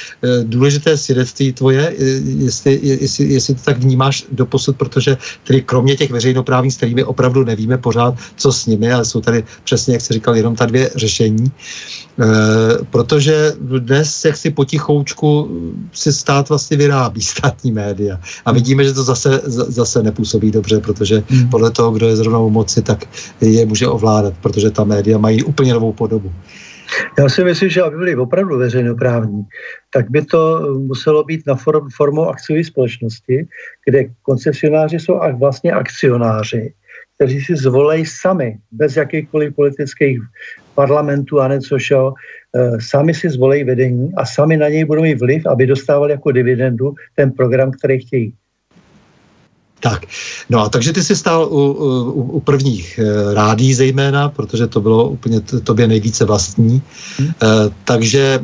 důležité 0.44 0.96
svědectví 0.96 1.52
tvoje, 1.52 1.88
e, 1.88 2.04
jestli, 2.44 2.80
jestli, 2.82 3.24
jestli 3.24 3.54
to 3.54 3.60
tak 3.64 3.78
vnímáš 3.78 4.24
do 4.32 4.46
posud, 4.46 4.76
protože 4.76 5.16
tedy 5.44 5.62
kromě 5.62 5.96
těch 5.96 6.10
veřejnoprávních, 6.10 6.74
s 6.74 6.76
kterými 6.76 7.04
opravdu 7.04 7.44
nevíme 7.44 7.78
pořád, 7.78 8.14
co 8.36 8.52
s 8.52 8.66
nimi, 8.66 8.92
ale 8.92 9.04
jsou 9.04 9.20
tady 9.20 9.44
přesně, 9.64 9.94
jak 9.94 10.02
jsi 10.02 10.12
říkal, 10.14 10.36
jenom 10.36 10.56
ta 10.56 10.66
dvě 10.66 10.90
řešení. 10.94 11.52
E, 12.20 12.26
protože 12.90 13.52
dnes, 13.78 14.24
jak 14.24 14.36
si 14.36 14.50
potichoučku 14.50 15.50
si 15.92 16.12
stát 16.12 16.48
vlastně 16.48 16.76
vyrábí 16.76 17.22
státní 17.34 17.72
média. 17.72 18.20
A 18.44 18.52
vidíme, 18.52 18.84
že 18.84 18.94
to 18.94 19.02
zase, 19.02 19.40
zase 19.46 20.02
nepůsobí 20.02 20.50
dobře, 20.50 20.80
protože 20.80 21.22
hmm. 21.28 21.48
podle 21.50 21.70
toho, 21.70 21.90
kdo 21.90 22.08
je 22.08 22.16
zrovna 22.16 22.38
moci, 22.60 22.82
tak 22.82 23.08
je 23.40 23.66
může 23.66 23.88
ovládat, 23.88 24.34
protože 24.44 24.70
ta 24.70 24.84
média 24.84 25.18
mají 25.18 25.42
úplně 25.42 25.72
novou 25.72 25.92
podobu. 25.92 26.28
Já 27.18 27.28
si 27.28 27.44
myslím, 27.44 27.68
že 27.68 27.82
aby 27.82 27.96
byly 27.96 28.16
opravdu 28.16 28.58
veřejnoprávní, 28.58 29.46
tak 29.94 30.10
by 30.10 30.20
to 30.26 30.40
muselo 30.78 31.24
být 31.24 31.46
na 31.46 31.54
form, 31.54 31.88
formou 31.96 32.28
akciové 32.28 32.64
společnosti, 32.64 33.46
kde 33.86 34.10
koncesionáři 34.22 34.98
jsou 34.98 35.14
vlastně 35.38 35.72
akcionáři, 35.72 36.74
kteří 37.16 37.40
si 37.40 37.56
zvolejí 37.56 38.06
sami, 38.06 38.58
bez 38.72 38.96
jakýchkoliv 38.96 39.54
politických 39.54 40.18
parlamentů 40.74 41.40
a 41.40 41.48
něco, 41.48 41.78
šo, 41.78 42.12
eh, 42.56 42.80
sami 42.80 43.14
si 43.14 43.30
zvolejí 43.30 43.64
vedení 43.64 44.10
a 44.16 44.26
sami 44.26 44.56
na 44.56 44.68
něj 44.68 44.84
budou 44.84 45.02
mít 45.02 45.20
vliv, 45.20 45.46
aby 45.46 45.66
dostávali 45.66 46.12
jako 46.18 46.32
dividendu 46.32 46.94
ten 47.14 47.30
program, 47.30 47.70
který 47.70 48.02
chtějí. 48.02 48.39
Tak, 49.80 50.02
no 50.50 50.60
a 50.60 50.68
takže 50.68 50.92
ty 50.92 51.02
jsi 51.02 51.16
stál 51.16 51.48
u, 51.52 51.72
u, 51.72 52.22
u 52.22 52.40
prvních 52.40 52.98
e, 52.98 53.34
rádí 53.34 53.74
zejména, 53.74 54.28
protože 54.28 54.66
to 54.66 54.80
bylo 54.80 55.08
úplně 55.08 55.40
t, 55.40 55.60
tobě 55.60 55.88
nejvíce 55.88 56.24
vlastní. 56.24 56.82
Hmm. 57.18 57.28
E, 57.28 57.46
takže... 57.84 58.20
E, 58.20 58.40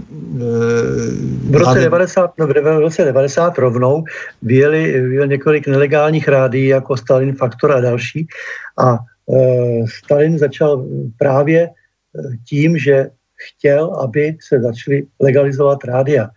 v, 1.51 1.55
roce 1.55 1.81
90, 1.81 2.39
no, 2.39 2.47
v 2.47 2.81
roce 2.81 3.05
90 3.05 3.59
rovnou 3.59 4.05
vyjeli, 4.43 5.01
vyjeli 5.01 5.29
několik 5.29 5.67
nelegálních 5.67 6.29
rádí 6.29 6.67
jako 6.67 6.97
Stalin 6.97 7.35
Faktor 7.35 7.73
a 7.73 7.81
další 7.81 8.27
a 8.79 8.95
e, 8.95 8.99
Stalin 9.89 10.39
začal 10.39 10.87
právě 11.19 11.69
tím, 12.49 12.79
že 12.79 13.11
chtěl, 13.37 13.95
aby 13.95 14.37
se 14.49 14.61
začaly 14.61 15.07
legalizovat 15.21 15.85
rádia. 15.85 16.29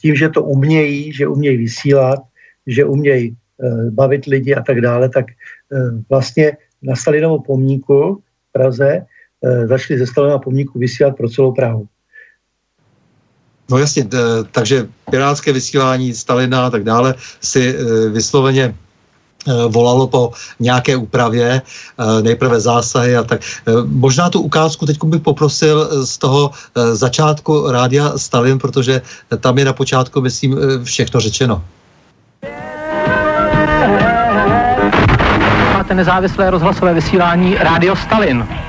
Tím, 0.00 0.14
že 0.14 0.28
to 0.28 0.42
umějí, 0.42 1.12
že 1.12 1.26
umějí 1.26 1.56
vysílat, 1.56 2.18
že 2.66 2.84
umějí 2.84 3.36
Eh, 3.36 3.47
bavit 3.90 4.24
lidi 4.24 4.54
a 4.54 4.62
tak 4.62 4.80
dále, 4.80 5.08
tak 5.08 5.26
eh, 5.30 5.76
vlastně 6.10 6.56
na 6.82 6.96
Stalinovu 6.96 7.42
pomníku 7.42 8.22
v 8.48 8.52
Praze 8.52 9.06
začali 9.64 9.98
ze 9.98 10.06
Stalina 10.06 10.38
pomníku 10.38 10.78
vysílat 10.78 11.16
pro 11.16 11.28
celou 11.28 11.52
Prahu. 11.52 11.86
No 13.70 13.78
jasně, 13.78 14.08
takže 14.50 14.88
pirátské 15.10 15.52
vysílání 15.52 16.14
Stalina 16.14 16.66
a 16.66 16.70
tak 16.70 16.84
dále 16.84 17.14
si 17.40 17.74
vysloveně 18.10 18.74
volalo 19.68 20.06
po 20.06 20.32
nějaké 20.60 20.96
úpravě, 20.96 21.62
nejprve 22.22 22.60
zásahy 22.60 23.16
a 23.16 23.22
tak. 23.22 23.40
Možná 23.86 24.30
tu 24.30 24.40
ukázku 24.40 24.86
teď 24.86 24.96
bych 25.04 25.22
poprosil 25.22 26.06
z 26.06 26.18
toho 26.18 26.50
začátku 26.92 27.70
rádia 27.70 28.18
Stalin, 28.18 28.58
protože 28.58 29.02
tam 29.40 29.58
je 29.58 29.64
na 29.64 29.72
počátku, 29.72 30.20
myslím, 30.20 30.58
všechno 30.84 31.20
řečeno. 31.20 31.64
Máte 35.88 35.94
nezávislé 35.96 36.50
rozhlasové 36.50 36.94
vysílání 36.94 37.54
Rádio 37.54 37.96
Stalin. 37.96 38.67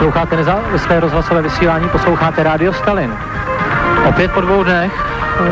Posloucháte 0.00 0.36
nezávislé 0.36 1.00
rozhlasové 1.00 1.42
vysílání, 1.42 1.88
posloucháte 1.88 2.42
Radio 2.42 2.72
Stalin. 2.72 3.14
Opět 4.08 4.32
po 4.32 4.40
dvou 4.40 4.64
dnech 4.64 4.92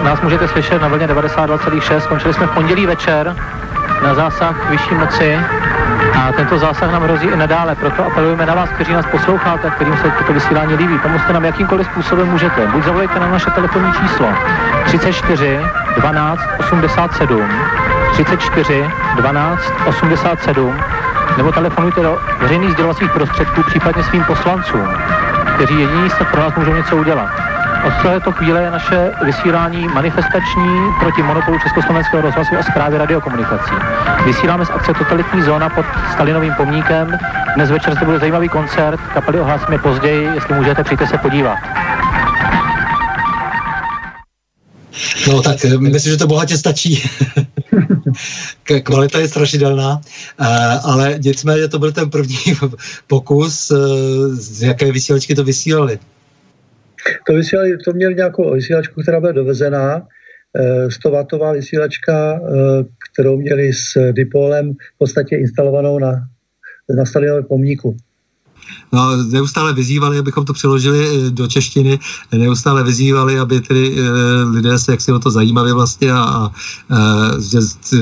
nás 0.05 0.21
můžete 0.21 0.49
slyšet 0.49 0.83
na 0.83 0.89
vlně 0.89 1.07
92,6. 1.07 1.99
Skončili 1.99 2.35
jsme 2.35 2.47
v 2.47 2.51
pondělí 2.51 2.87
večer 2.87 3.37
na 4.03 4.15
zásah 4.15 4.71
vyšší 4.71 4.95
moci 4.95 5.39
a 6.19 6.33
tento 6.33 6.59
zásah 6.59 6.93
nám 6.93 7.03
hrozí 7.03 7.27
i 7.27 7.37
nadále. 7.37 7.75
Proto 7.75 8.07
apelujeme 8.07 8.47
na 8.47 8.55
vás, 8.55 8.69
kteří 8.71 8.93
nás 8.93 9.07
posloucháte, 9.07 9.71
kterým 9.71 9.97
se 9.97 10.11
toto 10.19 10.33
vysílání 10.33 10.75
líbí. 10.75 10.99
Pomozte 10.99 11.33
nám 11.33 11.45
jakýmkoliv 11.45 11.87
způsobem 11.87 12.29
můžete. 12.29 12.67
Buď 12.67 12.85
zavolejte 12.85 13.21
na 13.21 13.29
naše 13.29 13.51
telefonní 13.51 13.93
číslo 13.93 14.29
34 14.85 15.61
12 15.97 16.41
87 16.59 17.49
34 18.13 18.91
12 19.17 19.63
87 19.87 20.75
nebo 21.37 21.53
telefonujte 21.53 22.03
do 22.03 22.19
veřejných 22.41 22.73
sdělovacích 22.73 23.11
prostředků, 23.11 23.63
případně 23.63 24.03
svým 24.03 24.25
poslancům, 24.25 24.89
kteří 25.55 25.81
jediní 25.81 26.11
se 26.11 26.25
pro 26.25 26.41
nás 26.41 26.55
můžou 26.57 26.75
něco 26.75 26.97
udělat. 26.97 27.29
Od 27.87 27.93
této 28.03 28.33
chvíle 28.33 28.63
je 28.63 28.71
naše 28.71 29.13
vysílání 29.25 29.89
manifestační 29.89 30.93
proti 31.01 31.23
monopolu 31.23 31.59
Československého 31.59 32.23
rozhlasu 32.23 32.55
a 32.59 32.63
zprávy 32.63 32.99
radiokomunikací. 32.99 33.73
Vysíláme 34.25 34.67
z 34.67 34.71
akce 34.71 34.95
Totalitní 34.95 35.43
zóna 35.43 35.69
pod 35.69 35.87
Stalinovým 36.13 36.55
pomníkem. 36.55 37.19
Dnes 37.55 37.71
večer 37.71 37.95
zde 37.95 38.07
bude 38.07 38.19
zajímavý 38.19 38.49
koncert, 38.49 39.01
kapely 39.15 39.41
ohlásíme 39.41 39.79
později, 39.79 40.25
jestli 40.35 40.55
můžete, 40.55 40.85
přijďte 40.85 41.07
se 41.07 41.19
podívat. 41.19 41.59
No 45.29 45.43
tak 45.43 45.65
eh, 45.65 45.79
myslím, 45.79 46.13
že 46.13 46.17
to 46.17 46.27
bohatě 46.27 46.59
stačí. 46.59 47.11
Kvalita 48.83 49.19
je 49.19 49.29
strašidelná, 49.29 50.01
eh, 50.01 50.45
ale 50.85 51.19
nicméně 51.25 51.69
to 51.69 51.79
byl 51.79 51.93
ten 51.93 52.11
první 52.11 52.37
pokus, 53.07 53.71
eh, 53.71 53.77
z 54.35 54.63
jaké 54.63 54.93
vysílačky 54.93 55.35
to 55.35 55.45
vysílali. 55.45 55.99
To, 57.27 57.35
vysílali, 57.35 57.79
to 57.85 57.93
měli 57.93 58.15
nějakou 58.15 58.55
vysílačku, 58.55 59.03
která 59.03 59.21
byla 59.21 59.33
dovezená, 59.33 60.07
100 60.89 61.53
vysílačka, 61.53 62.41
kterou 63.13 63.37
měli 63.37 63.73
s 63.73 64.13
dipolem 64.13 64.75
v 64.75 64.99
podstatě 64.99 65.37
instalovanou 65.37 65.99
na, 65.99 66.29
na 66.97 67.05
Stalinovém 67.05 67.45
pomníku. 67.45 67.97
No, 68.93 69.17
neustále 69.17 69.73
vyzývali, 69.73 70.19
abychom 70.19 70.45
to 70.45 70.53
přeložili 70.53 71.27
eh, 71.27 71.31
do 71.31 71.47
češtiny, 71.47 71.99
neustále 72.33 72.85
vyzývali, 72.85 73.39
aby 73.39 73.61
tedy 73.61 73.97
e, 73.97 74.03
lidé 74.43 74.79
se 74.79 74.93
jak 74.93 75.01
si 75.01 75.13
o 75.13 75.19
to 75.19 75.31
zajímali 75.31 75.73
vlastně 75.73 76.13
a, 76.13 76.23
a 76.23 76.51
eh, 76.91 77.41
že 77.41 77.59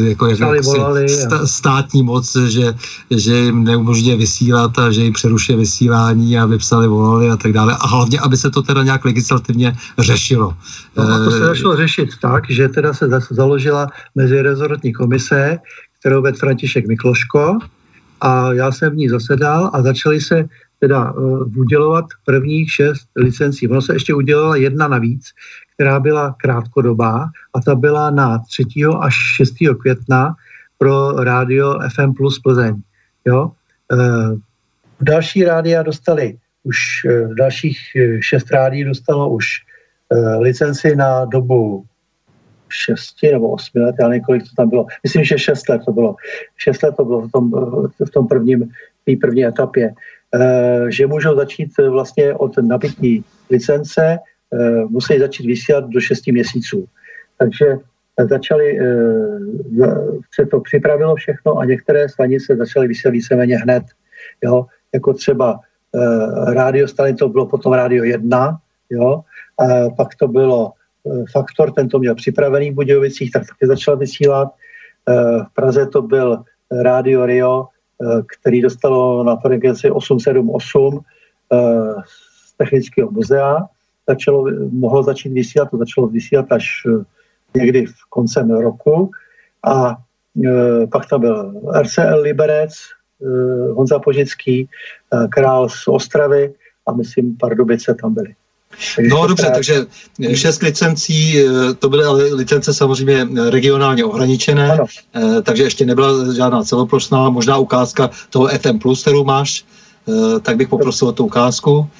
jako, 0.09 0.27
jak, 0.27 0.39
jak 0.41 0.65
si, 0.65 0.79
sta, 1.09 1.47
státní 1.47 2.03
moc, 2.03 2.37
že, 2.37 2.75
že 3.11 3.37
jim 3.37 3.65
neumožňuje 3.65 4.17
vysílat 4.17 4.79
a 4.79 4.91
že 4.91 5.03
jim 5.03 5.13
přerušuje 5.13 5.59
vysílání 5.59 6.39
a 6.39 6.47
vypsali, 6.47 6.89
volali 6.89 7.31
a 7.31 7.37
tak 7.37 7.53
dále. 7.53 7.77
A 7.81 7.87
hlavně, 7.87 8.21
aby 8.21 8.37
se 8.37 8.51
to 8.51 8.63
teda 8.63 8.83
nějak 8.83 9.05
legislativně 9.05 9.77
řešilo. 9.99 10.57
No 10.97 11.05
a 11.05 11.19
to 11.25 11.31
se 11.31 11.39
začalo 11.39 11.77
řešit 11.77 12.09
tak, 12.23 12.51
že 12.51 12.69
teda 12.69 12.95
se 12.95 13.09
založila 13.31 13.87
mezirezortní 14.15 14.93
komise, 14.93 15.59
kterou 16.01 16.23
vedl 16.23 16.39
František 16.39 16.87
Mikloško, 16.87 17.59
a 18.21 18.53
já 18.53 18.73
jsem 18.73 18.93
v 18.93 18.97
ní 18.97 19.09
zasedal 19.09 19.71
a 19.73 19.83
začali 19.83 20.21
se 20.21 20.45
teda 20.81 21.13
uh, 21.13 21.59
udělovat 21.59 22.05
prvních 22.25 22.73
šest 22.73 23.09
licencí. 23.17 23.69
Ono 23.69 23.83
se 23.83 23.93
ještě 23.93 24.15
udělala 24.15 24.57
jedna 24.57 24.89
navíc, 24.89 25.31
která 25.75 26.01
byla 26.01 26.35
krátkodobá 26.39 27.31
a 27.55 27.61
ta 27.61 27.75
byla 27.75 28.11
na 28.11 28.39
3. 28.39 28.65
až 29.01 29.15
6. 29.15 29.55
května 29.81 30.35
pro 30.79 31.13
rádio 31.25 31.79
FM 31.95 32.13
plus 32.13 32.39
Plzeň. 32.39 32.83
Jo? 33.25 33.51
Uh, 33.93 34.39
další 35.01 35.45
rádia 35.45 35.83
dostali 35.83 36.39
už, 36.63 36.79
uh, 37.05 37.35
dalších 37.35 37.79
šest 38.21 38.51
rádií 38.51 38.85
dostalo 38.85 39.31
už 39.31 39.47
licenci 40.39 40.97
na 40.97 41.25
dobu 41.25 41.85
šesti 42.69 43.33
nebo 43.33 43.51
osmi 43.51 43.81
let, 43.81 43.95
já 44.01 44.09
nevím, 44.09 44.25
kolik 44.25 44.43
to 44.43 44.49
tam 44.57 44.69
bylo. 44.69 44.87
Myslím, 45.03 45.25
že 45.25 45.39
šest 45.39 45.69
let 45.69 45.83
to 45.85 45.93
bylo. 45.93 46.17
Šest 46.57 46.83
let 46.83 46.95
to 46.97 47.05
bylo 47.05 47.21
v 47.21 47.33
tom, 47.33 47.51
v 48.07 48.11
tom 48.11 48.27
prvním, 48.27 48.71
v 49.07 49.17
první 49.21 49.47
etapě. 49.47 49.95
E, 50.35 50.93
že 50.93 51.07
můžou 51.07 51.37
začít 51.37 51.71
vlastně 51.91 52.35
od 52.35 52.59
nabití 52.59 53.25
licence, 53.51 54.03
e, 54.03 54.19
musí 54.89 55.19
začít 55.19 55.47
vysílat 55.47 55.85
do 55.89 56.01
šesti 56.01 56.33
měsíců. 56.33 56.87
Takže 57.39 57.67
začali, 58.31 58.79
se 60.35 60.47
to 60.47 60.61
připravilo 60.61 61.15
všechno 61.15 61.59
a 61.59 61.65
některé 61.65 62.09
stanice 62.09 62.57
začaly 62.57 62.89
vysílat 62.89 63.13
víceméně 63.13 63.57
hned. 63.57 63.85
Jo? 64.45 64.67
Jako 64.95 65.13
třeba 65.13 65.61
rádio 66.47 66.89
Stalin, 66.89 67.17
to 67.17 67.29
bylo 67.29 67.47
potom 67.47 67.73
rádio 67.73 68.05
1, 68.05 68.59
jo? 68.91 69.21
A 69.59 69.91
pak 69.97 70.15
to 70.15 70.29
bylo 70.29 70.73
Eh, 70.73 70.76
faktor, 71.33 71.73
ten 71.73 71.89
to 71.89 71.99
měl 71.99 72.15
připravený 72.15 72.71
v 72.71 72.75
Budějovicích, 72.75 73.31
tak 73.31 73.43
taky 73.47 73.67
začal 73.67 73.97
vysílat. 73.97 74.49
Eh, 75.09 75.15
v 75.45 75.55
Praze 75.55 75.87
to 75.87 76.03
byl 76.03 76.43
Rádio 76.83 77.27
Rio, 77.27 77.67
eh, 77.67 78.23
který 78.39 78.63
dostalo 78.63 79.25
na 79.25 79.37
frekvenci 79.37 79.91
878 79.91 81.01
z 82.07 82.57
Technického 82.57 83.11
muzea. 83.11 83.67
Začalo, 84.09 84.47
mohlo 84.71 85.03
začít 85.03 85.33
vysílat, 85.33 85.71
to 85.71 85.79
začalo 85.79 86.07
vysílat 86.07 86.53
až 86.53 86.87
někdy 87.55 87.87
v 87.87 87.95
koncem 88.09 88.51
roku. 88.51 89.11
A 89.67 89.97
pak 90.93 91.09
tam 91.09 91.21
byl 91.21 91.63
RCL 91.75 92.21
Liberec, 92.21 92.73
Honza 93.73 93.99
Požický, 93.99 94.69
král 95.31 95.69
z 95.69 95.89
Ostravy 95.89 96.55
a 96.87 96.93
myslím 96.93 97.37
Pardubice 97.37 97.95
tam 97.95 98.15
byly. 98.15 98.35
No 99.11 99.27
dobře, 99.27 99.51
takže 99.55 99.87
šest 100.35 100.63
licencí, 100.63 101.39
eh, 101.39 101.75
to 101.79 101.89
byly 101.89 102.05
ale 102.05 102.25
licence 102.25 102.75
samozřejmě 102.75 103.29
regionálně 103.51 104.05
ohraničené, 104.05 104.73
ano. 104.73 104.85
Eh, 105.15 105.43
takže 105.43 105.63
ještě 105.63 105.87
nebyla 105.87 106.35
žádná 106.35 106.63
celoplošná, 106.65 107.31
možná 107.31 107.57
ukázka 107.57 108.11
toho 108.31 108.49
FM+, 108.49 108.79
kterou 109.01 109.25
máš, 109.25 109.65
eh, 110.09 110.41
tak 110.41 110.57
bych 110.57 110.69
poprosil 110.69 111.09
o 111.09 111.13
tu 111.13 111.25
ukázku. 111.25 111.91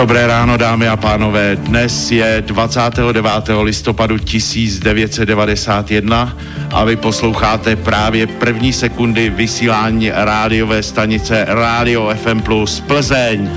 Dobré 0.00 0.24
ráno, 0.26 0.56
dámy 0.56 0.88
a 0.88 0.96
pánové. 0.96 1.56
Dnes 1.56 2.10
je 2.10 2.42
29. 2.46 3.26
listopadu 3.62 4.18
1991 4.18 6.36
a 6.72 6.84
vy 6.84 6.96
posloucháte 6.96 7.76
právě 7.76 8.26
první 8.26 8.72
sekundy 8.72 9.30
vysílání 9.30 10.10
rádiové 10.10 10.82
stanice 10.82 11.44
Radio 11.48 12.14
FM 12.16 12.40
Plus 12.40 12.80
Plzeň. 12.80 13.50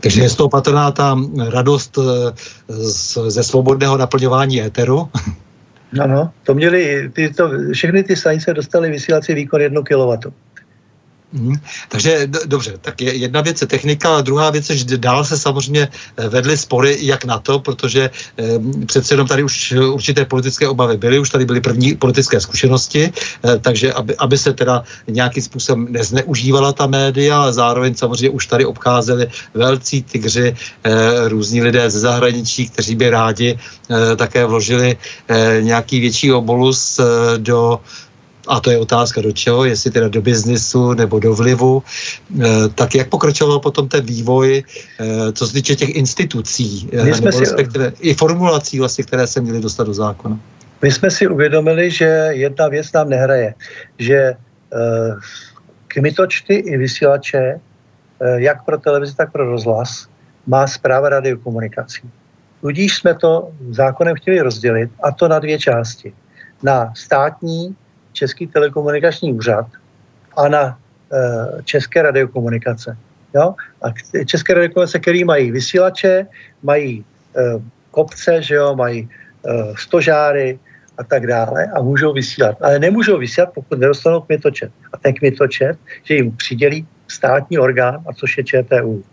Takže 0.00 0.22
je 0.22 0.28
z 0.28 0.34
toho 0.34 0.48
patrná 0.48 0.90
ta 0.90 1.18
radost 1.48 1.98
ze 3.28 3.42
svobodného 3.42 3.96
naplňování 3.96 4.62
éteru? 4.62 5.08
Ano, 5.98 6.32
to 6.44 6.54
měli, 6.54 7.10
ty, 7.12 7.30
to, 7.30 7.50
všechny 7.72 8.02
ty 8.02 8.16
stanice 8.16 8.54
dostaly 8.54 8.90
vysílací 8.90 9.34
výkon 9.34 9.60
1 9.60 9.82
kW. 9.82 10.32
Hmm. 11.32 11.54
Takže 11.88 12.26
d- 12.26 12.38
dobře, 12.46 12.74
tak 12.80 13.00
je, 13.00 13.14
jedna 13.14 13.40
věc 13.40 13.60
je 13.60 13.66
technika, 13.66 14.16
a 14.16 14.20
druhá 14.20 14.50
věc 14.50 14.70
je, 14.70 14.76
že 14.76 14.98
dál 14.98 15.24
se 15.24 15.38
samozřejmě 15.38 15.88
eh, 15.88 16.28
vedly 16.28 16.56
spory 16.56 16.98
jak 17.00 17.24
na 17.24 17.38
to, 17.38 17.58
protože 17.58 18.10
eh, 18.10 18.44
přece 18.86 19.14
jenom 19.14 19.26
tady 19.26 19.42
už 19.42 19.72
určité 19.72 20.24
politické 20.24 20.68
obavy 20.68 20.96
byly, 20.96 21.18
už 21.18 21.30
tady 21.30 21.44
byly 21.44 21.60
první 21.60 21.94
politické 21.94 22.40
zkušenosti, 22.40 23.12
eh, 23.14 23.58
takže 23.58 23.92
aby, 23.92 24.16
aby 24.16 24.38
se 24.38 24.52
teda 24.52 24.82
nějakým 25.06 25.42
způsobem 25.42 25.86
nezneužívala 25.90 26.72
ta 26.72 26.86
média, 26.86 27.42
ale 27.42 27.52
zároveň 27.52 27.94
samozřejmě 27.94 28.30
už 28.30 28.46
tady 28.46 28.64
obcházeli 28.66 29.26
velcí 29.54 30.02
tygři, 30.02 30.56
eh, 30.84 31.28
různí 31.28 31.62
lidé 31.62 31.90
ze 31.90 31.98
zahraničí, 31.98 32.68
kteří 32.68 32.94
by 32.94 33.10
rádi 33.10 33.50
eh, 33.54 34.16
také 34.16 34.46
vložili 34.46 34.96
eh, 35.28 35.58
nějaký 35.62 36.00
větší 36.00 36.32
obolus 36.32 36.98
eh, 36.98 37.38
do 37.38 37.80
a 38.48 38.60
to 38.60 38.70
je 38.70 38.78
otázka 38.78 39.20
do 39.20 39.32
čeho, 39.32 39.64
jestli 39.64 39.90
teda 39.90 40.08
do 40.08 40.22
biznisu 40.22 40.94
nebo 40.94 41.18
do 41.18 41.34
vlivu, 41.34 41.82
eh, 41.82 42.44
tak 42.74 42.94
jak 42.94 43.08
pokračoval 43.08 43.58
potom 43.60 43.88
ten 43.88 44.04
vývoj, 44.04 44.62
eh, 45.00 45.32
co 45.32 45.46
se 45.46 45.52
týče 45.52 45.76
těch 45.76 45.88
institucí, 45.88 46.90
eh, 46.92 47.04
nebo 47.04 47.32
si... 47.32 47.40
respektive 47.40 47.92
i 48.00 48.14
formulací, 48.14 48.78
vlastně, 48.78 49.04
které 49.04 49.26
se 49.26 49.40
měly 49.40 49.60
dostat 49.60 49.84
do 49.84 49.94
zákona? 49.94 50.38
My 50.82 50.92
jsme 50.92 51.10
si 51.10 51.28
uvědomili, 51.28 51.90
že 51.90 52.04
jedna 52.30 52.68
věc 52.68 52.92
nám 52.92 53.08
nehraje, 53.08 53.54
že 53.98 54.34
kmitočty 55.88 56.54
i 56.54 56.76
vysílače, 56.76 57.60
jak 58.36 58.64
pro 58.64 58.78
televizi, 58.78 59.14
tak 59.16 59.32
pro 59.32 59.50
rozhlas, 59.50 60.06
má 60.46 60.66
zpráva 60.66 61.08
radiokomunikací. 61.08 62.00
Tudíž 62.60 62.96
jsme 62.96 63.14
to 63.14 63.50
zákonem 63.70 64.16
chtěli 64.16 64.40
rozdělit, 64.40 64.90
a 65.02 65.12
to 65.12 65.28
na 65.28 65.38
dvě 65.38 65.58
části. 65.58 66.12
Na 66.62 66.92
státní 66.96 67.76
Český 68.12 68.46
telekomunikační 68.46 69.32
úřad 69.32 69.66
a 70.36 70.48
na 70.48 70.78
e, 71.12 71.62
České 71.62 72.02
radiokomunikace. 72.02 72.96
Jo? 73.34 73.54
A 73.82 73.86
České 74.24 74.54
radiokomunikace, 74.54 74.98
které 74.98 75.24
mají 75.24 75.50
vysílače, 75.50 76.26
mají 76.62 77.04
e, 77.36 77.42
kopce, 77.90 78.42
že 78.42 78.54
jo? 78.54 78.76
mají 78.76 79.08
e, 79.08 79.74
stožáry 79.76 80.58
a 80.98 81.04
tak 81.04 81.26
dále 81.26 81.66
a 81.74 81.82
můžou 81.82 82.12
vysílat. 82.12 82.56
Ale 82.62 82.78
nemůžou 82.78 83.18
vysílat, 83.18 83.54
pokud 83.54 83.78
nedostanou 83.78 84.20
kmitočet. 84.20 84.72
A 84.92 84.96
ten 84.96 85.14
kmitočet, 85.14 85.78
že 86.04 86.14
jim 86.14 86.36
přidělí 86.36 86.86
státní 87.08 87.58
orgán, 87.58 88.04
a 88.06 88.12
což 88.12 88.38
je 88.38 88.44
ČTU. 88.44 89.04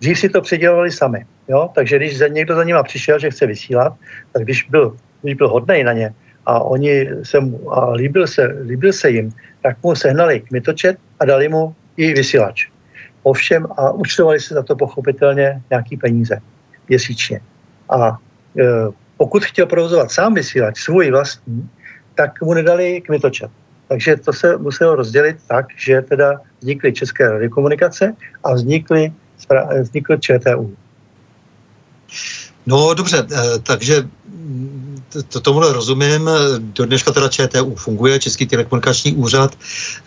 Dřív 0.00 0.18
si 0.18 0.28
to 0.28 0.40
přidělovali 0.40 0.92
sami. 0.92 1.26
Jo? 1.48 1.70
Takže 1.74 1.96
když 1.96 2.20
někdo 2.28 2.54
za 2.54 2.64
nima 2.64 2.82
přišel, 2.82 3.18
že 3.18 3.30
chce 3.30 3.46
vysílat, 3.46 3.92
tak 4.32 4.42
když 4.42 4.62
byl, 4.62 4.96
když 5.22 5.34
byl 5.34 5.48
hodnej 5.48 5.84
na 5.84 5.92
ně, 5.92 6.14
a 6.46 6.60
oni 6.60 7.08
se 7.22 7.40
mu, 7.40 7.72
a 7.72 7.92
líbil 7.92 8.26
se, 8.26 8.42
líbil 8.66 8.92
se 8.92 9.10
jim, 9.10 9.32
tak 9.62 9.76
mu 9.82 9.94
sehnali 9.94 10.40
kmitočet 10.40 10.96
a 11.20 11.24
dali 11.24 11.48
mu 11.48 11.74
i 11.96 12.12
vysílač. 12.12 12.68
Ovšem 13.22 13.66
a 13.76 13.90
účtovali 13.90 14.40
se 14.40 14.54
za 14.54 14.62
to 14.62 14.76
pochopitelně 14.76 15.62
nějaký 15.70 15.96
peníze 15.96 16.40
měsíčně. 16.88 17.40
A 17.88 18.08
e, 18.08 18.62
pokud 19.16 19.44
chtěl 19.44 19.66
provozovat 19.66 20.12
sám 20.12 20.34
vysílač, 20.34 20.80
svůj 20.80 21.10
vlastní, 21.10 21.70
tak 22.14 22.42
mu 22.42 22.54
nedali 22.54 23.00
kmitočet. 23.00 23.50
Takže 23.88 24.16
to 24.16 24.32
se 24.32 24.56
muselo 24.56 24.96
rozdělit 24.96 25.36
tak, 25.48 25.66
že 25.76 26.02
teda 26.02 26.40
vznikly 26.60 26.92
České 26.92 27.30
radiokomunikace 27.30 28.14
a 28.44 28.54
vznikly, 28.54 29.12
vznikly 29.80 30.20
ČTU. 30.20 30.76
No 32.66 32.94
dobře, 32.94 33.18
e, 33.18 33.58
takže 33.58 33.94
to, 35.22 35.40
tomu 35.40 35.60
rozumím. 35.60 36.30
Do 36.58 36.86
dneška 36.86 37.12
teda 37.12 37.28
ČTU 37.28 37.74
funguje, 37.74 38.18
Český 38.18 38.46
telekomunikační 38.46 39.14
úřad. 39.14 39.54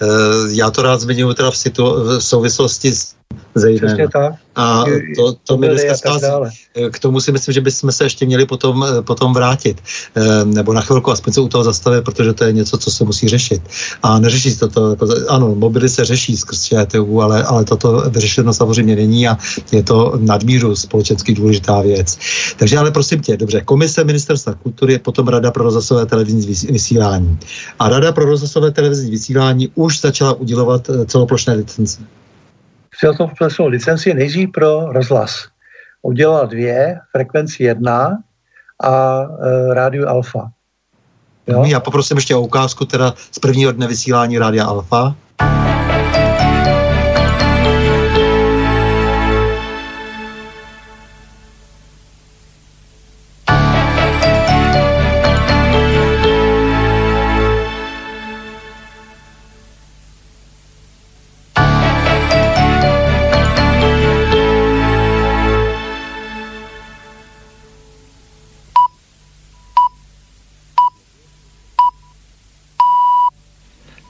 Eh, 0.01 0.05
já 0.49 0.71
to 0.71 0.81
rád 0.81 1.01
zmiňuji 1.01 1.33
teda 1.33 1.51
v, 1.51 1.57
situ- 1.57 2.03
v 2.03 2.23
souvislosti 2.23 2.95
s 2.95 3.17
zejména. 3.55 4.07
tak. 4.13 4.33
A 4.57 4.83
to, 5.15 5.33
to 5.43 5.57
mi 5.57 5.69
dneska 5.69 5.95
schází. 5.95 6.25
K 6.91 6.99
tomu 6.99 7.21
si 7.21 7.31
myslím, 7.31 7.53
že 7.53 7.61
bychom 7.61 7.91
se 7.91 8.03
ještě 8.03 8.25
měli 8.25 8.45
potom, 8.45 8.85
potom 9.01 9.33
vrátit. 9.33 9.81
Nebo 10.43 10.73
na 10.73 10.81
chvilku 10.81 11.11
aspoň 11.11 11.33
se 11.33 11.41
u 11.41 11.47
toho 11.47 11.63
zastavit, 11.63 12.03
protože 12.03 12.33
to 12.33 12.43
je 12.43 12.53
něco, 12.53 12.77
co 12.77 12.91
se 12.91 13.03
musí 13.03 13.27
řešit. 13.27 13.61
A 14.03 14.19
neřeší 14.19 14.51
se 14.51 14.67
to, 14.67 14.89
jako, 14.89 15.07
ano, 15.29 15.55
mobily 15.55 15.89
se 15.89 16.05
řeší 16.05 16.37
skrz 16.37 16.63
ČTU, 16.63 17.21
ale, 17.21 17.43
ale 17.43 17.65
toto 17.65 18.09
vyřešeno 18.09 18.53
samozřejmě 18.53 18.95
není 18.95 19.27
a 19.27 19.37
je 19.71 19.83
to 19.83 20.13
nadmíru 20.17 20.75
společensky 20.75 21.33
důležitá 21.33 21.81
věc. 21.81 22.17
Takže 22.57 22.77
ale 22.77 22.91
prosím 22.91 23.21
tě, 23.21 23.37
dobře, 23.37 23.61
komise 23.61 24.03
ministerstva 24.03 24.53
kultury 24.53 24.93
je 24.93 24.99
potom 24.99 25.27
Rada 25.27 25.51
pro 25.51 25.63
rozhlasové 25.63 26.05
televizní 26.05 26.55
vysílání. 26.69 27.39
A 27.79 27.89
Rada 27.89 28.11
pro 28.11 28.25
rozhlasové 28.25 28.71
televizní 28.71 29.11
vysílání 29.11 29.71
už 29.75 30.01
začala 30.01 30.33
udělovat 30.33 30.89
eh, 30.89 31.05
celoplošné 31.05 31.53
licence 31.53 32.01
přijal 32.97 33.13
to 33.13 33.27
profesionální 33.27 33.71
licenci 33.71 34.13
nejdřív 34.13 34.51
pro 34.51 34.91
rozhlas. 34.91 35.47
Udělal 36.01 36.47
dvě, 36.47 36.99
frekvenci 37.11 37.63
jedna 37.63 38.17
a 38.83 39.21
e, 39.21 39.73
rádiu 39.73 40.07
Alfa. 40.07 40.51
Jo? 41.47 41.63
Já 41.65 41.79
poprosím 41.79 42.17
ještě 42.17 42.35
o 42.35 42.41
ukázku 42.41 42.85
teda 42.85 43.13
z 43.31 43.39
prvního 43.39 43.71
dne 43.71 43.87
vysílání 43.87 44.37
Rádia 44.37 44.65
Alfa. 44.65 45.15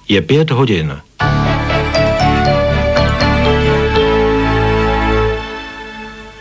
Je 0.09 0.21
pět 0.21 0.51
hodin. 0.51 0.97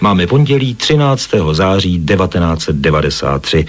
Máme 0.01 0.27
pondělí 0.27 0.75
13. 0.75 1.31
září 1.53 2.07
1993. 2.07 3.67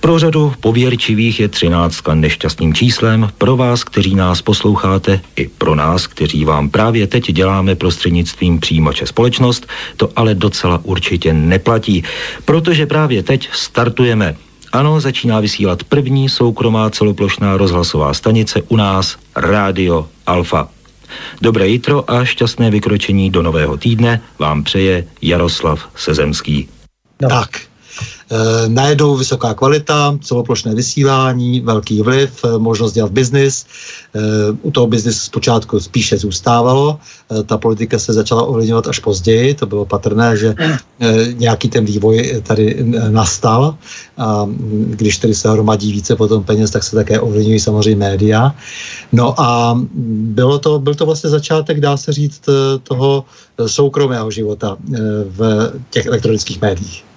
Pro 0.00 0.18
řadu 0.18 0.54
pověrčivých 0.60 1.40
je 1.40 1.48
13 1.48 2.00
nešťastným 2.14 2.74
číslem. 2.74 3.28
Pro 3.38 3.56
vás, 3.56 3.84
kteří 3.84 4.14
nás 4.14 4.42
posloucháte, 4.42 5.20
i 5.36 5.48
pro 5.48 5.74
nás, 5.74 6.06
kteří 6.06 6.44
vám 6.44 6.70
právě 6.70 7.06
teď 7.06 7.32
děláme 7.32 7.74
prostřednictvím 7.74 8.60
přijímače 8.60 9.06
společnost, 9.06 9.66
to 9.96 10.08
ale 10.16 10.34
docela 10.34 10.80
určitě 10.82 11.32
neplatí, 11.32 12.04
protože 12.44 12.86
právě 12.86 13.22
teď 13.22 13.48
startujeme 13.52 14.36
ano, 14.72 15.00
začíná 15.00 15.40
vysílat 15.40 15.84
první 15.84 16.28
soukromá 16.28 16.90
celoplošná 16.90 17.56
rozhlasová 17.56 18.14
stanice 18.14 18.62
u 18.62 18.76
nás, 18.76 19.16
Rádio 19.36 20.08
Alfa. 20.26 20.68
Dobré 21.42 21.68
jitro 21.68 22.10
a 22.10 22.24
šťastné 22.24 22.70
vykročení 22.70 23.30
do 23.30 23.42
nového 23.42 23.76
týdne 23.76 24.20
vám 24.38 24.62
přeje 24.62 25.04
Jaroslav 25.22 25.88
Sezemský. 25.96 26.68
No. 27.22 27.28
Tak, 27.28 27.69
Eh, 28.30 28.68
najednou 28.68 29.16
vysoká 29.16 29.54
kvalita, 29.54 30.18
celoplošné 30.22 30.74
vysílání, 30.74 31.60
velký 31.60 32.02
vliv, 32.02 32.44
eh, 32.44 32.58
možnost 32.58 32.92
dělat 32.92 33.12
biznis. 33.12 33.66
Eh, 34.14 34.20
u 34.62 34.70
toho 34.70 34.86
biznisu 34.86 35.18
zpočátku 35.18 35.80
spíše 35.80 36.18
zůstávalo. 36.18 36.98
Ta 37.46 37.58
politika 37.58 37.98
se 37.98 38.12
začala 38.12 38.42
ovlivňovat 38.42 38.86
až 38.86 38.98
později. 38.98 39.54
To 39.54 39.66
bylo 39.66 39.84
patrné, 39.86 40.36
že 40.36 40.54
nějaký 41.32 41.68
ten 41.68 41.84
vývoj 41.84 42.42
tady 42.42 42.84
nastal. 43.10 43.78
A 44.18 44.44
mm, 44.44 44.94
když 44.98 45.18
tedy 45.18 45.34
se 45.34 45.50
hromadí 45.50 45.92
více 45.92 46.16
potom 46.16 46.44
peněz, 46.44 46.70
tak 46.70 46.82
se 46.82 46.96
také 46.96 47.20
ovlivňují 47.20 47.60
samozřejmě 47.60 47.96
média. 47.96 48.54
No 49.12 49.40
a 49.40 49.78
bylo 50.34 50.58
to, 50.58 50.78
byl 50.78 50.94
to 50.94 51.06
vlastně 51.06 51.30
začátek, 51.30 51.80
dá 51.80 51.96
se 51.96 52.12
říct, 52.12 52.42
toho 52.82 53.24
soukromého 53.66 54.30
života 54.30 54.76
v 55.26 55.70
těch 55.90 56.06
elektronických 56.06 56.60
médiích. 56.60 57.09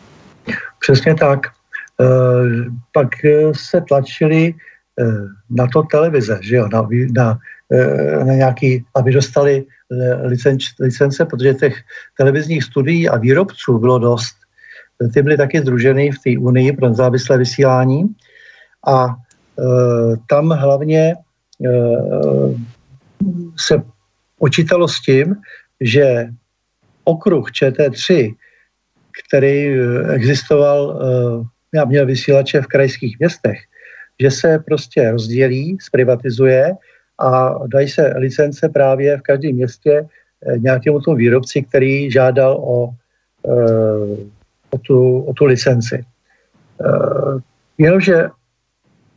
Přesně 0.84 1.16
tak. 1.16 1.48
Eh, 2.02 2.66
pak 2.94 3.26
eh, 3.26 3.54
se 3.54 3.82
tlačili 3.82 4.54
eh, 5.00 5.04
na 5.50 5.68
to 5.68 5.84
televize, 5.84 6.40
že 6.42 6.56
jo, 6.56 6.68
na, 6.74 6.88
na, 7.16 7.40
na 8.26 8.34
nějaký, 8.34 8.86
aby 8.96 9.12
dostali 9.12 9.66
licenč, 10.24 10.66
licence, 10.80 11.26
protože 11.26 11.54
těch 11.54 11.76
televizních 12.18 12.64
studií 12.64 13.10
a 13.10 13.18
výrobců 13.18 13.80
bylo 13.80 14.00
dost. 14.00 14.36
Ty 15.14 15.22
byly 15.22 15.38
taky 15.38 15.60
združeny 15.60 16.12
v 16.12 16.20
té 16.20 16.40
unii 16.40 16.72
pro 16.72 16.90
nezávislé 16.90 17.38
vysílání 17.38 18.16
a 18.88 19.16
tam 20.30 20.50
hlavně 20.50 21.16
se 23.58 23.82
počítalo 24.40 24.88
s 24.88 25.02
tím, 25.02 25.36
že 25.82 26.28
okruh 27.04 27.52
ČT3, 27.52 28.36
který 29.28 29.68
eh, 29.68 30.14
existoval, 30.14 31.02
já 31.74 31.86
měl 31.86 32.06
vysílače 32.06 32.62
v 32.62 32.68
krajských 32.68 33.20
městech, 33.20 33.60
že 34.20 34.32
se 34.32 34.60
prostě 34.60 35.12
rozdělí, 35.12 35.78
zprivatizuje 35.82 36.72
a 37.20 37.56
dají 37.68 37.90
se 37.90 38.14
licence 38.18 38.70
právě 38.70 39.18
v 39.18 39.22
každém 39.22 39.56
městě 39.56 40.06
nějakému 40.58 41.00
tomu 41.00 41.18
výrobci, 41.18 41.62
který 41.62 42.12
žádal 42.12 42.52
o, 42.54 42.90
o, 44.70 44.78
tu, 44.78 45.20
o 45.20 45.34
tu 45.34 45.46
licenci. 45.46 46.06
Jenomže 47.78 48.30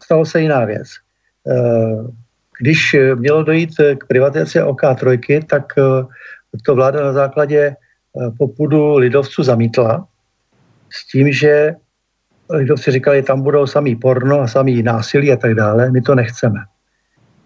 stalo 0.04 0.24
se 0.24 0.40
jiná 0.40 0.64
věc. 0.64 0.88
Když 2.60 2.96
mělo 3.14 3.42
dojít 3.42 3.70
k 3.98 4.06
privatizaci 4.06 4.60
OK3, 4.60 5.44
tak 5.46 5.64
to 6.66 6.74
vláda 6.74 7.00
na 7.04 7.12
základě 7.12 7.76
popudu 8.38 8.96
lidovců 8.96 9.42
zamítla 9.42 10.06
s 10.90 11.06
tím, 11.06 11.32
že 11.32 11.74
lidovci 12.50 12.90
říkali, 12.90 13.22
tam 13.22 13.42
budou 13.42 13.66
samý 13.66 13.96
porno 13.96 14.40
a 14.40 14.46
samý 14.46 14.82
násilí 14.82 15.32
a 15.32 15.36
tak 15.36 15.54
dále, 15.54 15.90
my 15.90 16.00
to 16.02 16.14
nechceme. 16.14 16.60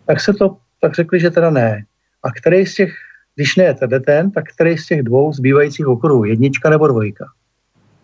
Tak 0.07 0.21
se 0.21 0.33
to, 0.33 0.57
tak 0.81 0.95
řekli, 0.95 1.21
že 1.21 1.31
teda 1.31 1.51
ne. 1.51 1.85
A 2.23 2.31
který 2.31 2.67
z 2.67 2.75
těch, 2.75 2.93
když 3.35 3.57
ne 3.57 3.75
tedy 3.75 4.01
ten, 4.01 4.31
tak 4.31 4.45
který 4.55 4.79
z 4.79 4.87
těch 4.87 5.03
dvou 5.03 5.33
zbývajících 5.33 5.87
okruhů, 5.87 6.25
jednička 6.25 6.71
nebo 6.71 6.89
dvojka. 6.89 7.27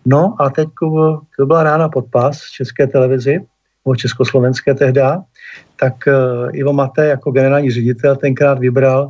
No 0.06 0.36
a 0.38 0.51
teď 0.51 0.68
to 1.36 1.47
byla 1.47 1.62
rána 1.62 1.88
pod 1.88 2.06
pás 2.10 2.43
České 2.51 2.86
televizi, 2.86 3.40
nebo 3.86 3.97
Československé 3.97 4.74
tehda, 4.74 5.22
tak 5.80 5.94
uh, 6.06 6.51
Ivo 6.52 6.72
Mate 6.72 7.06
jako 7.06 7.30
generální 7.30 7.70
ředitel 7.70 8.16
tenkrát 8.16 8.59
vybral, 8.59 9.09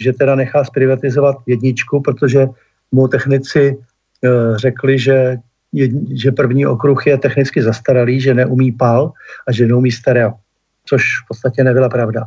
že 0.00 0.12
teda 0.12 0.34
nechá 0.34 0.64
zprivatizovat 0.64 1.36
jedničku, 1.46 2.00
protože 2.00 2.46
mu 2.94 3.08
technici 3.08 3.76
uh, 3.76 4.56
řekli, 4.56 4.98
že, 4.98 5.36
že 6.14 6.32
první 6.32 6.66
okruh 6.66 7.06
je 7.06 7.18
technicky 7.18 7.62
zastaralý, 7.62 8.20
že 8.20 8.34
neumí 8.34 8.72
pal 8.72 9.12
a 9.48 9.52
že 9.52 9.66
neumí 9.66 9.90
stereo, 9.90 10.32
což 10.86 11.02
v 11.02 11.28
podstatě 11.28 11.64
nebyla 11.64 11.88
pravda. 11.88 12.24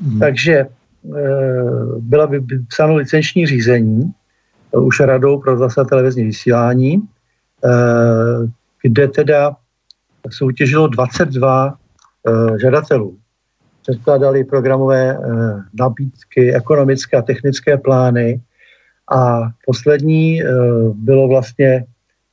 Hmm. 0.00 0.18
Takže 0.18 0.66
uh, 1.02 1.98
byla 1.98 2.26
vypsáno 2.26 2.94
licenční 2.96 3.46
řízení 3.46 4.14
už 4.70 5.00
radou 5.00 5.40
pro 5.40 5.58
zase 5.58 5.84
televizní 5.84 6.24
vysílání, 6.24 7.02
kde 8.82 9.08
teda 9.08 9.56
soutěžilo 10.30 10.86
22 10.86 11.74
uh, 11.74 12.56
žadatelů. 12.58 13.18
Předkládali 13.82 14.44
programové 14.44 15.18
nabídky, 15.74 16.54
ekonomické 16.54 17.16
a 17.16 17.22
technické 17.22 17.78
plány 17.78 18.40
a 19.10 19.48
poslední 19.66 20.42
uh, 20.42 20.96
bylo 20.96 21.28
vlastně 21.28 21.84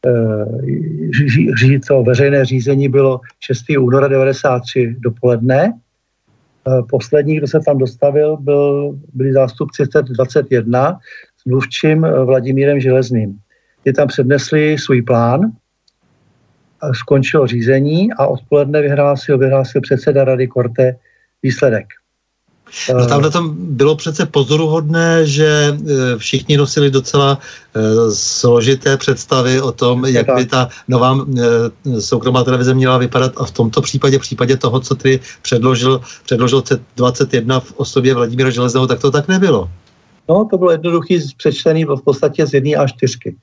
uh, 0.06 1.80
to 1.88 2.04
veřejné 2.04 2.46
řízení 2.46 2.90
bylo 2.90 3.20
6. 3.40 3.64
února 3.80 4.08
93 4.08 4.96
dopoledne. 5.00 5.74
Uh, 6.68 6.88
poslední, 6.90 7.38
kdo 7.38 7.48
se 7.48 7.60
tam 7.66 7.78
dostavil, 7.78 8.38
byl, 8.38 8.98
byli 9.14 9.34
zástupci 9.34 9.84
21 10.16 11.00
s 11.38 11.46
mluvčím 11.46 12.02
Vladimírem 12.02 12.80
Železným. 12.80 13.38
Ty 13.84 13.94
tam 13.94 14.08
přednesli 14.08 14.78
svůj 14.78 15.02
plán, 15.02 15.42
skončilo 16.94 17.48
řízení 17.48 18.14
a 18.14 18.28
odpoledne 18.28 18.82
vyhlásil, 18.82 19.38
vyhlásil 19.38 19.82
předseda 19.82 20.24
Rady 20.24 20.48
Korte 20.48 20.96
výsledek. 21.44 21.88
No 22.94 23.08
tam 23.08 23.22
na 23.22 23.30
tom 23.30 23.56
bylo 23.58 23.96
přece 23.96 24.26
pozoruhodné, 24.26 25.26
že 25.26 25.48
e, 25.48 26.18
všichni 26.18 26.58
nosili 26.58 26.92
docela 26.92 27.40
e, 27.76 27.82
složité 28.12 28.98
představy 28.98 29.62
o 29.62 29.72
tom, 29.72 30.06
jak 30.06 30.28
by 30.36 30.46
ta 30.46 30.70
nová 30.88 31.26
soukromá 32.00 32.44
televize 32.44 32.74
měla 32.74 32.98
vypadat 32.98 33.32
a 33.38 33.46
v 33.46 33.52
tomto 33.52 33.82
případě, 33.82 34.18
v 34.18 34.22
případě 34.22 34.58
toho, 34.58 34.80
co 34.80 34.96
ty 34.96 35.20
předložil, 35.42 36.02
předložil 36.26 36.60
C21 36.60 37.60
v 37.60 37.74
osobě 37.76 38.14
Vladimíra 38.14 38.50
Železného, 38.50 38.88
tak 38.88 39.02
to 39.02 39.12
tak 39.12 39.28
nebylo. 39.28 39.70
No, 40.30 40.48
to 40.52 40.58
bylo 40.58 40.72
jednoduchý 40.72 41.20
přečtený 41.38 41.86
v 41.86 42.02
podstatě 42.06 42.48
z 42.48 42.54
jedné 42.54 42.76
a 42.76 42.88
čtyřky, 42.88 43.36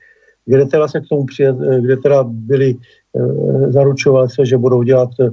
kde 0.45 0.65
teda 0.65 0.87
se 0.87 0.99
k 0.99 1.07
tomu 1.09 1.25
přijet, 1.25 1.55
kde 1.81 1.97
teda 1.97 2.23
byly 2.27 2.77
Eh, 3.15 3.71
zaručovali 3.71 4.29
se, 4.29 4.45
že 4.45 4.57
budou 4.57 4.83
dělat 4.83 5.09
eh, 5.21 5.29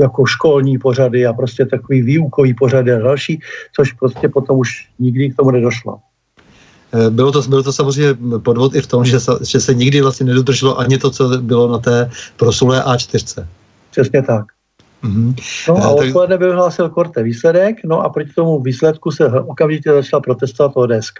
jako 0.00 0.26
školní 0.26 0.78
pořady 0.78 1.26
a 1.26 1.32
prostě 1.32 1.66
takový 1.66 2.02
výukový 2.02 2.54
pořady 2.54 2.92
a 2.92 2.98
další, 2.98 3.40
což 3.76 3.92
prostě 3.92 4.28
potom 4.28 4.58
už 4.58 4.88
nikdy 4.98 5.30
k 5.30 5.36
tomu 5.36 5.50
nedošlo. 5.50 5.98
Eh, 6.92 7.10
bylo 7.10 7.32
to, 7.32 7.42
bylo 7.42 7.62
to 7.62 7.72
samozřejmě 7.72 8.14
podvod 8.38 8.74
i 8.74 8.80
v 8.80 8.86
tom, 8.86 9.04
že 9.04 9.20
se, 9.20 9.32
že 9.48 9.60
se 9.60 9.74
nikdy 9.74 10.00
vlastně 10.00 10.26
nedodrželo 10.26 10.78
ani 10.78 10.98
to, 10.98 11.10
co 11.10 11.28
bylo 11.28 11.72
na 11.72 11.78
té 11.78 12.10
prosulé 12.36 12.82
A4. 12.82 13.46
Přesně 13.90 14.22
tak. 14.22 14.44
Mm-hmm. 15.04 15.34
No 15.68 15.76
a 15.76 15.94
tak... 15.96 16.06
odpoledne 16.06 16.38
by 16.38 16.46
vyhlásil 16.46 16.88
Korte 16.88 17.22
výsledek, 17.22 17.76
no 17.84 18.00
a 18.00 18.08
proti 18.08 18.30
tomu 18.32 18.62
výsledku 18.62 19.10
se 19.10 19.26
okamžitě 19.26 19.92
začala 19.92 20.20
protestovat 20.20 20.72
ODS. 20.74 21.12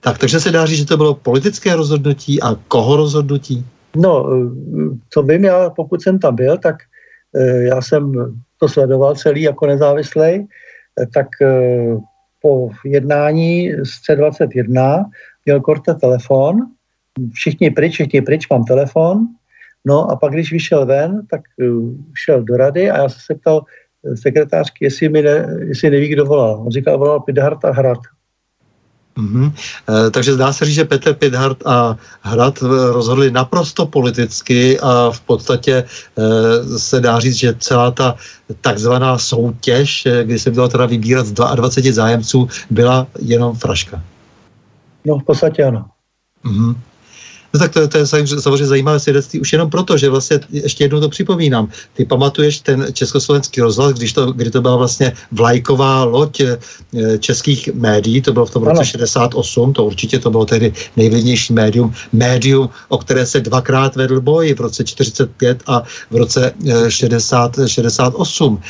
Tak, 0.00 0.18
takže 0.18 0.40
se 0.40 0.50
dá 0.50 0.66
říct, 0.66 0.78
že 0.78 0.86
to 0.86 0.96
bylo 0.96 1.14
politické 1.14 1.76
rozhodnutí 1.76 2.42
a 2.42 2.56
koho 2.68 2.96
rozhodnutí? 2.96 3.66
No, 3.96 4.26
co 5.10 5.22
vím, 5.22 5.44
já 5.44 5.70
pokud 5.70 6.02
jsem 6.02 6.18
tam 6.18 6.34
byl, 6.34 6.58
tak 6.58 6.76
eh, 6.76 6.91
já 7.40 7.82
jsem 7.82 8.12
to 8.58 8.68
sledoval 8.68 9.14
celý 9.14 9.42
jako 9.42 9.66
nezávislý, 9.66 10.22
eh, 10.22 11.06
tak 11.14 11.26
eh, 11.42 11.96
po 12.42 12.70
jednání 12.84 13.72
z 13.72 13.90
C21 14.08 15.04
měl 15.44 15.60
Korte 15.60 15.94
telefon, 15.94 16.56
všichni 17.32 17.70
pryč, 17.70 17.92
všichni 17.92 18.22
pryč, 18.22 18.48
mám 18.48 18.64
telefon, 18.64 19.26
no 19.84 20.10
a 20.10 20.16
pak, 20.16 20.32
když 20.32 20.52
vyšel 20.52 20.86
ven, 20.86 21.26
tak 21.30 21.40
šel 22.14 22.42
do 22.42 22.56
rady 22.56 22.90
a 22.90 22.96
já 22.96 23.08
jsem 23.08 23.20
se 23.20 23.34
ptal 23.34 23.64
sekretářky, 24.14 24.84
jestli, 24.84 25.08
mi 25.08 25.22
ne, 25.22 25.46
jestli 25.60 25.90
neví, 25.90 26.08
kdo 26.08 26.24
volal. 26.24 26.62
On 26.66 26.70
říkal, 26.70 26.98
volal 26.98 27.20
Pidhart 27.20 27.64
a 27.64 27.70
Hrad. 27.70 27.98
Mm-hmm. 29.18 29.52
E, 29.88 30.10
takže 30.10 30.34
zdá 30.34 30.52
se 30.52 30.64
říct, 30.64 30.74
že 30.74 30.84
Petr 30.84 31.14
Pidhart 31.14 31.66
a 31.66 31.96
Hrad 32.20 32.62
eh, 32.62 32.66
rozhodli 32.92 33.30
naprosto 33.30 33.86
politicky 33.86 34.80
a 34.80 35.10
v 35.10 35.20
podstatě 35.20 35.84
e, 35.84 36.78
se 36.78 37.00
dá 37.00 37.20
říct, 37.20 37.36
že 37.36 37.54
celá 37.58 37.90
ta 37.90 38.16
takzvaná 38.60 39.18
soutěž, 39.18 40.08
kdy 40.22 40.38
se 40.38 40.50
bylo 40.50 40.68
teda 40.68 40.86
vybírat 40.86 41.26
z 41.26 41.32
22 41.32 41.92
zájemců, 41.92 42.48
byla 42.70 43.06
jenom 43.18 43.56
fraška. 43.56 44.02
No 45.04 45.18
v 45.18 45.24
podstatě 45.24 45.64
ano. 45.64 45.84
Mm-hmm. 46.44 46.76
No 47.54 47.60
tak 47.60 47.72
to, 47.72 47.88
to 47.88 47.98
je 47.98 48.06
samozřejmě 48.06 48.66
zajímavé 48.66 49.00
svědectví 49.00 49.40
už 49.40 49.52
jenom 49.52 49.70
proto, 49.70 49.96
že 49.96 50.08
vlastně 50.08 50.40
ještě 50.50 50.84
jednou 50.84 51.00
to 51.00 51.08
připomínám. 51.08 51.68
Ty 51.94 52.04
pamatuješ 52.04 52.60
ten 52.60 52.86
československý 52.92 53.60
rozhlas, 53.60 53.92
když 53.92 54.12
to, 54.12 54.32
kdy 54.32 54.50
to 54.50 54.60
byla 54.60 54.76
vlastně 54.76 55.12
vlajková 55.32 56.04
loď 56.04 56.40
eh, 56.40 56.58
českých 57.18 57.68
médií, 57.74 58.22
to 58.22 58.32
bylo 58.32 58.46
v 58.46 58.50
tom 58.50 58.62
roce 58.62 58.76
ano. 58.76 58.84
68, 58.84 59.72
to 59.72 59.84
určitě 59.84 60.18
to 60.18 60.30
bylo 60.30 60.44
tehdy 60.44 60.72
nejvlivnější 60.96 61.52
médium, 61.52 61.92
médium, 62.12 62.68
o 62.88 62.98
které 62.98 63.26
se 63.26 63.40
dvakrát 63.40 63.96
vedl 63.96 64.20
boj 64.20 64.54
v 64.54 64.60
roce 64.60 64.84
45 64.84 65.62
a 65.66 65.82
v 66.10 66.16
roce 66.16 66.52
60, 66.88 67.58
eh, 67.58 67.68
68. 67.68 68.60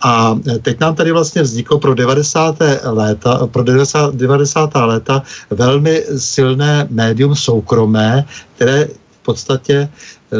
A 0.00 0.38
eh, 0.48 0.58
teď 0.58 0.80
nám 0.80 0.94
tady 0.94 1.12
vlastně 1.12 1.42
vzniklo 1.42 1.78
pro 1.78 1.94
90. 1.94 2.56
léta, 2.84 3.46
pro 3.46 3.62
90. 3.62 4.14
90. 4.14 4.86
léta 4.86 5.22
velmi 5.50 6.04
silné 6.16 6.86
médium 6.90 7.36
soukromé, 7.36 8.24
které 8.54 8.84
v 9.10 9.22
podstatě 9.22 9.88
eh, 10.32 10.36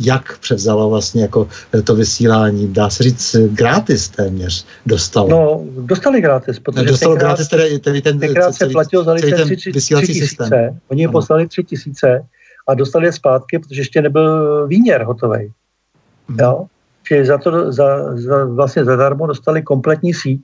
jak 0.00 0.38
převzala 0.38 0.86
vlastně 0.86 1.22
jako 1.22 1.48
eh, 1.74 1.82
to 1.82 1.94
vysílání, 1.94 2.72
dá 2.72 2.90
se 2.90 3.02
říct, 3.02 3.36
gratis 3.36 4.08
téměř 4.08 4.66
dostalo. 4.86 5.28
No, 5.28 5.64
dostali 5.86 6.20
gratis, 6.20 6.58
protože 6.58 6.86
dostalo 6.86 7.14
tenkrát, 7.14 7.28
gratis 7.28 7.48
tedy, 7.48 7.78
tedy 7.78 8.02
ten, 8.02 8.18
tenkrát 8.18 8.52
se 8.54 8.66
platil 8.66 9.04
za 9.04 9.12
licenci 9.12 9.56
tři, 9.56 9.72
tři 9.72 9.94
tisíce, 10.06 10.80
oni 10.88 11.02
je 11.02 11.08
poslali 11.08 11.48
tři 11.48 11.64
tisíce 11.64 12.24
a 12.68 12.74
dostali 12.74 13.06
je 13.06 13.12
zpátky, 13.12 13.58
protože 13.58 13.80
ještě 13.80 14.02
nebyl 14.02 14.66
výměr 14.66 15.02
hotový. 15.02 15.52
Hmm. 16.28 16.38
Jo? 16.40 16.66
Čili 17.02 17.26
za 17.26 17.38
to 17.38 17.72
za, 17.72 18.16
za, 18.16 18.44
vlastně 18.44 18.84
zadarmo 18.84 19.26
dostali 19.26 19.62
kompletní 19.62 20.14
síť 20.14 20.42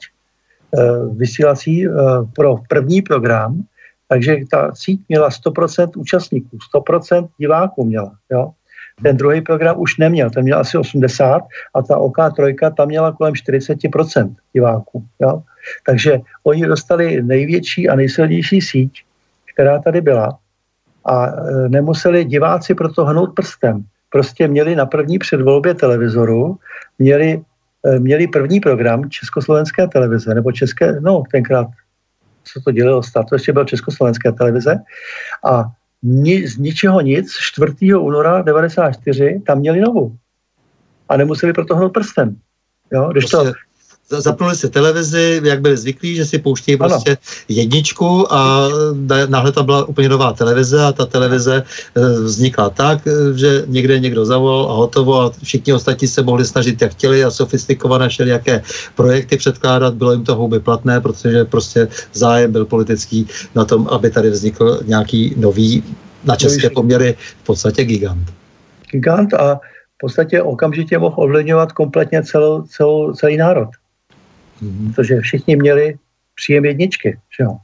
uh, 0.71 1.17
vysílací 1.17 1.89
uh, 1.89 1.95
pro 2.37 2.57
první 2.69 3.03
program 3.03 3.63
takže 4.11 4.37
ta 4.51 4.75
síť 4.75 5.01
měla 5.09 5.29
100% 5.29 5.91
účastníků, 5.97 6.59
100% 6.75 7.29
diváků 7.39 7.85
měla. 7.85 8.13
Jo? 8.31 8.51
Ten 9.03 9.17
druhý 9.17 9.41
program 9.41 9.81
už 9.81 9.97
neměl, 9.97 10.31
ten 10.31 10.43
měl 10.43 10.59
asi 10.59 10.79
80 10.79 11.43
a 11.75 11.83
ta 11.83 11.97
OK3 11.97 12.75
tam 12.75 12.89
měla 12.89 13.13
kolem 13.13 13.35
40% 13.35 14.35
diváků. 14.53 15.05
Jo? 15.21 15.43
Takže 15.87 16.21
oni 16.45 16.67
dostali 16.67 17.23
největší 17.23 17.89
a 17.89 17.95
nejsilnější 17.95 18.61
síť, 18.61 18.93
která 19.55 19.79
tady 19.79 20.01
byla 20.01 20.39
a 21.05 21.27
e, 21.27 21.69
nemuseli 21.69 22.25
diváci 22.25 22.75
proto 22.75 23.05
hnout 23.05 23.35
prstem. 23.35 23.85
Prostě 24.11 24.49
měli 24.49 24.77
na 24.77 24.87
první 24.87 25.19
předvolbě 25.19 25.75
televizoru, 25.75 26.59
měli, 26.99 27.41
e, 27.87 27.99
měli 27.99 28.27
první 28.27 28.61
program 28.61 29.11
Československé 29.11 29.87
televize, 29.87 30.35
nebo 30.35 30.53
České, 30.53 31.01
no 31.01 31.23
tenkrát 31.33 31.67
se 32.45 32.61
to 32.65 32.71
dělilo 32.71 33.03
stát, 33.03 33.27
to 33.29 33.35
ještě 33.35 33.53
byla 33.53 33.65
Československé 33.65 34.33
televize 34.33 34.79
a 35.45 35.65
ni, 36.03 36.49
z 36.49 36.59
ničeho 36.59 37.01
nic 37.01 37.33
4. 37.41 37.95
února 37.95 38.43
94 38.43 39.43
tam 39.47 39.59
měli 39.59 39.81
novou. 39.81 40.17
A 41.09 41.17
nemuseli 41.17 41.53
proto 41.53 41.77
hnout 41.77 41.93
prstem. 41.93 42.37
Jo? 42.93 43.09
Když 43.13 43.25
to, 43.25 43.43
Prostě 43.43 43.70
zapnuli 44.11 44.57
si 44.57 44.69
televizi, 44.69 45.41
jak 45.45 45.61
byli 45.61 45.77
zvyklí, 45.77 46.17
že 46.17 46.25
si 46.25 46.39
pouštějí 46.39 46.77
prostě 46.77 47.19
jedničku 47.49 48.33
a 48.33 48.69
náhle 49.29 49.53
tam 49.53 49.65
byla 49.65 49.85
úplně 49.85 50.09
nová 50.09 50.33
televize 50.33 50.85
a 50.85 50.93
ta 50.93 51.07
televize 51.07 51.63
eh, 51.63 52.01
vznikla 52.21 52.71
tak, 52.71 53.07
eh, 53.07 53.39
že 53.39 53.65
někde 53.67 53.99
někdo 53.99 54.25
zavolal 54.25 54.71
a 54.71 54.75
hotovo 54.75 55.21
a 55.21 55.31
všichni 55.43 55.73
ostatní 55.73 56.09
se 56.09 56.23
mohli 56.23 56.45
snažit, 56.45 56.83
jak 56.83 56.93
chtěli 56.93 57.25
a 57.25 57.31
sofistikované 57.31 58.09
všelijaké 58.09 58.63
projekty 58.95 59.37
předkládat, 59.37 59.95
bylo 59.95 60.13
jim 60.13 60.25
to 60.25 60.35
houby 60.35 60.61
platné, 60.61 61.01
protože 61.01 61.45
prostě 61.45 61.89
zájem 62.13 62.53
byl 62.53 62.65
politický 62.65 63.27
na 63.55 63.65
tom, 63.65 63.89
aby 63.89 64.11
tady 64.11 64.31
vznikl 64.31 64.81
nějaký 64.87 65.35
nový 65.37 65.83
na 66.25 66.37
české 66.37 66.71
poměry 66.71 67.17
v 67.43 67.47
podstatě 67.47 67.85
gigant. 67.85 68.29
gigant 68.91 69.35
a 69.35 69.55
v 69.57 69.99
podstatě 70.01 70.43
okamžitě 70.43 70.99
mohl 70.99 71.15
ovlivňovat 71.19 71.73
kompletně 71.73 72.23
celou, 72.23 72.63
celou, 72.63 73.13
celý 73.13 73.37
národ. 73.37 73.69
Mhm. 74.61 74.93
Protože 74.93 75.21
všichni 75.21 75.57
měli 75.57 75.95
příjem 76.35 76.65
jedničky. 76.65 77.19
Že 77.39 77.45
jo? 77.45 77.57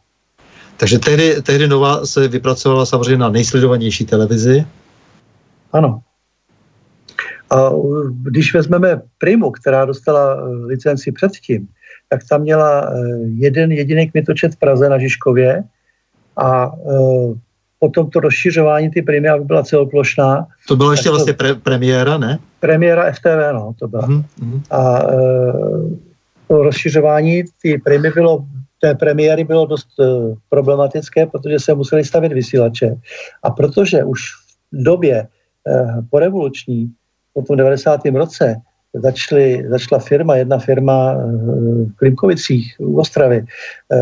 Takže 0.76 0.98
tehdy, 0.98 1.42
tehdy 1.42 1.68
Nova 1.68 2.06
se 2.06 2.28
vypracovala 2.28 2.86
samozřejmě 2.86 3.16
na 3.18 3.28
nejsledovanější 3.28 4.04
televizi. 4.04 4.66
Ano. 5.72 6.00
A 7.50 7.70
když 8.22 8.54
vezmeme 8.54 9.00
Primu, 9.18 9.50
která 9.50 9.84
dostala 9.84 10.34
eh, 10.34 10.48
licenci 10.66 11.12
předtím, 11.12 11.68
tak 12.08 12.20
tam 12.28 12.40
měla 12.40 12.90
eh, 12.90 12.94
jeden 13.36 13.72
jediný 13.72 14.10
kmitočet 14.10 14.54
v 14.54 14.58
Praze 14.58 14.88
na 14.88 14.98
Žižkově 14.98 15.64
a 16.36 16.72
eh, 16.90 17.34
potom 17.78 18.10
to 18.10 18.20
rozšiřování 18.20 18.90
ty 18.90 19.02
Primy, 19.02 19.28
aby 19.28 19.44
byla 19.44 19.62
celoplošná, 19.62 20.46
To 20.68 20.76
bylo 20.76 20.90
ještě 20.90 21.08
to- 21.08 21.12
vlastně 21.14 21.32
pre, 21.32 21.54
premiéra, 21.54 22.18
ne? 22.18 22.38
premiéra 22.60 23.12
FTV, 23.12 23.52
no, 23.52 23.74
to 23.78 23.88
byla. 23.88 24.06
Mhm. 24.06 24.62
A 24.70 25.02
e, 25.02 25.12
to 26.48 26.62
rozšiřování 26.62 27.44
ty 27.62 27.78
primy 27.78 28.10
bylo, 28.10 28.44
té 28.80 28.94
premiéry 28.94 29.44
bylo 29.44 29.66
dost 29.66 29.88
e, 30.00 30.04
problematické, 30.48 31.26
protože 31.26 31.60
se 31.60 31.74
museli 31.74 32.04
stavět 32.04 32.32
vysílače. 32.32 32.94
A 33.42 33.50
protože 33.50 34.04
už 34.04 34.20
v 34.72 34.82
době 34.84 35.16
e, 35.16 35.26
porevoluční, 36.10 36.90
po 37.34 37.42
tom 37.42 37.56
90. 37.56 38.00
roce, 38.14 38.56
začali, 38.94 39.64
začala 39.68 39.98
firma, 39.98 40.36
jedna 40.36 40.58
firma 40.58 41.12
e, 41.12 41.16
v 41.86 41.96
Klimkovicích 41.96 42.76
u 42.78 43.00
Ostravy, 43.00 43.44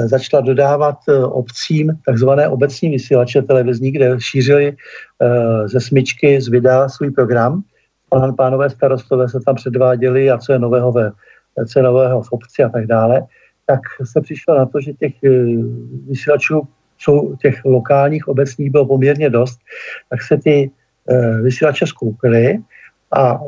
začala 0.07 0.41
dodávat 0.41 0.97
obcím 1.23 1.99
takzvané 2.07 2.49
obecní 2.49 2.91
vysílače 2.91 3.43
televizní, 3.43 3.93
kde 3.93 4.17
šířili 4.19 4.77
ze 5.67 5.81
smyčky, 5.81 6.41
z 6.41 6.49
videa 6.49 6.89
svůj 6.89 7.11
program. 7.11 7.63
Pán, 8.09 8.35
pánové 8.37 8.71
starostové 8.71 9.29
se 9.29 9.41
tam 9.47 9.55
předváděli 9.55 10.31
a 10.31 10.39
co 10.39 10.53
je 10.53 10.59
nového 10.59 10.93
ve, 10.93 11.13
co 11.69 11.79
je 11.79 11.83
nového 11.83 12.23
v 12.23 12.33
obci 12.33 12.63
a 12.63 12.69
tak 12.69 12.87
dále, 12.87 13.23
tak 13.67 13.81
se 14.05 14.21
přišlo 14.21 14.59
na 14.59 14.67
to, 14.67 14.81
že 14.81 14.93
těch 14.93 15.13
eh, 15.25 15.31
vysílačů 16.09 16.63
jsou 16.99 17.37
těch 17.37 17.65
lokálních 17.65 18.29
obecních 18.29 18.71
bylo 18.71 18.87
poměrně 18.87 19.31
dost, 19.31 19.59
tak 20.11 20.23
se 20.23 20.37
ty 20.37 20.71
eh, 21.11 21.41
vysílače 21.43 21.87
skoupily 21.87 22.59
a 23.11 23.35
eh, 23.35 23.39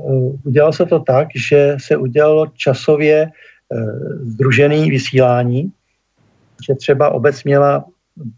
udělalo 0.45 0.73
se 0.73 0.87
to 0.87 1.01
tak, 1.01 1.28
že 1.37 1.77
se 1.81 1.97
udělalo 1.97 2.47
časově 2.47 3.31
združený 4.23 4.91
vysílání, 4.91 5.73
že 6.66 6.74
třeba 6.74 7.11
obec 7.11 7.45
měla 7.45 7.85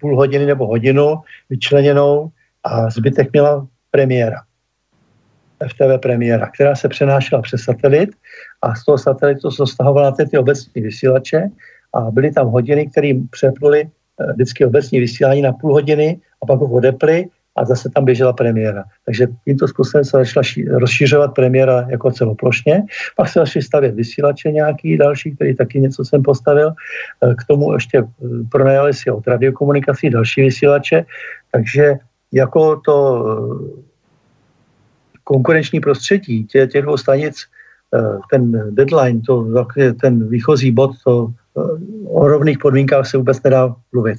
půl 0.01 0.17
hodiny 0.17 0.47
nebo 0.47 0.67
hodinu 0.67 1.21
vyčleněnou 1.51 2.31
a 2.65 2.91
zbytek 2.91 3.33
měla 3.33 3.67
premiéra. 3.91 4.48
FTV 5.67 5.99
premiéra, 6.03 6.51
která 6.55 6.75
se 6.75 6.89
přenášela 6.89 7.43
přes 7.43 7.61
satelit 7.63 8.11
a 8.63 8.75
z 8.75 8.85
toho 8.85 8.99
satelitu 8.99 9.51
se 9.51 9.67
stahovala 9.67 10.11
na 10.11 10.27
ty, 10.27 10.39
obecní 10.39 10.83
vysílače 10.83 11.49
a 11.95 12.11
byly 12.11 12.33
tam 12.33 12.47
hodiny, 12.47 12.87
které 12.87 13.13
přepnuly 13.31 13.81
eh, 13.81 14.33
vždycky 14.33 14.65
obecní 14.65 15.01
vysílání 15.01 15.43
na 15.43 15.53
půl 15.53 15.73
hodiny 15.73 16.21
a 16.43 16.47
pak 16.47 16.59
ho 16.61 16.67
odeply 16.67 17.27
a 17.57 17.65
zase 17.65 17.91
tam 17.95 18.05
běžela 18.05 18.33
premiéra. 18.33 18.85
Takže 19.05 19.27
tímto 19.45 19.69
způsobem 19.69 20.05
se 20.05 20.11
začala 20.11 20.43
ší- 20.45 20.69
rozšiřovat 20.69 21.35
premiéra 21.35 21.87
jako 21.91 22.11
celoplošně. 22.11 22.83
Pak 23.17 23.29
se 23.29 23.39
začaly 23.41 23.63
stavět 23.63 23.95
vysílače 23.95 24.53
nějaký 24.53 24.97
další, 24.97 25.35
který 25.35 25.57
taky 25.57 25.81
něco 25.81 26.05
jsem 26.05 26.23
postavil. 26.23 26.73
Eh, 27.23 27.35
K 27.35 27.45
tomu 27.45 27.73
ještě 27.73 27.99
eh, 27.99 28.05
pronajali 28.51 28.95
si 28.95 29.11
od 29.11 29.27
radiokomunikací 29.27 30.11
další 30.11 30.43
vysílače. 30.43 31.05
Takže 31.53 31.95
jako 32.33 32.81
to 32.85 33.25
konkurenční 35.29 35.81
prostředí 35.81 36.45
tě, 36.45 36.67
těch 36.67 36.83
dvou 36.83 36.97
stanic, 36.97 37.37
eh, 37.95 38.19
ten 38.31 38.75
deadline, 38.75 39.21
to, 39.21 39.65
ten 40.01 40.29
výchozí 40.29 40.73
bod, 40.73 40.91
to 41.05 41.29
eh, 41.29 41.61
o 42.09 42.29
rovných 42.29 42.59
podmínkách 42.59 43.07
se 43.07 43.17
vůbec 43.17 43.43
nedá 43.43 43.77
mluvit. 43.93 44.19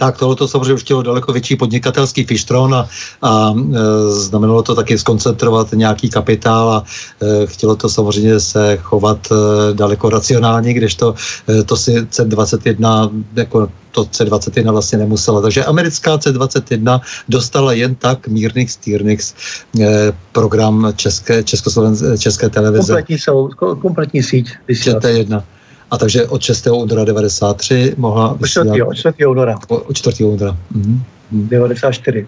Tak 0.00 0.18
tohle 0.18 0.36
to 0.36 0.48
samozřejmě 0.48 0.74
už 0.74 0.82
chtělo 0.82 1.02
daleko 1.02 1.32
větší 1.32 1.56
podnikatelský 1.56 2.24
fištron 2.24 2.74
a, 2.74 2.88
a 3.22 3.52
e, 3.52 4.10
znamenalo 4.10 4.62
to 4.62 4.74
taky 4.74 4.98
skoncentrovat 4.98 5.72
nějaký 5.72 6.10
kapitál 6.10 6.72
a 6.72 6.84
e, 7.20 7.46
chtělo 7.46 7.76
to 7.76 7.88
samozřejmě 7.88 8.40
se 8.40 8.78
chovat 8.80 9.28
e, 9.28 9.34
daleko 9.74 10.08
racionálně, 10.10 10.74
kdežto 10.74 11.14
e, 11.48 11.62
to 11.62 11.76
si 11.76 12.00
C21 12.00 13.10
jako 13.36 13.68
to 13.92 14.04
C21 14.04 14.72
vlastně 14.72 14.98
nemusela. 14.98 15.40
Takže 15.40 15.64
americká 15.64 16.16
C21 16.16 17.00
dostala 17.28 17.72
jen 17.72 17.94
tak 17.94 18.28
mírných 18.28 18.70
stýrnix 18.70 19.34
e, 19.80 20.12
program 20.32 20.92
České, 20.96 21.44
Českosloven, 21.44 22.18
České 22.18 22.48
televize. 22.48 22.92
Kompletní, 22.92 23.18
jsou, 23.18 23.48
ko- 23.48 23.76
kompletní 23.80 24.22
síť 24.22 24.48
vysílací. 24.68 25.06
ČT1. 25.06 25.59
A 25.90 25.98
takže 25.98 26.26
od 26.26 26.42
6. 26.42 26.66
února 26.66 27.04
93 27.04 27.94
mohla 27.96 28.30
Od 28.30 28.46
4. 28.46 28.82
od 28.82 28.94
4. 28.94 29.26
února 29.26 29.58
Od 29.68 29.96
4. 29.96 30.24
února. 30.24 30.56
Mhm. 30.70 31.02
94. 31.32 32.26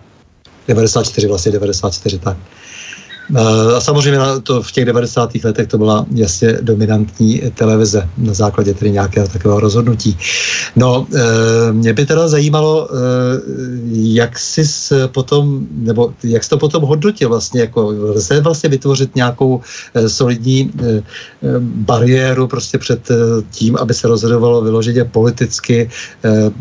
94, 0.68 1.26
vlastně 1.26 1.52
94, 1.52 2.18
tak. 2.18 2.36
Eh, 3.36 3.76
A 3.76 3.80
samozřejmě 3.80 4.18
to 4.42 4.62
v 4.62 4.72
těch 4.72 4.84
90. 4.84 5.44
letech 5.44 5.66
to 5.66 5.78
byla 5.78 6.06
jasně 6.14 6.52
dominantní 6.60 7.42
televize 7.54 8.08
na 8.18 8.34
základě 8.34 8.74
tedy 8.74 8.90
nějakého 8.90 9.28
takového 9.28 9.60
rozhodnutí. 9.60 10.18
No, 10.76 11.06
eh, 11.14 11.72
mě 11.72 11.92
by 11.92 12.06
teda 12.06 12.28
zajímalo, 12.28 12.88
eh, 12.90 12.96
jak 13.92 14.38
jsi 14.38 14.62
potom, 15.06 15.66
nebo 15.72 16.12
jak 16.24 16.44
jsi 16.44 16.50
to 16.50 16.58
potom 16.58 16.82
hodnotil 16.82 17.28
vlastně, 17.28 17.60
jako 17.60 17.94
lze 18.00 18.40
vlastně 18.40 18.68
vytvořit 18.68 19.16
nějakou 19.16 19.60
solidní 20.06 20.72
bariéru 21.62 22.46
prostě 22.46 22.78
před 22.78 23.08
tím, 23.50 23.76
aby 23.76 23.94
se 23.94 24.08
rozhodovalo 24.08 24.62
vyloženě 24.62 25.04
politicky, 25.04 25.90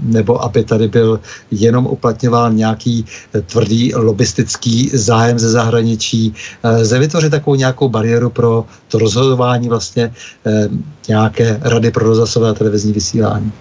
nebo 0.01 0.43
aby 0.43 0.63
tady 0.63 0.87
byl 0.87 1.19
jenom 1.51 1.85
uplatňován 1.85 2.55
nějaký 2.55 3.05
tvrdý 3.45 3.91
lobistický 3.95 4.89
zájem 4.93 5.39
ze 5.39 5.49
zahraničí, 5.49 6.33
lze 6.63 6.99
vytvořit 6.99 7.29
takovou 7.29 7.55
nějakou 7.55 7.89
bariéru 7.89 8.29
pro 8.29 8.65
to 8.87 8.97
rozhodování 8.97 9.69
vlastně 9.69 10.13
eh, 10.45 10.67
nějaké 11.07 11.59
rady 11.61 11.91
pro 11.91 12.05
rozhlasové 12.05 12.49
a 12.49 12.53
televizní 12.53 12.93
vysílání. 12.93 13.51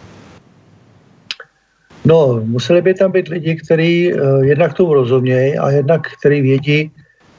No, 2.04 2.40
museli 2.44 2.82
by 2.82 2.94
tam 2.94 3.12
být 3.12 3.28
lidi, 3.28 3.56
kteří 3.56 4.14
uh, 4.14 4.44
jednak 4.44 4.74
tomu 4.74 4.94
rozumějí 4.94 5.58
a 5.58 5.70
jednak 5.70 6.08
který 6.18 6.40
vědí, 6.40 6.90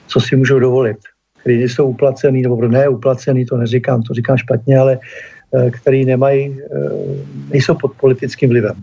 co 0.08 0.20
si 0.20 0.36
můžou 0.36 0.60
dovolit. 0.60 0.98
Kteří 1.42 1.62
jsou 1.62 1.88
uplacený, 1.88 2.42
nebo 2.42 2.68
ne 2.68 2.90
uplacený, 2.90 3.46
to 3.46 3.58
neříkám, 3.58 4.02
to 4.02 4.14
říkám 4.14 4.38
špatně, 4.38 4.78
ale 4.78 5.00
uh, 5.52 5.70
který 5.70 6.06
nemají, 6.06 6.50
uh, 6.50 6.58
nejsou 7.50 7.76
pod 7.76 7.92
politickým 8.00 8.50
vlivem. 8.50 8.76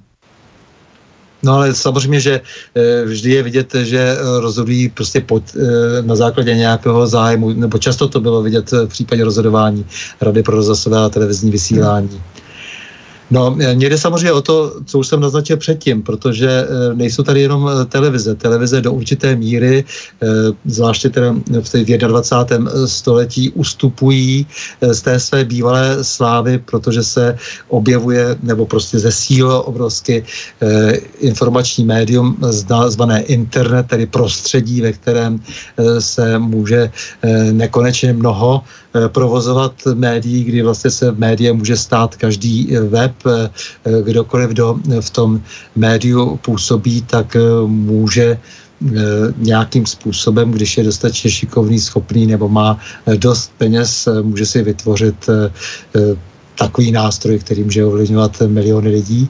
No 1.43 1.53
ale 1.53 1.75
samozřejmě, 1.75 2.21
že 2.21 2.41
eh, 2.75 3.05
vždy 3.05 3.31
je 3.31 3.43
vidět, 3.43 3.75
že 3.75 3.99
eh, 3.99 4.41
rozhodují 4.41 4.89
prostě 4.89 5.21
pod, 5.21 5.43
eh, 5.57 6.03
na 6.03 6.17
základě 6.17 6.55
nějakého 6.55 7.07
zájmu, 7.07 7.53
nebo 7.53 7.79
často 7.79 8.09
to 8.09 8.21
bylo 8.21 8.43
vidět 8.43 8.73
v 8.73 8.87
případě 8.87 9.25
rozhodování 9.25 9.87
Rady 10.21 10.43
pro 10.43 10.57
rozhlasové 10.57 10.99
a 10.99 11.09
televizní 11.09 11.51
vysílání. 11.51 12.23
No, 13.31 13.57
jde 13.59 13.99
samozřejmě 13.99 14.33
o 14.33 14.43
to, 14.43 14.73
co 14.85 14.99
už 14.99 15.07
jsem 15.07 15.21
naznačil 15.21 15.57
předtím, 15.57 16.03
protože 16.03 16.49
eh, 16.49 16.95
nejsou 16.95 17.23
tady 17.23 17.41
jenom 17.41 17.69
eh, 17.69 17.85
televize. 17.85 18.35
Televize 18.35 18.81
do 18.81 18.93
určité 18.93 19.37
míry, 19.37 19.85
eh, 19.85 20.27
zvláště 20.65 21.11
teda 21.11 21.35
v 21.63 21.69
té 21.69 21.85
21. 21.85 22.71
století, 22.87 23.51
ustupují 23.51 24.47
z 24.81 25.01
té 25.01 25.21
své 25.21 25.45
bývalé 25.45 26.05
slávy, 26.05 26.59
protože 26.59 27.03
se 27.03 27.37
objevuje 27.69 28.37
nebo 28.43 28.67
prostě 28.67 28.99
zesílilo 28.99 29.63
obrovsky 29.63 30.25
informační 31.21 31.85
médium 31.85 32.37
zvané 32.89 33.23
internet, 33.23 33.87
tedy 33.87 34.07
prostředí, 34.07 34.81
ve 34.81 34.93
kterém 34.93 35.41
se 35.99 36.39
může 36.39 36.91
nekonečně 37.53 38.13
mnoho 38.13 38.63
provozovat 39.09 39.73
médií, 39.95 40.45
kdy 40.45 40.63
vlastně 40.63 40.91
se 40.91 41.11
v 41.11 41.19
médie 41.19 41.53
může 41.53 41.77
stát 41.77 42.17
každý 42.17 42.77
eh, 42.77 42.81
web, 42.81 43.13
kdokoliv, 44.05 44.51
kdo 44.51 44.79
v 45.01 45.11
tom 45.11 45.41
médiu 45.77 46.37
působí, 46.37 47.03
tak 47.03 47.37
může 47.67 48.39
nějakým 49.39 49.87
způsobem, 49.87 50.51
když 50.51 50.79
je 50.79 50.85
dostatečně 50.85 51.31
šikovný, 51.31 51.81
schopný 51.81 52.27
nebo 52.27 52.49
má 52.49 52.79
dost 53.17 53.53
peněz, 53.59 54.09
může 54.23 54.47
si 54.47 54.63
vytvořit 54.63 55.31
takový 56.59 56.93
nástroj, 56.93 57.39
který 57.39 57.65
může 57.65 57.85
ovlivňovat 57.85 58.43
miliony 58.47 58.89
lidí. 58.89 59.29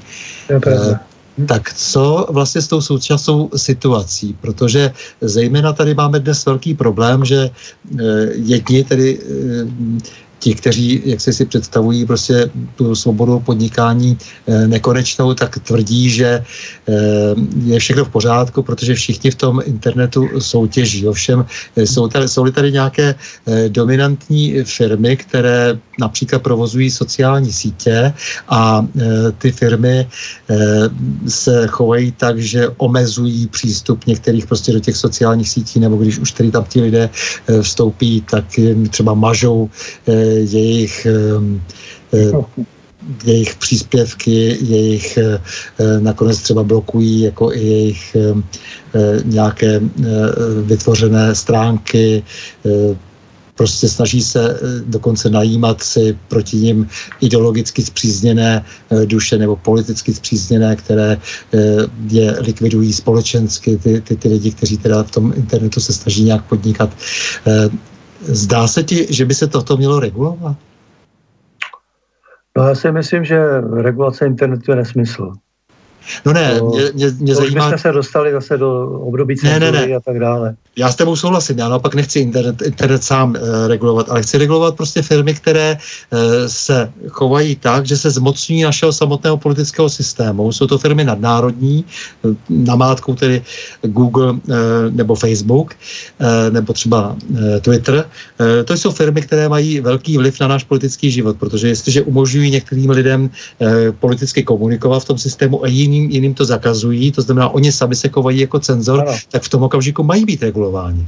Tak 1.46 1.74
co 1.74 2.26
vlastně 2.30 2.62
s 2.62 2.68
tou 2.68 2.80
současnou 2.80 3.50
situací? 3.56 4.36
Protože 4.40 4.92
zejména 5.20 5.72
tady 5.72 5.94
máme 5.94 6.20
dnes 6.20 6.46
velký 6.46 6.74
problém, 6.74 7.24
že 7.24 7.50
jedni 8.34 8.84
tedy 8.84 9.18
ti, 10.38 10.54
kteří, 10.54 11.02
jak 11.04 11.20
si 11.20 11.32
si 11.32 11.44
představují 11.44 12.06
prostě 12.06 12.50
tu 12.76 12.94
svobodu 12.94 13.40
podnikání 13.40 14.18
e, 14.46 14.68
nekonečnou, 14.68 15.34
tak 15.34 15.58
tvrdí, 15.58 16.10
že 16.10 16.26
e, 16.26 16.44
je 17.64 17.78
všechno 17.78 18.04
v 18.04 18.08
pořádku, 18.08 18.62
protože 18.62 18.94
všichni 18.94 19.30
v 19.30 19.34
tom 19.34 19.60
internetu 19.64 20.28
soutěží. 20.38 21.08
Ovšem 21.08 21.46
jsou 21.76 22.08
tady, 22.08 22.28
jsou 22.28 22.50
tady 22.50 22.72
nějaké 22.72 23.14
e, 23.46 23.68
dominantní 23.68 24.62
firmy, 24.64 25.16
které 25.16 25.78
například 25.98 26.42
provozují 26.42 26.90
sociální 26.90 27.52
sítě 27.52 28.12
a 28.48 28.86
e, 29.00 29.32
ty 29.32 29.52
firmy 29.52 29.98
e, 29.98 30.08
se 31.28 31.66
chovají 31.66 32.12
tak, 32.12 32.38
že 32.38 32.68
omezují 32.76 33.46
přístup 33.46 34.06
některých 34.06 34.46
prostě 34.46 34.72
do 34.72 34.80
těch 34.80 34.96
sociálních 34.96 35.48
sítí, 35.48 35.80
nebo 35.80 35.96
když 35.96 36.18
už 36.18 36.32
tady 36.32 36.50
tam 36.50 36.64
ti 36.64 36.80
lidé 36.80 37.10
e, 37.10 37.62
vstoupí, 37.62 38.20
tak 38.30 38.58
jim 38.58 38.88
třeba 38.88 39.14
mažou 39.14 39.70
e, 40.06 40.12
jejich 40.46 41.06
jejich 43.24 43.56
příspěvky, 43.56 44.58
jejich 44.60 45.18
nakonec 46.00 46.38
třeba 46.38 46.62
blokují 46.62 47.20
jako 47.20 47.52
i 47.52 47.58
jejich 47.58 48.16
nějaké 49.24 49.80
vytvořené 50.62 51.34
stránky, 51.34 52.22
prostě 53.58 53.88
snaží 53.88 54.22
se 54.22 54.60
dokonce 54.86 55.30
najímat 55.30 55.82
si 55.82 56.18
proti 56.28 56.56
ním 56.56 56.88
ideologicky 57.20 57.82
zpřízněné 57.82 58.64
duše 59.04 59.38
nebo 59.38 59.56
politicky 59.56 60.14
zpřízněné, 60.14 60.76
které 60.76 61.18
je 62.08 62.36
likvidují 62.40 62.92
společensky, 62.92 63.76
ty, 63.76 64.00
ty, 64.00 64.16
ty 64.16 64.28
lidi, 64.28 64.50
kteří 64.50 64.78
teda 64.78 65.02
v 65.02 65.10
tom 65.10 65.32
internetu 65.36 65.80
se 65.80 65.92
snaží 65.92 66.24
nějak 66.24 66.44
podnikat. 66.44 66.90
Zdá 68.22 68.68
se 68.68 68.82
ti, 68.82 69.06
že 69.10 69.24
by 69.26 69.34
se 69.34 69.46
toto 69.46 69.76
mělo 69.76 70.00
regulovat? 70.00 70.56
No 72.56 72.62
já 72.64 72.74
si 72.74 72.92
myslím, 72.92 73.24
že 73.24 73.38
regulace 73.60 74.26
internetu 74.26 74.70
je 74.70 74.76
nesmysl. 74.76 75.32
No 76.24 76.32
ne, 76.32 76.60
mě, 76.60 76.82
mě, 76.94 77.06
mě 77.18 77.34
to 77.34 77.40
zajímá... 77.40 77.68
jsme 77.68 77.78
se 77.78 77.92
dostali 77.92 78.32
zase 78.32 78.58
do 78.58 78.90
období 78.90 79.34
ne, 79.44 79.60
ne, 79.60 79.72
ne. 79.72 79.94
a 79.94 80.00
tak 80.00 80.18
dále. 80.18 80.54
Já 80.76 80.92
s 80.92 80.96
tebou 80.96 81.16
souhlasím, 81.16 81.58
já 81.58 81.68
naopak 81.68 81.94
nechci 81.94 82.20
internet, 82.20 82.62
internet 82.62 83.04
sám 83.04 83.36
e, 83.36 83.68
regulovat, 83.68 84.10
ale 84.10 84.22
chci 84.22 84.38
regulovat 84.38 84.76
prostě 84.76 85.02
firmy, 85.02 85.34
které 85.34 85.78
e, 85.78 86.48
se 86.48 86.92
chovají 87.08 87.56
tak, 87.56 87.86
že 87.86 87.96
se 87.96 88.10
zmocňují 88.10 88.62
našeho 88.62 88.92
samotného 88.92 89.36
politického 89.36 89.88
systému. 89.88 90.52
Jsou 90.52 90.66
to 90.66 90.78
firmy 90.78 91.04
nadnárodní, 91.04 91.84
e, 92.24 92.28
namátkou 92.48 93.14
tedy 93.14 93.42
Google 93.82 94.34
e, 94.34 94.54
nebo 94.90 95.14
Facebook, 95.14 95.74
e, 96.20 96.50
nebo 96.50 96.72
třeba 96.72 97.16
e, 97.56 97.60
Twitter. 97.60 98.04
E, 98.60 98.64
to 98.64 98.74
jsou 98.74 98.90
firmy, 98.90 99.22
které 99.22 99.48
mají 99.48 99.80
velký 99.80 100.18
vliv 100.18 100.40
na 100.40 100.48
náš 100.48 100.64
politický 100.64 101.10
život, 101.10 101.36
protože 101.38 101.68
jestliže 101.68 102.02
umožňují 102.02 102.50
některým 102.50 102.90
lidem 102.90 103.30
e, 103.60 103.92
politicky 103.92 104.42
komunikovat 104.42 105.00
v 105.00 105.04
tom 105.04 105.18
systému 105.18 105.64
a 105.64 105.66
jiní 105.66 105.97
jiným, 105.98 106.10
jiným 106.10 106.34
to 106.34 106.44
zakazují, 106.44 107.12
to 107.12 107.22
znamená, 107.22 107.48
oni 107.48 107.72
sami 107.72 107.94
se 107.94 108.08
chovají 108.08 108.40
jako 108.40 108.58
cenzor, 108.58 109.00
ano. 109.00 109.12
tak 109.30 109.42
v 109.42 109.48
tom 109.48 109.62
okamžiku 109.62 110.02
mají 110.02 110.24
být 110.24 110.42
regulováni. 110.42 111.06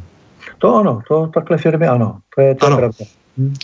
To 0.59 0.75
ano, 0.75 1.01
to 1.09 1.31
takhle 1.35 1.59
firmy 1.59 1.87
ano, 1.87 2.19
to 2.35 2.41
je, 2.41 2.55
to 2.55 2.67
ano. 2.67 2.77
pravda. 2.77 3.05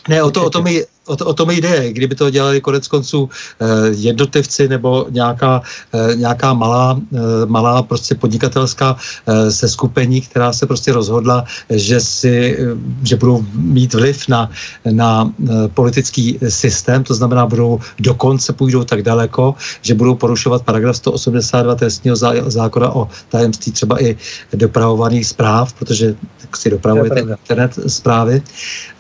Ne, 0.09 0.23
o 0.23 0.31
to, 0.31 0.47
o 0.47 0.51
to 0.51 0.63
mi 0.63 0.85
o, 1.07 1.17
to, 1.17 1.27
o 1.27 1.35
tom 1.35 1.51
jde. 1.51 1.93
Kdyby 1.93 2.15
to 2.15 2.31
dělali 2.31 2.61
konec 2.61 2.89
konců 2.89 3.29
eh, 3.61 3.67
jednotlivci 3.91 4.69
nebo 4.69 5.07
nějaká, 5.11 5.63
eh, 5.95 6.17
nějaká 6.17 6.53
malá, 6.53 7.01
eh, 7.15 7.19
malá 7.47 7.83
prostě 7.83 8.15
podnikatelská 8.15 8.97
eh, 8.97 9.51
seskupení, 9.53 10.21
která 10.21 10.53
se 10.53 10.67
prostě 10.67 10.93
rozhodla, 10.93 11.45
že, 11.71 12.01
si, 12.01 12.57
eh, 12.59 12.77
že 13.03 13.17
budou 13.17 13.45
mít 13.55 13.95
vliv 13.95 14.29
na, 14.29 14.51
na 14.91 15.31
eh, 15.31 15.69
politický 15.75 16.39
systém, 16.49 17.05
to 17.05 17.15
znamená, 17.15 17.47
budou 17.47 17.81
dokonce 17.99 18.53
půjdou 18.53 18.85
tak 18.85 19.03
daleko, 19.03 19.55
že 19.83 19.95
budou 19.95 20.15
porušovat 20.15 20.63
paragraf 20.63 20.97
182 20.97 21.75
trestního 21.75 22.17
zákona 22.47 22.91
o 22.95 23.09
tajemství 23.29 23.73
třeba 23.73 24.03
i 24.03 24.17
dopravovaných 24.53 25.27
zpráv, 25.27 25.73
protože 25.73 26.15
si 26.57 26.71
dopravujete 26.71 27.21
internet 27.21 27.73
zprávy. 27.87 28.43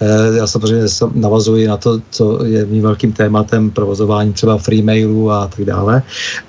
Eh, 0.00 0.36
já 0.36 0.46
samozřejmě 0.46 0.86
navazuji 1.14 1.68
na 1.68 1.76
to, 1.76 1.95
co 2.10 2.44
je 2.44 2.66
mým 2.66 2.82
velkým 2.82 3.12
tématem 3.12 3.70
provozování 3.70 4.32
třeba 4.32 4.58
freemailů 4.58 5.30
a 5.30 5.46
tak 5.46 5.64
dále, 5.64 6.02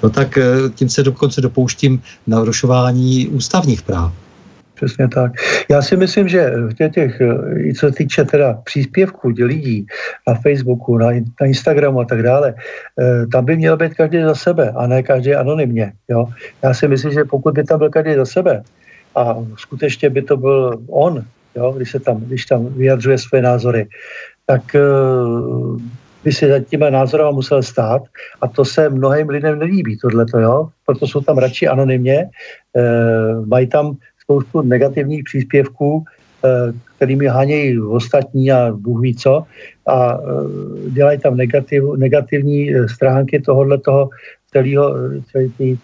no 0.03 0.09
tak 0.09 0.37
eh, 0.37 0.43
tím 0.75 0.89
se 0.89 1.03
dokonce 1.03 1.41
dopouštím 1.41 2.01
narušování 2.27 3.27
ústavních 3.27 3.81
práv. 3.81 4.13
Přesně 4.77 5.07
tak. 5.07 5.31
Já 5.69 5.81
si 5.81 5.97
myslím, 5.97 6.27
že 6.27 6.49
v 6.49 6.89
těch, 6.89 7.21
eh, 7.21 7.73
co 7.73 7.87
se 7.87 7.91
týče 7.91 8.23
teda 8.25 8.53
příspěvků 8.63 9.27
lidí 9.27 9.85
na 10.27 10.33
Facebooku, 10.35 10.97
na, 10.97 11.09
na 11.41 11.47
Instagramu 11.47 11.99
a 11.99 12.05
tak 12.05 12.23
dále, 12.23 12.53
eh, 12.53 13.25
tam 13.27 13.45
by 13.45 13.57
měl 13.57 13.77
být 13.77 13.93
každý 13.93 14.21
za 14.21 14.35
sebe 14.35 14.71
a 14.75 14.87
ne 14.87 15.03
každý 15.03 15.35
anonymně. 15.35 15.93
Jo? 16.09 16.29
Já 16.63 16.73
si 16.73 16.87
myslím, 16.87 17.11
že 17.11 17.25
pokud 17.25 17.53
by 17.53 17.63
tam 17.63 17.79
byl 17.79 17.89
každý 17.89 18.15
za 18.15 18.25
sebe 18.25 18.63
a 19.15 19.35
skutečně 19.57 20.09
by 20.09 20.21
to 20.21 20.37
byl 20.37 20.77
on, 20.87 21.25
jo? 21.55 21.73
Když, 21.77 21.91
se 21.91 21.99
tam, 21.99 22.17
když 22.21 22.45
tam 22.45 22.65
vyjadřuje 22.65 23.17
své 23.17 23.41
názory, 23.41 23.87
tak 24.47 24.75
eh, 24.75 24.81
by 26.27 26.31
si 26.31 26.47
za 26.47 26.59
těma 26.59 26.89
názorama 26.89 27.31
musel 27.31 27.63
stát 27.63 28.01
a 28.41 28.47
to 28.47 28.65
se 28.65 28.89
mnohým 28.89 29.29
lidem 29.29 29.59
nelíbí, 29.59 29.97
tohleto, 29.97 30.39
jo? 30.39 30.69
Proto 30.85 31.07
jsou 31.07 31.21
tam 31.21 31.37
radši 31.37 31.67
anonymně, 31.67 32.17
e, 32.19 32.29
mají 33.45 33.67
tam 33.67 33.95
spoustu 34.19 34.61
negativních 34.61 35.23
příspěvků, 35.23 36.03
e, 36.03 36.73
kterými 36.95 37.27
hánějí 37.27 37.79
ostatní 37.79 38.51
a 38.51 38.75
Bůh 38.75 39.01
ví 39.01 39.15
co 39.15 39.43
a 39.87 40.19
dělají 40.91 41.19
tam 41.19 41.37
negativ, 41.37 41.83
negativní 41.95 42.75
stránky 42.91 43.39
tohohle 43.39 43.77
toho 43.77 44.09
celého, 44.51 44.95
celý 45.31 45.49
tý, 45.57 45.77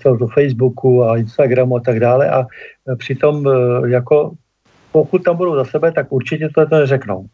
celého 0.00 0.28
Facebooku 0.32 1.04
a 1.04 1.20
Instagramu 1.20 1.76
a 1.76 1.80
tak 1.80 2.00
dále 2.00 2.30
a 2.30 2.46
přitom 2.96 3.44
jako 3.86 4.32
pokud 4.92 5.20
tam 5.24 5.36
budou 5.36 5.54
za 5.54 5.64
sebe, 5.64 5.92
tak 5.92 6.12
určitě 6.12 6.48
to 6.48 6.64
neřeknou. 6.72 7.28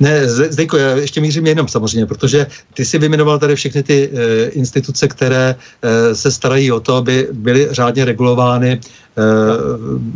Ne, 0.00 0.28
Zdejko, 0.28 0.76
já 0.76 0.90
ještě 0.96 1.20
mířím 1.20 1.46
jenom 1.46 1.68
samozřejmě, 1.68 2.06
protože 2.06 2.46
ty 2.74 2.84
si 2.84 2.98
vyjmenoval 2.98 3.38
tady 3.38 3.56
všechny 3.56 3.82
ty 3.82 4.10
e, 4.12 4.48
instituce, 4.48 5.08
které 5.08 5.54
e, 5.82 6.14
se 6.14 6.30
starají 6.32 6.72
o 6.72 6.80
to, 6.80 6.96
aby 6.96 7.28
byly 7.32 7.68
řádně 7.70 8.04
regulovány 8.04 8.80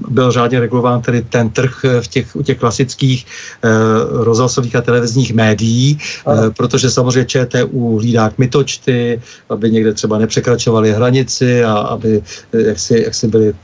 byl 0.08 0.32
řádně 0.32 0.60
regulován 0.60 1.02
tedy 1.02 1.22
ten 1.22 1.50
trh 1.50 1.84
v 2.00 2.08
těch, 2.08 2.36
u 2.36 2.42
těch 2.42 2.58
klasických 2.58 3.26
eh, 3.26 3.68
rozhlasových 4.10 4.76
a 4.76 4.80
televizních 4.80 5.34
médií, 5.34 5.98
eh, 5.98 6.50
protože 6.50 6.90
samozřejmě 6.90 7.24
ČTU 7.24 7.98
hlídá 7.98 8.30
kmitočty, 8.30 9.22
aby 9.48 9.70
někde 9.70 9.92
třeba 9.94 10.18
nepřekračovali 10.18 10.92
hranici 10.92 11.64
a 11.64 11.74
aby 11.74 12.22
jak 12.52 12.78
si, 12.78 13.02
jak 13.04 13.14
si 13.14 13.26
byli, 13.28 13.54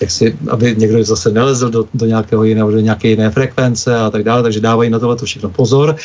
jak 0.00 0.10
si, 0.10 0.36
aby 0.50 0.74
někdo 0.78 1.04
zase 1.04 1.30
nelezl 1.30 1.70
do, 1.70 1.84
do 1.94 2.06
nějakého 2.06 2.44
jiného, 2.44 2.70
do 2.70 2.80
nějaké 2.80 3.08
jiné 3.08 3.30
frekvence 3.30 3.96
a 3.96 4.10
tak 4.10 4.22
dále, 4.22 4.42
takže 4.42 4.60
dávají 4.60 4.90
na 4.90 4.98
tohle 4.98 5.16
to 5.16 5.26
všechno 5.26 5.50
pozor, 5.50 5.96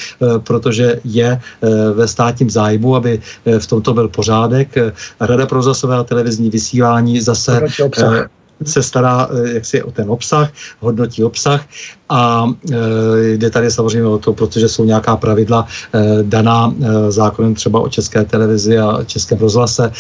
protože 0.44 1.00
je 1.04 1.42
ve 1.94 2.08
státním 2.08 2.50
zájmu, 2.50 2.96
aby 2.96 3.20
v 3.60 3.68
tomto 3.68 3.94
byl 3.94 4.08
pořádek. 4.08 4.76
Rada 5.20 5.46
pro 5.46 5.58
rozhlasové 5.58 5.98
a 5.98 6.04
televizní 6.04 6.50
vysílání 6.50 7.22
zase 7.22 7.62
se 8.64 8.84
stará 8.84 9.28
eh, 9.32 9.54
jaksi 9.54 9.84
o 9.84 9.92
ten 9.92 10.12
obsah, 10.12 10.52
hodnotí 10.80 11.24
obsah 11.24 11.66
a 12.10 12.46
e, 12.72 12.76
jde 13.38 13.50
tady 13.50 13.72
samozřejmě 13.72 14.08
o 14.08 14.18
to, 14.18 14.34
protože 14.34 14.70
jsou 14.70 14.86
nějaká 14.86 15.16
pravidla 15.16 15.68
e, 15.94 16.24
daná 16.24 16.74
zákonem 17.10 17.56
třeba 17.56 17.80
o 17.80 17.90
české 17.90 18.26
televizi 18.26 18.80
a 18.80 19.04
českém 19.04 19.38
rozhlase, 19.38 19.92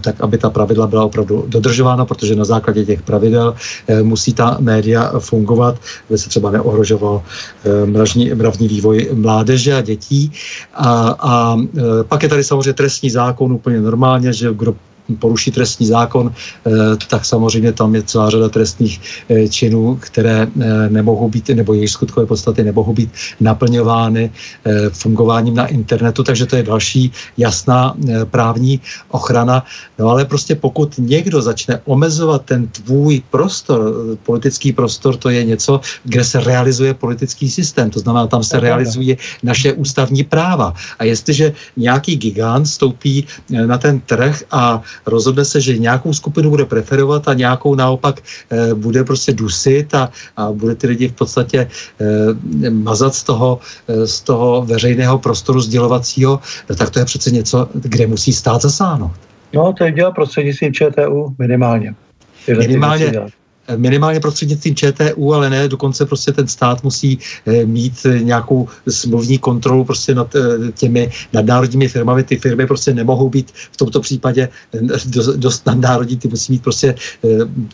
tak 0.00 0.20
aby 0.20 0.38
ta 0.38 0.50
pravidla 0.50 0.86
byla 0.86 1.04
opravdu 1.04 1.44
dodržována, 1.48 2.04
protože 2.04 2.34
na 2.34 2.44
základě 2.44 2.84
těch 2.84 3.02
pravidel 3.02 3.54
musí 4.02 4.32
ta 4.32 4.56
média 4.60 5.12
fungovat, 5.18 5.76
aby 6.08 6.18
se 6.18 6.28
třeba 6.28 6.50
neohrožoval 6.50 7.22
e, 7.64 7.86
mravní, 8.34 8.68
vývoj 8.68 9.08
mládeže 9.12 9.74
a 9.74 9.80
dětí. 9.80 10.32
A, 10.74 11.16
a 11.18 11.56
pak 12.08 12.22
je 12.22 12.28
tady 12.28 12.44
samozřejmě 12.44 12.72
trestní 12.72 13.10
zákon 13.10 13.52
úplně 13.52 13.80
normálně, 13.80 14.32
že 14.32 14.54
kdo 14.54 14.74
poruší 15.18 15.50
trestní 15.50 15.86
zákon, 15.86 16.32
tak 17.08 17.24
samozřejmě 17.24 17.72
tam 17.72 17.94
je 17.94 18.02
celá 18.02 18.30
řada 18.30 18.48
trestných 18.48 19.00
činů, 19.50 19.98
které 20.00 20.48
nemohou 20.88 21.28
být, 21.28 21.48
nebo 21.48 21.74
jejich 21.74 21.90
skutkové 21.90 22.26
podstaty 22.26 22.64
nemohou 22.64 22.92
být 22.92 23.10
naplňovány 23.40 24.30
fungováním 24.92 25.54
na 25.54 25.66
internetu, 25.66 26.22
takže 26.22 26.46
to 26.46 26.56
je 26.56 26.62
další 26.62 27.12
jasná 27.36 27.96
právní 28.30 28.80
ochrana. 29.08 29.64
No 29.98 30.08
ale 30.08 30.24
prostě 30.24 30.54
pokud 30.54 30.94
někdo 30.98 31.42
začne 31.42 31.80
omezovat 31.84 32.44
ten 32.44 32.66
tvůj 32.68 33.22
prostor, 33.30 33.94
politický 34.22 34.72
prostor, 34.72 35.16
to 35.16 35.30
je 35.30 35.44
něco, 35.44 35.80
kde 36.04 36.24
se 36.24 36.40
realizuje 36.40 36.94
politický 36.94 37.50
systém, 37.50 37.90
to 37.90 38.00
znamená, 38.00 38.26
tam 38.26 38.42
se 38.42 38.60
realizuje 38.60 39.16
naše 39.42 39.72
ústavní 39.72 40.24
práva. 40.24 40.74
A 40.98 41.04
jestliže 41.04 41.52
nějaký 41.76 42.16
gigant 42.16 42.68
stoupí 42.68 43.26
eh, 43.26 43.66
na 43.66 43.78
ten 43.78 44.00
trh 44.00 44.42
a 44.50 44.82
rozhodne 45.06 45.44
se, 45.44 45.60
že 45.60 45.78
nějakou 45.78 46.12
skupinu 46.12 46.50
bude 46.50 46.64
preferovat 46.64 47.28
a 47.28 47.34
nějakou 47.34 47.74
naopak 47.74 48.20
e, 48.50 48.74
bude 48.74 49.04
prostě 49.04 49.32
dusit 49.32 49.94
a, 49.94 50.10
a 50.36 50.52
bude 50.52 50.74
ty 50.74 50.86
lidi 50.86 51.08
v 51.08 51.12
podstatě 51.12 51.58
e, 51.58 52.70
mazat 52.70 53.14
z 53.14 53.22
toho, 53.24 53.60
e, 53.88 54.06
z 54.06 54.20
toho 54.20 54.62
veřejného 54.66 55.18
prostoru 55.18 55.60
sdělovacího, 55.60 56.40
no, 56.70 56.76
tak 56.76 56.90
to 56.90 56.98
je 56.98 57.04
přece 57.04 57.30
něco, 57.30 57.68
kde 57.74 58.06
musí 58.06 58.32
stát 58.32 58.62
zasáhnout. 58.62 59.12
No, 59.54 59.72
to 59.72 59.84
je 59.84 59.92
dělat 59.92 60.12
prostřednictvím 60.12 60.72
ČTU 60.72 61.34
minimálně. 61.38 61.94
Minimálně, 62.58 63.12
minimálně 63.76 64.20
prostřednictvím 64.20 64.74
ČTU, 64.74 65.34
ale 65.34 65.50
ne, 65.50 65.68
dokonce 65.68 66.06
prostě 66.06 66.32
ten 66.32 66.48
stát 66.48 66.84
musí 66.84 67.18
eh, 67.46 67.64
mít 67.64 67.94
eh, 68.04 68.18
nějakou 68.18 68.68
smluvní 68.88 69.38
kontrolu 69.38 69.84
prostě 69.84 70.14
nad 70.14 70.34
eh, 70.36 70.72
těmi 70.72 71.10
nadnárodními 71.32 71.88
firmami. 71.88 72.22
Ty 72.24 72.36
firmy 72.36 72.66
prostě 72.66 72.94
nemohou 72.94 73.28
být 73.28 73.52
v 73.72 73.76
tomto 73.76 74.00
případě 74.00 74.48
dost 75.36 75.66
nadnárodní, 75.66 76.16
ty 76.16 76.28
musí 76.28 76.52
mít 76.52 76.62
prostě, 76.62 76.94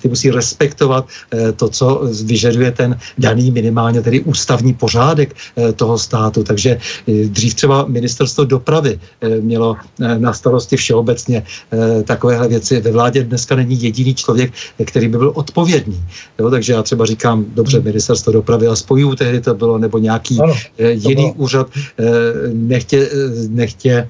ty 0.03 0.09
musí 0.09 0.31
respektovat 0.31 1.09
to, 1.57 1.69
co 1.69 2.03
vyžaduje 2.25 2.71
ten 2.71 2.99
daný 3.19 3.51
minimálně 3.51 4.03
tedy 4.03 4.21
ústavní 4.21 4.75
pořádek 4.75 5.35
toho 5.77 5.99
státu. 5.99 6.45
Takže 6.45 6.79
dřív 7.29 7.55
třeba 7.55 7.85
ministerstvo 7.89 8.45
dopravy 8.45 9.01
mělo 9.41 9.77
na 9.99 10.33
starosti 10.33 10.77
všeobecně 10.77 11.43
takovéhle 12.05 12.49
věci. 12.49 12.81
Ve 12.81 12.93
vládě 12.93 13.25
dneska 13.25 13.57
není 13.57 13.83
jediný 13.83 14.15
člověk, 14.15 14.53
který 14.85 15.09
by 15.09 15.19
byl 15.19 15.33
odpovědný 15.35 15.84
ústřední. 15.89 16.09
Jo, 16.39 16.51
takže 16.51 16.73
já 16.73 16.83
třeba 16.83 17.07
říkám, 17.07 17.45
dobře, 17.55 17.77
hmm. 17.77 17.87
ministerstvo 17.87 18.33
dopravy 18.33 18.67
a 18.67 18.77
spojů 18.77 19.15
tehdy 19.15 19.41
to 19.41 19.55
bylo, 19.55 19.79
nebo 19.79 19.99
nějaký 19.99 20.41
ano, 20.41 20.55
eh, 20.79 20.91
jiný 20.91 21.23
bylo. 21.23 21.33
úřad, 21.33 21.67
eh, 21.99 22.05
nechtě, 22.53 23.09
eh, 23.13 23.49
nechtě 23.49 24.09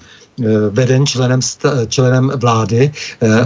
veden 0.70 1.06
členem, 1.06 1.40
členem 1.88 2.32
vlády 2.42 2.90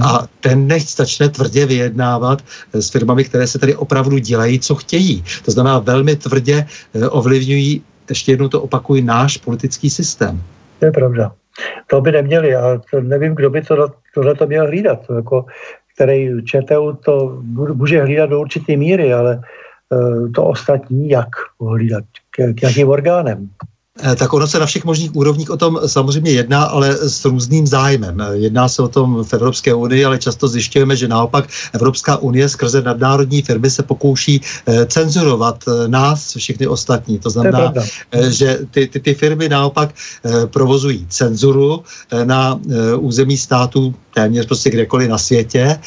a 0.01 0.25
ten 0.41 0.67
nechť 0.67 0.97
začne 0.97 1.29
tvrdě 1.29 1.67
vyjednávat 1.67 2.41
s 2.73 2.89
firmami, 2.89 3.29
které 3.29 3.45
se 3.45 3.59
tady 3.59 3.77
opravdu 3.77 4.19
dělají, 4.19 4.61
co 4.61 4.75
chtějí. 4.75 5.25
To 5.45 5.51
znamená, 5.53 5.85
velmi 5.85 6.17
tvrdě 6.17 6.65
ovlivňují, 6.97 7.83
ještě 8.09 8.33
jednou 8.33 8.49
to 8.49 8.65
opakuji, 8.65 9.05
náš 9.05 9.37
politický 9.37 9.91
systém. 9.91 10.41
To 10.81 10.89
je 10.89 10.93
pravda. 10.93 11.33
To 11.87 12.01
by 12.01 12.13
neměli. 12.13 12.57
A 12.57 12.81
nevím, 13.01 13.35
kdo 13.35 13.51
by 13.51 13.63
to, 13.63 13.93
tohle 14.15 14.35
to 14.35 14.47
měl 14.47 14.67
hlídat. 14.67 15.07
To 15.07 15.15
jako 15.15 15.45
který 15.99 16.31
ČTU 16.45 16.93
to 17.05 17.43
může 17.75 18.03
hlídat 18.03 18.31
do 18.31 18.41
určité 18.41 18.77
míry, 18.77 19.13
ale 19.13 19.43
eh, 19.43 20.31
to 20.31 20.45
ostatní 20.45 21.11
jak 21.11 21.29
hlídat, 21.61 22.05
k, 22.31 22.55
k 22.55 22.63
jakým 22.63 22.89
orgánem. 22.89 23.51
Eh, 24.03 24.17
tak 24.17 24.33
ono 24.33 24.47
se 24.47 24.59
na 24.59 24.67
všech 24.67 24.85
možných 24.85 25.17
úrovních 25.17 25.51
o 25.51 25.57
tom 25.57 25.81
samozřejmě 25.87 26.31
jedná, 26.31 26.63
ale 26.63 26.93
s 27.09 27.25
různým 27.25 27.67
zájmem. 27.67 28.21
Eh, 28.21 28.37
jedná 28.37 28.69
se 28.69 28.83
o 28.83 28.89
tom 28.89 29.25
v 29.25 29.33
Evropské 29.35 29.75
unii, 29.75 30.05
ale 30.05 30.19
často 30.19 30.49
zjišťujeme, 30.49 30.97
že 30.97 31.09
naopak 31.09 31.49
Evropská 31.73 32.17
unie 32.17 32.49
skrze 32.49 32.83
nadnárodní 32.83 33.43
firmy 33.43 33.71
se 33.71 33.83
pokouší 33.83 34.41
eh, 34.67 34.87
cenzurovat 34.87 35.65
nás, 35.87 36.37
všechny 36.37 36.67
ostatní. 36.67 37.19
To 37.19 37.31
znamená, 37.31 37.73
to 37.73 37.81
že 38.31 38.59
ty, 38.71 38.87
ty, 38.87 39.01
ty 39.01 39.15
firmy 39.15 39.49
naopak 39.49 39.95
provozují 40.51 41.07
cenzuru 41.09 41.83
na 42.25 42.61
území 42.97 43.37
států 43.37 43.95
téměř 44.15 44.47
prostě 44.47 44.71
kdekoliv 44.71 45.09
na 45.09 45.19
světě. 45.19 45.79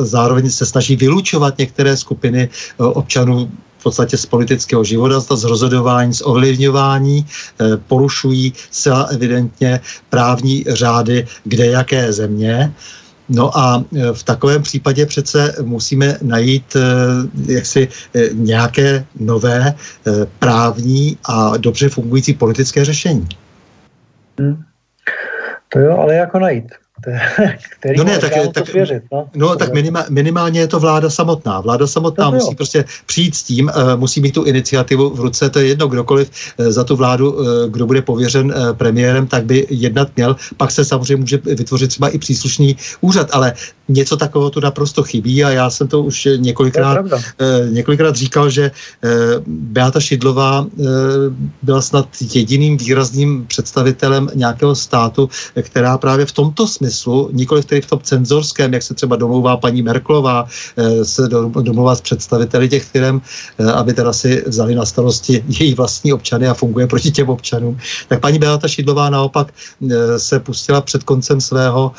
Zároveň 0.00 0.50
se 0.50 0.66
snaží 0.66 0.96
vylučovat 0.96 1.58
některé 1.58 1.96
skupiny 1.96 2.48
občanů 2.78 3.50
v 3.78 3.82
podstatě 3.82 4.16
z 4.16 4.26
politického 4.26 4.84
života, 4.84 5.36
z 5.36 5.44
rozhodování, 5.44 6.14
z 6.14 6.22
ovlivňování, 6.24 7.26
eh, 7.26 7.76
porušují 7.76 8.52
zcela 8.70 9.02
evidentně 9.02 9.80
právní 10.10 10.64
řády 10.68 11.26
kde 11.44 11.66
jaké 11.66 12.12
země. 12.12 12.72
No 13.28 13.58
a 13.58 13.84
eh, 13.96 14.12
v 14.12 14.22
takovém 14.22 14.62
případě 14.62 15.06
přece 15.06 15.54
musíme 15.62 16.18
najít 16.22 16.76
eh, 16.76 17.52
jaksi 17.52 17.88
nějaké 18.32 19.04
nové 19.20 19.74
právní 20.38 21.18
a 21.28 21.56
dobře 21.56 21.88
fungující 21.88 22.34
politické 22.34 22.84
řešení. 22.84 23.28
Hmm. 24.40 24.62
To 25.68 25.78
jo, 25.78 25.98
ale 25.98 26.14
jako 26.14 26.38
najít? 26.38 26.64
který 27.78 27.98
no 27.98 28.04
ne, 28.04 28.18
tak, 28.18 28.32
tak, 28.52 28.72
věřit, 28.72 29.02
no? 29.12 29.28
no 29.34 29.56
tak 29.56 29.72
minima, 29.72 30.04
minimálně 30.08 30.60
je 30.60 30.66
to 30.66 30.80
vláda 30.80 31.10
samotná. 31.10 31.60
Vláda 31.60 31.86
samotná 31.86 32.24
no, 32.24 32.30
musí 32.30 32.46
jo. 32.46 32.54
prostě 32.56 32.84
přijít 33.06 33.34
s 33.34 33.42
tím, 33.42 33.70
uh, 33.76 34.00
musí 34.00 34.20
mít 34.20 34.32
tu 34.32 34.44
iniciativu 34.44 35.10
v 35.10 35.20
ruce, 35.20 35.50
to 35.50 35.58
je 35.58 35.66
jedno, 35.66 35.88
kdokoliv 35.88 36.30
uh, 36.56 36.66
za 36.66 36.84
tu 36.84 36.96
vládu, 36.96 37.32
uh, 37.32 37.46
kdo 37.68 37.86
bude 37.86 38.02
pověřen 38.02 38.46
uh, 38.46 38.72
premiérem, 38.72 39.26
tak 39.26 39.44
by 39.44 39.66
jednat 39.70 40.08
měl. 40.16 40.36
Pak 40.56 40.70
se 40.70 40.84
samozřejmě 40.84 41.16
může 41.16 41.36
vytvořit 41.36 41.90
třeba 41.90 42.08
i 42.08 42.18
příslušný 42.18 42.76
úřad, 43.00 43.28
ale 43.32 43.52
něco 43.88 44.16
takového 44.16 44.50
tu 44.50 44.60
naprosto 44.60 45.02
chybí 45.02 45.44
a 45.44 45.50
já 45.50 45.70
jsem 45.70 45.88
to 45.88 46.02
už 46.02 46.28
několikrát, 46.36 47.04
uh, 47.12 47.16
několikrát 47.70 48.16
říkal, 48.16 48.50
že 48.50 48.70
uh, 48.70 49.10
Beata 49.46 50.00
Šidlová 50.00 50.60
uh, 50.60 50.86
byla 51.62 51.82
snad 51.82 52.08
jediným 52.34 52.76
výrazným 52.76 53.46
představitelem 53.46 54.30
nějakého 54.34 54.74
státu, 54.74 55.28
která 55.62 55.98
právě 55.98 56.26
v 56.26 56.32
tomto 56.32 56.66
smyslu 56.66 56.87
smyslu, 56.90 57.30
nikoli 57.32 57.62
tedy 57.62 57.80
v 57.80 57.86
tom 57.86 58.00
cenzorském, 58.02 58.74
jak 58.74 58.82
se 58.82 58.94
třeba 58.94 59.16
domlouvá 59.16 59.56
paní 59.56 59.82
Merklová, 59.82 60.46
eh, 60.76 61.04
se 61.04 61.28
domlouvá 61.62 61.94
s 61.94 62.00
představiteli 62.00 62.68
těch 62.68 62.84
firm, 62.84 63.20
eh, 63.58 63.72
aby 63.72 63.92
teda 63.94 64.12
si 64.12 64.44
vzali 64.46 64.74
na 64.74 64.84
starosti 64.84 65.44
její 65.48 65.74
vlastní 65.74 66.12
občany 66.12 66.48
a 66.48 66.54
funguje 66.54 66.86
proti 66.86 67.10
těm 67.10 67.28
občanům. 67.28 67.78
Tak 68.08 68.20
paní 68.20 68.38
Beata 68.38 68.68
Šidlová 68.68 69.10
naopak 69.10 69.52
eh, 69.52 70.18
se 70.18 70.40
pustila 70.40 70.80
před 70.80 71.02
koncem 71.04 71.40
svého 71.40 71.92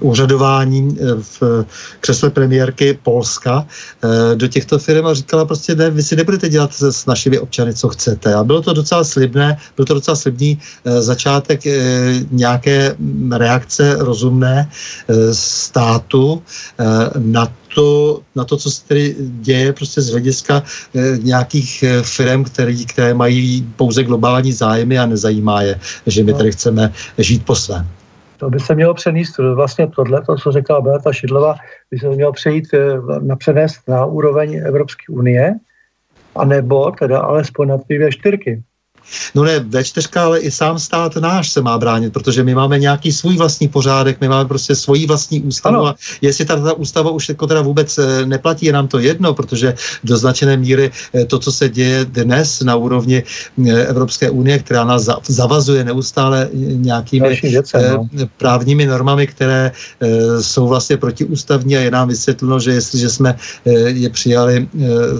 úřadování 0.00 0.98
v 1.20 1.64
křesle 2.00 2.30
premiérky 2.30 2.98
Polska 3.02 3.66
do 4.34 4.46
těchto 4.48 4.78
firm 4.78 5.06
a 5.06 5.14
říkala 5.14 5.44
prostě 5.44 5.74
ne, 5.74 5.90
vy 5.90 6.02
si 6.02 6.16
nebudete 6.16 6.48
dělat 6.48 6.70
s 6.72 7.06
našimi 7.06 7.38
občany, 7.38 7.74
co 7.74 7.88
chcete. 7.88 8.34
A 8.34 8.44
bylo 8.44 8.62
to 8.62 8.72
docela 8.72 9.04
slibné, 9.04 9.56
byl 9.76 9.84
to 9.84 9.94
docela 9.94 10.16
slibný 10.16 10.58
začátek 10.84 11.60
nějaké 12.30 12.96
reakce 13.32 13.69
reakce 13.70 14.04
rozumné 14.04 14.68
eh, 14.68 15.34
státu 15.34 16.42
eh, 16.78 16.84
na 17.18 17.46
to, 17.74 18.20
na 18.34 18.44
to, 18.44 18.56
co 18.56 18.70
se 18.70 18.88
tedy 18.88 19.14
děje 19.18 19.72
prostě 19.72 20.00
z 20.00 20.10
hlediska 20.10 20.62
eh, 20.62 21.18
nějakých 21.18 21.84
firm, 22.02 22.44
které, 22.44 22.74
které 22.88 23.14
mají 23.14 23.62
pouze 23.76 24.04
globální 24.04 24.52
zájmy 24.52 24.98
a 24.98 25.06
nezajímá 25.06 25.62
je, 25.62 25.78
že 26.06 26.24
my 26.24 26.34
tady 26.34 26.52
chceme 26.52 26.92
žít 27.18 27.44
po 27.44 27.54
svém. 27.54 27.86
To 28.36 28.50
by 28.50 28.60
se 28.60 28.74
mělo 28.74 28.94
přenést, 28.94 29.38
vlastně 29.38 29.86
tohle, 29.86 30.22
to, 30.22 30.36
co 30.36 30.52
řekla 30.52 30.80
Beata 30.80 31.12
Šidlova, 31.12 31.54
by 31.90 31.98
se 31.98 32.08
mělo 32.08 32.32
přejít 32.32 32.64
na 33.20 33.36
přenést 33.36 33.88
na 33.88 34.04
úroveň 34.04 34.62
Evropské 34.64 35.12
unie, 35.12 35.54
anebo 36.36 36.90
teda 36.90 37.20
alespoň 37.20 37.68
na 37.68 37.78
ty 37.78 38.00
čtyřky. 38.10 38.62
No 39.34 39.44
ne, 39.44 39.60
V4, 39.60 40.20
ale 40.20 40.38
i 40.38 40.50
sám 40.50 40.78
stát 40.78 41.16
náš 41.16 41.50
se 41.50 41.60
má 41.60 41.78
bránit, 41.78 42.12
protože 42.12 42.42
my 42.44 42.54
máme 42.54 42.78
nějaký 42.78 43.12
svůj 43.12 43.36
vlastní 43.36 43.68
pořádek, 43.68 44.20
my 44.20 44.28
máme 44.28 44.48
prostě 44.48 44.74
svoji 44.74 45.06
vlastní 45.06 45.42
ústavu 45.42 45.76
ano. 45.76 45.86
a 45.86 45.94
jestli 46.20 46.44
ta, 46.44 46.56
ta 46.56 46.72
ústava 46.72 47.10
už 47.10 47.28
jako 47.28 47.46
teda 47.46 47.62
vůbec 47.62 47.98
eh, 47.98 48.26
neplatí, 48.26 48.66
je 48.66 48.72
nám 48.72 48.88
to 48.88 48.98
jedno, 48.98 49.34
protože 49.34 49.74
do 50.04 50.16
značené 50.16 50.56
míry 50.56 50.90
eh, 51.14 51.24
to, 51.24 51.38
co 51.38 51.52
se 51.52 51.68
děje 51.68 52.04
dnes 52.04 52.60
na 52.60 52.76
úrovni 52.76 53.22
eh, 53.22 53.86
Evropské 53.86 54.30
unie, 54.30 54.58
která 54.58 54.84
nás 54.84 55.08
zavazuje 55.28 55.84
neustále 55.84 56.48
nějakými 56.52 57.40
věcem, 57.42 57.92
no. 57.92 58.08
právními 58.36 58.86
normami, 58.86 59.26
které 59.26 59.72
jsou 60.40 60.68
vlastně 60.68 60.96
protiústavní 60.96 61.76
a 61.76 61.80
je 61.80 61.90
nám 61.90 62.08
vysvětleno, 62.08 62.60
že 62.60 62.72
jestliže 62.72 63.10
jsme 63.10 63.36
je 63.86 64.10
přijali 64.10 64.68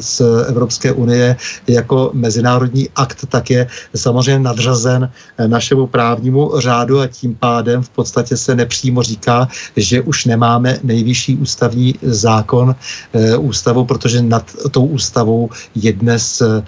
z 0.01 0.23
Evropské 0.49 0.93
unie 0.93 1.37
jako 1.67 2.11
mezinárodní 2.15 2.89
akt, 2.97 3.27
tak 3.29 3.51
je 3.51 3.67
samozřejmě 3.97 4.39
nadřazen 4.39 5.11
eh, 5.39 5.49
našemu 5.49 5.87
právnímu 5.87 6.61
řádu 6.61 7.01
a 7.01 7.07
tím 7.07 7.35
pádem 7.35 7.83
v 7.83 7.89
podstatě 7.89 8.37
se 8.37 8.55
nepřímo 8.55 9.03
říká, 9.03 9.49
že 9.77 10.01
už 10.01 10.25
nemáme 10.25 10.79
nejvyšší 10.83 11.37
ústavní 11.37 11.95
zákon 12.03 12.75
eh, 13.13 13.37
ústavu, 13.37 13.85
protože 13.85 14.23
nad 14.23 14.45
tou 14.71 14.87
ústavou 14.87 15.51
je 15.75 15.93
dnes 15.93 16.41
eh, 16.41 16.63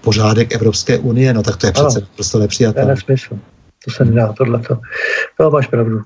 pořádek 0.00 0.54
Evropské 0.54 0.98
unie, 0.98 1.34
no 1.34 1.42
tak 1.42 1.56
to 1.56 1.66
je 1.66 1.72
přece 1.72 1.98
ano, 1.98 2.06
prostě 2.14 2.38
nepřijatelné. 2.38 2.86
To 2.86 2.90
je 2.90 2.94
nesmysl. 2.94 3.38
To 3.84 3.90
se 3.90 4.04
nedá, 4.04 4.32
tohleto. 4.32 4.78
To 5.38 5.50
máš 5.50 5.66
pravdu. 5.66 6.02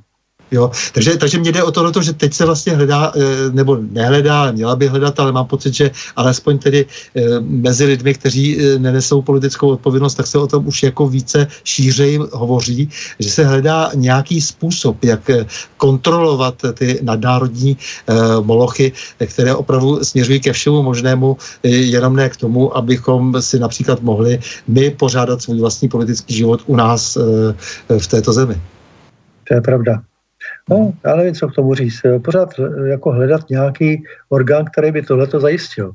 Jo, 0.51 0.71
takže, 0.93 1.17
takže 1.17 1.39
mě 1.39 1.53
jde 1.53 1.63
o 1.63 1.71
to, 1.71 2.03
že 2.03 2.13
teď 2.13 2.35
se 2.35 2.47
vlastně 2.47 2.73
hledá, 2.73 3.13
eh, 3.17 3.51
nebo 3.51 3.79
nehledá, 3.91 4.53
měla 4.53 4.77
by 4.77 4.87
hledat, 4.87 5.21
ale 5.21 5.33
mám 5.33 5.47
pocit, 5.47 5.75
že 5.75 5.91
alespoň 6.17 6.59
tedy 6.59 6.87
eh, 6.87 7.41
mezi 7.41 7.85
lidmi, 7.85 8.15
kteří 8.15 8.45
eh, 8.55 8.79
nenesou 8.79 9.23
politickou 9.23 9.69
odpovědnost, 9.69 10.15
tak 10.15 10.27
se 10.27 10.39
o 10.39 10.47
tom 10.47 10.67
už 10.67 10.83
jako 10.83 11.09
více 11.09 11.47
šířeji 11.65 12.19
hovoří, 12.33 12.89
že 13.19 13.31
se 13.31 13.45
hledá 13.45 13.91
nějaký 13.95 14.41
způsob, 14.41 15.05
jak 15.05 15.31
kontrolovat 15.77 16.55
ty 16.75 16.99
nadnárodní 17.03 17.77
molochy, 18.43 18.93
které 19.27 19.55
opravdu 19.55 20.05
směřují 20.05 20.41
ke 20.41 20.53
všemu 20.53 20.83
možnému, 20.83 21.37
jenom 21.63 22.17
ne 22.17 22.29
k 22.29 22.37
tomu, 22.37 22.77
abychom 22.77 23.43
si 23.43 23.59
například 23.59 24.03
mohli 24.03 24.41
my 24.69 24.91
pořádat 24.91 25.43
svůj 25.43 25.61
vlastní 25.61 25.89
politický 25.89 26.35
život 26.35 26.63
u 26.67 26.77
nás 26.77 27.19
v 27.99 28.07
této 28.07 28.33
zemi. 28.33 28.61
To 29.49 29.55
je 29.55 29.61
pravda. 29.61 30.03
No, 30.71 30.93
já 31.05 31.17
nevím, 31.17 31.35
co 31.35 31.49
k 31.49 31.55
tomu 31.55 31.75
říct. 31.75 32.01
Pořád 32.25 32.49
jako 32.87 33.13
hledat 33.13 33.51
nějaký 33.51 34.03
orgán, 34.29 34.65
který 34.65 34.93
by 34.93 35.03
tohleto 35.03 35.41
zajistil. 35.41 35.93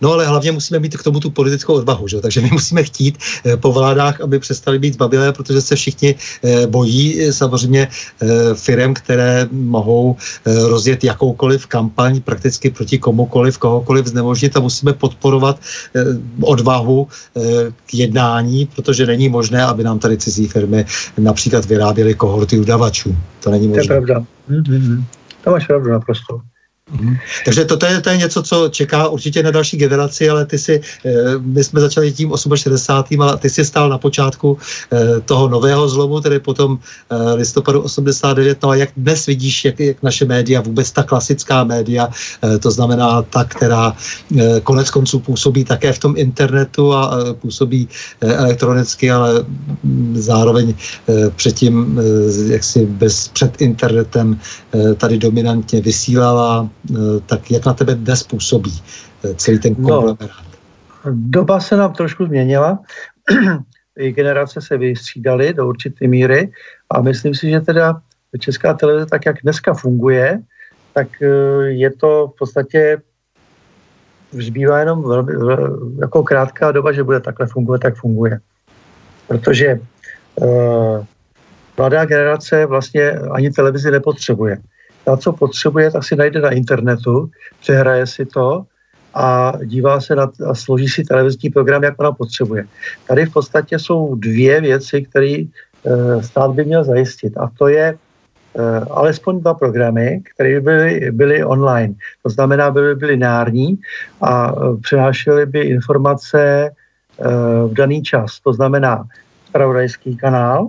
No 0.00 0.12
ale 0.12 0.26
hlavně 0.26 0.52
musíme 0.52 0.78
mít 0.78 0.96
k 0.96 1.02
tomu 1.02 1.20
tu 1.20 1.30
politickou 1.30 1.74
odvahu, 1.74 2.08
že? 2.08 2.20
takže 2.20 2.40
my 2.40 2.48
musíme 2.52 2.82
chtít 2.82 3.18
eh, 3.46 3.56
po 3.56 3.72
vládách, 3.72 4.20
aby 4.20 4.38
přestali 4.38 4.78
být 4.78 4.94
zbabilé, 4.94 5.32
protože 5.32 5.60
se 5.60 5.76
všichni 5.76 6.14
eh, 6.14 6.66
bojí 6.66 7.20
eh, 7.20 7.32
samozřejmě 7.32 7.88
firm, 8.54 8.94
které 8.94 9.48
mohou 9.52 10.16
rozjet 10.46 11.04
jakoukoliv 11.04 11.66
kampaň 11.66 12.20
prakticky 12.20 12.70
proti 12.70 12.98
komukoliv, 12.98 13.58
kohokoliv 13.58 14.06
znemožnit 14.06 14.56
a 14.56 14.60
musíme 14.60 14.92
podporovat 14.92 15.60
odvahu 16.40 17.08
k 17.86 17.94
jednání, 17.94 18.68
protože 18.74 19.06
není 19.06 19.28
možné, 19.28 19.64
aby 19.64 19.84
nám 19.84 19.98
tady 19.98 20.16
cizí 20.18 20.48
firmy 20.48 20.84
například 21.18 21.64
vyráběly 21.64 22.14
kohorty 22.14 22.58
udavačů. 22.58 23.16
To 23.40 23.50
není 23.50 23.68
možné. 23.68 23.86
To 23.86 23.92
je 23.92 24.00
pravda. 24.00 24.26
Mm-hmm. 24.50 25.04
To 25.44 25.50
máš 25.50 25.66
pravdu 25.66 25.90
naprosto. 25.90 26.40
Hmm. 26.94 27.16
Takže 27.44 27.64
to, 27.64 27.76
to, 27.76 27.86
je, 27.86 28.00
to 28.00 28.10
je 28.10 28.16
něco, 28.16 28.42
co 28.42 28.68
čeká 28.68 29.08
určitě 29.08 29.42
na 29.42 29.50
další 29.50 29.76
generaci, 29.76 30.30
ale 30.30 30.46
ty 30.46 30.58
si, 30.58 30.80
eh, 31.04 31.12
my 31.40 31.64
jsme 31.64 31.80
začali 31.80 32.12
tím 32.12 32.32
68. 32.54 33.22
ale 33.22 33.36
ty 33.38 33.50
si 33.50 33.64
stál 33.64 33.88
na 33.88 33.98
počátku 33.98 34.58
eh, 34.92 35.20
toho 35.20 35.48
nového 35.48 35.88
zlomu, 35.88 36.20
tedy 36.20 36.38
potom 36.38 36.78
eh, 36.78 37.34
listopadu 37.34 37.80
89. 37.80 38.62
No 38.62 38.68
a 38.68 38.74
jak 38.74 38.90
dnes 38.96 39.26
vidíš, 39.26 39.64
jak, 39.64 39.80
jak 39.80 40.02
naše 40.02 40.24
média, 40.24 40.60
vůbec 40.60 40.92
ta 40.92 41.02
klasická 41.02 41.64
média, 41.64 42.08
to 42.60 42.70
znamená 42.70 43.22
ta, 43.22 43.44
která 43.44 43.96
konec 44.62 44.90
konců 44.90 45.18
působí 45.18 45.64
také 45.64 45.92
v 45.92 45.98
tom 45.98 46.14
internetu 46.16 46.92
a 46.92 47.34
působí 47.40 47.88
elektronicky, 48.20 49.10
ale 49.10 49.44
mm, 49.82 50.14
zároveň 50.18 50.74
předtím 51.36 52.00
jaksi 52.46 52.86
bez 52.86 53.28
před 53.28 53.60
internetem 53.60 54.38
tady 54.96 55.18
dominantně 55.18 55.80
vysílala 55.80 56.68
tak 57.26 57.50
jak 57.50 57.66
na 57.66 57.74
tebe 57.74 57.94
dnes 57.94 58.22
působí 58.22 58.82
eh, 59.24 59.34
celý 59.34 59.58
ten 59.58 59.74
no, 59.78 59.88
konglomerát? 59.88 60.44
No, 61.04 61.12
doba 61.14 61.60
se 61.60 61.76
nám 61.76 61.92
trošku 61.92 62.26
změnila, 62.26 62.78
i 63.98 64.12
generace 64.12 64.60
se 64.60 64.78
vystřídaly 64.78 65.54
do 65.54 65.66
určité 65.66 66.06
míry 66.06 66.52
a 66.90 67.00
myslím 67.00 67.34
si, 67.34 67.50
že 67.50 67.60
teda 67.60 68.00
Česká 68.38 68.74
televize, 68.74 69.06
tak 69.06 69.26
jak 69.26 69.36
dneska 69.42 69.74
funguje, 69.74 70.42
tak 70.94 71.08
eh, 71.22 71.26
je 71.70 71.90
to 71.90 72.32
v 72.34 72.38
podstatě 72.38 72.98
zbývá 74.32 74.78
jenom 74.78 75.02
velmi, 75.02 75.32
jako 76.00 76.22
krátká 76.22 76.72
doba, 76.72 76.92
že 76.92 77.02
bude 77.02 77.20
takhle 77.20 77.46
fungovat, 77.46 77.80
tak 77.80 77.96
funguje. 77.96 78.40
Protože 79.26 79.80
uh, 80.34 81.04
mladá 81.78 82.04
generace 82.04 82.66
vlastně 82.66 83.10
ani 83.10 83.50
televizi 83.50 83.90
nepotřebuje 83.90 84.58
a 85.06 85.16
co 85.16 85.32
potřebuje, 85.32 85.90
tak 85.90 86.04
si 86.04 86.16
najde 86.16 86.40
na 86.40 86.50
internetu, 86.50 87.30
přehraje 87.60 88.06
si 88.06 88.26
to 88.26 88.64
a 89.14 89.52
dívá 89.64 90.00
se 90.00 90.16
na, 90.16 90.30
a 90.50 90.54
složí 90.54 90.88
si 90.88 91.04
televizní 91.04 91.50
program, 91.50 91.82
jak 91.82 91.94
ona 92.00 92.12
potřebuje. 92.12 92.66
Tady 93.08 93.26
v 93.26 93.32
podstatě 93.32 93.78
jsou 93.78 94.14
dvě 94.14 94.60
věci, 94.60 95.02
které 95.02 95.36
e, 95.36 95.48
stát 96.22 96.50
by 96.50 96.64
měl 96.64 96.84
zajistit 96.84 97.36
a 97.36 97.50
to 97.58 97.68
je 97.68 97.84
e, 97.84 97.96
alespoň 98.90 99.40
dva 99.40 99.54
programy, 99.54 100.22
které 100.34 100.54
by 100.54 100.60
byly, 100.60 101.10
byly 101.10 101.44
online. 101.44 101.94
To 102.22 102.30
znamená, 102.30 102.70
by 102.70 102.94
byly 102.94 103.16
nární 103.16 103.78
a 104.20 104.52
e, 104.52 104.76
přinášely 104.80 105.46
by 105.46 105.60
informace 105.60 106.40
e, 106.40 106.72
v 107.66 107.72
daný 107.72 108.02
čas. 108.02 108.40
To 108.40 108.52
znamená 108.52 109.04
spravodajský 109.48 110.16
kanál 110.16 110.68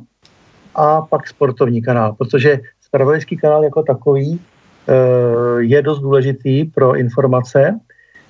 a 0.75 1.01
pak 1.01 1.27
sportovní 1.27 1.81
kanál, 1.81 2.13
protože 2.13 2.59
Spravodajský 2.95 3.37
kanál 3.37 3.63
jako 3.63 3.83
takový 3.83 4.39
eh, 4.87 4.93
je 5.59 5.81
dost 5.81 5.99
důležitý 5.99 6.65
pro 6.65 6.95
informace, 6.95 7.79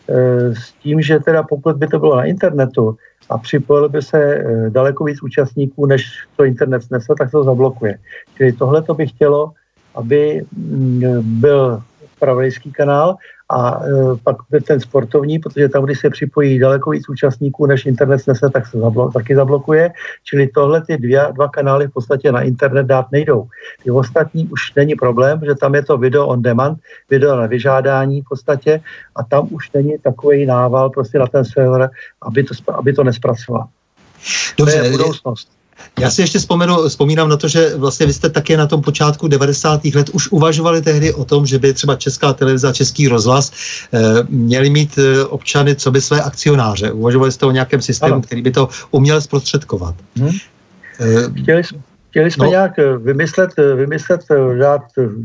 eh, 0.09 0.55
s 0.55 0.73
tím, 0.81 1.01
že 1.01 1.19
teda 1.19 1.43
pokud 1.43 1.77
by 1.77 1.87
to 1.87 1.99
bylo 1.99 2.15
na 2.15 2.25
internetu 2.25 2.97
a 3.29 3.37
připojilo 3.37 3.89
by 3.89 4.01
se 4.01 4.17
eh, 4.17 4.69
daleko 4.69 5.03
víc 5.03 5.21
účastníků, 5.23 5.85
než 5.85 6.25
to 6.35 6.43
internet 6.43 6.83
snesl, 6.83 7.15
tak 7.15 7.31
to 7.31 7.43
zablokuje. 7.43 7.97
Čili 8.37 8.53
tohle 8.53 8.81
to 8.81 8.93
by 8.93 9.07
chtělo, 9.07 9.53
aby 9.95 10.41
mm, 10.57 11.21
byl 11.21 11.81
spravodajský 12.17 12.71
kanál 12.71 13.21
a 13.49 13.81
e, 13.85 13.89
pak 14.23 14.37
ten 14.67 14.79
sportovní, 14.79 15.39
protože 15.39 15.69
tam, 15.69 15.85
když 15.85 15.99
se 15.99 16.09
připojí 16.09 16.59
daleko 16.59 16.89
víc 16.89 17.09
účastníků, 17.09 17.65
než 17.65 17.85
internet 17.85 18.19
snese, 18.19 18.49
tak 18.49 18.67
se 18.67 18.77
zablo- 18.77 19.11
taky 19.11 19.35
zablokuje. 19.35 19.91
Čili 20.23 20.47
tohle 20.47 20.81
ty 20.81 20.97
dvě, 20.97 21.27
dva 21.31 21.47
kanály 21.47 21.87
v 21.87 21.91
podstatě 21.91 22.31
na 22.31 22.41
internet 22.41 22.83
dát 22.83 23.11
nejdou. 23.11 23.47
Ty 23.83 23.91
ostatní 23.91 24.47
už 24.47 24.73
není 24.75 24.95
problém, 24.95 25.41
že 25.45 25.55
tam 25.55 25.75
je 25.75 25.83
to 25.83 25.97
video 25.97 26.27
on 26.27 26.41
demand, 26.41 26.79
video 27.09 27.35
na 27.35 27.45
vyžádání 27.45 28.21
v 28.21 28.25
podstatě 28.29 28.81
a 29.15 29.23
tam 29.23 29.47
už 29.51 29.71
není 29.71 29.97
takový 29.97 30.45
nával 30.45 30.89
prostě 30.89 31.19
na 31.19 31.27
ten 31.27 31.45
server, 31.45 31.89
aby 32.21 32.43
to, 32.43 32.53
aby 32.73 32.93
to 32.93 33.03
nespracoval. 33.03 33.67
Dobře, 34.57 34.77
to 34.77 34.85
je 34.85 34.91
budoucnost. 34.91 35.49
Já 35.99 36.11
si 36.11 36.21
ještě 36.21 36.39
vzpomenu, 36.39 36.89
vzpomínám 36.89 37.29
na 37.29 37.37
to, 37.37 37.47
že 37.47 37.75
vlastně 37.75 38.05
vy 38.05 38.13
jste 38.13 38.29
také 38.29 38.57
na 38.57 38.67
tom 38.67 38.81
počátku 38.81 39.27
90. 39.27 39.85
let 39.85 40.09
už 40.09 40.31
uvažovali 40.31 40.81
tehdy 40.81 41.13
o 41.13 41.25
tom, 41.25 41.45
že 41.45 41.59
by 41.59 41.73
třeba 41.73 41.95
Česká 41.95 42.33
televize 42.33 42.67
a 42.67 42.73
Český 42.73 43.07
rozhlas 43.07 43.51
eh, 43.93 43.99
měli 44.29 44.69
mít 44.69 44.99
eh, 44.99 45.23
občany 45.23 45.75
co 45.75 45.91
by 45.91 46.01
své 46.01 46.21
akcionáře. 46.21 46.91
Uvažovali 46.91 47.31
jste 47.31 47.45
o 47.45 47.51
nějakém 47.51 47.81
systému, 47.81 48.13
ano. 48.13 48.21
který 48.21 48.41
by 48.41 48.51
to 48.51 48.69
uměl 48.91 49.21
zprostředkovat. 49.21 49.95
Hmm. 50.15 50.29
Eh, 50.99 51.41
chtěli 51.41 51.63
jsme 51.63 51.79
Chtěli 52.09 52.31
jsme 52.31 52.45
no. 52.45 52.51
nějak 52.51 52.71
vymyslet, 52.97 53.49
vymyslet, 53.75 54.21
dát 54.59 54.81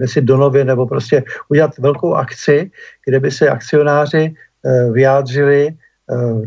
si 0.07 0.21
do 0.21 0.37
nově 0.37 0.65
nebo 0.65 0.87
prostě 0.87 1.25
udělat 1.49 1.79
velkou 1.79 2.15
akci, 2.15 2.71
kde 3.07 3.21
by 3.21 3.31
se 3.31 3.49
akcionáři 3.49 4.35
vyjádřili 4.93 5.71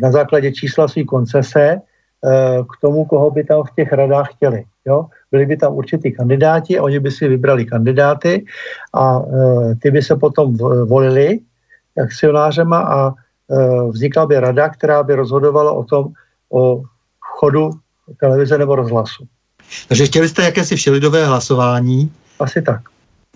na 0.01 0.11
základě 0.11 0.51
čísla 0.51 0.87
své 0.87 1.03
koncese 1.03 1.79
k 2.63 2.81
tomu, 2.81 3.05
koho 3.05 3.31
by 3.31 3.43
tam 3.43 3.63
v 3.63 3.75
těch 3.75 3.93
radách 3.93 4.29
chtěli. 4.31 4.63
Jo? 4.85 5.05
Byli 5.31 5.45
by 5.45 5.57
tam 5.57 5.73
určitý 5.73 6.11
kandidáti, 6.11 6.79
oni 6.79 6.99
by 6.99 7.11
si 7.11 7.27
vybrali 7.27 7.65
kandidáty 7.65 8.45
a 8.93 9.21
ty 9.81 9.91
by 9.91 10.01
se 10.01 10.15
potom 10.15 10.57
volili 10.85 11.39
akcionářema 12.03 12.79
a 12.79 13.13
vznikla 13.91 14.25
by 14.25 14.39
rada, 14.39 14.69
která 14.69 15.03
by 15.03 15.15
rozhodovala 15.15 15.71
o 15.71 15.83
tom, 15.83 16.07
o 16.53 16.81
chodu 17.19 17.69
televize 18.19 18.57
nebo 18.57 18.75
rozhlasu. 18.75 19.27
Takže 19.87 20.05
chtěli 20.05 20.29
jste 20.29 20.43
jakési 20.43 20.75
všelidové 20.75 21.25
hlasování? 21.25 22.11
Asi 22.39 22.61
tak. 22.61 22.81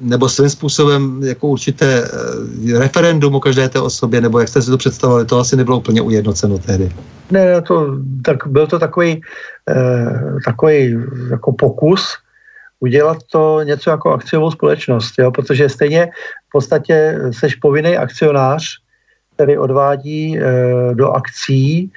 Nebo 0.01 0.29
svým 0.29 0.49
způsobem 0.49 1.21
jako 1.23 1.47
určité 1.47 2.01
uh, 2.01 2.79
referendum 2.79 3.35
o 3.35 3.39
každé 3.39 3.69
té 3.69 3.79
osobě, 3.79 4.21
nebo 4.21 4.39
jak 4.39 4.47
jste 4.47 4.61
si 4.61 4.69
to 4.69 4.77
představovali, 4.77 5.25
to 5.25 5.39
asi 5.39 5.55
nebylo 5.55 5.77
úplně 5.77 6.01
ujednoceno 6.01 6.57
tehdy. 6.57 6.91
Ne, 7.31 7.61
to, 7.61 7.97
tak 8.25 8.47
byl 8.47 8.67
to 8.67 8.79
takový, 8.79 9.21
uh, 9.75 10.39
takový 10.45 10.95
jako 11.29 11.53
pokus 11.53 12.17
udělat 12.79 13.17
to 13.31 13.61
něco 13.63 13.89
jako 13.89 14.11
akciovou 14.11 14.51
společnost, 14.51 15.13
jo? 15.19 15.31
protože 15.31 15.69
stejně 15.69 16.05
v 16.47 16.51
podstatě 16.51 17.19
seš 17.31 17.55
povinný 17.55 17.97
akcionář, 17.97 18.77
který 19.33 19.57
odvádí 19.57 20.39
uh, 20.39 20.95
do 20.95 21.11
akcí 21.11 21.91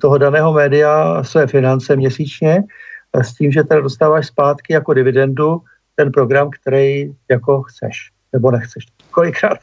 toho 0.00 0.18
daného 0.18 0.52
média 0.52 1.22
své 1.24 1.46
finance 1.46 1.96
měsíčně 1.96 2.64
s 3.22 3.34
tím, 3.34 3.52
že 3.52 3.64
teda 3.64 3.80
dostáváš 3.80 4.26
zpátky 4.26 4.72
jako 4.72 4.94
dividendu 4.94 5.60
ten 5.96 6.12
program, 6.12 6.50
který 6.50 7.14
jako 7.30 7.62
chceš, 7.62 8.10
nebo 8.32 8.50
nechceš. 8.50 8.86
Kolikrát 9.10 9.58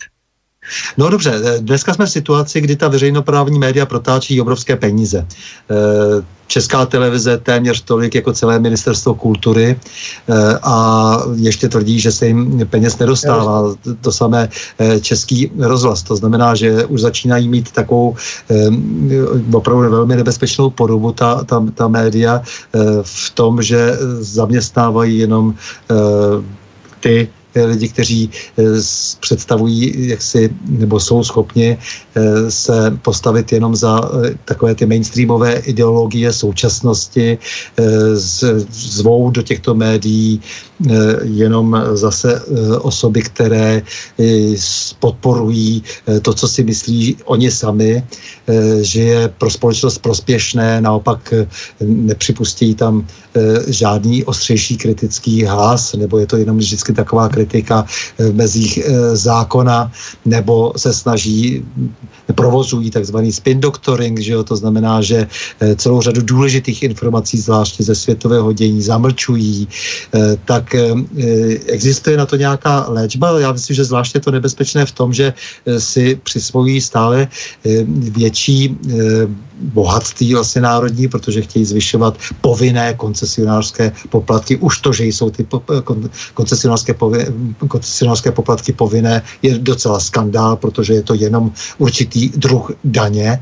No 0.98 1.10
dobře, 1.10 1.41
dneska 1.60 1.94
jsme 1.94 2.06
v 2.06 2.10
situaci, 2.10 2.61
kdy 2.61 2.76
ta 2.76 2.88
veřejnoprávní 2.88 3.60
média 3.60 3.85
protáčí 3.85 4.41
obrovské 4.41 4.76
peníze. 4.76 5.27
Eh, 5.27 6.23
Česká 6.48 6.85
televize 6.85 7.38
téměř 7.38 7.81
tolik 7.81 8.15
jako 8.15 8.34
celé 8.34 8.60
ministerstvo 8.60 9.15
kultury 9.15 9.76
eh, 9.76 10.34
a 10.64 11.18
ještě 11.35 11.69
tvrdí, 11.69 11.99
že 11.99 12.11
se 12.11 12.27
jim 12.27 12.68
peněz 12.69 12.99
nedostává. 12.99 13.76
To 14.02 14.11
samé 14.11 14.49
eh, 14.80 14.99
český 14.99 15.52
rozhlas. 15.60 16.03
To 16.03 16.15
znamená, 16.15 16.56
že 16.56 16.85
už 16.85 17.02
začínají 17.02 17.49
mít 17.49 17.72
takovou 17.72 18.15
opravdu 19.53 19.90
velmi 19.90 20.15
nebezpečnou 20.15 20.69
podobu 20.69 21.11
ta, 21.11 21.44
ta, 21.44 21.65
ta 21.73 21.88
média 21.88 22.41
v 23.02 23.30
tom, 23.30 23.61
že 23.61 23.98
zaměstnávají 24.19 25.18
jenom 25.18 25.53
ty 26.99 27.30
lidi, 27.55 27.89
kteří 27.89 28.30
představují, 29.19 30.07
jak 30.07 30.21
si, 30.21 30.49
nebo 30.67 30.99
jsou 30.99 31.23
schopni 31.23 31.77
se 32.49 32.97
postavit 33.01 33.51
jenom 33.51 33.75
za 33.75 34.01
takové 34.45 34.75
ty 34.75 34.85
mainstreamové 34.85 35.53
ideologie 35.53 36.34
současnosti, 36.34 37.38
zvou 38.69 39.31
do 39.31 39.41
těchto 39.41 39.75
médií 39.75 40.41
jenom 41.23 41.84
zase 41.93 42.41
osoby, 42.81 43.22
které 43.22 43.81
podporují 44.99 45.84
to, 46.22 46.34
co 46.34 46.47
si 46.47 46.64
myslí 46.64 47.18
oni 47.26 47.51
sami, 47.51 48.03
že 48.81 49.01
je 49.01 49.27
pro 49.27 49.49
společnost 49.49 49.97
prospěšné, 49.97 50.81
naopak 50.81 51.34
nepřipustí 51.81 52.76
tam 52.76 53.07
žádný 53.68 54.23
ostřejší 54.23 54.77
kritický 54.77 55.45
hlas, 55.45 55.93
nebo 55.93 56.19
je 56.19 56.27
to 56.27 56.38
jenom 56.38 56.57
vždycky 56.57 56.93
taková 56.93 57.30
kritika 57.30 57.85
v 58.18 58.34
mezích 58.35 58.80
zákona, 59.14 59.91
nebo 60.26 60.73
se 60.77 60.93
snaží 60.93 61.65
provozují 62.35 62.91
takzvaný 62.91 63.31
spin 63.31 63.59
doctoring, 63.59 64.19
že 64.19 64.33
jo, 64.33 64.43
to 64.43 64.55
znamená, 64.55 65.01
že 65.01 65.27
celou 65.75 66.01
řadu 66.01 66.21
důležitých 66.21 66.83
informací, 66.83 67.37
zvláště 67.37 67.83
ze 67.83 67.95
světového 67.95 68.53
dění, 68.53 68.81
zamlčují, 68.81 69.67
tak 70.45 70.75
existuje 71.67 72.17
na 72.17 72.25
to 72.25 72.35
nějaká 72.35 72.85
léčba. 72.87 73.39
Já 73.39 73.51
myslím, 73.51 73.75
že 73.75 73.83
zvláště 73.83 74.19
to 74.19 74.31
nebezpečné 74.31 74.85
v 74.85 74.91
tom, 74.91 75.13
že 75.13 75.33
si 75.77 76.19
přisvojí 76.23 76.81
stále 76.81 77.27
větší 77.93 78.77
bohatství 79.61 80.34
vlastně 80.34 80.61
národní, 80.61 81.07
protože 81.07 81.41
chtějí 81.41 81.65
zvyšovat 81.65 82.17
povinné 82.41 82.93
koncesionářské 82.93 83.91
poplatky. 84.09 84.57
Už 84.57 84.80
to, 84.80 84.93
že 84.93 85.05
jsou 85.05 85.30
ty 85.30 85.47
koncesionářské, 86.34 86.93
koncesionářské 87.67 88.31
poplatky 88.31 88.73
povinné, 88.73 89.21
je 89.41 89.59
docela 89.59 89.99
skandál, 89.99 90.55
protože 90.55 90.93
je 90.93 91.01
to 91.01 91.13
jenom 91.13 91.51
určitý 91.77 92.30
druh 92.30 92.71
daně. 92.84 93.39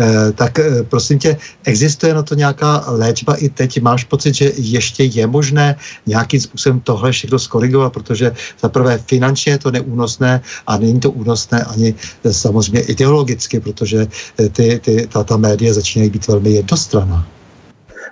E, 0.00 0.32
tak 0.32 0.58
e, 0.58 0.82
prosím 0.82 1.18
tě, 1.18 1.36
existuje 1.64 2.14
na 2.14 2.22
to 2.22 2.34
nějaká 2.34 2.84
léčba 2.86 3.34
i 3.34 3.48
teď? 3.48 3.80
Máš 3.80 4.04
pocit, 4.04 4.34
že 4.34 4.52
ještě 4.56 5.04
je 5.04 5.26
možné 5.26 5.76
nějakým 6.06 6.40
způsobem 6.40 6.80
tohle 6.80 7.12
všechno 7.12 7.38
skorigovat, 7.38 7.92
protože 7.92 8.32
za 8.60 8.68
prvé 8.68 8.98
finančně 9.06 9.52
je 9.52 9.58
to 9.58 9.70
neúnosné 9.70 10.40
a 10.66 10.76
není 10.76 11.00
to 11.00 11.10
únosné 11.10 11.64
ani 11.64 11.94
samozřejmě 12.30 12.80
ideologicky, 12.80 13.60
protože 13.60 14.06
ty, 14.52 14.80
ty, 14.84 15.06
ta, 15.06 15.24
ta 15.24 15.36
média 15.52 15.72
začínají 15.72 16.10
být 16.10 16.28
velmi 16.28 16.50
jednostranná. 16.50 17.26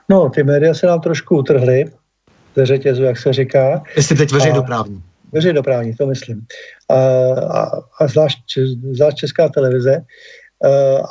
No, 0.08 0.30
ty 0.30 0.42
média 0.42 0.74
se 0.74 0.86
nám 0.86 1.00
trošku 1.00 1.38
utrhly 1.38 1.84
ze 2.56 2.66
řetězu, 2.66 3.02
jak 3.02 3.18
se 3.18 3.32
říká. 3.32 3.82
Jestli 3.96 4.16
teď 4.16 4.32
veřejnoprávní. 4.32 5.02
Veřejnoprávní, 5.32 5.94
to 5.94 6.06
myslím. 6.06 6.46
A, 6.88 6.94
a, 7.58 7.60
a 8.00 8.06
zvlášť, 8.06 8.38
zvlášť 8.92 9.16
Česká 9.16 9.48
televize. 9.48 10.04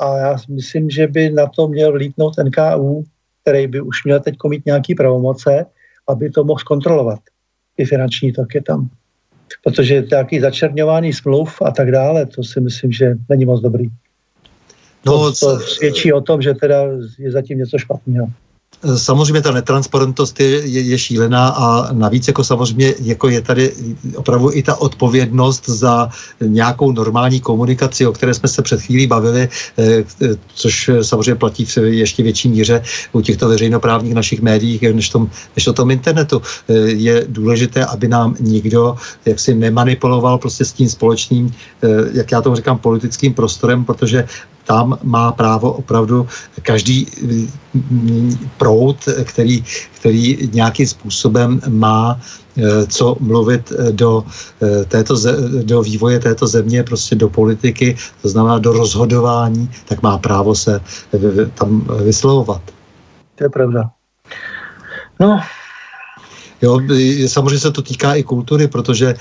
A 0.00 0.18
já 0.18 0.36
myslím, 0.48 0.90
že 0.90 1.06
by 1.06 1.30
na 1.30 1.46
to 1.46 1.68
měl 1.68 1.92
vlítnout 1.92 2.34
NKU, 2.44 3.04
který 3.42 3.66
by 3.66 3.80
už 3.80 4.04
měl 4.04 4.20
teď 4.20 4.34
mít 4.48 4.66
nějaký 4.66 4.94
pravomoce, 4.94 5.66
aby 6.08 6.30
to 6.30 6.44
mohl 6.44 6.58
zkontrolovat. 6.58 7.18
Ty 7.76 7.84
finanční 7.84 8.32
toky 8.32 8.60
tam. 8.60 8.88
Protože 9.64 10.06
nějaký 10.10 10.40
začerňování 10.40 11.12
smluv 11.12 11.62
a 11.62 11.70
tak 11.70 11.90
dále, 11.90 12.26
to 12.26 12.44
si 12.44 12.60
myslím, 12.60 12.92
že 12.92 13.14
není 13.28 13.44
moc 13.44 13.60
dobrý. 13.60 13.88
No, 15.06 15.32
to, 15.32 15.32
to 15.32 15.60
svědčí 15.60 16.12
o 16.12 16.20
tom, 16.20 16.42
že 16.42 16.54
teda 16.54 16.76
je 17.18 17.32
zatím 17.32 17.58
něco 17.58 17.78
špatného. 17.78 18.26
Samozřejmě 18.96 19.42
ta 19.42 19.52
netransparentnost 19.52 20.40
je, 20.40 20.48
je, 20.48 20.80
je 20.80 20.98
šílená 20.98 21.48
a 21.48 21.92
navíc 21.92 22.28
jako 22.28 22.44
samozřejmě 22.44 22.94
jako 23.00 23.28
je 23.28 23.40
tady 23.40 23.72
opravdu 24.16 24.50
i 24.52 24.62
ta 24.62 24.80
odpovědnost 24.80 25.68
za 25.68 26.08
nějakou 26.40 26.92
normální 26.92 27.40
komunikaci, 27.40 28.06
o 28.06 28.12
které 28.12 28.34
jsme 28.34 28.48
se 28.48 28.62
před 28.62 28.80
chvílí 28.80 29.06
bavili, 29.06 29.48
eh, 29.78 30.04
což 30.54 30.90
samozřejmě 31.02 31.34
platí 31.34 31.64
v 31.64 31.76
ještě 31.76 32.22
větší 32.22 32.48
míře 32.48 32.82
u 33.12 33.20
těchto 33.20 33.48
veřejnoprávních 33.48 34.14
našich 34.14 34.40
médií, 34.40 34.80
než, 34.92 35.08
tom, 35.08 35.30
než 35.56 35.66
o 35.66 35.72
tom 35.72 35.90
internetu. 35.90 36.42
Eh, 36.68 36.74
je 36.74 37.24
důležité, 37.28 37.84
aby 37.84 38.08
nám 38.08 38.36
nikdo 38.40 38.96
jaksi 39.24 39.54
nemanipuloval 39.54 40.38
prostě 40.38 40.64
s 40.64 40.72
tím 40.72 40.88
společným, 40.88 41.52
eh, 41.82 41.88
jak 42.12 42.32
já 42.32 42.40
tomu 42.40 42.56
říkám, 42.56 42.78
politickým 42.78 43.34
prostorem, 43.34 43.84
protože 43.84 44.24
tam 44.70 44.94
má 45.02 45.32
právo 45.34 45.82
opravdu 45.82 46.26
každý 46.62 47.06
mm, 47.74 48.38
proud, 48.54 48.96
který, 49.24 49.64
který 49.98 50.48
nějakým 50.54 50.86
způsobem 50.86 51.60
má 51.68 52.14
eh, 52.14 52.86
co 52.86 53.16
mluvit 53.20 53.72
eh, 53.74 53.92
do, 53.92 54.22
eh, 54.62 54.84
této, 54.84 55.14
do 55.66 55.82
vývoje 55.82 56.22
této 56.22 56.46
země, 56.46 56.86
prostě 56.86 57.18
do 57.18 57.26
politiky, 57.26 57.98
to 58.22 58.28
znamená 58.30 58.62
do 58.62 58.72
rozhodování, 58.72 59.66
tak 59.90 60.02
má 60.06 60.18
právo 60.18 60.54
se 60.54 60.78
tam 61.58 61.82
vyslovovat. 62.06 62.62
To 63.34 63.44
je 63.44 63.50
pravda. 63.50 63.90
No, 65.20 65.40
Jo, 66.62 66.80
samozřejmě 67.26 67.58
se 67.58 67.70
to 67.70 67.82
týká 67.82 68.14
i 68.14 68.22
kultury, 68.22 68.68
protože 68.68 69.08
e, 69.08 69.16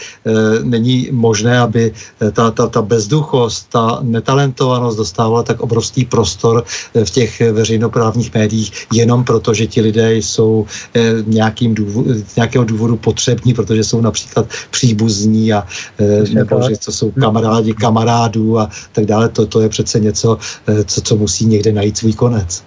není 0.64 1.08
možné, 1.12 1.60
aby 1.60 1.92
eh, 2.22 2.32
ta, 2.32 2.52
ta, 2.52 2.68
ta 2.68 2.82
bezduchost, 2.82 3.70
ta 3.70 4.00
netalentovanost 4.02 4.98
dostávala 4.98 5.44
tak 5.44 5.60
obrovský 5.60 6.06
prostor 6.06 6.64
eh, 6.94 7.06
v 7.06 7.10
těch 7.10 7.42
veřejnoprávních 7.42 8.34
médiích, 8.34 8.72
jenom 8.94 9.24
proto, 9.24 9.54
že 9.54 9.68
ti 9.68 9.82
lidé 9.82 10.16
jsou 10.16 10.66
e, 10.96 11.24
nějakým 11.28 11.76
důvod, 11.76 12.06
nějakého 12.36 12.64
důvodu 12.66 12.98
potřební, 12.98 13.54
protože 13.54 13.84
jsou 13.84 14.02
například 14.02 14.46
příbuzní 14.72 15.54
a 15.54 15.64
e, 16.00 16.34
nebo 16.34 16.70
že 16.70 16.78
to 16.86 16.92
jsou 16.92 17.12
kamarádi 17.12 17.74
kamarádů 17.74 18.60
a 18.60 18.70
tak 18.92 19.06
dále. 19.06 19.30
To, 19.30 19.46
to 19.46 19.62
je 19.62 19.70
přece 19.70 20.00
něco, 20.00 20.38
co, 20.86 21.02
co 21.02 21.16
musí 21.16 21.46
někde 21.46 21.72
najít 21.72 21.98
svůj 21.98 22.14
konec. 22.14 22.64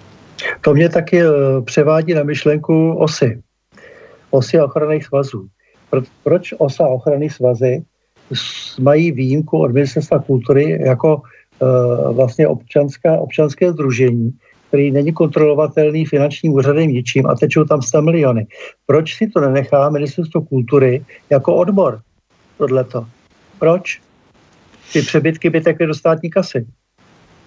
To 0.61 0.73
mě 0.73 0.89
taky 0.89 1.21
převádí 1.65 2.13
na 2.13 2.23
myšlenku 2.23 2.93
osy 2.93 3.42
osy 4.33 4.61
ochranných 4.61 5.05
svazů. 5.05 5.47
Proč 6.23 6.53
osa 6.57 6.87
ochrany 6.87 7.29
svazy 7.29 7.83
mají 8.79 9.11
výjimku 9.11 9.61
od 9.61 9.71
ministerstva 9.71 10.19
kultury 10.19 10.81
jako 10.85 11.21
uh, 11.21 12.15
vlastně 12.15 12.47
občanská, 12.47 13.19
občanské 13.19 13.71
združení, 13.71 14.31
který 14.67 14.91
není 14.91 15.13
kontrolovatelný 15.13 16.05
finančním 16.05 16.53
úřadem 16.53 16.89
ničím 16.89 17.27
a 17.27 17.35
tečou 17.35 17.63
tam 17.63 17.81
100 17.81 18.01
miliony. 18.01 18.47
Proč 18.85 19.15
si 19.17 19.27
to 19.27 19.39
nenechá 19.39 19.89
ministerstvo 19.89 20.41
kultury 20.41 21.05
jako 21.29 21.55
odbor 21.55 22.01
tohleto? 22.57 23.05
Proč? 23.59 24.01
Ty 24.93 25.01
přebytky 25.01 25.49
by 25.49 25.61
tekly 25.61 25.87
do 25.87 25.93
státní 25.93 26.29
kasy. 26.29 26.65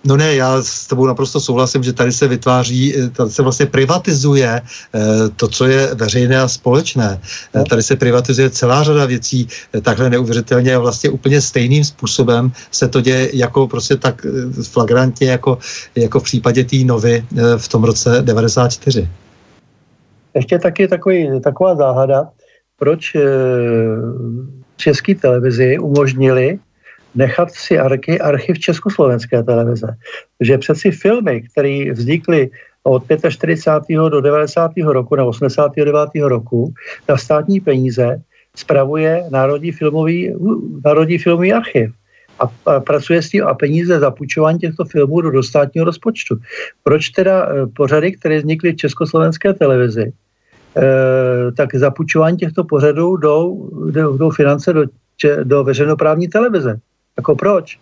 No 0.06 0.16
ne, 0.16 0.34
já 0.34 0.62
s 0.62 0.86
tebou 0.86 1.06
naprosto 1.06 1.40
souhlasím, 1.40 1.82
že 1.82 1.92
tady 1.92 2.12
se 2.12 2.28
vytváří, 2.28 2.96
eh, 2.96 3.08
tady 3.08 3.30
se 3.30 3.42
vlastně 3.42 3.66
privatizuje 3.66 4.60
eh, 4.60 5.00
to, 5.36 5.48
co 5.48 5.66
je 5.66 5.94
veřejné 5.94 6.40
a 6.40 6.48
společné. 6.48 7.20
No. 7.54 7.64
Tady 7.64 7.82
se 7.82 7.96
privatizuje 7.96 8.50
celá 8.50 8.82
řada 8.82 9.06
věcí 9.06 9.48
takhle 9.82 10.10
neuvěřitelně 10.10 10.74
a 10.74 10.78
vlastně 10.78 11.10
úplně 11.10 11.40
stejným 11.40 11.84
způsobem 11.84 12.52
se 12.70 12.88
to 12.88 13.00
děje 13.00 13.30
jako 13.36 13.68
prostě 13.68 13.96
tak 13.96 14.26
flagrantně 14.62 15.30
jako, 15.30 15.58
jako 15.94 16.20
v 16.20 16.22
případě 16.22 16.64
té 16.64 16.76
novy 16.76 17.24
v 17.56 17.68
tom 17.68 17.84
roce 17.84 18.22
94. 18.22 19.08
Ještě 20.34 20.58
taky 20.58 20.88
takový, 20.88 21.40
taková 21.40 21.76
záhada, 21.76 22.28
proč 22.78 23.16
české 24.76 25.14
televizi 25.14 25.78
umožnili 25.78 26.58
nechat 27.16 27.50
si 27.50 27.78
archy, 27.78 28.20
archiv 28.20 28.58
Československé 28.58 29.42
televize. 29.42 29.86
Že 30.40 30.58
přeci 30.58 30.90
filmy, 30.90 31.42
které 31.52 31.92
vznikly 31.92 32.50
od 32.82 33.02
45. 33.28 33.96
do 33.96 34.20
90. 34.20 34.70
roku, 34.76 35.16
nebo 35.16 35.28
89. 35.28 36.10
roku, 36.20 36.72
na 37.08 37.16
státní 37.16 37.60
peníze 37.60 38.22
spravuje 38.56 39.24
Národní 39.30 39.72
filmový, 39.72 40.34
Národní 40.84 41.18
filmový 41.18 41.52
archiv 41.52 41.90
a, 42.38 42.44
a 42.66 42.80
pracuje 42.80 43.22
s 43.22 43.30
tím 43.30 43.46
a 43.46 43.54
peníze 43.54 44.00
za 44.00 44.10
půjčování 44.10 44.58
těchto 44.58 44.84
filmů 44.84 45.20
do, 45.20 45.42
státního 45.42 45.84
rozpočtu. 45.84 46.36
Proč 46.82 47.08
teda 47.08 47.48
e, 47.48 47.66
pořady, 47.66 48.12
které 48.12 48.38
vznikly 48.38 48.72
v 48.72 48.76
československé 48.76 49.54
televizi, 49.54 50.12
e, 50.76 51.52
tak 51.52 51.74
za 51.74 51.90
půjčování 51.90 52.36
těchto 52.36 52.64
pořadů 52.64 53.16
jdou, 53.16 53.70
jdou 53.90 54.30
finance 54.30 54.72
do, 54.72 54.84
do 55.44 55.64
veřejnoprávní 55.64 56.28
televize? 56.28 56.78
Jako 57.16 57.36
proč? 57.36 57.78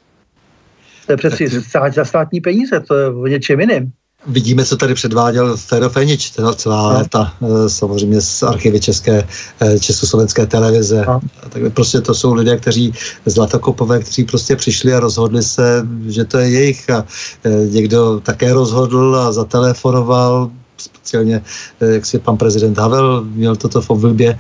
To 1.07 1.13
je 1.13 1.17
přeci 1.17 1.51
stát, 1.51 1.95
za 1.95 2.05
státní 2.05 2.41
peníze, 2.41 2.81
to 2.81 2.95
je 2.95 3.09
o 3.09 3.27
něčem 3.27 3.61
jiným. 3.61 3.93
Vidíme, 4.27 4.65
co 4.65 4.77
tady 4.77 4.95
předváděl 4.95 5.57
Fero 5.57 5.91
Fenič, 5.91 6.33
celá 6.55 6.93
no. 6.93 6.99
léta, 6.99 7.35
eh, 7.43 7.69
samozřejmě 7.69 8.21
z 8.21 8.43
archivy 8.43 8.81
České, 8.81 9.25
eh, 9.61 9.79
Československé 9.79 10.47
televize. 10.47 11.05
No. 11.07 11.21
Tak 11.49 11.73
prostě 11.73 12.01
to 12.01 12.15
jsou 12.15 12.35
lidé, 12.35 12.57
kteří 12.57 12.93
zlatokopové, 13.27 14.01
kteří 14.01 14.25
prostě 14.25 14.57
přišli 14.57 14.95
a 14.95 15.01
rozhodli 15.01 15.43
se, 15.43 15.87
že 16.09 16.25
to 16.25 16.39
je 16.39 16.49
jejich 16.49 16.91
a 16.91 17.05
eh, 17.45 17.51
někdo 17.51 18.21
také 18.21 18.53
rozhodl 18.53 19.17
a 19.17 19.33
zatelefonoval, 19.33 20.51
speciálně 20.77 21.43
jak 21.81 22.07
si 22.07 22.19
pan 22.19 22.37
prezident 22.37 22.79
Havel 22.79 23.25
měl 23.25 23.57
toto 23.57 23.83
v 23.83 23.91
oblibě, 23.91 24.39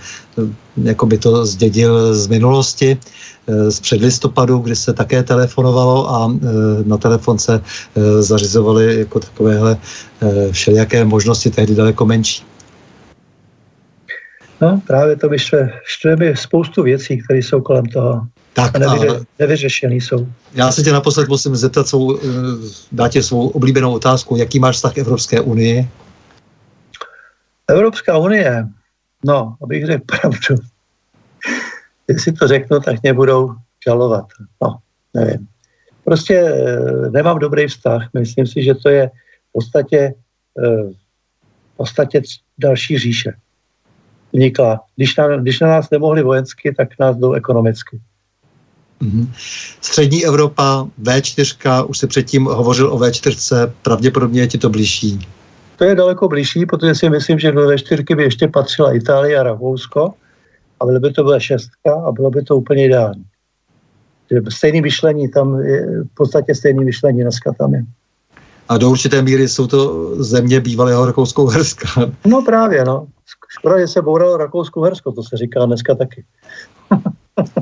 jako 0.82 1.06
by 1.06 1.19
to 1.19 1.47
zdědil 1.47 2.15
z 2.15 2.27
minulosti 2.27 2.98
z 3.69 3.81
předlistopadu, 3.81 4.59
kdy 4.59 4.77
se 4.77 4.93
také 4.93 5.23
telefonovalo 5.23 6.11
a 6.11 6.35
na 6.86 6.97
telefon 6.97 7.39
se 7.39 7.61
zařizovaly 8.20 8.98
jako 8.98 9.20
takovéhle 9.20 9.77
všelijaké 10.51 11.05
možnosti, 11.05 11.51
tehdy 11.51 11.74
daleko 11.74 12.06
menší. 12.06 12.44
No, 14.61 14.81
právě 14.86 15.16
to 15.16 15.28
mi 15.28 15.39
spoustu 16.35 16.82
věcí, 16.82 17.23
které 17.23 17.39
jsou 17.39 17.61
kolem 17.61 17.86
toho. 17.86 18.27
Tak, 18.52 18.77
a 18.77 18.78
nevyrě, 18.78 19.11
a 19.11 19.20
nevyřešený 19.39 20.01
jsou. 20.01 20.27
Já 20.55 20.73
se 20.73 20.82
tě 20.82 20.93
naposled 20.93 21.28
musím 21.28 21.56
zeptat, 21.56 21.89
svou, 21.89 22.16
eh, 22.16 22.20
dát 22.93 23.09
tě 23.09 23.23
svou 23.23 23.48
oblíbenou 23.48 23.93
otázku. 23.93 24.36
Jaký 24.36 24.59
máš 24.59 24.77
vztah 24.77 24.94
k 24.94 24.98
Evropské 24.98 25.40
unii? 25.40 25.89
Evropská 27.69 28.19
unie, 28.19 28.69
no, 29.24 29.57
abych 29.62 29.86
řekl 29.86 30.05
pravdu, 30.05 30.62
jestli 32.09 32.32
to 32.32 32.49
řeknu, 32.49 32.81
tak 32.81 33.03
mě 33.03 33.12
budou 33.12 33.55
žalovat. 33.86 34.24
No, 34.62 34.77
nevím. 35.15 35.49
Prostě 36.05 36.35
eh, 36.35 37.11
nemám 37.11 37.39
dobrý 37.39 37.66
vztah. 37.66 38.09
Myslím 38.15 38.47
si, 38.47 38.62
že 38.62 38.74
to 38.74 38.89
je 38.89 39.09
v 39.49 39.53
podstatě, 39.53 40.15
eh, 40.65 40.93
v 41.73 41.77
podstatě 41.77 42.23
další 42.59 42.99
říše 42.99 43.32
vznikla. 44.35 44.81
Když 44.97 45.16
na, 45.16 45.36
když 45.36 45.61
na 45.61 45.69
nás 45.69 45.91
nemohli 45.91 46.23
vojensky, 46.23 46.74
tak 46.74 46.89
nás 47.01 47.16
jdou 47.16 47.32
ekonomicky. 47.32 48.01
Mm-hmm. 49.03 49.28
Střední 49.81 50.27
Evropa, 50.27 50.89
V4, 51.03 51.86
už 51.89 51.99
se 51.99 52.07
předtím 52.07 52.45
hovořil 52.45 52.93
o 52.93 52.99
V4, 52.99 53.73
pravděpodobně 53.82 54.41
je 54.41 54.47
ti 54.47 54.59
to 54.59 54.70
blížší. 54.70 55.19
To 55.76 55.84
je 55.84 55.94
daleko 55.94 56.28
blížší, 56.28 56.66
protože 56.66 56.94
si 56.94 57.10
myslím, 57.10 57.38
že 57.38 57.52
do 57.52 57.68
V4 57.68 58.16
by 58.16 58.22
ještě 58.22 58.48
patřila 58.48 58.96
Itálie 58.96 59.38
a 59.38 59.42
Rakousko 59.42 60.14
a 60.80 60.86
bylo 60.86 61.01
by 61.01 61.12
to 61.12 61.24
byla 61.24 61.40
šestka 61.40 61.94
a 62.06 62.12
bylo 62.12 62.30
by 62.30 62.42
to 62.42 62.56
úplně 62.56 62.84
ideální. 62.84 63.24
Stejný 64.48 64.80
myšlení 64.80 65.28
tam 65.28 65.60
je, 65.60 65.86
v 66.05 66.14
podstatě 66.14 66.55
stejný 66.55 66.84
myšlení 66.84 67.22
dneska 67.22 67.52
tam 67.52 67.74
je. 67.74 67.84
A 68.68 68.78
do 68.78 68.90
určité 68.90 69.22
míry 69.22 69.48
jsou 69.48 69.66
to 69.66 70.10
země 70.24 70.60
bývalého 70.60 71.06
rakouskou 71.06 71.46
herska. 71.46 71.86
No 72.26 72.42
právě, 72.42 72.84
no. 72.84 73.06
Škoda, 73.48 73.78
že 73.78 73.88
se 73.88 74.02
bouralo 74.02 74.36
Rakousko-Hersko, 74.36 75.12
to 75.12 75.22
se 75.22 75.36
říká 75.36 75.66
dneska 75.66 75.94
taky. 75.94 76.24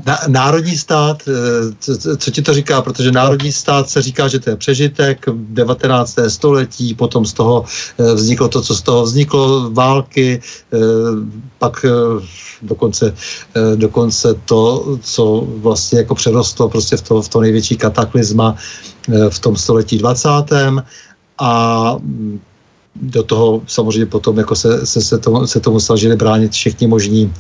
Na, 0.07 0.19
národní 0.29 0.77
stát, 0.77 1.23
eh, 1.29 1.33
co, 1.81 2.17
co 2.17 2.31
ti 2.31 2.43
to 2.43 2.55
říká? 2.55 2.83
Protože 2.83 3.13
národní 3.13 3.53
stát 3.53 3.91
se 3.91 4.03
říká, 4.03 4.29
že 4.29 4.39
to 4.39 4.51
je 4.51 4.57
přežitek 4.57 5.25
19. 5.33 6.19
století, 6.29 6.95
potom 6.95 7.27
z 7.27 7.33
toho 7.33 7.65
eh, 7.65 8.15
vzniklo 8.15 8.49
to, 8.49 8.63
co 8.63 8.75
z 8.75 8.83
toho 8.83 9.03
vzniklo, 9.03 9.71
války, 9.71 10.41
eh, 10.73 10.79
pak 11.59 11.87
dokonce, 12.63 13.15
dokonce 13.75 14.35
to, 14.45 14.99
co 15.03 15.47
vlastně 15.57 15.99
jako 15.99 16.15
přerostlo 16.15 16.69
prostě 16.69 16.97
v 16.97 17.03
to, 17.03 17.23
v 17.23 17.29
to 17.29 17.41
největší 17.41 17.77
kataklizma 17.77 18.57
v 19.31 19.39
tom 19.39 19.57
století 19.57 19.99
20. 19.99 20.29
A 21.39 21.97
do 22.95 23.23
toho 23.23 23.63
samozřejmě 23.67 24.07
potom 24.07 24.39
jako 24.39 24.57
se, 24.57 24.87
se, 24.87 25.01
se, 25.01 25.19
tomu, 25.19 25.47
se 25.47 25.61
tomu 25.61 25.81
snažili 25.81 26.17
bránit 26.17 26.53
všichni 26.53 26.87
možní, 26.87 27.35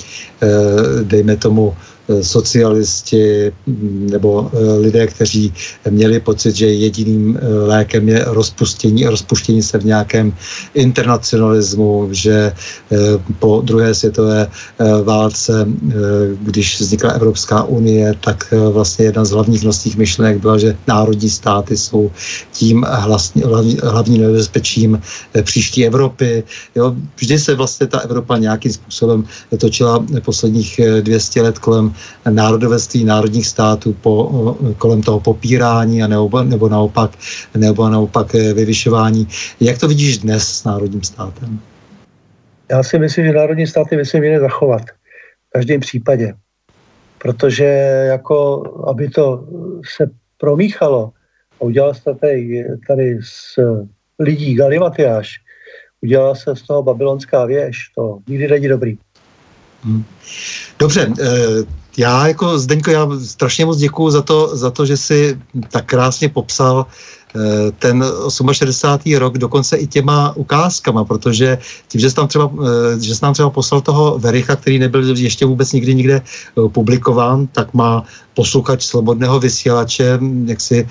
dejme 1.02 1.36
tomu, 1.36 1.74
socialisti 2.22 3.52
mm, 3.66 4.08
nebo 4.10 4.50
eh, 4.52 4.78
lidé, 4.78 5.06
kteří 5.06 5.54
měli 5.90 6.20
pocit, 6.20 6.56
že 6.56 6.66
jediným 6.66 7.38
eh, 7.38 7.48
lékem 7.66 8.08
je 8.08 8.24
rozpustění, 8.26 9.06
rozpuštění 9.06 9.62
se 9.62 9.78
v 9.78 9.84
nějakém 9.84 10.34
internacionalismu, 10.74 12.08
že 12.12 12.52
po 13.38 13.60
druhé 13.64 13.94
světové 13.94 14.48
válce, 15.04 15.66
když 16.40 16.80
vznikla 16.80 17.10
Evropská 17.10 17.64
unie, 17.64 18.14
tak 18.20 18.54
vlastně 18.70 19.04
jedna 19.04 19.24
z 19.24 19.30
hlavních 19.30 19.64
nosných 19.64 19.96
myšlenek 19.96 20.38
byla, 20.38 20.58
že 20.58 20.76
národní 20.88 21.30
státy 21.30 21.76
jsou 21.76 22.10
tím 22.52 22.84
hlasní, 22.88 23.42
hlavní, 23.42 23.78
hlavním 23.82 24.22
nebezpečím 24.22 25.00
příští 25.42 25.86
Evropy. 25.86 26.44
Jo, 26.74 26.94
vždy 27.16 27.38
se 27.38 27.54
vlastně 27.54 27.86
ta 27.86 27.98
Evropa 27.98 28.38
nějakým 28.38 28.72
způsobem 28.72 29.24
točila 29.58 30.04
posledních 30.24 30.80
200 31.00 31.42
let 31.42 31.58
kolem 31.58 31.91
národovectví 32.31 33.05
národních 33.05 33.47
států 33.47 33.93
po, 33.93 34.56
kolem 34.78 35.02
toho 35.02 35.20
popírání 35.20 36.02
a 36.02 36.06
nebo, 36.06 36.43
nebo, 36.43 36.69
naopak, 36.69 37.10
nebo 37.55 37.89
naopak 37.89 38.35
eh, 38.35 38.52
vyvyšování. 38.52 39.28
Jak 39.60 39.78
to 39.78 39.89
vidíš 39.89 40.19
dnes 40.19 40.48
s 40.48 40.64
národním 40.64 41.02
státem? 41.02 41.60
Já 42.70 42.82
si 42.82 42.98
myslím, 42.98 43.27
že 43.27 43.32
národní 43.32 43.66
státy 43.66 43.97
by 43.97 44.05
se 44.05 44.20
měly 44.20 44.40
zachovat. 44.40 44.82
V 45.48 45.52
každém 45.52 45.81
případě. 45.81 46.35
Protože 47.19 47.64
jako, 48.09 48.62
aby 48.89 49.09
to 49.09 49.44
se 49.97 50.10
promíchalo 50.39 51.12
a 51.60 51.64
udělal 51.64 51.94
se 51.94 52.14
tady, 52.20 52.64
tady 52.86 53.19
z 53.23 53.59
lidí 54.19 54.55
galimatiáš, 54.55 55.39
udělala 56.01 56.35
se 56.35 56.56
z 56.56 56.62
toho 56.62 56.82
babylonská 56.82 57.44
věž, 57.44 57.77
to 57.94 58.19
nikdy 58.28 58.48
není 58.48 58.69
dobrý. 58.69 58.98
Hmm. 59.85 60.05
Dobře, 60.78 61.12
eh, 61.20 61.27
já 61.97 62.28
jako 62.28 62.59
Zdeňko, 62.59 62.90
já 62.90 63.09
strašně 63.24 63.66
moc 63.66 63.78
děkuju 63.78 64.10
za 64.10 64.23
to, 64.23 64.56
za 64.56 64.70
to, 64.70 64.86
že 64.86 64.97
jsi 64.97 65.39
tak 65.69 65.86
krásně 65.86 66.28
popsal 66.28 66.86
ten 67.78 68.04
68. 68.52 69.16
rok 69.18 69.38
dokonce 69.38 69.76
i 69.76 69.86
těma 69.86 70.36
ukázkama, 70.36 71.04
protože 71.04 71.59
tím, 71.88 72.00
že 72.00 72.10
jsi, 72.10 72.16
tam 72.16 72.28
třeba, 72.28 72.52
eh, 72.52 73.00
že 73.00 73.14
jsi 73.14 73.24
nám 73.24 73.34
třeba 73.34 73.50
poslal 73.50 73.80
toho 73.80 74.18
Vericha, 74.18 74.56
který 74.56 74.78
nebyl 74.78 75.16
ještě 75.16 75.46
vůbec 75.46 75.72
nikdy 75.72 75.94
nikde 75.94 76.16
eh, 76.16 76.68
publikován, 76.68 77.46
tak 77.46 77.74
má 77.74 78.04
posluchač 78.34 78.84
slobodného 78.84 79.40
vysílače, 79.40 80.18
jak 80.44 80.60
si 80.60 80.88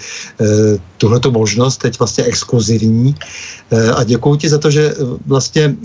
tuhleto 0.98 1.32
možnost, 1.32 1.78
teď 1.78 2.00
vlastně 2.00 2.24
exkluzivní. 2.24 3.16
A 3.96 4.04
děkuji 4.04 4.36
ti 4.36 4.50
za 4.50 4.58
to, 4.58 4.70
že 4.70 4.94
vlastně 5.26 5.76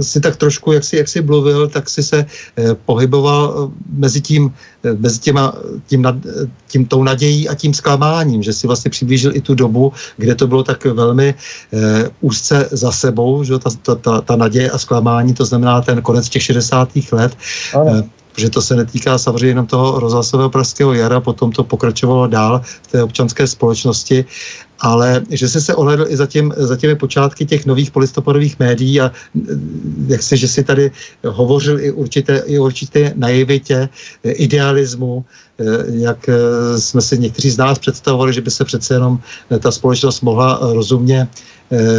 si 0.00 0.20
tak 0.20 0.36
trošku, 0.36 0.72
jak 0.72 0.84
si, 0.84 0.96
jak 0.96 1.08
si 1.08 1.22
mluvil, 1.22 1.68
tak 1.68 1.90
si 1.90 2.02
se 2.02 2.26
pohyboval 2.86 3.70
mezi 3.90 4.20
tím, 4.20 4.54
mezi 4.98 5.18
těma, 5.18 5.54
tím, 5.86 6.02
nad, 6.02 6.14
tím 6.68 6.86
tou 6.86 7.02
nadějí 7.02 7.48
a 7.48 7.54
tím 7.54 7.74
zklamáním, 7.74 8.42
že 8.42 8.52
si 8.52 8.66
vlastně 8.66 8.90
přiblížil 8.90 9.36
i 9.36 9.40
tu 9.40 9.54
dobu, 9.54 9.83
kde 10.16 10.34
to 10.34 10.46
bylo 10.46 10.62
tak 10.62 10.84
velmi 10.84 11.34
eh, 11.34 12.10
úzce 12.20 12.68
za 12.70 12.92
sebou, 12.92 13.44
že 13.44 13.58
ta, 13.58 13.70
ta, 13.82 13.94
ta, 13.94 14.20
ta 14.20 14.36
naděje 14.36 14.70
a 14.70 14.78
zklamání, 14.78 15.34
to 15.34 15.44
znamená 15.44 15.80
ten 15.80 16.02
konec 16.02 16.28
těch 16.28 16.42
60. 16.42 16.88
let. 17.12 17.36
Ano. 17.74 17.92
Eh, 17.98 18.02
protože 18.34 18.50
to 18.50 18.62
se 18.62 18.76
netýká 18.76 19.18
samozřejmě 19.18 19.48
jenom 19.48 19.66
toho 19.66 20.00
rozhlasového 20.00 20.50
pražského 20.50 20.92
jara, 20.94 21.20
potom 21.20 21.52
to 21.52 21.64
pokračovalo 21.64 22.26
dál 22.26 22.62
v 22.82 22.86
té 22.86 23.02
občanské 23.02 23.46
společnosti, 23.46 24.24
ale 24.80 25.22
že 25.30 25.48
jsi 25.48 25.60
se 25.60 25.74
ohledl 25.74 26.06
i 26.08 26.16
za, 26.16 26.26
tím, 26.26 26.52
za 26.56 26.76
těmi 26.76 26.94
počátky 26.96 27.46
těch 27.46 27.66
nových 27.66 27.90
polistopadových 27.90 28.58
médií 28.58 29.00
a 29.00 29.12
eh, 29.12 29.40
jak 30.06 30.22
si, 30.22 30.36
že 30.36 30.48
si 30.48 30.64
tady 30.64 30.90
hovořil 31.24 31.80
i 31.80 31.90
určité, 31.90 32.42
i 32.46 32.58
určité 32.58 33.12
naivitě, 33.16 33.88
eh, 34.24 34.30
idealismu, 34.30 35.24
eh, 35.24 35.64
jak 35.88 36.30
jsme 36.78 37.00
si 37.00 37.18
někteří 37.18 37.50
z 37.50 37.58
nás 37.58 37.78
představovali, 37.78 38.32
že 38.32 38.40
by 38.40 38.50
se 38.50 38.64
přece 38.64 38.94
jenom 38.94 39.18
ta 39.60 39.70
společnost 39.70 40.20
mohla 40.20 40.58
rozumně 40.62 41.28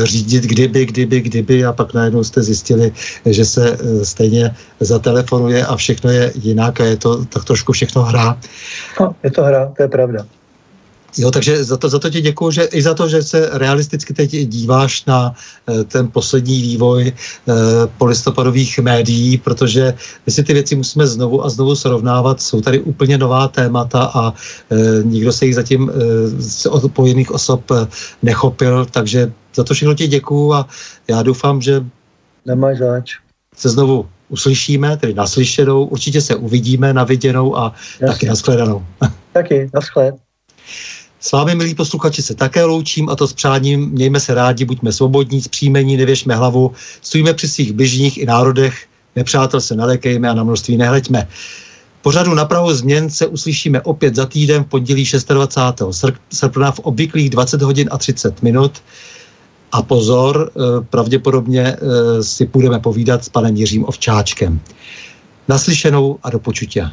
řídit, 0.03 0.43
kdyby, 0.43 0.85
kdyby, 0.85 1.21
kdyby 1.21 1.65
a 1.65 1.73
pak 1.73 1.93
najednou 1.93 2.23
jste 2.23 2.43
zjistili, 2.43 2.91
že 3.25 3.45
se 3.45 3.77
stejně 4.03 4.55
zatelefonuje 4.79 5.65
a 5.65 5.75
všechno 5.75 6.09
je 6.09 6.31
jinak 6.35 6.79
a 6.79 6.85
je 6.85 6.97
to 6.97 7.25
tak 7.25 7.43
trošku 7.43 7.73
všechno 7.73 8.03
hra. 8.03 8.37
No, 8.99 9.15
je 9.23 9.31
to 9.31 9.43
hra, 9.43 9.73
to 9.77 9.83
je 9.83 9.87
pravda. 9.87 10.25
Jo, 11.17 11.31
takže 11.31 11.63
za 11.63 11.77
to, 11.77 11.89
za 11.89 11.99
to 11.99 12.09
ti 12.09 12.21
děkuji, 12.21 12.51
že 12.51 12.63
i 12.63 12.81
za 12.81 12.93
to, 12.93 13.07
že 13.09 13.23
se 13.23 13.49
realisticky 13.53 14.13
teď 14.13 14.31
díváš 14.31 15.05
na 15.05 15.33
eh, 15.69 15.83
ten 15.83 16.11
poslední 16.11 16.61
vývoj 16.61 17.07
eh, 17.07 17.53
polistopadových 17.97 18.79
médií, 18.79 19.37
protože 19.37 19.93
my 20.25 20.31
si 20.31 20.43
ty 20.43 20.53
věci 20.53 20.75
musíme 20.75 21.07
znovu 21.07 21.45
a 21.45 21.49
znovu 21.49 21.75
srovnávat. 21.75 22.41
Jsou 22.41 22.61
tady 22.61 22.79
úplně 22.79 23.17
nová 23.17 23.47
témata 23.47 24.11
a 24.13 24.33
eh, 24.71 24.75
nikdo 25.03 25.31
se 25.33 25.45
jich 25.45 25.55
zatím 25.55 25.91
z 26.37 26.65
odpojených 26.65 27.31
osob 27.31 27.71
nechopil, 28.23 28.85
takže 28.85 29.31
za 29.55 29.63
to 29.63 29.73
všechno 29.73 29.93
ti 29.93 30.07
děkuji 30.07 30.53
a 30.53 30.65
já 31.07 31.23
doufám, 31.23 31.61
že 31.61 31.85
Nemáš 32.45 32.77
zač. 32.77 33.11
se 33.57 33.69
znovu 33.69 34.07
uslyšíme, 34.29 34.97
tedy 34.97 35.13
naslyšenou, 35.13 35.85
určitě 35.85 36.21
se 36.21 36.35
uvidíme 36.35 36.93
na 36.93 37.03
viděnou 37.03 37.57
a 37.57 37.73
Jasně. 37.99 38.07
taky 38.07 38.25
nashledanou. 38.25 38.85
Taky, 39.33 39.69
naschled. 39.73 40.15
S 41.25 41.31
vámi, 41.31 41.55
milí 41.55 41.75
posluchači, 41.75 42.23
se 42.23 42.35
také 42.35 42.63
loučím 42.63 43.09
a 43.09 43.15
to 43.15 43.27
s 43.27 43.33
přáním 43.33 43.89
mějme 43.89 44.19
se 44.19 44.33
rádi, 44.33 44.65
buďme 44.65 44.91
svobodní, 44.91 45.41
zpříjmení, 45.41 45.97
nevěšme 45.97 46.35
hlavu, 46.35 46.71
stojíme 47.01 47.33
při 47.33 47.47
svých 47.47 47.73
bližních 47.73 48.17
i 48.17 48.25
národech, 48.25 48.85
nepřátel 49.15 49.61
se 49.61 49.75
nelekejme 49.75 50.29
a 50.29 50.33
na 50.33 50.43
množství 50.43 50.77
nehleďme. 50.77 51.27
Pořadu 52.01 52.33
na 52.33 52.45
Prahu 52.45 52.73
změn 52.73 53.09
se 53.09 53.27
uslyšíme 53.27 53.81
opět 53.81 54.15
za 54.15 54.25
týden 54.25 54.63
v 54.63 54.67
pondělí 54.67 55.05
26. 55.29 56.05
srpna 56.33 56.71
v 56.71 56.79
obvyklých 56.79 57.29
20 57.29 57.61
hodin 57.61 57.89
a 57.91 57.97
30 57.97 58.43
minut 58.43 58.71
A 59.71 59.81
pozor, 59.81 60.51
pravděpodobně 60.89 61.77
si 62.21 62.45
budeme 62.45 62.79
povídat 62.79 63.23
s 63.23 63.29
panem 63.29 63.55
Jiřím 63.55 63.85
Ovčáčkem. 63.85 64.59
Naslyšenou 65.47 66.19
a 66.23 66.29
do 66.29 66.39
počutě. 66.39 66.89